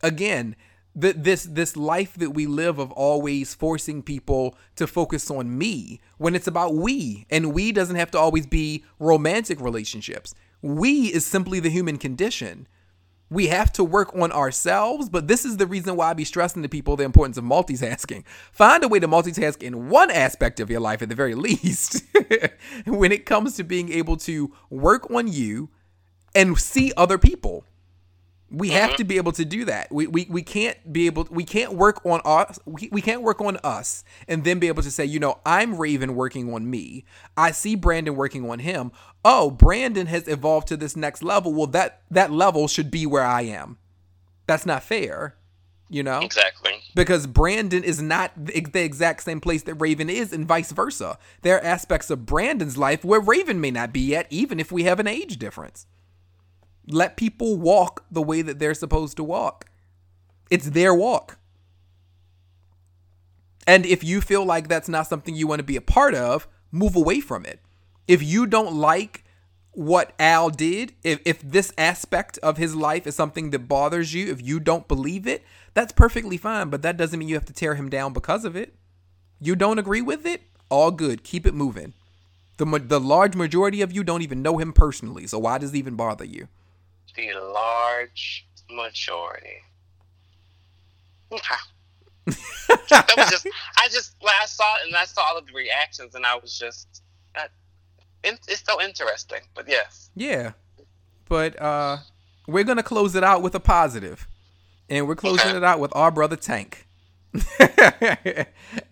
Again, 0.02 0.56
this 1.00 1.44
this 1.44 1.78
life 1.78 2.16
that 2.16 2.32
we 2.32 2.48
live 2.48 2.80
of 2.80 2.92
always 2.92 3.54
forcing 3.54 4.02
people 4.02 4.56
to 4.76 4.88
focus 4.88 5.30
on 5.30 5.58
me 5.58 6.02
when 6.18 6.34
it's 6.34 6.48
about 6.48 6.74
we 6.74 7.26
and 7.30 7.54
we 7.54 7.72
doesn't 7.72 7.98
have 7.98 8.12
to 8.12 8.20
always 8.20 8.48
be 8.48 8.84
romantic 9.00 9.62
relationships. 9.62 10.34
We 10.62 11.14
is 11.14 11.26
simply 11.26 11.60
the 11.60 11.70
human 11.70 11.98
condition 11.98 12.68
we 13.30 13.48
have 13.48 13.74
to 13.74 13.84
work 13.84 14.16
on 14.16 14.32
ourselves, 14.32 15.10
but 15.10 15.28
this 15.28 15.44
is 15.44 15.58
the 15.58 15.68
reason 15.68 15.96
why 15.96 16.12
I 16.12 16.14
be 16.14 16.24
stressing 16.24 16.64
to 16.64 16.70
people 16.70 16.96
the 16.96 17.04
importance 17.04 17.38
of 17.38 17.44
multitasking. 17.44 18.26
Find 18.52 18.84
a 18.84 18.88
way 18.88 19.00
to 19.00 19.08
multitask 19.08 19.62
in 19.62 19.90
one 19.90 20.10
aspect 20.10 20.60
of 20.60 20.70
your 20.70 20.80
life 20.80 21.02
at 21.02 21.10
the 21.10 21.16
very 21.16 21.36
least 21.36 22.04
when 22.86 23.12
it 23.12 23.26
comes 23.26 23.56
to 23.58 23.64
being 23.64 23.92
able 23.92 24.18
to 24.18 24.54
work 24.70 25.12
on 25.12 25.28
you 25.28 25.70
and 26.34 26.58
see 26.58 26.94
other 26.96 27.18
people. 27.18 27.66
We 28.50 28.70
have 28.70 28.92
mm-hmm. 28.92 28.98
to 28.98 29.04
be 29.04 29.18
able 29.18 29.34
to 29.34 29.44
do 29.44 29.66
that. 29.66 29.92
We, 29.92 30.08
we 30.08 30.26
we 30.30 30.42
can't 30.42 30.92
be 30.92 31.06
able 31.06 31.28
we 31.30 31.44
can't 31.44 31.74
work 31.74 32.06
on 32.06 32.22
us 32.24 32.60
we, 32.66 32.88
we 32.92 33.02
can't 33.02 33.22
work 33.22 33.42
on 33.42 33.58
us 33.58 34.06
and 34.28 34.44
then 34.46 34.60
be 34.60 34.68
able 34.68 34.84
to 34.84 34.92
say, 34.92 35.04
you 35.04 35.20
know, 35.20 35.40
I'm 35.46 35.78
Raven 35.78 36.16
working 36.16 36.54
on 36.54 36.70
me. 36.70 37.04
I 37.36 37.52
see 37.52 37.76
Brandon 37.76 38.16
working 38.16 38.50
on 38.50 38.60
him. 38.60 38.92
Oh, 39.26 39.52
Brandon 39.52 40.08
has 40.08 40.28
evolved 40.28 40.70
to 40.70 40.78
this 40.78 40.96
next 40.96 41.24
level. 41.24 41.54
Well, 41.54 41.68
that 41.68 42.04
that 42.10 42.32
level 42.32 42.70
should 42.70 42.90
be 42.90 43.06
where 43.06 43.26
I 43.26 43.42
am. 43.42 43.78
That's 44.46 44.66
not 44.66 44.82
fair, 44.82 45.36
you 45.90 46.02
know? 46.02 46.20
Exactly. 46.20 46.72
Because 46.96 47.28
Brandon 47.28 47.84
is 47.84 48.02
not 48.02 48.32
the 48.38 48.62
the 48.62 48.84
exact 48.84 49.24
same 49.24 49.42
place 49.42 49.64
that 49.64 49.76
Raven 49.76 50.10
is 50.10 50.32
and 50.32 50.48
vice 50.48 50.72
versa. 50.72 51.18
There 51.42 51.58
are 51.58 51.64
aspects 51.64 52.10
of 52.10 52.26
Brandon's 52.26 52.78
life 52.78 53.04
where 53.04 53.20
Raven 53.20 53.60
may 53.60 53.72
not 53.72 53.92
be 53.92 54.00
yet 54.00 54.28
even 54.30 54.58
if 54.58 54.72
we 54.72 54.84
have 54.84 55.02
an 55.02 55.08
age 55.08 55.38
difference. 55.38 55.86
Let 56.88 57.18
people 57.18 57.58
walk 57.58 58.06
the 58.10 58.22
way 58.22 58.42
that 58.42 58.60
they're 58.60 58.74
supposed 58.74 59.18
to 59.18 59.24
walk. 59.24 59.66
It's 60.50 60.70
their 60.70 60.96
walk. 60.96 61.38
And 63.68 63.86
if 63.86 64.04
you 64.04 64.22
feel 64.22 64.46
like 64.46 64.70
that's 64.70 64.88
not 64.88 65.08
something 65.08 65.36
you 65.36 65.48
want 65.48 65.60
to 65.60 65.64
be 65.64 65.76
a 65.76 65.82
part 65.82 66.16
of, 66.16 66.48
move 66.72 66.96
away 66.96 67.20
from 67.20 67.46
it. 67.46 67.60
If 68.08 68.24
you 68.24 68.48
don't 68.48 68.76
like 68.76 69.26
what 69.72 70.14
Al 70.18 70.50
did, 70.50 70.94
if, 71.04 71.20
if 71.26 71.42
this 71.42 71.74
aspect 71.78 72.38
of 72.40 72.56
his 72.56 72.74
life 72.74 73.06
is 73.06 73.16
something 73.16 73.50
that 73.50 73.68
bothers 73.68 74.14
you, 74.14 74.32
if 74.32 74.42
you 74.42 74.62
don't 74.62 74.88
believe 74.88 75.28
it, 75.28 75.44
that's 75.74 75.92
perfectly 75.92 76.38
fine. 76.38 76.70
But 76.70 76.82
that 76.84 76.96
doesn't 76.96 77.20
mean 77.20 77.28
you 77.28 77.36
have 77.36 77.46
to 77.46 77.54
tear 77.54 77.76
him 77.76 77.90
down 77.90 78.14
because 78.14 78.46
of 78.46 78.56
it. 78.56 78.74
You 79.42 79.56
don't 79.58 79.78
agree 79.80 80.02
with 80.02 80.26
it? 80.26 80.44
All 80.70 80.92
good. 80.92 81.24
Keep 81.24 81.46
it 81.46 81.54
moving. 81.54 81.94
The, 82.58 82.66
the 82.80 83.00
large 83.00 83.36
majority 83.36 83.82
of 83.82 83.92
you 83.92 84.04
don't 84.04 84.22
even 84.22 84.42
know 84.42 84.58
him 84.58 84.72
personally. 84.72 85.28
So 85.28 85.38
why 85.38 85.58
does 85.58 85.74
it 85.74 85.78
even 85.78 85.96
bother 85.96 86.26
you? 86.26 86.48
The 87.18 87.40
large 87.42 88.48
majority. 88.70 89.58
that 92.28 93.14
was 93.18 93.30
just, 93.30 93.48
I 93.78 93.88
just, 93.90 94.16
when 94.22 94.34
I 94.42 94.46
saw 94.46 94.76
it 94.78 94.88
and 94.88 94.96
I 94.96 95.06
saw 95.06 95.22
all 95.24 95.38
of 95.38 95.48
the 95.48 95.54
reactions, 95.54 96.16
and 96.16 96.26
I 96.26 96.36
was 96.36 96.58
just, 96.58 97.02
that, 97.36 97.52
it's 98.24 98.64
so 98.66 98.82
interesting. 98.82 99.42
But 99.56 99.68
yes. 99.68 100.10
Yeah. 100.16 100.52
But 101.28 101.62
uh, 101.62 101.98
we're 102.48 102.64
going 102.64 102.78
to 102.78 102.84
close 102.84 103.16
it 103.16 103.24
out 103.24 103.42
with 103.42 103.56
a 103.56 103.60
positive. 103.60 104.28
And 104.90 105.08
we're 105.08 105.16
closing 105.16 105.50
okay. 105.50 105.58
it 105.58 105.64
out 105.64 105.80
with 105.80 105.94
our 105.96 106.12
brother 106.12 106.38
Tank. 106.38 106.88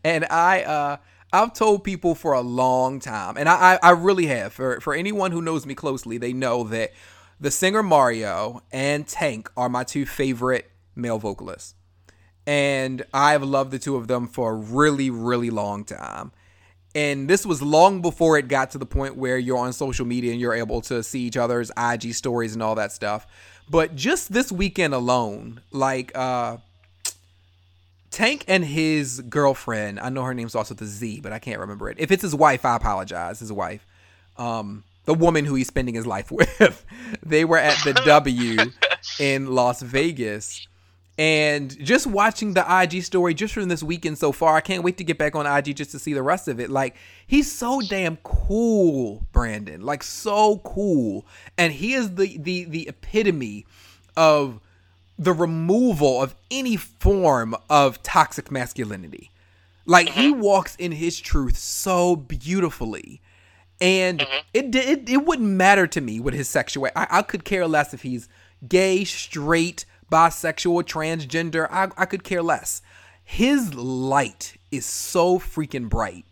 and 0.03 0.25
I, 0.29 0.63
uh, 0.63 0.97
I've 1.31 1.53
told 1.53 1.83
people 1.83 2.15
for 2.15 2.33
a 2.33 2.41
long 2.41 2.99
time, 2.99 3.37
and 3.37 3.49
I, 3.49 3.73
I, 3.73 3.79
I 3.81 3.91
really 3.91 4.27
have. 4.27 4.53
For 4.53 4.79
for 4.79 4.93
anyone 4.93 5.31
who 5.31 5.41
knows 5.41 5.65
me 5.65 5.75
closely, 5.75 6.17
they 6.17 6.31
know 6.31 6.63
that 6.65 6.93
the 7.39 7.51
singer 7.51 7.83
Mario 7.83 8.63
and 8.71 9.07
Tank 9.07 9.49
are 9.57 9.69
my 9.69 9.83
two 9.83 10.05
favorite 10.05 10.69
male 10.95 11.19
vocalists. 11.19 11.75
And 12.47 13.03
I've 13.13 13.43
loved 13.43 13.71
the 13.71 13.79
two 13.79 13.95
of 13.95 14.07
them 14.07 14.27
for 14.27 14.51
a 14.51 14.55
really, 14.55 15.09
really 15.09 15.49
long 15.49 15.83
time. 15.83 16.31
And 16.93 17.29
this 17.29 17.45
was 17.45 17.61
long 17.61 18.01
before 18.01 18.37
it 18.37 18.47
got 18.47 18.71
to 18.71 18.77
the 18.77 18.85
point 18.85 19.17
where 19.17 19.37
you're 19.37 19.57
on 19.57 19.73
social 19.73 20.05
media 20.05 20.31
and 20.31 20.39
you're 20.39 20.53
able 20.53 20.79
to 20.83 21.03
see 21.03 21.21
each 21.21 21.35
other's 21.35 21.69
IG 21.77 22.13
stories 22.13 22.53
and 22.53 22.63
all 22.63 22.75
that 22.75 22.93
stuff. 22.93 23.27
But 23.69 23.95
just 23.95 24.31
this 24.31 24.51
weekend 24.51 24.93
alone, 24.93 25.61
like 25.71 26.17
uh 26.17 26.57
Tank 28.11 28.45
and 28.47 28.63
his 28.63 29.19
girlfriend, 29.19 29.99
I 29.99 30.07
know 30.07 30.23
her 30.23 30.33
name's 30.33 30.55
also 30.55 30.73
the 30.73 30.85
Z, 30.85 31.19
but 31.19 31.33
I 31.33 31.39
can't 31.39 31.59
remember 31.59 31.89
it. 31.89 31.97
If 31.99 32.11
it's 32.11 32.21
his 32.21 32.33
wife, 32.33 32.63
I 32.63 32.77
apologize. 32.77 33.39
His 33.41 33.51
wife. 33.51 33.85
Um 34.37 34.85
the 35.05 35.13
woman 35.13 35.45
who 35.45 35.55
he's 35.55 35.67
spending 35.67 35.95
his 35.95 36.05
life 36.05 36.31
with. 36.31 36.85
they 37.23 37.45
were 37.45 37.57
at 37.57 37.77
the 37.83 37.93
W 37.93 38.57
in 39.19 39.47
Las 39.53 39.81
Vegas. 39.81 40.67
And 41.17 41.77
just 41.79 42.05
watching 42.07 42.55
the 42.55 42.65
IG 42.81 43.03
story 43.03 43.33
just 43.33 43.53
from 43.53 43.69
this 43.69 43.81
weekend 43.81 44.17
so 44.17 44.33
far, 44.33 44.57
I 44.57 44.61
can't 44.61 44.83
wait 44.83 44.97
to 44.97 45.05
get 45.05 45.17
back 45.17 45.33
on 45.33 45.45
IG 45.45 45.73
just 45.77 45.91
to 45.91 45.99
see 45.99 46.13
the 46.13 46.21
rest 46.21 46.49
of 46.49 46.59
it. 46.59 46.69
Like, 46.69 46.97
he's 47.25 47.49
so 47.49 47.79
damn 47.79 48.17
cool, 48.17 49.25
Brandon. 49.31 49.81
Like, 49.81 50.03
so 50.03 50.57
cool. 50.65 51.25
And 51.57 51.71
he 51.71 51.93
is 51.93 52.15
the 52.15 52.37
the 52.37 52.65
the 52.65 52.89
epitome 52.89 53.65
of 54.17 54.59
the 55.17 55.31
removal 55.31 56.21
of 56.21 56.35
any 56.51 56.75
form 56.75 57.55
of 57.69 58.03
toxic 58.03 58.51
masculinity. 58.51 59.31
Like 59.85 60.09
he 60.09 60.31
mm-hmm. 60.31 60.41
walks 60.41 60.75
in 60.75 60.91
his 60.91 61.19
truth 61.19 61.57
so 61.57 62.15
beautifully 62.15 63.21
and 63.81 64.19
mm-hmm. 64.19 64.37
it, 64.53 64.75
it 64.75 65.09
it 65.09 65.25
wouldn't 65.25 65.49
matter 65.49 65.87
to 65.87 66.01
me 66.01 66.19
what 66.19 66.33
his 66.33 66.47
sexuality. 66.47 66.95
I, 66.95 67.19
I 67.19 67.21
could 67.21 67.43
care 67.43 67.67
less 67.67 67.93
if 67.93 68.01
he's 68.01 68.29
gay, 68.67 69.03
straight, 69.03 69.85
bisexual, 70.11 70.83
transgender. 70.83 71.67
I, 71.69 71.89
I 71.97 72.05
could 72.05 72.23
care 72.23 72.41
less. 72.41 72.81
His 73.23 73.73
light 73.73 74.57
is 74.71 74.85
so 74.85 75.39
freaking 75.39 75.89
bright, 75.89 76.25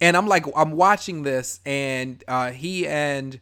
and 0.00 0.16
I'm 0.16 0.26
like, 0.26 0.44
I'm 0.54 0.72
watching 0.72 1.22
this, 1.22 1.60
and 1.64 2.22
uh, 2.28 2.50
he 2.52 2.86
and 2.86 3.40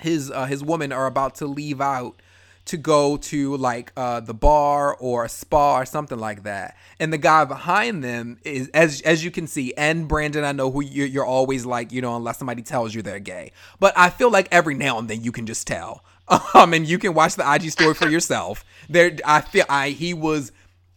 his 0.00 0.30
uh, 0.30 0.46
his 0.46 0.62
woman 0.62 0.92
are 0.92 1.06
about 1.06 1.36
to 1.36 1.46
leave 1.46 1.80
out 1.80 2.20
to 2.66 2.76
go 2.76 3.16
to 3.16 3.56
like 3.56 3.92
uh, 3.96 4.20
the 4.20 4.34
bar 4.34 4.96
or 4.96 5.24
a 5.24 5.28
spa 5.28 5.78
or 5.78 5.84
something 5.84 6.18
like 6.18 6.44
that. 6.44 6.76
And 6.98 7.12
the 7.12 7.18
guy 7.18 7.44
behind 7.44 8.02
them 8.02 8.38
is, 8.44 8.68
as 8.68 9.00
as 9.02 9.24
you 9.24 9.30
can 9.30 9.46
see, 9.46 9.74
and 9.76 10.08
Brandon, 10.08 10.44
I 10.44 10.52
know 10.52 10.70
who 10.70 10.82
you're, 10.82 11.06
you're 11.06 11.26
always 11.26 11.66
like, 11.66 11.92
you 11.92 12.00
know, 12.00 12.16
unless 12.16 12.38
somebody 12.38 12.62
tells 12.62 12.94
you 12.94 13.02
they're 13.02 13.20
gay. 13.20 13.52
But 13.80 13.92
I 13.96 14.10
feel 14.10 14.30
like 14.30 14.48
every 14.50 14.74
now 14.74 14.98
and 14.98 15.08
then 15.08 15.22
you 15.22 15.32
can 15.32 15.46
just 15.46 15.66
tell. 15.66 16.04
Um, 16.54 16.72
and 16.72 16.88
you 16.88 16.98
can 16.98 17.12
watch 17.12 17.34
the 17.34 17.52
IG 17.52 17.70
story 17.70 17.92
for 17.92 18.08
yourself. 18.08 18.64
There, 18.88 19.14
I 19.26 19.42
feel 19.42 19.66
I 19.68 19.90
he 19.90 20.14
was 20.14 20.52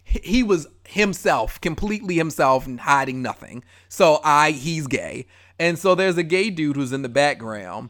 he 0.05 0.41
was 0.41 0.67
himself, 0.87 1.59
completely 1.59 2.15
himself, 2.15 2.65
and 2.65 2.79
hiding 2.79 3.21
nothing. 3.21 3.65
So 3.89 4.21
I 4.23 4.51
he's 4.51 4.87
gay. 4.87 5.25
And 5.59 5.77
so 5.77 5.95
there's 5.95 6.17
a 6.17 6.23
gay 6.23 6.49
dude 6.49 6.77
who's 6.77 6.93
in 6.93 7.01
the 7.01 7.09
background 7.09 7.89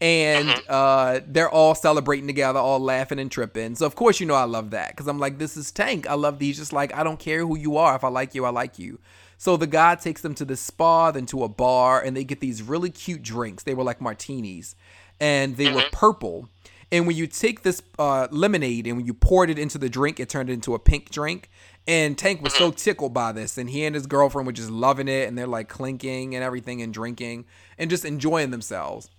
and 0.00 0.48
mm-hmm. 0.48 0.66
uh, 0.68 1.20
they're 1.26 1.50
all 1.50 1.74
celebrating 1.74 2.26
together, 2.26 2.58
all 2.58 2.80
laughing 2.80 3.18
and 3.18 3.30
tripping. 3.30 3.74
So 3.74 3.86
of 3.86 3.94
course 3.94 4.20
you 4.20 4.26
know 4.26 4.34
I 4.34 4.44
love 4.44 4.70
that 4.70 4.90
because 4.90 5.06
I'm 5.06 5.18
like, 5.18 5.38
this 5.38 5.56
is 5.56 5.70
Tank. 5.72 6.06
I 6.06 6.14
love 6.14 6.38
these. 6.38 6.56
Just 6.56 6.72
like 6.72 6.94
I 6.94 7.02
don't 7.02 7.18
care 7.18 7.46
who 7.46 7.56
you 7.56 7.76
are. 7.76 7.96
If 7.96 8.04
I 8.04 8.08
like 8.08 8.34
you, 8.34 8.44
I 8.44 8.50
like 8.50 8.78
you. 8.78 8.98
So 9.38 9.56
the 9.56 9.66
guy 9.66 9.94
takes 9.96 10.22
them 10.22 10.34
to 10.36 10.44
the 10.44 10.56
spa, 10.56 11.10
then 11.10 11.26
to 11.26 11.44
a 11.44 11.48
bar, 11.48 12.00
and 12.00 12.16
they 12.16 12.24
get 12.24 12.40
these 12.40 12.62
really 12.62 12.90
cute 12.90 13.22
drinks. 13.22 13.64
They 13.64 13.74
were 13.74 13.84
like 13.84 14.00
martinis, 14.00 14.76
and 15.20 15.56
they 15.56 15.66
mm-hmm. 15.66 15.76
were 15.76 15.84
purple. 15.92 16.48
And 16.90 17.06
when 17.06 17.16
you 17.16 17.26
take 17.26 17.62
this 17.62 17.82
uh, 17.98 18.28
lemonade 18.30 18.86
and 18.86 18.96
when 18.96 19.06
you 19.06 19.12
poured 19.12 19.50
it 19.50 19.58
into 19.58 19.76
the 19.76 19.88
drink, 19.88 20.20
it 20.20 20.28
turned 20.28 20.48
into 20.48 20.72
a 20.72 20.78
pink 20.78 21.10
drink. 21.10 21.50
And 21.88 22.16
Tank 22.16 22.42
was 22.42 22.54
so 22.54 22.68
mm-hmm. 22.68 22.76
tickled 22.76 23.14
by 23.14 23.32
this, 23.32 23.58
and 23.58 23.70
he 23.70 23.84
and 23.84 23.94
his 23.94 24.06
girlfriend 24.06 24.46
were 24.46 24.52
just 24.52 24.70
loving 24.70 25.08
it, 25.08 25.28
and 25.28 25.36
they're 25.36 25.46
like 25.46 25.68
clinking 25.68 26.34
and 26.34 26.42
everything 26.42 26.82
and 26.82 26.92
drinking 26.92 27.44
and 27.78 27.90
just 27.90 28.04
enjoying 28.04 28.50
themselves 28.50 29.10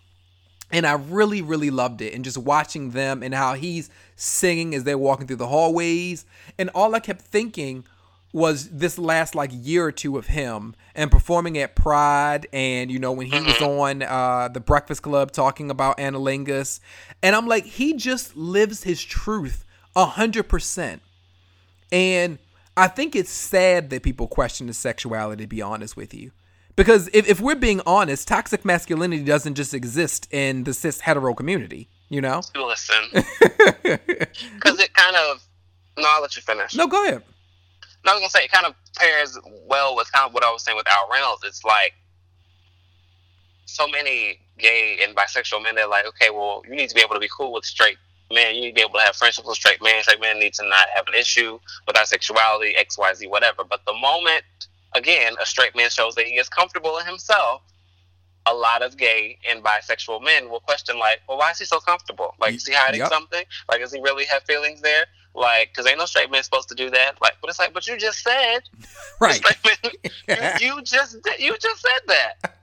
and 0.71 0.85
I 0.85 0.93
really, 0.93 1.41
really 1.41 1.69
loved 1.69 2.01
it. 2.01 2.13
And 2.13 2.23
just 2.23 2.37
watching 2.37 2.91
them 2.91 3.23
and 3.23 3.33
how 3.33 3.53
he's 3.53 3.89
singing 4.15 4.75
as 4.75 4.83
they're 4.83 4.97
walking 4.97 5.27
through 5.27 5.37
the 5.37 5.47
hallways. 5.47 6.25
And 6.57 6.69
all 6.75 6.93
I 6.95 6.99
kept 6.99 7.21
thinking 7.21 7.85
was 8.33 8.69
this 8.69 8.99
last 8.99 9.35
like 9.35 9.51
year 9.53 9.85
or 9.85 9.91
two 9.91 10.17
of 10.17 10.27
him 10.27 10.75
and 10.93 11.09
performing 11.09 11.57
at 11.57 11.75
Pride 11.75 12.45
and 12.51 12.91
you 12.91 12.99
know 12.99 13.11
when 13.11 13.27
he 13.27 13.39
was 13.39 13.55
mm-hmm. 13.55 13.63
on 13.63 14.03
uh 14.03 14.49
the 14.49 14.59
Breakfast 14.59 15.01
Club 15.01 15.31
talking 15.31 15.71
about 15.71 15.97
Anilingus 15.97 16.79
and 17.23 17.35
I'm 17.35 17.47
like 17.47 17.65
he 17.65 17.93
just 17.93 18.35
lives 18.35 18.83
his 18.83 19.01
truth 19.01 19.63
a 19.95 20.05
hundred 20.05 20.49
percent 20.49 21.01
and 21.91 22.37
I 22.75 22.87
think 22.87 23.15
it's 23.15 23.31
sad 23.31 23.89
that 23.91 24.03
people 24.03 24.27
question 24.27 24.67
his 24.67 24.77
sexuality 24.77 25.45
to 25.45 25.47
be 25.47 25.61
honest 25.61 25.95
with 25.95 26.13
you 26.13 26.31
because 26.77 27.09
if, 27.13 27.27
if 27.27 27.41
we're 27.41 27.55
being 27.55 27.81
honest, 27.85 28.27
toxic 28.29 28.63
masculinity 28.63 29.23
doesn't 29.25 29.55
just 29.55 29.73
exist 29.73 30.27
in 30.31 30.63
the 30.63 30.73
cis 30.73 31.01
hetero 31.01 31.33
community, 31.33 31.89
you 32.09 32.21
know? 32.21 32.41
Listen. 32.55 33.03
Because 34.55 34.79
it 34.79 34.93
kind 34.93 35.15
of. 35.17 35.43
No, 35.97 36.05
I'll 36.07 36.21
let 36.21 36.35
you 36.37 36.41
finish. 36.41 36.75
No, 36.75 36.87
go 36.87 37.03
ahead. 37.05 37.23
No, 38.05 38.11
I 38.13 38.15
was 38.15 38.21
going 38.21 38.29
to 38.29 38.31
say, 38.31 38.43
it 38.45 38.51
kind 38.51 38.65
of 38.65 38.75
pairs 38.97 39.37
well 39.67 39.95
with 39.95 40.11
kind 40.13 40.27
of 40.27 40.33
what 40.33 40.43
I 40.45 40.51
was 40.51 40.63
saying 40.63 40.77
with 40.77 40.87
Al 40.87 41.09
Reynolds. 41.11 41.43
It's 41.45 41.63
like. 41.65 41.93
so 43.65 43.87
many 43.87 44.39
gay 44.57 44.99
and 45.05 45.15
bisexual 45.15 45.63
men. 45.63 45.75
They're 45.75 45.87
like, 45.87 46.05
okay, 46.07 46.29
well, 46.31 46.61
you 46.67 46.75
need 46.75 46.89
to 46.89 46.95
be 46.95 47.01
able 47.01 47.15
to 47.15 47.19
be 47.19 47.29
cool 47.35 47.53
with 47.53 47.65
straight 47.65 47.97
men. 48.33 48.55
You 48.55 48.61
need 48.61 48.69
to 48.69 48.75
be 48.75 48.81
able 48.81 48.93
to 48.99 49.05
have 49.05 49.15
friendships 49.15 49.47
with 49.47 49.57
straight 49.57 49.81
men. 49.83 50.01
Straight 50.03 50.21
men 50.21 50.39
need 50.39 50.53
to 50.55 50.63
not 50.67 50.87
have 50.95 51.07
an 51.07 51.13
issue 51.15 51.59
with 51.85 51.97
our 51.97 52.05
sexuality, 52.05 52.75
X, 52.77 52.97
Y, 52.97 53.13
Z, 53.13 53.27
whatever. 53.27 53.63
But 53.63 53.81
the 53.85 53.93
moment, 53.93 54.43
again, 54.95 55.33
a 55.41 55.45
straight 55.45 55.75
man 55.75 55.89
shows 55.89 56.15
that 56.15 56.25
he 56.25 56.35
is 56.35 56.49
comfortable 56.49 56.97
in 56.97 57.05
himself, 57.05 57.61
a 58.45 58.53
lot 58.53 58.81
of 58.81 58.97
gay 58.97 59.37
and 59.49 59.63
bisexual 59.63 60.23
men 60.23 60.49
will 60.49 60.61
question, 60.61 60.97
like, 60.97 61.19
well, 61.27 61.37
why 61.37 61.51
is 61.51 61.59
he 61.59 61.65
so 61.65 61.79
comfortable? 61.79 62.33
Like, 62.39 62.55
is 62.55 62.65
he 62.65 62.73
hiding 62.73 63.01
yep. 63.01 63.09
something? 63.09 63.43
Like, 63.69 63.81
does 63.81 63.91
he 63.91 63.99
really 63.99 64.25
have 64.25 64.43
feelings 64.43 64.81
there? 64.81 65.05
Like, 65.35 65.69
because 65.69 65.85
ain't 65.85 65.99
no 65.99 66.05
straight 66.05 66.31
man 66.31 66.41
supposed 66.43 66.69
to 66.69 66.75
do 66.75 66.89
that. 66.89 67.21
Like, 67.21 67.33
but 67.41 67.49
it's 67.49 67.59
like, 67.59 67.73
but 67.73 67.85
you 67.87 67.97
just 67.97 68.23
said, 68.23 68.59
right? 69.21 69.41
Man, 70.27 70.57
you, 70.59 70.67
you 70.77 70.81
just 70.81 71.17
you 71.39 71.57
just 71.57 71.81
said 71.81 72.01
that. 72.07 72.53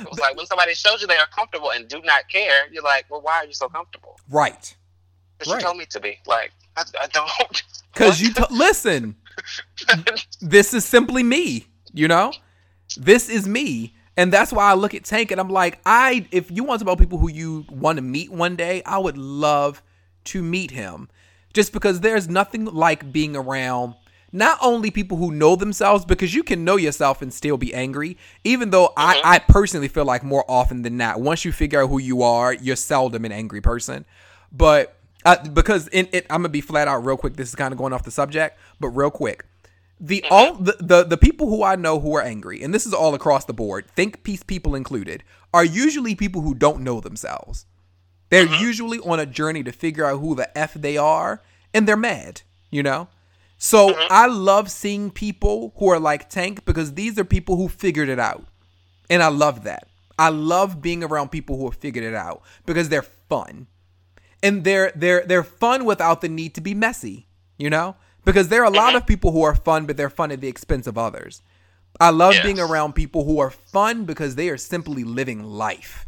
It 0.00 0.10
was 0.10 0.18
like 0.18 0.36
when 0.36 0.46
somebody 0.46 0.74
shows 0.74 1.00
you 1.00 1.06
they 1.06 1.16
are 1.16 1.28
comfortable 1.28 1.70
and 1.70 1.86
do 1.88 2.02
not 2.02 2.28
care, 2.28 2.70
you're 2.72 2.82
like, 2.82 3.06
well, 3.08 3.20
why 3.22 3.38
are 3.38 3.46
you 3.46 3.52
so 3.52 3.68
comfortable? 3.68 4.18
Right. 4.28 4.74
Because 5.38 5.52
right. 5.52 5.60
you 5.60 5.66
told 5.66 5.78
me 5.78 5.86
to 5.86 6.00
be. 6.00 6.18
Like, 6.26 6.50
I, 6.76 6.82
I 7.00 7.06
don't. 7.08 7.62
Because 7.92 8.20
you 8.20 8.32
t- 8.32 8.44
listen. 8.50 9.16
this 10.40 10.74
is 10.74 10.84
simply 10.84 11.22
me. 11.22 11.66
You 11.92 12.08
know, 12.08 12.32
this 12.96 13.28
is 13.28 13.46
me. 13.46 13.94
And 14.16 14.32
that's 14.32 14.52
why 14.52 14.70
I 14.70 14.74
look 14.74 14.94
at 14.94 15.04
Tank 15.04 15.30
and 15.30 15.40
I'm 15.40 15.48
like, 15.48 15.80
I 15.86 16.26
if 16.30 16.50
you 16.50 16.64
want 16.64 16.80
to 16.80 16.84
about 16.84 16.98
people 16.98 17.18
who 17.18 17.30
you 17.30 17.64
want 17.70 17.96
to 17.96 18.02
meet 18.02 18.30
one 18.30 18.56
day, 18.56 18.82
I 18.84 18.98
would 18.98 19.16
love 19.16 19.82
to 20.24 20.42
meet 20.42 20.70
him. 20.70 21.08
Just 21.54 21.72
because 21.72 22.00
there's 22.00 22.28
nothing 22.28 22.64
like 22.64 23.12
being 23.12 23.36
around 23.36 23.94
not 24.32 24.58
only 24.62 24.90
people 24.90 25.18
who 25.18 25.30
know 25.30 25.56
themselves, 25.56 26.06
because 26.06 26.34
you 26.34 26.42
can 26.42 26.64
know 26.64 26.76
yourself 26.76 27.20
and 27.20 27.32
still 27.32 27.58
be 27.58 27.74
angry, 27.74 28.16
even 28.44 28.70
though 28.70 28.88
mm-hmm. 28.88 28.98
I, 28.98 29.20
I 29.24 29.38
personally 29.38 29.88
feel 29.88 30.06
like 30.06 30.24
more 30.24 30.44
often 30.48 30.82
than 30.82 30.96
not, 30.96 31.20
once 31.20 31.44
you 31.44 31.52
figure 31.52 31.82
out 31.82 31.90
who 31.90 31.98
you 31.98 32.22
are, 32.22 32.54
you're 32.54 32.76
seldom 32.76 33.24
an 33.26 33.32
angry 33.32 33.60
person. 33.60 34.06
But 34.50 34.96
uh, 35.24 35.36
because 35.48 35.88
in 35.88 36.08
it, 36.12 36.26
I'm 36.30 36.40
gonna 36.42 36.48
be 36.48 36.60
flat 36.60 36.88
out 36.88 37.04
real 37.04 37.16
quick. 37.16 37.36
This 37.36 37.48
is 37.48 37.54
kind 37.54 37.72
of 37.72 37.78
going 37.78 37.92
off 37.92 38.04
the 38.04 38.10
subject, 38.10 38.58
but 38.80 38.88
real 38.88 39.10
quick. 39.10 39.44
The 40.00 40.22
mm-hmm. 40.22 40.34
all 40.34 40.54
the, 40.54 40.76
the 40.80 41.04
the 41.04 41.16
people 41.16 41.48
who 41.48 41.62
I 41.62 41.76
know 41.76 42.00
who 42.00 42.14
are 42.14 42.22
angry, 42.22 42.62
and 42.62 42.74
this 42.74 42.86
is 42.86 42.94
all 42.94 43.14
across 43.14 43.44
the 43.44 43.52
board, 43.52 43.86
think 43.94 44.22
piece 44.22 44.42
people 44.42 44.74
included, 44.74 45.22
are 45.54 45.64
usually 45.64 46.14
people 46.14 46.42
who 46.42 46.54
don't 46.54 46.82
know 46.82 47.00
themselves. 47.00 47.66
They're 48.30 48.46
mm-hmm. 48.46 48.62
usually 48.62 48.98
on 49.00 49.20
a 49.20 49.26
journey 49.26 49.62
to 49.62 49.72
figure 49.72 50.04
out 50.04 50.20
who 50.20 50.34
the 50.34 50.56
f 50.58 50.74
they 50.74 50.96
are, 50.96 51.42
and 51.72 51.86
they're 51.86 51.96
mad. 51.96 52.42
You 52.70 52.82
know, 52.82 53.08
so 53.64 53.90
mm-hmm. 53.90 54.06
I 54.10 54.26
love 54.26 54.72
seeing 54.72 55.12
people 55.12 55.72
who 55.76 55.88
are 55.90 56.00
like 56.00 56.28
Tank 56.28 56.64
because 56.64 56.94
these 56.94 57.16
are 57.16 57.24
people 57.24 57.56
who 57.56 57.68
figured 57.68 58.08
it 58.08 58.18
out. 58.18 58.44
And 59.08 59.22
I 59.22 59.28
love 59.28 59.62
that. 59.62 59.86
I 60.18 60.30
love 60.30 60.82
being 60.82 61.04
around 61.04 61.30
people 61.30 61.56
who 61.56 61.66
have 61.66 61.78
figured 61.78 62.04
it 62.04 62.14
out 62.14 62.42
because 62.66 62.88
they're 62.88 63.02
fun. 63.02 63.68
And 64.42 64.64
they're 64.64 64.92
they're 64.94 65.24
they're 65.24 65.44
fun 65.44 65.84
without 65.84 66.20
the 66.20 66.28
need 66.28 66.54
to 66.54 66.60
be 66.60 66.74
messy, 66.74 67.28
you 67.58 67.70
know? 67.70 67.96
Because 68.24 68.48
there 68.48 68.62
are 68.62 68.66
a 68.66 68.68
mm-hmm. 68.68 68.76
lot 68.76 68.94
of 68.94 69.06
people 69.06 69.32
who 69.32 69.42
are 69.42 69.54
fun 69.54 69.86
but 69.86 69.96
they're 69.96 70.10
fun 70.10 70.30
at 70.30 70.40
the 70.40 70.48
expense 70.48 70.86
of 70.86 70.98
others. 70.98 71.42
I 72.00 72.10
love 72.10 72.34
yes. 72.34 72.44
being 72.44 72.58
around 72.58 72.94
people 72.94 73.24
who 73.24 73.38
are 73.38 73.50
fun 73.50 74.04
because 74.04 74.34
they 74.34 74.48
are 74.48 74.56
simply 74.56 75.04
living 75.04 75.42
life. 75.42 76.06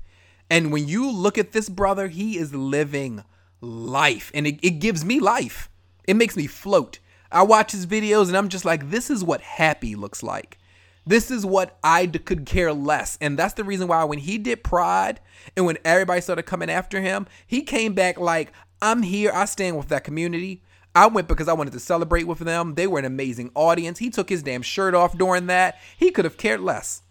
And 0.51 0.73
when 0.73 0.89
you 0.89 1.11
look 1.11 1.39
at 1.39 1.52
this 1.52 1.69
brother, 1.69 2.09
he 2.09 2.39
is 2.39 2.55
living 2.55 3.24
life 3.61 4.31
and 4.35 4.47
it, 4.47 4.59
it 4.62 4.78
gives 4.81 5.05
me 5.05 5.20
life. 5.20 5.70
It 6.06 6.16
makes 6.16 6.36
me 6.36 6.47
float. 6.47 6.98
I 7.31 7.43
watch 7.43 7.73
his 7.73 7.86
videos 7.86 8.28
and 8.28 8.36
I'm 8.36 8.48
just 8.48 8.65
like, 8.65 8.90
this 8.90 9.11
is 9.11 9.24
what 9.24 9.40
happy 9.40 9.94
looks 9.94 10.23
like. 10.23 10.59
This 11.06 11.31
is 11.31 11.44
what 11.44 11.78
I 11.85 12.06
d- 12.06 12.18
could 12.18 12.47
care 12.47 12.72
less. 12.72 13.18
And 13.20 13.39
that's 13.39 13.55
the 13.55 13.64
reason 13.64 13.89
why 13.89 14.05
when 14.05 14.18
he 14.18 14.39
did 14.39 14.64
Pride 14.64 15.20
and 15.56 15.66
when 15.66 15.78
everybody 15.85 16.20
started 16.20 16.44
coming 16.44 16.70
after 16.70 17.01
him, 17.01 17.26
he 17.47 17.62
came 17.62 17.94
back 17.94 18.18
like, 18.18 18.52
I'm 18.81 19.02
here. 19.02 19.31
I 19.35 19.44
stand 19.44 19.76
with 19.76 19.89
that 19.89 20.05
community. 20.05 20.62
I 20.94 21.06
went 21.09 21.28
because 21.28 21.48
I 21.48 21.55
wanted 21.55 21.72
to 21.72 21.81
celebrate 21.81 22.24
with 22.24 22.39
them. 22.39 22.74
They 22.74 22.86
were 22.86 22.98
an 22.98 23.05
amazing 23.05 23.51
audience. 23.55 23.98
He 23.98 24.10
took 24.10 24.28
his 24.28 24.43
damn 24.43 24.62
shirt 24.62 24.94
off 24.94 25.18
during 25.18 25.47
that. 25.48 25.78
He 25.97 26.10
could 26.10 26.24
have 26.24 26.36
cared 26.36 26.60
less. 26.60 27.02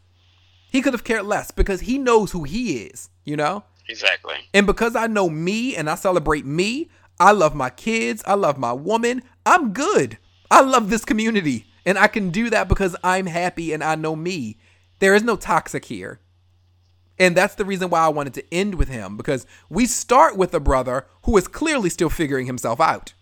He 0.72 0.82
could 0.82 0.94
have 0.94 1.04
cared 1.04 1.26
less 1.26 1.52
because 1.52 1.82
he 1.82 1.98
knows 1.98 2.32
who 2.32 2.44
he 2.44 2.78
is, 2.84 3.10
you 3.26 3.36
know? 3.36 3.64
Exactly. 3.90 4.36
And 4.54 4.66
because 4.66 4.96
I 4.96 5.08
know 5.08 5.30
me 5.30 5.76
and 5.76 5.90
I 5.90 5.96
celebrate 5.96 6.46
me, 6.46 6.90
I 7.20 7.32
love 7.32 7.54
my 7.54 7.70
kids. 7.70 8.24
I 8.26 8.34
love 8.36 8.58
my 8.58 8.74
woman. 8.74 9.22
I'm 9.46 9.74
good. 9.74 10.18
I 10.50 10.62
love 10.62 10.90
this 10.90 11.06
community. 11.06 11.66
And 11.86 11.98
I 11.98 12.08
can 12.08 12.30
do 12.30 12.50
that 12.50 12.68
because 12.68 12.96
I'm 13.04 13.26
happy 13.26 13.74
and 13.74 13.84
I 13.84 13.96
know 13.96 14.16
me. 14.16 14.58
There 15.00 15.16
is 15.16 15.24
no 15.24 15.36
toxic 15.36 15.86
here. 15.86 16.20
And 17.20 17.36
that's 17.36 17.56
the 17.56 17.66
reason 17.66 17.90
why 17.90 18.00
I 18.00 18.10
wanted 18.10 18.34
to 18.36 18.54
end 18.54 18.76
with 18.76 18.88
him 18.88 19.18
because 19.18 19.46
we 19.70 19.86
start 19.86 20.36
with 20.36 20.54
a 20.54 20.60
brother 20.60 21.06
who 21.24 21.38
is 21.38 21.48
clearly 21.48 21.90
still 21.90 22.10
figuring 22.10 22.48
himself 22.48 22.82
out. 22.82 23.14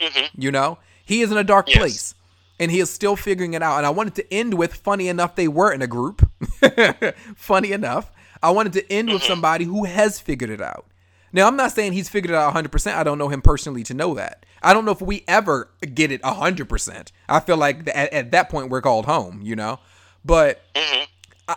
Mm-hmm. 0.00 0.40
You 0.40 0.52
know, 0.52 0.78
he 1.04 1.22
is 1.22 1.32
in 1.32 1.38
a 1.38 1.44
dark 1.44 1.68
yes. 1.68 1.78
place 1.78 2.14
and 2.60 2.70
he 2.70 2.80
is 2.80 2.90
still 2.90 3.16
figuring 3.16 3.54
it 3.54 3.62
out. 3.62 3.78
And 3.78 3.86
I 3.86 3.90
wanted 3.90 4.14
to 4.16 4.32
end 4.32 4.54
with 4.54 4.74
funny 4.74 5.08
enough, 5.08 5.34
they 5.34 5.48
were 5.48 5.72
in 5.72 5.82
a 5.82 5.86
group. 5.86 6.28
funny 7.36 7.72
enough, 7.72 8.12
I 8.42 8.50
wanted 8.50 8.74
to 8.74 8.92
end 8.92 9.08
mm-hmm. 9.08 9.14
with 9.14 9.24
somebody 9.24 9.64
who 9.64 9.84
has 9.84 10.20
figured 10.20 10.50
it 10.50 10.60
out. 10.60 10.86
Now, 11.36 11.46
I'm 11.46 11.56
not 11.56 11.72
saying 11.72 11.92
he's 11.92 12.08
figured 12.08 12.30
it 12.30 12.34
out 12.34 12.54
100%. 12.54 12.94
I 12.94 13.04
don't 13.04 13.18
know 13.18 13.28
him 13.28 13.42
personally 13.42 13.82
to 13.82 13.92
know 13.92 14.14
that. 14.14 14.46
I 14.62 14.72
don't 14.72 14.86
know 14.86 14.92
if 14.92 15.02
we 15.02 15.22
ever 15.28 15.68
get 15.92 16.10
it 16.10 16.22
100%. 16.22 17.12
I 17.28 17.40
feel 17.40 17.58
like 17.58 17.86
at, 17.88 18.10
at 18.10 18.30
that 18.30 18.48
point 18.48 18.70
we're 18.70 18.80
called 18.80 19.04
home, 19.04 19.42
you 19.42 19.54
know? 19.54 19.78
But 20.24 20.62
mm-hmm. 20.74 21.04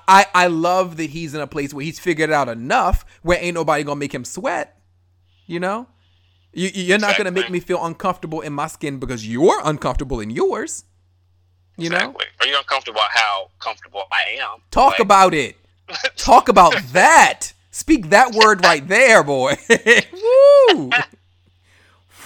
I, 0.06 0.26
I 0.36 0.48
love 0.48 0.98
that 0.98 1.12
he's 1.12 1.34
in 1.34 1.40
a 1.40 1.48
place 1.48 1.74
where 1.74 1.86
he's 1.86 1.98
figured 1.98 2.30
it 2.30 2.34
out 2.34 2.50
enough 2.50 3.06
where 3.22 3.40
ain't 3.42 3.56
nobody 3.56 3.86
going 3.86 3.96
to 3.96 4.00
make 4.00 4.14
him 4.14 4.26
sweat, 4.26 4.82
you 5.48 5.62
know? 5.62 5.88
You, 6.52 6.72
you're 6.74 7.00
not 7.00 7.16
going 7.16 7.24
to 7.24 7.32
make 7.32 7.50
me 7.50 7.62
feel 7.62 7.86
uncomfortable 7.86 8.42
in 8.42 8.52
my 8.52 8.68
skin 8.68 9.00
because 9.00 9.26
you're 9.26 9.62
uncomfortable 9.64 10.20
in 10.20 10.30
yours. 10.30 10.84
You 11.78 11.86
exactly. 11.86 12.26
know? 12.26 12.46
Are 12.46 12.48
you 12.50 12.58
uncomfortable 12.58 13.00
how 13.12 13.50
comfortable 13.60 14.04
I 14.12 14.42
am? 14.42 14.60
Talk 14.72 14.92
like, 14.92 15.00
about 15.00 15.34
it. 15.34 15.56
Talk 16.18 16.50
about 16.50 16.76
that. 16.92 17.54
Speak 17.80 18.10
that 18.10 18.34
word 18.34 18.66
right 18.66 18.86
there, 18.86 19.24
boy. 19.24 19.56
Woo! 19.70 20.90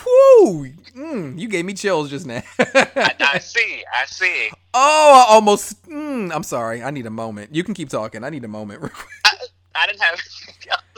Woo! 0.04 0.66
Mm, 0.96 1.38
you 1.38 1.48
gave 1.48 1.64
me 1.64 1.76
chills 1.76 2.10
just 2.10 2.26
now. 2.26 2.42
I, 2.58 3.14
I, 3.20 3.38
see. 3.40 3.84
I 3.96 4.06
see. 4.08 4.50
Oh, 4.74 5.26
I 5.30 5.32
almost. 5.32 5.80
Mm, 5.88 6.34
I'm 6.34 6.42
sorry. 6.42 6.82
I 6.82 6.90
need 6.90 7.06
a 7.06 7.12
moment. 7.12 7.54
You 7.54 7.64
can 7.64 7.76
keep 7.76 7.90
talking. 7.90 8.24
I 8.24 8.32
need 8.32 8.44
a 8.44 8.48
moment. 8.48 8.82
I, 9.26 9.34
I 9.76 9.86
didn't 9.86 10.02
have. 10.02 10.20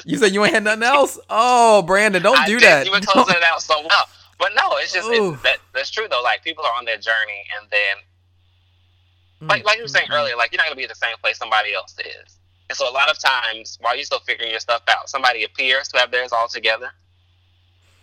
you 0.05 0.17
said 0.17 0.33
you 0.33 0.45
ain't 0.45 0.53
had 0.53 0.63
nothing 0.63 0.83
else. 0.83 1.19
Oh, 1.29 1.81
Brandon, 1.81 2.23
don't 2.23 2.39
I 2.39 2.45
do 2.45 2.57
did. 2.57 2.63
that. 2.63 2.85
You 2.85 2.93
were 2.93 3.01
closing 3.01 3.35
it 3.35 3.43
out 3.43 3.61
so 3.61 3.75
well. 3.81 4.07
But 4.39 4.53
no, 4.55 4.77
it's 4.77 4.93
just 4.93 5.09
it's, 5.11 5.41
that, 5.43 5.57
that's 5.73 5.91
true 5.91 6.07
though. 6.09 6.23
Like 6.23 6.45
people 6.45 6.63
are 6.63 6.77
on 6.77 6.85
their 6.85 6.97
journey, 6.97 7.43
and 7.59 7.69
then, 7.69 9.49
like 9.49 9.65
like 9.65 9.75
you 9.75 9.83
were 9.83 9.89
saying 9.89 10.05
mm-hmm. 10.05 10.13
earlier, 10.13 10.37
like 10.37 10.53
you're 10.53 10.59
not 10.59 10.67
gonna 10.67 10.77
be 10.77 10.83
at 10.83 10.89
the 10.89 10.95
same 10.95 11.17
place 11.21 11.37
somebody 11.37 11.73
else 11.73 11.93
is. 11.99 12.37
And 12.69 12.77
so 12.77 12.89
a 12.89 12.93
lot 12.93 13.09
of 13.09 13.19
times, 13.19 13.77
while 13.81 13.95
you're 13.95 14.05
still 14.05 14.19
figuring 14.19 14.51
your 14.51 14.59
stuff 14.59 14.81
out, 14.87 15.09
somebody 15.09 15.43
appears 15.43 15.87
to 15.89 15.99
have 15.99 16.11
theirs 16.11 16.31
all 16.31 16.47
together. 16.47 16.89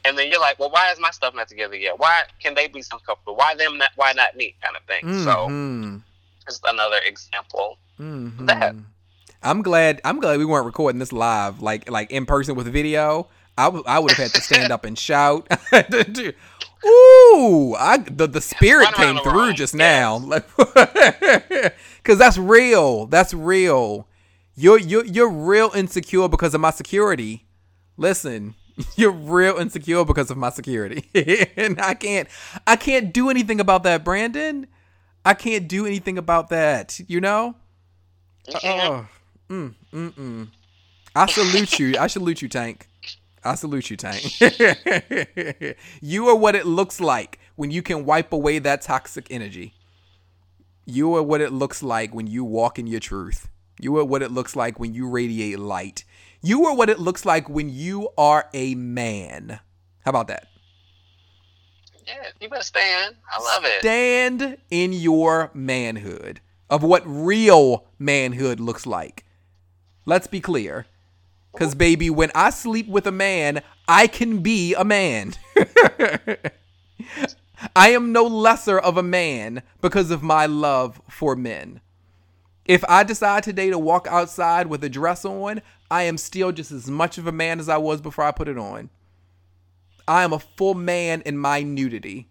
And 0.05 0.19
then 0.19 0.31
you're 0.31 0.41
like, 0.41 0.59
well, 0.59 0.71
why 0.71 0.91
is 0.91 0.99
my 0.99 1.11
stuff 1.11 1.35
not 1.35 1.49
together 1.49 1.77
yet? 1.77 1.99
Why 1.99 2.23
can 2.41 2.55
they 2.55 2.69
be 2.69 2.83
so 2.83 2.99
comfortable? 2.99 3.37
Why 3.37 3.55
them? 3.55 3.79
Not, 3.79 3.91
why 3.97 4.13
not 4.13 4.37
me? 4.37 4.55
Kind 4.63 4.77
of 4.77 4.83
thing. 4.85 5.05
Mm-hmm. 5.05 5.97
So, 5.97 6.03
just 6.47 6.65
another 6.67 6.99
example 7.05 7.79
mm-hmm. 8.01 8.47
that. 8.47 8.75
I'm 9.43 9.63
glad. 9.63 10.01
I'm 10.05 10.21
glad 10.21 10.39
we 10.39 10.45
weren't 10.45 10.67
recording 10.67 10.99
this 10.99 11.13
live, 11.13 11.63
like 11.63 11.91
like 11.91 12.11
in 12.11 12.27
person 12.27 12.55
with 12.55 12.67
video. 12.67 13.29
I, 13.59 13.65
w- 13.67 13.85
I 13.87 13.99
would 13.99 14.13
have 14.13 14.19
had 14.19 14.35
to 14.35 14.41
stand 14.41 14.73
up 14.73 14.85
and 14.85 14.99
shout. 14.99 15.47
Ooh, 16.85 17.75
I 17.79 17.99
the, 17.99 18.27
the 18.27 18.41
spirit 18.41 18.93
came 18.95 19.19
through 19.19 19.53
just 19.55 19.75
now, 19.75 20.19
because 20.57 22.19
that's 22.19 22.39
real. 22.39 23.07
That's 23.07 23.35
real. 23.35 24.09
You're 24.55 24.79
you're 24.79 25.05
you're 25.05 25.31
real 25.31 25.71
insecure 25.75 26.29
because 26.29 26.55
of 26.55 26.61
my 26.61 26.71
security. 26.71 27.47
Listen, 27.97 28.55
you're 28.97 29.11
real 29.11 29.57
insecure 29.57 30.05
because 30.05 30.31
of 30.31 30.37
my 30.37 30.51
security. 30.51 31.09
and 31.57 31.81
I 31.81 31.95
can't 31.95 32.29
I 32.67 32.77
can't 32.77 33.13
do 33.13 33.31
anything 33.31 33.61
about 33.61 33.83
that, 33.85 34.05
Brandon. 34.05 34.67
I 35.25 35.35
can't 35.35 35.69
do 35.69 35.87
anything 35.87 36.19
about 36.19 36.49
that, 36.49 36.99
you 37.07 37.21
know? 37.21 37.55
Oh. 38.65 39.07
Mm, 39.49 39.75
mm, 39.93 40.13
mm. 40.13 40.49
I 41.15 41.27
salute 41.27 41.79
you. 41.79 41.97
I 41.99 42.09
salute 42.09 42.43
you, 42.43 42.49
Tank. 42.49 42.89
I 43.45 43.55
salute 43.55 43.91
you, 43.91 43.97
Tank. 43.97 44.41
you 46.01 46.29
are 46.29 46.37
what 46.37 46.57
it 46.57 46.67
looks 46.67 47.01
like 47.01 47.39
when 47.55 47.71
you 47.71 47.83
can 47.83 48.05
wipe 48.05 48.33
away 48.33 48.59
that 48.59 48.83
toxic 48.83 49.29
energy. 49.31 49.75
You 50.85 51.15
are 51.15 51.23
what 51.23 51.41
it 51.41 51.53
looks 51.53 51.83
like 51.83 52.13
when 52.15 52.27
you 52.27 52.45
walk 52.45 52.79
in 52.79 52.87
your 52.89 53.01
truth. 53.01 53.49
You 53.83 53.99
are 53.99 54.05
what 54.05 54.23
it 54.23 54.31
looks 54.31 54.55
like 54.55 54.79
when 54.79 54.95
you 54.95 55.09
radiate 55.09 55.59
light. 55.59 56.05
You 56.41 56.65
are 56.67 56.75
what 56.75 56.89
it 56.89 57.01
looks 57.01 57.27
like 57.27 57.49
when 57.49 57.69
you 57.69 58.11
are 58.17 58.49
a 58.55 58.77
man. 58.77 59.59
How 60.05 60.11
about 60.11 60.29
that? 60.29 60.47
Yeah, 62.07 62.29
you 62.41 62.49
better 62.49 62.63
stand. 62.63 63.17
I 63.29 63.43
love 63.43 63.65
it. 63.65 63.81
Stand 63.81 64.59
in 64.71 64.93
your 64.93 65.51
manhood. 65.53 66.41
of 66.71 66.83
what 66.83 67.03
real 67.05 67.85
manhood 67.99 68.59
looks 68.59 68.87
like. 68.87 69.27
Let's 70.07 70.27
be 70.27 70.41
clear. 70.41 70.87
Because, 71.53 71.75
baby, 71.75 72.09
when 72.09 72.31
I 72.35 72.49
sleep 72.49 72.89
with 72.89 73.07
a 73.07 73.13
man, 73.13 73.61
I 73.87 74.07
can 74.07 74.39
be 74.39 74.73
a 74.73 74.83
man. 74.83 75.35
I 77.77 77.91
am 77.91 78.11
no 78.11 78.25
lesser 78.25 78.79
of 78.79 78.97
a 78.97 79.03
man 79.03 79.63
because 79.83 80.11
of 80.11 80.23
my 80.23 80.47
love 80.47 81.03
for 81.11 81.37
men. 81.37 81.83
If 82.65 82.85
I 82.89 83.03
decide 83.03 83.43
today 83.43 83.71
to 83.71 83.79
walk 83.79 84.07
outside 84.09 84.69
with 84.69 84.85
a 84.85 84.89
dress 84.89 85.25
on, 85.25 85.63
I 85.91 86.05
am 86.05 86.17
still 86.17 86.53
just 86.53 86.71
as 86.71 86.89
much 86.89 87.19
of 87.19 87.27
a 87.27 87.33
man 87.33 87.59
as 87.59 87.69
I 87.69 87.77
was 87.77 88.01
before 88.01 88.25
I 88.25 88.31
put 88.31 88.49
it 88.49 88.59
on. 88.59 88.91
I 90.07 90.25
am 90.25 90.33
a 90.33 90.39
full 90.39 90.75
man 90.75 91.23
in 91.23 91.39
my 91.39 91.63
nudity. 91.63 92.29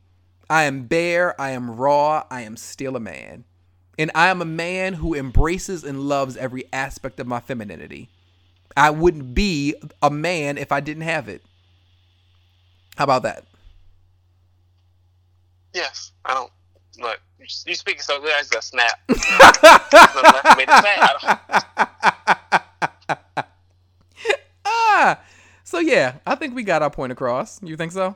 I 0.50 0.64
am 0.64 0.84
bare, 0.84 1.40
I 1.40 1.52
am 1.52 1.72
raw, 1.72 2.24
I 2.30 2.42
am 2.42 2.58
still 2.58 2.96
a 2.96 3.00
man. 3.00 3.46
And 3.98 4.12
I 4.16 4.30
am 4.30 4.42
a 4.42 4.46
man 4.46 4.94
who 4.94 5.14
embraces 5.14 5.84
and 5.84 6.02
loves 6.02 6.38
every 6.38 6.66
aspect 6.74 7.20
of 7.20 7.28
my 7.28 7.40
femininity. 7.40 8.10
I 8.76 8.90
wouldn't 8.90 9.34
be 9.34 9.76
a 10.02 10.10
man 10.10 10.58
if 10.58 10.72
I 10.72 10.80
didn't 10.80 11.04
have 11.04 11.28
it. 11.28 11.44
How 12.96 13.04
about 13.04 13.24
that? 13.24 13.46
Yes, 15.74 16.12
I 16.26 16.34
don't 16.34 16.52
look. 17.00 17.20
You 17.66 17.74
speaking 17.76 18.02
so 18.02 18.20
good, 18.22 18.32
I 18.34 18.40
just 18.40 18.52
got 18.52 18.64
snap. 18.64 19.00
Nothing 19.10 20.24
left 20.24 20.48
for 20.48 20.56
me 20.58 20.66
to 20.66 20.82
say. 20.82 20.96
I 20.98 21.08
don't- 23.08 23.46
Ah, 24.66 25.20
so 25.64 25.80
yeah, 25.80 26.18
I 26.26 26.36
think 26.36 26.54
we 26.56 26.64
got 26.64 26.82
our 26.84 26.90
point 26.92 27.12
across. 27.12 27.60
You 27.64 27.76
think 27.78 27.92
so? 27.92 28.16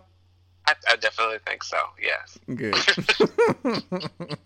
I, 0.67 0.73
I 0.89 0.95
definitely 0.97 1.39
think 1.45 1.63
so. 1.63 1.77
Yes. 2.01 2.37
Good. 2.53 2.75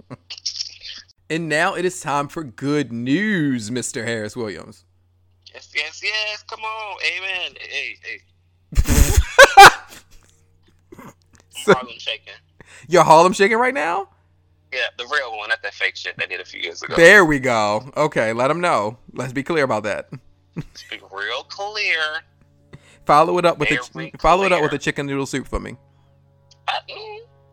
and 1.30 1.49
now 1.49 1.76
it 1.76 1.84
is 1.85 1.99
time 2.01 2.27
for 2.30 2.43
good 2.43 2.91
news, 2.93 3.69
Mr. 3.72 4.06
Harris 4.06 4.35
Williams. 4.35 4.85
Yes, 5.53 5.69
yes, 5.76 6.01
yes. 6.03 6.43
Come 6.43 6.61
on. 6.61 6.97
Amen. 7.18 7.56
Hey, 7.60 7.95
hey. 8.01 8.22
So- 11.65 11.73
Harlem 11.73 11.97
shaking. 11.99 12.34
You're 12.88 13.03
Harlem 13.03 13.34
shaking 13.34 13.57
right 13.57 13.73
now? 13.73 14.07
Yeah, 14.72 14.82
the 14.98 15.06
real 15.06 15.36
one, 15.36 15.50
not 15.50 15.64
that 15.64 15.74
fake 15.74 15.96
shit 15.96 16.16
they 16.18 16.28
did 16.28 16.40
a 16.40 16.46
few 16.46 16.62
years 16.62 16.84
ago. 16.84 16.96
There 16.96 17.26
we 17.26 17.40
go. 17.40 17.90
Okay, 17.98 18.34
let 18.34 18.50
them 18.50 18.62
know. 18.62 18.98
Let's 19.14 19.34
be 19.34 19.41
clear 19.41 19.64
about 19.64 19.84
that. 19.84 20.10
Speak 20.76 21.02
real 21.12 21.44
clear. 21.44 22.00
Follow 23.06 23.38
it 23.40 23.46
up 23.46 23.58
with 23.58 23.72
a 23.72 23.80
Very 23.94 24.12
follow 24.20 24.46
it 24.46 24.52
up 24.52 24.62
with 24.62 24.74
a 24.74 24.78
chicken 24.78 25.08
noodle 25.08 25.26
soup 25.26 25.48
for 25.48 25.60
me. 25.60 25.76
Uh, 26.68 26.74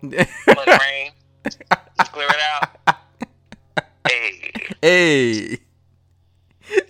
mm, 0.03 0.29
let 0.49 0.81
rain. 0.81 1.13
Let's 1.45 2.11
clear 2.11 2.29
it 2.29 2.37
out. 2.53 2.97
Hey, 4.07 4.53
hey, 4.83 5.59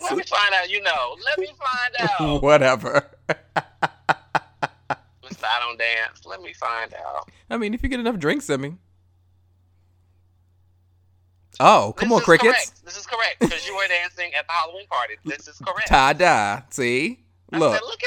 let 0.03 0.17
me 0.17 0.25
find 0.25 0.55
out. 0.55 0.69
You 0.69 0.83
know, 0.83 1.17
let 1.25 1.39
me 1.39 1.47
find 1.47 2.11
out. 2.11 2.43
whatever. 2.43 3.09
Mr. 3.29 3.37
I 5.45 5.61
don't 5.61 5.79
dance. 5.79 6.25
Let 6.25 6.43
me 6.43 6.53
find 6.53 6.93
out. 6.95 7.31
I 7.49 7.59
mean, 7.59 7.75
if 7.75 7.83
you 7.83 7.89
get 7.89 8.01
enough 8.01 8.19
drinks 8.19 8.51
in 8.51 8.61
me. 8.61 8.75
Oh, 11.61 11.95
come 11.97 12.09
This 12.11 12.19
on, 12.19 12.25
crickets. 12.25 12.53
Correct. 12.71 12.85
This 12.85 12.97
is 12.99 13.07
correct 13.07 13.41
because 13.41 13.67
you 13.67 13.75
were 13.77 13.87
dancing 13.89 14.33
at 14.35 14.47
the 14.47 14.53
Halloween 14.53 14.87
party. 14.89 15.15
This 15.25 15.49
is 15.49 15.57
correct. 15.59 15.89
Tie 15.89 16.13
dye. 16.13 16.63
See? 16.71 17.21
I 17.53 17.59
Look, 17.59 17.73
said, 17.75 17.83
look 17.83 18.01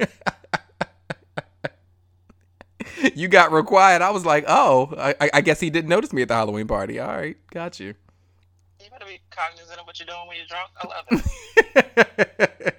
at 0.00 0.08
him. 0.08 0.10
you 3.14 3.28
got 3.28 3.52
real 3.52 3.62
quiet. 3.62 4.02
I 4.02 4.10
was 4.10 4.26
like, 4.26 4.44
oh, 4.48 4.92
I, 4.98 5.14
I- 5.20 5.30
I 5.34 5.40
guess 5.42 5.60
he 5.60 5.70
didn't 5.70 5.88
notice 5.88 6.12
me 6.12 6.22
at 6.22 6.28
the 6.28 6.34
Halloween 6.34 6.66
party. 6.66 6.98
All 6.98 7.06
right, 7.08 7.36
got 7.50 7.78
you. 7.78 7.94
You 8.82 8.90
better 8.90 9.06
be 9.06 9.20
cognizant 9.30 9.78
of 9.78 9.86
what 9.86 10.00
you're 10.00 10.06
doing 10.06 10.26
when 10.26 10.36
you're 10.36 10.46
drunk. 10.46 10.70
I 10.80 10.86
love 10.88 11.04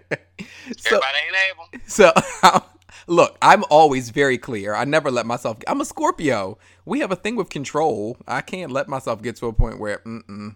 it. 0.09 0.19
so, 0.77 0.97
Everybody 0.97 1.17
ain't 1.27 1.37
able. 1.51 1.67
so 1.87 2.11
look, 3.07 3.37
I'm 3.41 3.63
always 3.69 4.09
very 4.09 4.37
clear. 4.37 4.73
I 4.73 4.85
never 4.85 5.11
let 5.11 5.25
myself. 5.25 5.57
I'm 5.67 5.81
a 5.81 5.85
Scorpio. 5.85 6.57
We 6.85 6.99
have 6.99 7.11
a 7.11 7.15
thing 7.15 7.35
with 7.35 7.49
control. 7.49 8.17
I 8.27 8.41
can't 8.41 8.71
let 8.71 8.87
myself 8.87 9.21
get 9.21 9.35
to 9.37 9.47
a 9.47 9.53
point 9.53 9.79
where, 9.79 9.99
mm-mm. 9.99 10.55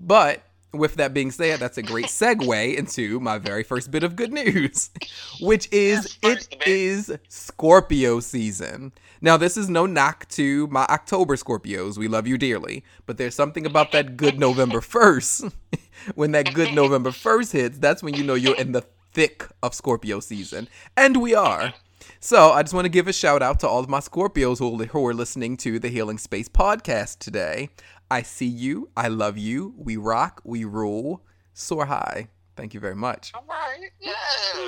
But 0.00 0.42
with 0.72 0.96
that 0.96 1.14
being 1.14 1.30
said, 1.30 1.60
that's 1.60 1.78
a 1.78 1.82
great 1.82 2.06
segue 2.06 2.76
into 2.76 3.20
my 3.20 3.38
very 3.38 3.62
first 3.62 3.90
bit 3.90 4.02
of 4.02 4.16
good 4.16 4.32
news, 4.32 4.90
which 5.40 5.68
is 5.72 6.18
Yes, 6.22 6.48
it 6.50 6.66
is 6.66 7.18
Scorpio 7.28 8.20
season. 8.20 8.92
Now, 9.20 9.36
this 9.36 9.56
is 9.56 9.70
no 9.70 9.86
knock 9.86 10.28
to 10.30 10.66
my 10.66 10.84
October 10.84 11.36
Scorpios. 11.36 11.96
We 11.96 12.08
love 12.08 12.26
you 12.26 12.36
dearly. 12.36 12.84
But 13.06 13.16
there's 13.16 13.34
something 13.34 13.64
about 13.64 13.92
that 13.92 14.16
good 14.16 14.38
November 14.38 14.80
1st. 14.80 15.52
when 16.14 16.32
that 16.32 16.52
good 16.52 16.74
November 16.74 17.10
1st 17.10 17.52
hits, 17.52 17.78
that's 17.78 18.02
when 18.02 18.14
you 18.14 18.24
know 18.24 18.34
you're 18.34 18.56
in 18.56 18.72
the 18.72 18.84
thick 19.12 19.46
of 19.62 19.74
Scorpio 19.74 20.20
season. 20.20 20.68
And 20.96 21.22
we 21.22 21.34
are. 21.34 21.72
So 22.20 22.52
I 22.52 22.62
just 22.62 22.74
want 22.74 22.84
to 22.84 22.90
give 22.90 23.08
a 23.08 23.12
shout 23.12 23.42
out 23.42 23.60
to 23.60 23.68
all 23.68 23.80
of 23.80 23.88
my 23.88 24.00
Scorpios 24.00 24.58
who, 24.58 24.76
who 24.84 25.06
are 25.06 25.14
listening 25.14 25.56
to 25.58 25.78
the 25.78 25.88
Healing 25.88 26.18
Space 26.18 26.48
podcast 26.48 27.18
today. 27.18 27.70
I 28.10 28.22
see 28.22 28.46
you. 28.46 28.90
I 28.96 29.08
love 29.08 29.38
you. 29.38 29.74
We 29.76 29.96
rock. 29.96 30.40
We 30.44 30.64
rule. 30.64 31.22
Soar 31.52 31.86
high. 31.86 32.28
Thank 32.56 32.74
you 32.74 32.80
very 32.80 32.94
much. 32.94 33.32
All 33.34 33.44
right. 33.48 33.90
Yeah. 34.00 34.12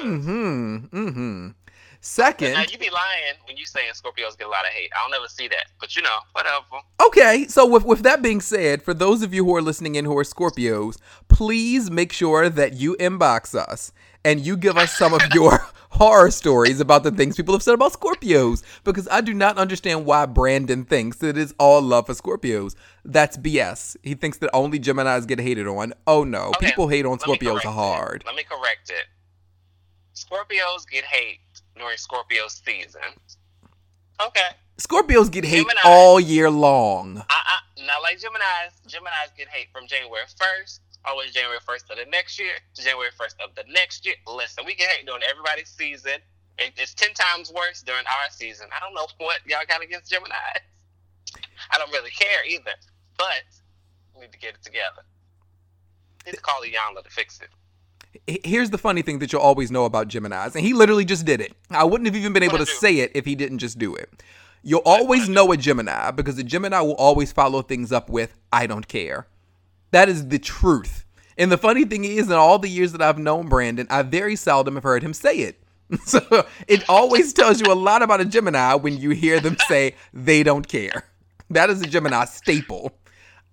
Mm-hmm. 0.02 0.76
Mm-hmm. 0.86 1.46
Now 1.96 2.00
Second, 2.00 2.70
you 2.70 2.78
be 2.78 2.90
lying 2.90 3.34
when 3.46 3.56
you 3.56 3.66
saying 3.66 3.90
Scorpios 3.94 4.38
get 4.38 4.46
a 4.46 4.50
lot 4.50 4.64
of 4.64 4.72
hate. 4.72 4.90
I'll 4.96 5.10
never 5.10 5.26
see 5.26 5.48
that, 5.48 5.66
but 5.80 5.96
you 5.96 6.02
know, 6.02 6.18
whatever. 6.32 6.64
Okay, 7.04 7.46
so 7.48 7.66
with 7.66 7.84
with 7.84 8.02
that 8.02 8.22
being 8.22 8.40
said, 8.40 8.82
for 8.82 8.94
those 8.94 9.22
of 9.22 9.34
you 9.34 9.44
who 9.44 9.56
are 9.56 9.62
listening 9.62 9.96
in 9.96 10.04
who 10.04 10.16
are 10.16 10.22
Scorpios, 10.22 10.98
please 11.28 11.90
make 11.90 12.12
sure 12.12 12.48
that 12.48 12.74
you 12.74 12.96
inbox 13.00 13.54
us 13.56 13.92
and 14.24 14.40
you 14.40 14.56
give 14.56 14.76
us 14.76 14.96
some 14.96 15.14
of 15.14 15.22
your 15.34 15.66
horror 15.96 16.30
stories 16.30 16.80
about 16.80 17.02
the 17.02 17.10
things 17.10 17.36
people 17.36 17.54
have 17.54 17.62
said 17.62 17.74
about 17.74 17.92
Scorpios 17.92 18.62
because 18.84 19.08
I 19.08 19.20
do 19.20 19.32
not 19.34 19.58
understand 19.58 20.04
why 20.06 20.26
Brandon 20.26 20.84
thinks 20.84 21.16
that 21.18 21.30
it 21.30 21.38
is 21.38 21.54
all 21.58 21.80
love 21.82 22.06
for 22.06 22.12
Scorpios. 22.14 22.74
That's 23.04 23.36
BS. 23.36 23.96
He 24.02 24.14
thinks 24.14 24.38
that 24.38 24.50
only 24.52 24.78
Geminis 24.78 25.26
get 25.26 25.40
hated 25.40 25.66
on. 25.66 25.94
Oh 26.06 26.24
no, 26.24 26.48
Okay, 26.56 26.66
people 26.66 26.88
hate 26.88 27.06
on 27.06 27.18
Scorpios 27.18 27.52
correct 27.52 27.64
it. 27.64 27.68
hard. 27.70 28.22
Let 28.26 28.34
me 28.34 28.44
correct 28.44 28.90
it. 28.90 29.06
Scorpios 30.14 30.88
get 30.90 31.04
hate 31.04 31.40
during 31.76 31.96
Scorpio 31.96 32.48
season. 32.48 33.00
Okay. 34.24 34.48
Scorpios 34.78 35.30
get 35.30 35.44
hate 35.44 35.66
Gemini. 35.66 35.80
all 35.84 36.18
year 36.20 36.50
long. 36.50 37.18
I, 37.18 37.22
I, 37.30 37.86
not 37.86 38.02
like 38.02 38.18
Gemini's. 38.18 38.72
Gemini's 38.86 39.30
get 39.36 39.48
hate 39.48 39.68
from 39.72 39.86
January 39.86 40.24
1st, 40.26 40.80
always 41.06 41.32
January 41.32 41.58
1st 41.58 41.90
of 41.90 41.96
the 41.96 42.10
next 42.10 42.38
year 42.38 42.52
January 42.74 43.10
1st 43.18 43.34
of 43.44 43.54
the 43.54 43.64
next 43.72 44.04
year. 44.04 44.16
Listen, 44.26 44.64
we 44.66 44.74
get 44.74 44.88
hate 44.88 45.06
during 45.06 45.22
everybody's 45.28 45.68
season. 45.68 46.18
It, 46.58 46.72
it's 46.76 46.94
10 46.94 47.14
times 47.14 47.52
worse 47.52 47.82
during 47.82 48.04
our 48.06 48.30
season. 48.30 48.68
I 48.74 48.80
don't 48.80 48.94
know 48.94 49.06
what 49.18 49.40
y'all 49.46 49.60
got 49.68 49.82
against 49.82 50.10
Gemini. 50.10 50.34
I 51.70 51.78
don't 51.78 51.92
really 51.92 52.10
care 52.10 52.44
either. 52.48 52.72
But 53.18 53.44
we 54.14 54.22
need 54.22 54.32
to 54.32 54.38
get 54.38 54.54
it 54.54 54.62
together. 54.62 55.04
Need 56.24 56.34
to 56.34 56.40
call 56.40 56.60
Iyanla 56.62 57.04
to 57.04 57.10
fix 57.10 57.40
it. 57.40 58.44
Here's 58.44 58.70
the 58.70 58.78
funny 58.78 59.02
thing 59.02 59.18
that 59.18 59.32
you'll 59.32 59.42
always 59.42 59.70
know 59.70 59.84
about 59.84 60.08
Geminis, 60.08 60.54
and 60.54 60.64
he 60.64 60.72
literally 60.72 61.04
just 61.04 61.26
did 61.26 61.40
it. 61.40 61.52
I 61.70 61.84
wouldn't 61.84 62.06
have 62.06 62.16
even 62.16 62.32
been 62.32 62.42
able 62.42 62.58
to 62.58 62.64
do? 62.64 62.70
say 62.70 62.98
it 63.00 63.12
if 63.14 63.26
he 63.26 63.34
didn't 63.34 63.58
just 63.58 63.78
do 63.78 63.94
it. 63.94 64.22
You'll 64.62 64.82
always 64.84 65.28
know 65.28 65.52
a 65.52 65.56
Gemini 65.56 66.10
because 66.10 66.38
a 66.38 66.42
Gemini 66.42 66.80
will 66.80 66.94
always 66.94 67.30
follow 67.30 67.62
things 67.62 67.92
up 67.92 68.08
with, 68.08 68.36
I 68.52 68.66
don't 68.66 68.88
care. 68.88 69.26
That 69.90 70.08
is 70.08 70.28
the 70.28 70.38
truth. 70.38 71.04
And 71.38 71.52
the 71.52 71.58
funny 71.58 71.84
thing 71.84 72.04
is, 72.04 72.26
in 72.26 72.32
all 72.32 72.58
the 72.58 72.68
years 72.68 72.92
that 72.92 73.02
I've 73.02 73.18
known 73.18 73.48
Brandon, 73.48 73.86
I 73.90 74.02
very 74.02 74.36
seldom 74.36 74.74
have 74.74 74.84
heard 74.84 75.02
him 75.02 75.14
say 75.14 75.38
it. 75.38 75.62
So 76.04 76.20
it 76.66 76.82
always 76.88 77.32
tells 77.32 77.60
you 77.60 77.72
a 77.72 77.74
lot 77.74 78.02
about 78.02 78.20
a 78.20 78.24
Gemini 78.24 78.74
when 78.74 78.98
you 78.98 79.10
hear 79.10 79.38
them 79.38 79.56
say 79.68 79.94
they 80.12 80.42
don't 80.42 80.66
care. 80.66 81.04
That 81.50 81.70
is 81.70 81.80
a 81.80 81.86
Gemini 81.86 82.24
staple. 82.24 82.98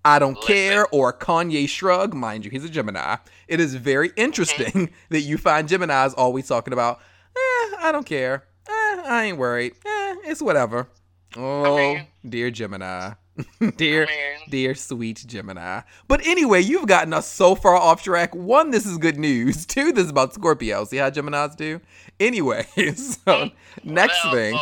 I 0.04 0.18
don't 0.18 0.34
Listen. 0.34 0.54
care 0.54 0.86
or 0.88 1.12
Kanye 1.12 1.68
shrug. 1.68 2.12
Mind 2.12 2.44
you, 2.44 2.50
he's 2.50 2.64
a 2.64 2.68
Gemini. 2.68 3.16
It 3.46 3.60
is 3.60 3.76
very 3.76 4.10
interesting 4.16 4.90
that 5.10 5.20
you 5.20 5.38
find 5.38 5.68
Geminis 5.68 6.12
always 6.16 6.48
talking 6.48 6.72
about, 6.72 6.98
eh, 7.36 7.76
I 7.78 7.90
don't 7.92 8.04
care. 8.04 8.44
Eh, 8.68 9.02
I 9.06 9.24
ain't 9.26 9.38
worried. 9.38 9.74
Eh, 9.86 10.16
it's 10.24 10.42
whatever. 10.42 10.88
Oh, 11.36 12.00
dear 12.28 12.50
Gemini. 12.50 13.12
dear, 13.76 14.04
I 14.04 14.06
mean- 14.06 14.50
dear 14.50 14.74
sweet 14.74 15.24
Gemini. 15.26 15.82
But 16.08 16.26
anyway, 16.26 16.60
you've 16.60 16.86
gotten 16.86 17.12
us 17.12 17.26
so 17.26 17.54
far 17.54 17.74
off 17.74 18.02
track. 18.02 18.34
One, 18.34 18.70
this 18.70 18.86
is 18.86 18.98
good 18.98 19.18
news. 19.18 19.66
Two, 19.74 19.92
this 19.92 20.04
is 20.04 20.10
about 20.10 20.34
Scorpio. 20.34 20.84
See 20.84 20.98
how 20.98 21.10
Geminis 21.10 21.56
do? 21.56 21.80
Anyway, 22.20 22.66
so 22.94 23.48
hmm. 23.48 23.48
next 23.92 24.20
thing, 24.30 24.56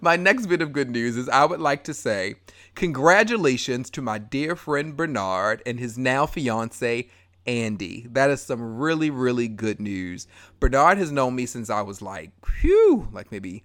my 0.00 0.16
next 0.16 0.46
bit 0.46 0.62
of 0.62 0.72
good 0.72 0.90
news 0.90 1.16
is 1.16 1.28
I 1.28 1.44
would 1.44 1.60
like 1.60 1.84
to 1.84 1.94
say 1.94 2.36
congratulations 2.74 3.90
to 3.90 4.02
my 4.02 4.18
dear 4.18 4.56
friend 4.56 4.96
Bernard 4.96 5.62
and 5.66 5.78
his 5.78 5.98
now 5.98 6.26
fiance 6.26 7.08
Andy. 7.46 8.06
That 8.10 8.30
is 8.30 8.40
some 8.40 8.76
really, 8.78 9.10
really 9.10 9.48
good 9.48 9.80
news. 9.80 10.26
Bernard 10.60 10.98
has 10.98 11.12
known 11.12 11.34
me 11.34 11.46
since 11.46 11.70
I 11.70 11.82
was 11.82 12.02
like, 12.02 12.32
whew, 12.60 13.08
like 13.12 13.30
maybe 13.30 13.64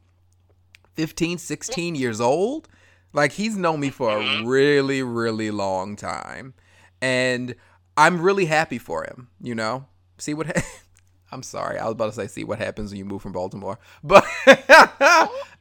15, 0.96 1.38
16 1.38 1.96
years 1.96 2.22
old. 2.22 2.68
Like 3.14 3.34
he's 3.34 3.58
known 3.58 3.80
me 3.80 3.90
for 3.90 4.10
a 4.18 4.44
really, 4.44 5.04
really 5.04 5.52
long 5.52 5.96
time. 5.96 6.54
and 7.02 7.56
I'm 7.98 8.22
really 8.22 8.46
happy 8.46 8.78
for 8.78 9.04
him. 9.04 9.28
You 9.42 9.56
know, 9.56 9.86
see 10.18 10.34
what. 10.34 10.48
Ha- 10.48 10.64
I'm 11.34 11.44
sorry, 11.44 11.78
I 11.80 11.86
was 11.86 11.94
about 11.94 12.08
to 12.08 12.12
say, 12.14 12.28
see 12.28 12.44
what 12.44 12.60
happens 12.60 12.92
when 12.92 12.98
you 13.00 13.06
move 13.06 13.22
from 13.22 13.32
Baltimore, 13.32 13.80
but 14.04 14.26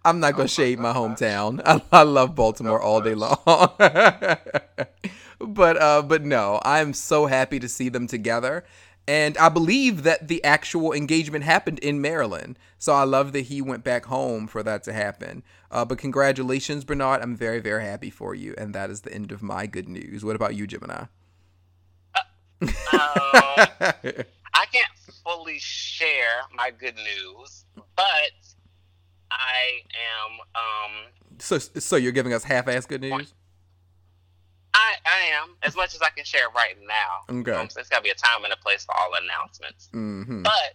I'm 0.04 0.18
not 0.18 0.34
gonna 0.36 0.48
shade 0.48 0.78
my 0.80 0.92
hometown. 0.92 1.60
I, 1.64 1.80
I 1.92 2.02
love 2.02 2.34
Baltimore 2.34 2.80
all 2.82 3.00
day 3.00 3.14
long. 3.14 3.38
but 5.40 5.80
uh, 5.80 6.02
but 6.02 6.22
no, 6.22 6.60
I'm 6.64 6.92
so 6.92 7.26
happy 7.26 7.58
to 7.60 7.68
see 7.68 7.88
them 7.88 8.06
together. 8.06 8.64
And 9.06 9.36
I 9.38 9.48
believe 9.48 10.04
that 10.04 10.28
the 10.28 10.42
actual 10.44 10.92
engagement 10.92 11.44
happened 11.44 11.78
in 11.80 12.00
Maryland. 12.00 12.58
So 12.78 12.92
I 12.92 13.04
love 13.04 13.32
that 13.32 13.42
he 13.42 13.60
went 13.60 13.82
back 13.82 14.06
home 14.06 14.46
for 14.46 14.62
that 14.62 14.84
to 14.84 14.92
happen. 14.92 15.42
Uh, 15.70 15.84
but 15.84 15.98
congratulations, 15.98 16.84
Bernard. 16.84 17.20
I'm 17.22 17.34
very, 17.34 17.60
very 17.60 17.84
happy 17.84 18.10
for 18.10 18.34
you. 18.34 18.54
And 18.56 18.74
that 18.74 18.90
is 18.90 19.00
the 19.00 19.12
end 19.12 19.32
of 19.32 19.42
my 19.42 19.66
good 19.66 19.88
news. 19.88 20.24
What 20.24 20.36
about 20.36 20.54
you, 20.54 20.66
Gemini? 20.66 21.04
Um, 22.62 22.68
I 22.92 24.66
can't 24.70 24.92
fully 25.24 25.58
share 25.58 26.42
my 26.54 26.70
good 26.70 26.96
news, 26.96 27.64
but 27.96 28.32
I 29.30 29.80
am. 29.94 30.40
Um, 30.54 31.12
so, 31.38 31.58
so 31.58 31.96
you're 31.96 32.12
giving 32.12 32.32
us 32.32 32.44
half-ass 32.44 32.86
good 32.86 33.00
news? 33.00 33.34
I, 34.74 34.94
I 35.04 35.20
am 35.42 35.56
as 35.62 35.74
much 35.76 35.94
as 35.94 36.00
I 36.02 36.10
can 36.10 36.24
share 36.24 36.48
right 36.54 36.76
now. 36.86 37.40
Okay. 37.40 37.52
Um, 37.52 37.68
there's 37.74 37.88
got 37.88 37.98
to 37.98 38.02
be 38.02 38.10
a 38.10 38.14
time 38.14 38.44
and 38.44 38.52
a 38.52 38.56
place 38.56 38.84
for 38.84 38.94
all 38.96 39.10
announcements. 39.22 39.88
Mm-hmm. 39.92 40.42
But 40.42 40.74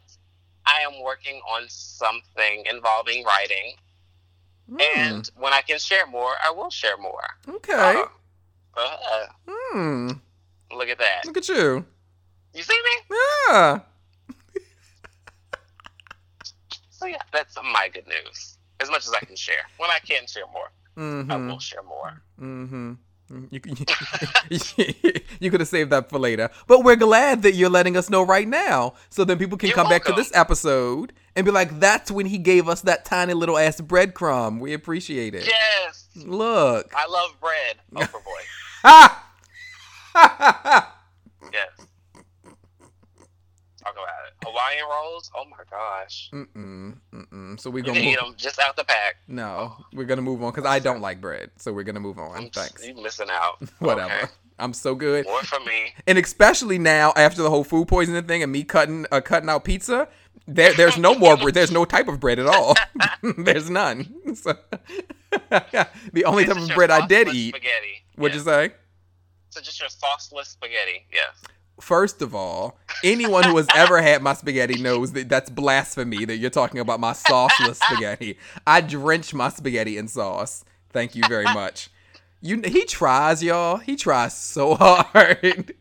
I 0.66 0.82
am 0.82 1.02
working 1.04 1.40
on 1.50 1.64
something 1.70 2.64
involving 2.70 3.24
writing, 3.24 3.76
Mm. 4.70 4.82
and 4.98 5.30
when 5.38 5.54
I 5.54 5.62
can 5.62 5.78
share 5.78 6.08
more, 6.08 6.34
I 6.44 6.50
will 6.50 6.72
share 6.72 6.98
more. 6.98 7.22
Okay. 7.48 8.02
Uh, 8.76 8.80
uh, 8.80 9.26
Hmm. 9.48 10.10
look 10.76 10.90
at 10.90 10.98
that. 10.98 11.22
Look 11.26 11.38
at 11.38 11.48
you. 11.48 11.86
You 12.54 12.64
see 12.64 12.74
me? 13.10 13.16
Yeah. 13.50 13.80
So 16.90 17.06
yeah, 17.08 17.22
that's 17.32 17.56
my 17.58 17.90
good 17.94 18.08
news. 18.08 18.58
As 18.80 18.90
much 18.90 19.06
as 19.06 19.14
I 19.14 19.20
can 19.20 19.36
share. 19.36 19.68
When 19.78 19.90
I 19.90 20.00
can 20.00 20.26
share 20.28 20.46
more, 20.52 20.70
I 20.98 21.00
Mm-hmm. 21.00 21.48
will 21.50 21.60
share 21.60 21.84
more. 21.84 22.22
Mm-hmm. 22.42 22.94
Mm-hmm. 23.32 23.46
You, 23.50 23.60
you, 24.50 25.22
you 25.40 25.52
could 25.52 25.60
have 25.60 25.70
saved 25.70 25.90
that 25.92 26.10
for 26.10 26.20
later. 26.20 26.50
But 26.68 26.84
we're 26.84 26.96
glad 26.96 27.42
that 27.42 27.54
you're 27.54 27.70
letting 27.70 27.98
us 27.98 28.10
know 28.10 28.24
right 28.24 28.48
now. 28.48 28.94
So 29.10 29.24
then 29.24 29.38
people 29.40 29.58
can 29.58 29.68
You're 29.70 29.76
come 29.76 29.90
back 29.90 30.04
to 30.06 30.14
this 30.14 30.32
episode 30.36 31.12
and 31.36 31.46
be 31.46 31.52
like, 31.52 31.80
that's 31.80 32.12
when 32.12 32.28
he 32.28 32.38
gave 32.38 32.70
us 32.70 32.82
that 32.82 33.04
tiny 33.06 33.34
little 33.34 33.58
ass 33.58 33.82
breadcrumb. 33.82 34.60
We 34.60 34.74
appreciate 34.74 35.34
it. 35.34 35.48
Yes, 35.48 36.08
Look. 36.16 36.94
I 36.96 37.08
love 37.08 37.32
bread. 37.42 37.78
Oprah 37.94 38.24
boy. 38.24 38.42
Ha! 38.84 39.22
Yes. 41.54 41.88
Talk 43.82 43.94
about 43.94 44.28
it. 44.28 44.34
Hawaiian 44.44 44.84
rolls. 44.90 45.32
Oh 45.36 45.46
my 45.46 45.64
gosh. 45.70 46.30
mm-mm, 46.34 46.98
mm-mm. 47.36 47.60
So 47.60 47.70
we're 47.70 47.84
gonna 47.84 48.00
can 48.00 48.10
eat 48.10 48.20
them 48.20 48.34
just 48.38 48.60
out 48.60 48.76
the 48.76 48.84
pack. 48.84 49.18
No, 49.28 49.76
we're 49.94 50.06
gonna 50.06 50.22
move 50.22 50.42
on 50.44 50.52
because 50.52 50.66
I 50.66 50.80
don't 50.80 51.02
like 51.02 51.20
bread. 51.22 51.52
So 51.58 51.74
we're 51.74 51.84
gonna 51.84 52.00
move 52.00 52.18
on. 52.20 52.36
I'm- 52.36 52.50
Thanks. 52.52 52.86
You 52.86 52.96
missing 53.02 53.28
out. 53.32 53.62
Whatever. 53.80 54.14
Okay. 54.14 54.26
I'm 54.58 54.74
so 54.74 54.96
good. 54.96 55.26
More 55.26 55.44
for 55.44 55.60
me. 55.66 55.94
and 56.08 56.18
especially 56.18 56.78
now 56.80 57.12
after 57.18 57.42
the 57.44 57.50
whole 57.50 57.66
food 57.66 57.90
poisoning 57.90 58.24
thing 58.26 58.42
and 58.42 58.52
me 58.52 58.64
cutting 58.64 59.06
uh, 59.12 59.20
cutting 59.20 59.50
out 59.50 59.66
pizza, 59.66 60.08
there 60.48 60.74
there's 60.74 60.98
no 60.98 61.14
more 61.14 61.36
bread. 61.36 61.54
There's 61.54 61.72
no 61.72 61.84
type 61.84 62.08
of 62.08 62.22
bread 62.22 62.40
at 62.40 62.46
all. 62.48 62.74
there's 63.38 63.70
none. 63.70 64.14
So, 64.36 64.56
the 66.14 66.24
only 66.26 66.46
type 66.46 66.58
of 66.58 66.70
bread 66.76 66.90
I 66.92 67.06
did 67.08 67.28
eat. 67.30 67.50
Spaghetti. 67.56 68.04
What'd 68.16 68.36
Yes. 68.36 68.46
you 68.46 68.52
say? 68.52 68.74
So 69.50 69.62
just 69.62 69.80
your 69.80 69.90
sauceless 69.90 70.46
spaghetti. 70.48 71.06
Yes. 71.14 71.36
First 71.80 72.22
of 72.22 72.34
all, 72.34 72.78
anyone 73.04 73.44
who 73.44 73.58
has 73.58 73.68
ever 73.76 74.02
had 74.02 74.22
my 74.22 74.34
spaghetti 74.34 74.78
knows 74.78 75.12
that 75.14 75.30
that's 75.30 75.50
blasphemy 75.50 76.26
that 76.26 76.38
you're 76.38 76.50
talking 76.50 76.80
about 76.80 77.00
my 77.00 77.12
sauceless 77.14 77.76
spaghetti. 77.76 78.38
I 78.66 78.82
drench 78.82 79.34
my 79.34 79.50
spaghetti 79.50 79.98
in 79.98 80.08
sauce. 80.08 80.64
Thank 80.92 81.16
you 81.16 81.24
very 81.28 81.52
much. 81.54 81.90
You, 82.42 82.62
he 82.62 82.86
tries, 82.86 83.42
y'all. 83.44 83.78
He 83.78 83.96
tries 83.96 84.38
so 84.38 84.76
hard, 84.80 85.74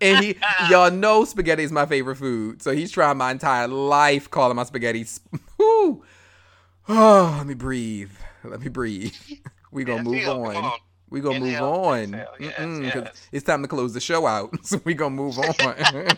and 0.00 0.22
he, 0.22 0.36
y'all 0.70 0.90
know 0.90 1.24
spaghetti 1.24 1.64
is 1.64 1.72
my 1.72 1.84
favorite 1.86 2.16
food. 2.16 2.62
So 2.62 2.70
he's 2.72 2.92
trying 2.92 3.16
my 3.16 3.32
entire 3.32 3.66
life 3.66 4.30
calling 4.30 4.56
my 4.56 4.64
spaghetti. 4.64 5.04
sp- 5.04 5.34
Oh, 5.58 7.34
let 7.38 7.46
me 7.46 7.54
breathe. 7.54 8.12
Let 8.44 8.60
me 8.60 8.68
breathe. 8.68 9.14
We 9.72 9.84
gonna 9.84 10.04
move 10.04 10.26
on. 10.28 10.78
On. 11.06 11.14
We 11.14 11.20
gonna 11.20 11.40
move 11.40 11.60
on. 11.60 12.12
Yes, 12.38 12.94
yes. 12.94 13.28
It's 13.32 13.44
time 13.44 13.62
to 13.62 13.68
close 13.68 13.94
the 13.94 14.00
show 14.00 14.26
out, 14.26 14.54
so 14.66 14.80
we 14.84 14.94
gonna 14.94 15.14
move 15.14 15.38
on. 15.38 15.54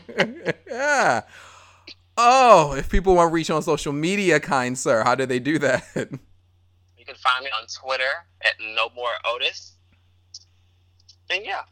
yeah. 0.67 1.23
Oh, 2.17 2.75
if 2.75 2.89
people 2.91 3.15
want 3.15 3.31
to 3.31 3.35
reach 3.35 3.51
on 3.51 3.63
social 3.63 3.93
media, 3.93 4.41
kind 4.41 4.77
sir, 4.77 5.05
how 5.05 5.15
do 5.15 5.25
they 5.27 5.39
do 5.39 5.59
that? 5.61 5.85
You 5.95 7.05
can 7.05 7.15
find 7.15 7.45
me 7.45 7.51
on 7.59 7.67
Twitter 7.69 8.27
at 8.43 8.55
No 8.61 8.89
More 8.95 9.13
Otis. 9.25 9.75
And 11.31 11.45
yeah, 11.45 11.63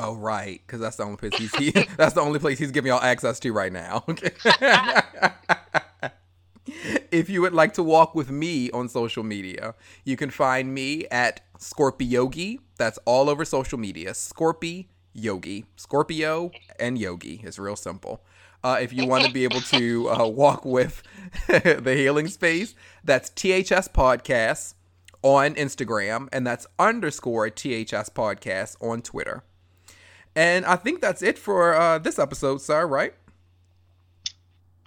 Oh, 0.00 0.14
right, 0.14 0.62
because 0.64 0.80
that's 0.80 0.96
the 0.96 1.02
only 1.02 1.16
place 1.16 1.34
he's 1.36 1.54
he, 1.56 1.70
that's 1.96 2.14
the 2.14 2.20
only 2.20 2.38
place 2.38 2.58
he's 2.58 2.70
giving 2.70 2.90
y'all 2.90 3.02
access 3.02 3.40
to 3.40 3.52
right 3.52 3.72
now. 3.72 4.04
Okay. 4.08 4.30
if 7.10 7.28
you 7.28 7.40
would 7.42 7.52
like 7.52 7.74
to 7.74 7.82
walk 7.82 8.14
with 8.14 8.30
me 8.30 8.70
on 8.70 8.88
social 8.88 9.24
media, 9.24 9.74
you 10.04 10.16
can 10.16 10.30
find 10.30 10.72
me 10.72 11.06
at 11.10 11.40
ScorpiYogi. 11.58 12.58
That's 12.76 12.98
all 13.04 13.28
over 13.28 13.44
social 13.44 13.78
media. 13.78 14.10
Scorpi 14.12 14.86
Yogi, 15.12 15.66
Scorpio 15.76 16.50
and 16.78 16.98
Yogi. 16.98 17.40
It's 17.44 17.58
real 17.58 17.76
simple. 17.76 18.22
Uh, 18.62 18.78
if 18.80 18.92
you 18.92 19.06
want 19.06 19.24
to 19.24 19.32
be 19.32 19.44
able 19.44 19.60
to 19.60 20.08
uh, 20.10 20.26
walk 20.28 20.64
with 20.64 21.02
the 21.46 21.94
healing 21.96 22.28
space, 22.28 22.74
that's 23.04 23.30
THS 23.30 23.88
Podcast 23.88 24.74
on 25.22 25.54
Instagram, 25.54 26.28
and 26.32 26.46
that's 26.46 26.66
underscore 26.78 27.50
THS 27.50 28.08
Podcast 28.10 28.76
on 28.80 29.02
Twitter. 29.02 29.44
And 30.34 30.64
I 30.64 30.76
think 30.76 31.00
that's 31.00 31.22
it 31.22 31.38
for 31.38 31.74
uh, 31.74 31.98
this 31.98 32.18
episode, 32.18 32.60
sir, 32.60 32.86
right? 32.86 33.14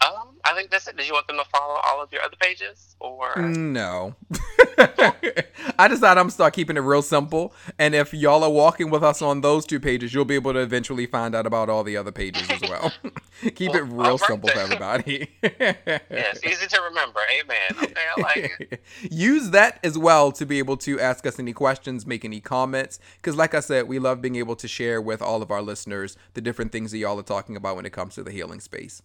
um, 0.06 0.38
I 0.44 0.54
think 0.54 0.72
that's 0.72 0.88
it. 0.88 0.98
Did 0.98 1.08
you 1.08 1.14
want 1.14 1.28
them 1.28 1.38
to 1.38 1.46
follow 1.46 1.80
all 1.84 2.02
of 2.02 2.12
your 2.12 2.22
other 2.24 2.38
pages, 2.40 2.96
or 3.00 3.36
No. 3.38 4.16
I 5.78 5.88
decided 5.88 6.20
I'm 6.20 6.26
gonna 6.26 6.32
start 6.32 6.54
keeping 6.54 6.78
it 6.78 6.82
real 6.82 7.02
simple. 7.02 7.54
And 7.80 7.96
if 7.96 8.14
y'all 8.14 8.44
are 8.44 8.50
walking 8.50 8.90
with 8.90 9.04
us 9.04 9.22
on 9.22 9.42
those 9.42 9.66
two 9.66 9.80
pages, 9.80 10.14
you'll 10.14 10.26
be 10.26 10.36
able 10.36 10.54
to 10.54 10.60
eventually 10.60 11.06
find 11.06 11.36
out 11.36 11.46
about 11.46 11.70
all 11.70 11.84
the 11.84 11.98
other 11.98 12.12
pages 12.12 12.50
as 12.50 12.62
well. 12.62 12.92
Keep 13.56 13.76
it 13.76 13.84
real 13.84 14.18
simple 14.18 14.50
for 14.50 14.60
everybody. 14.60 15.30
yes, 15.42 16.40
easy 16.46 16.68
to 16.68 16.82
remember. 16.82 17.20
Amen. 17.40 17.84
Okay, 17.84 18.02
I 18.18 18.22
like 18.22 18.58
it. 18.60 18.84
Use 19.10 19.50
that 19.52 19.80
as 19.84 19.98
well 19.98 20.32
to 20.34 20.46
be 20.46 20.60
able 20.60 20.78
to 20.78 21.00
ask 21.00 21.26
us 21.26 21.40
any 21.40 21.54
questions, 21.54 22.06
make 22.06 22.24
any 22.24 22.40
comments. 22.40 23.00
Because, 23.18 23.36
like 23.36 23.54
I 23.54 23.60
said, 23.60 23.88
we 23.88 24.00
love 24.00 24.22
being 24.22 24.36
able 24.36 24.56
to 24.58 24.68
share 24.68 25.02
with 25.02 25.22
all 25.22 25.42
of 25.42 25.52
our 25.52 25.62
listeners 25.62 26.18
the 26.34 26.42
different 26.42 26.72
things 26.72 26.92
that 26.92 26.98
y'all 27.00 27.20
are 27.20 27.24
talking 27.24 27.56
about 27.56 27.76
when 27.76 27.86
it 27.86 27.94
comes 27.94 28.16
to 28.16 28.24
the 28.24 28.32
healing 28.32 28.60
space. 28.60 29.02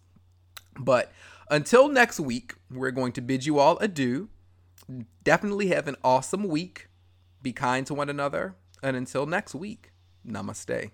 But 0.79 1.13
until 1.51 1.89
next 1.89 2.21
week, 2.21 2.55
we're 2.71 2.91
going 2.91 3.13
to 3.13 3.21
bid 3.21 3.47
you 3.47 3.59
all 3.59 3.79
adieu. 3.79 4.29
Definitely 5.25 5.69
have 5.69 5.89
an 5.89 5.97
awesome 6.05 6.45
week. 6.49 6.89
Be 7.43 7.53
kind 7.53 7.87
to 7.87 7.95
one 7.95 8.09
another. 8.09 8.57
And 8.83 8.97
until 8.97 9.27
next 9.27 9.55
week, 9.55 9.93
namaste. 10.27 10.91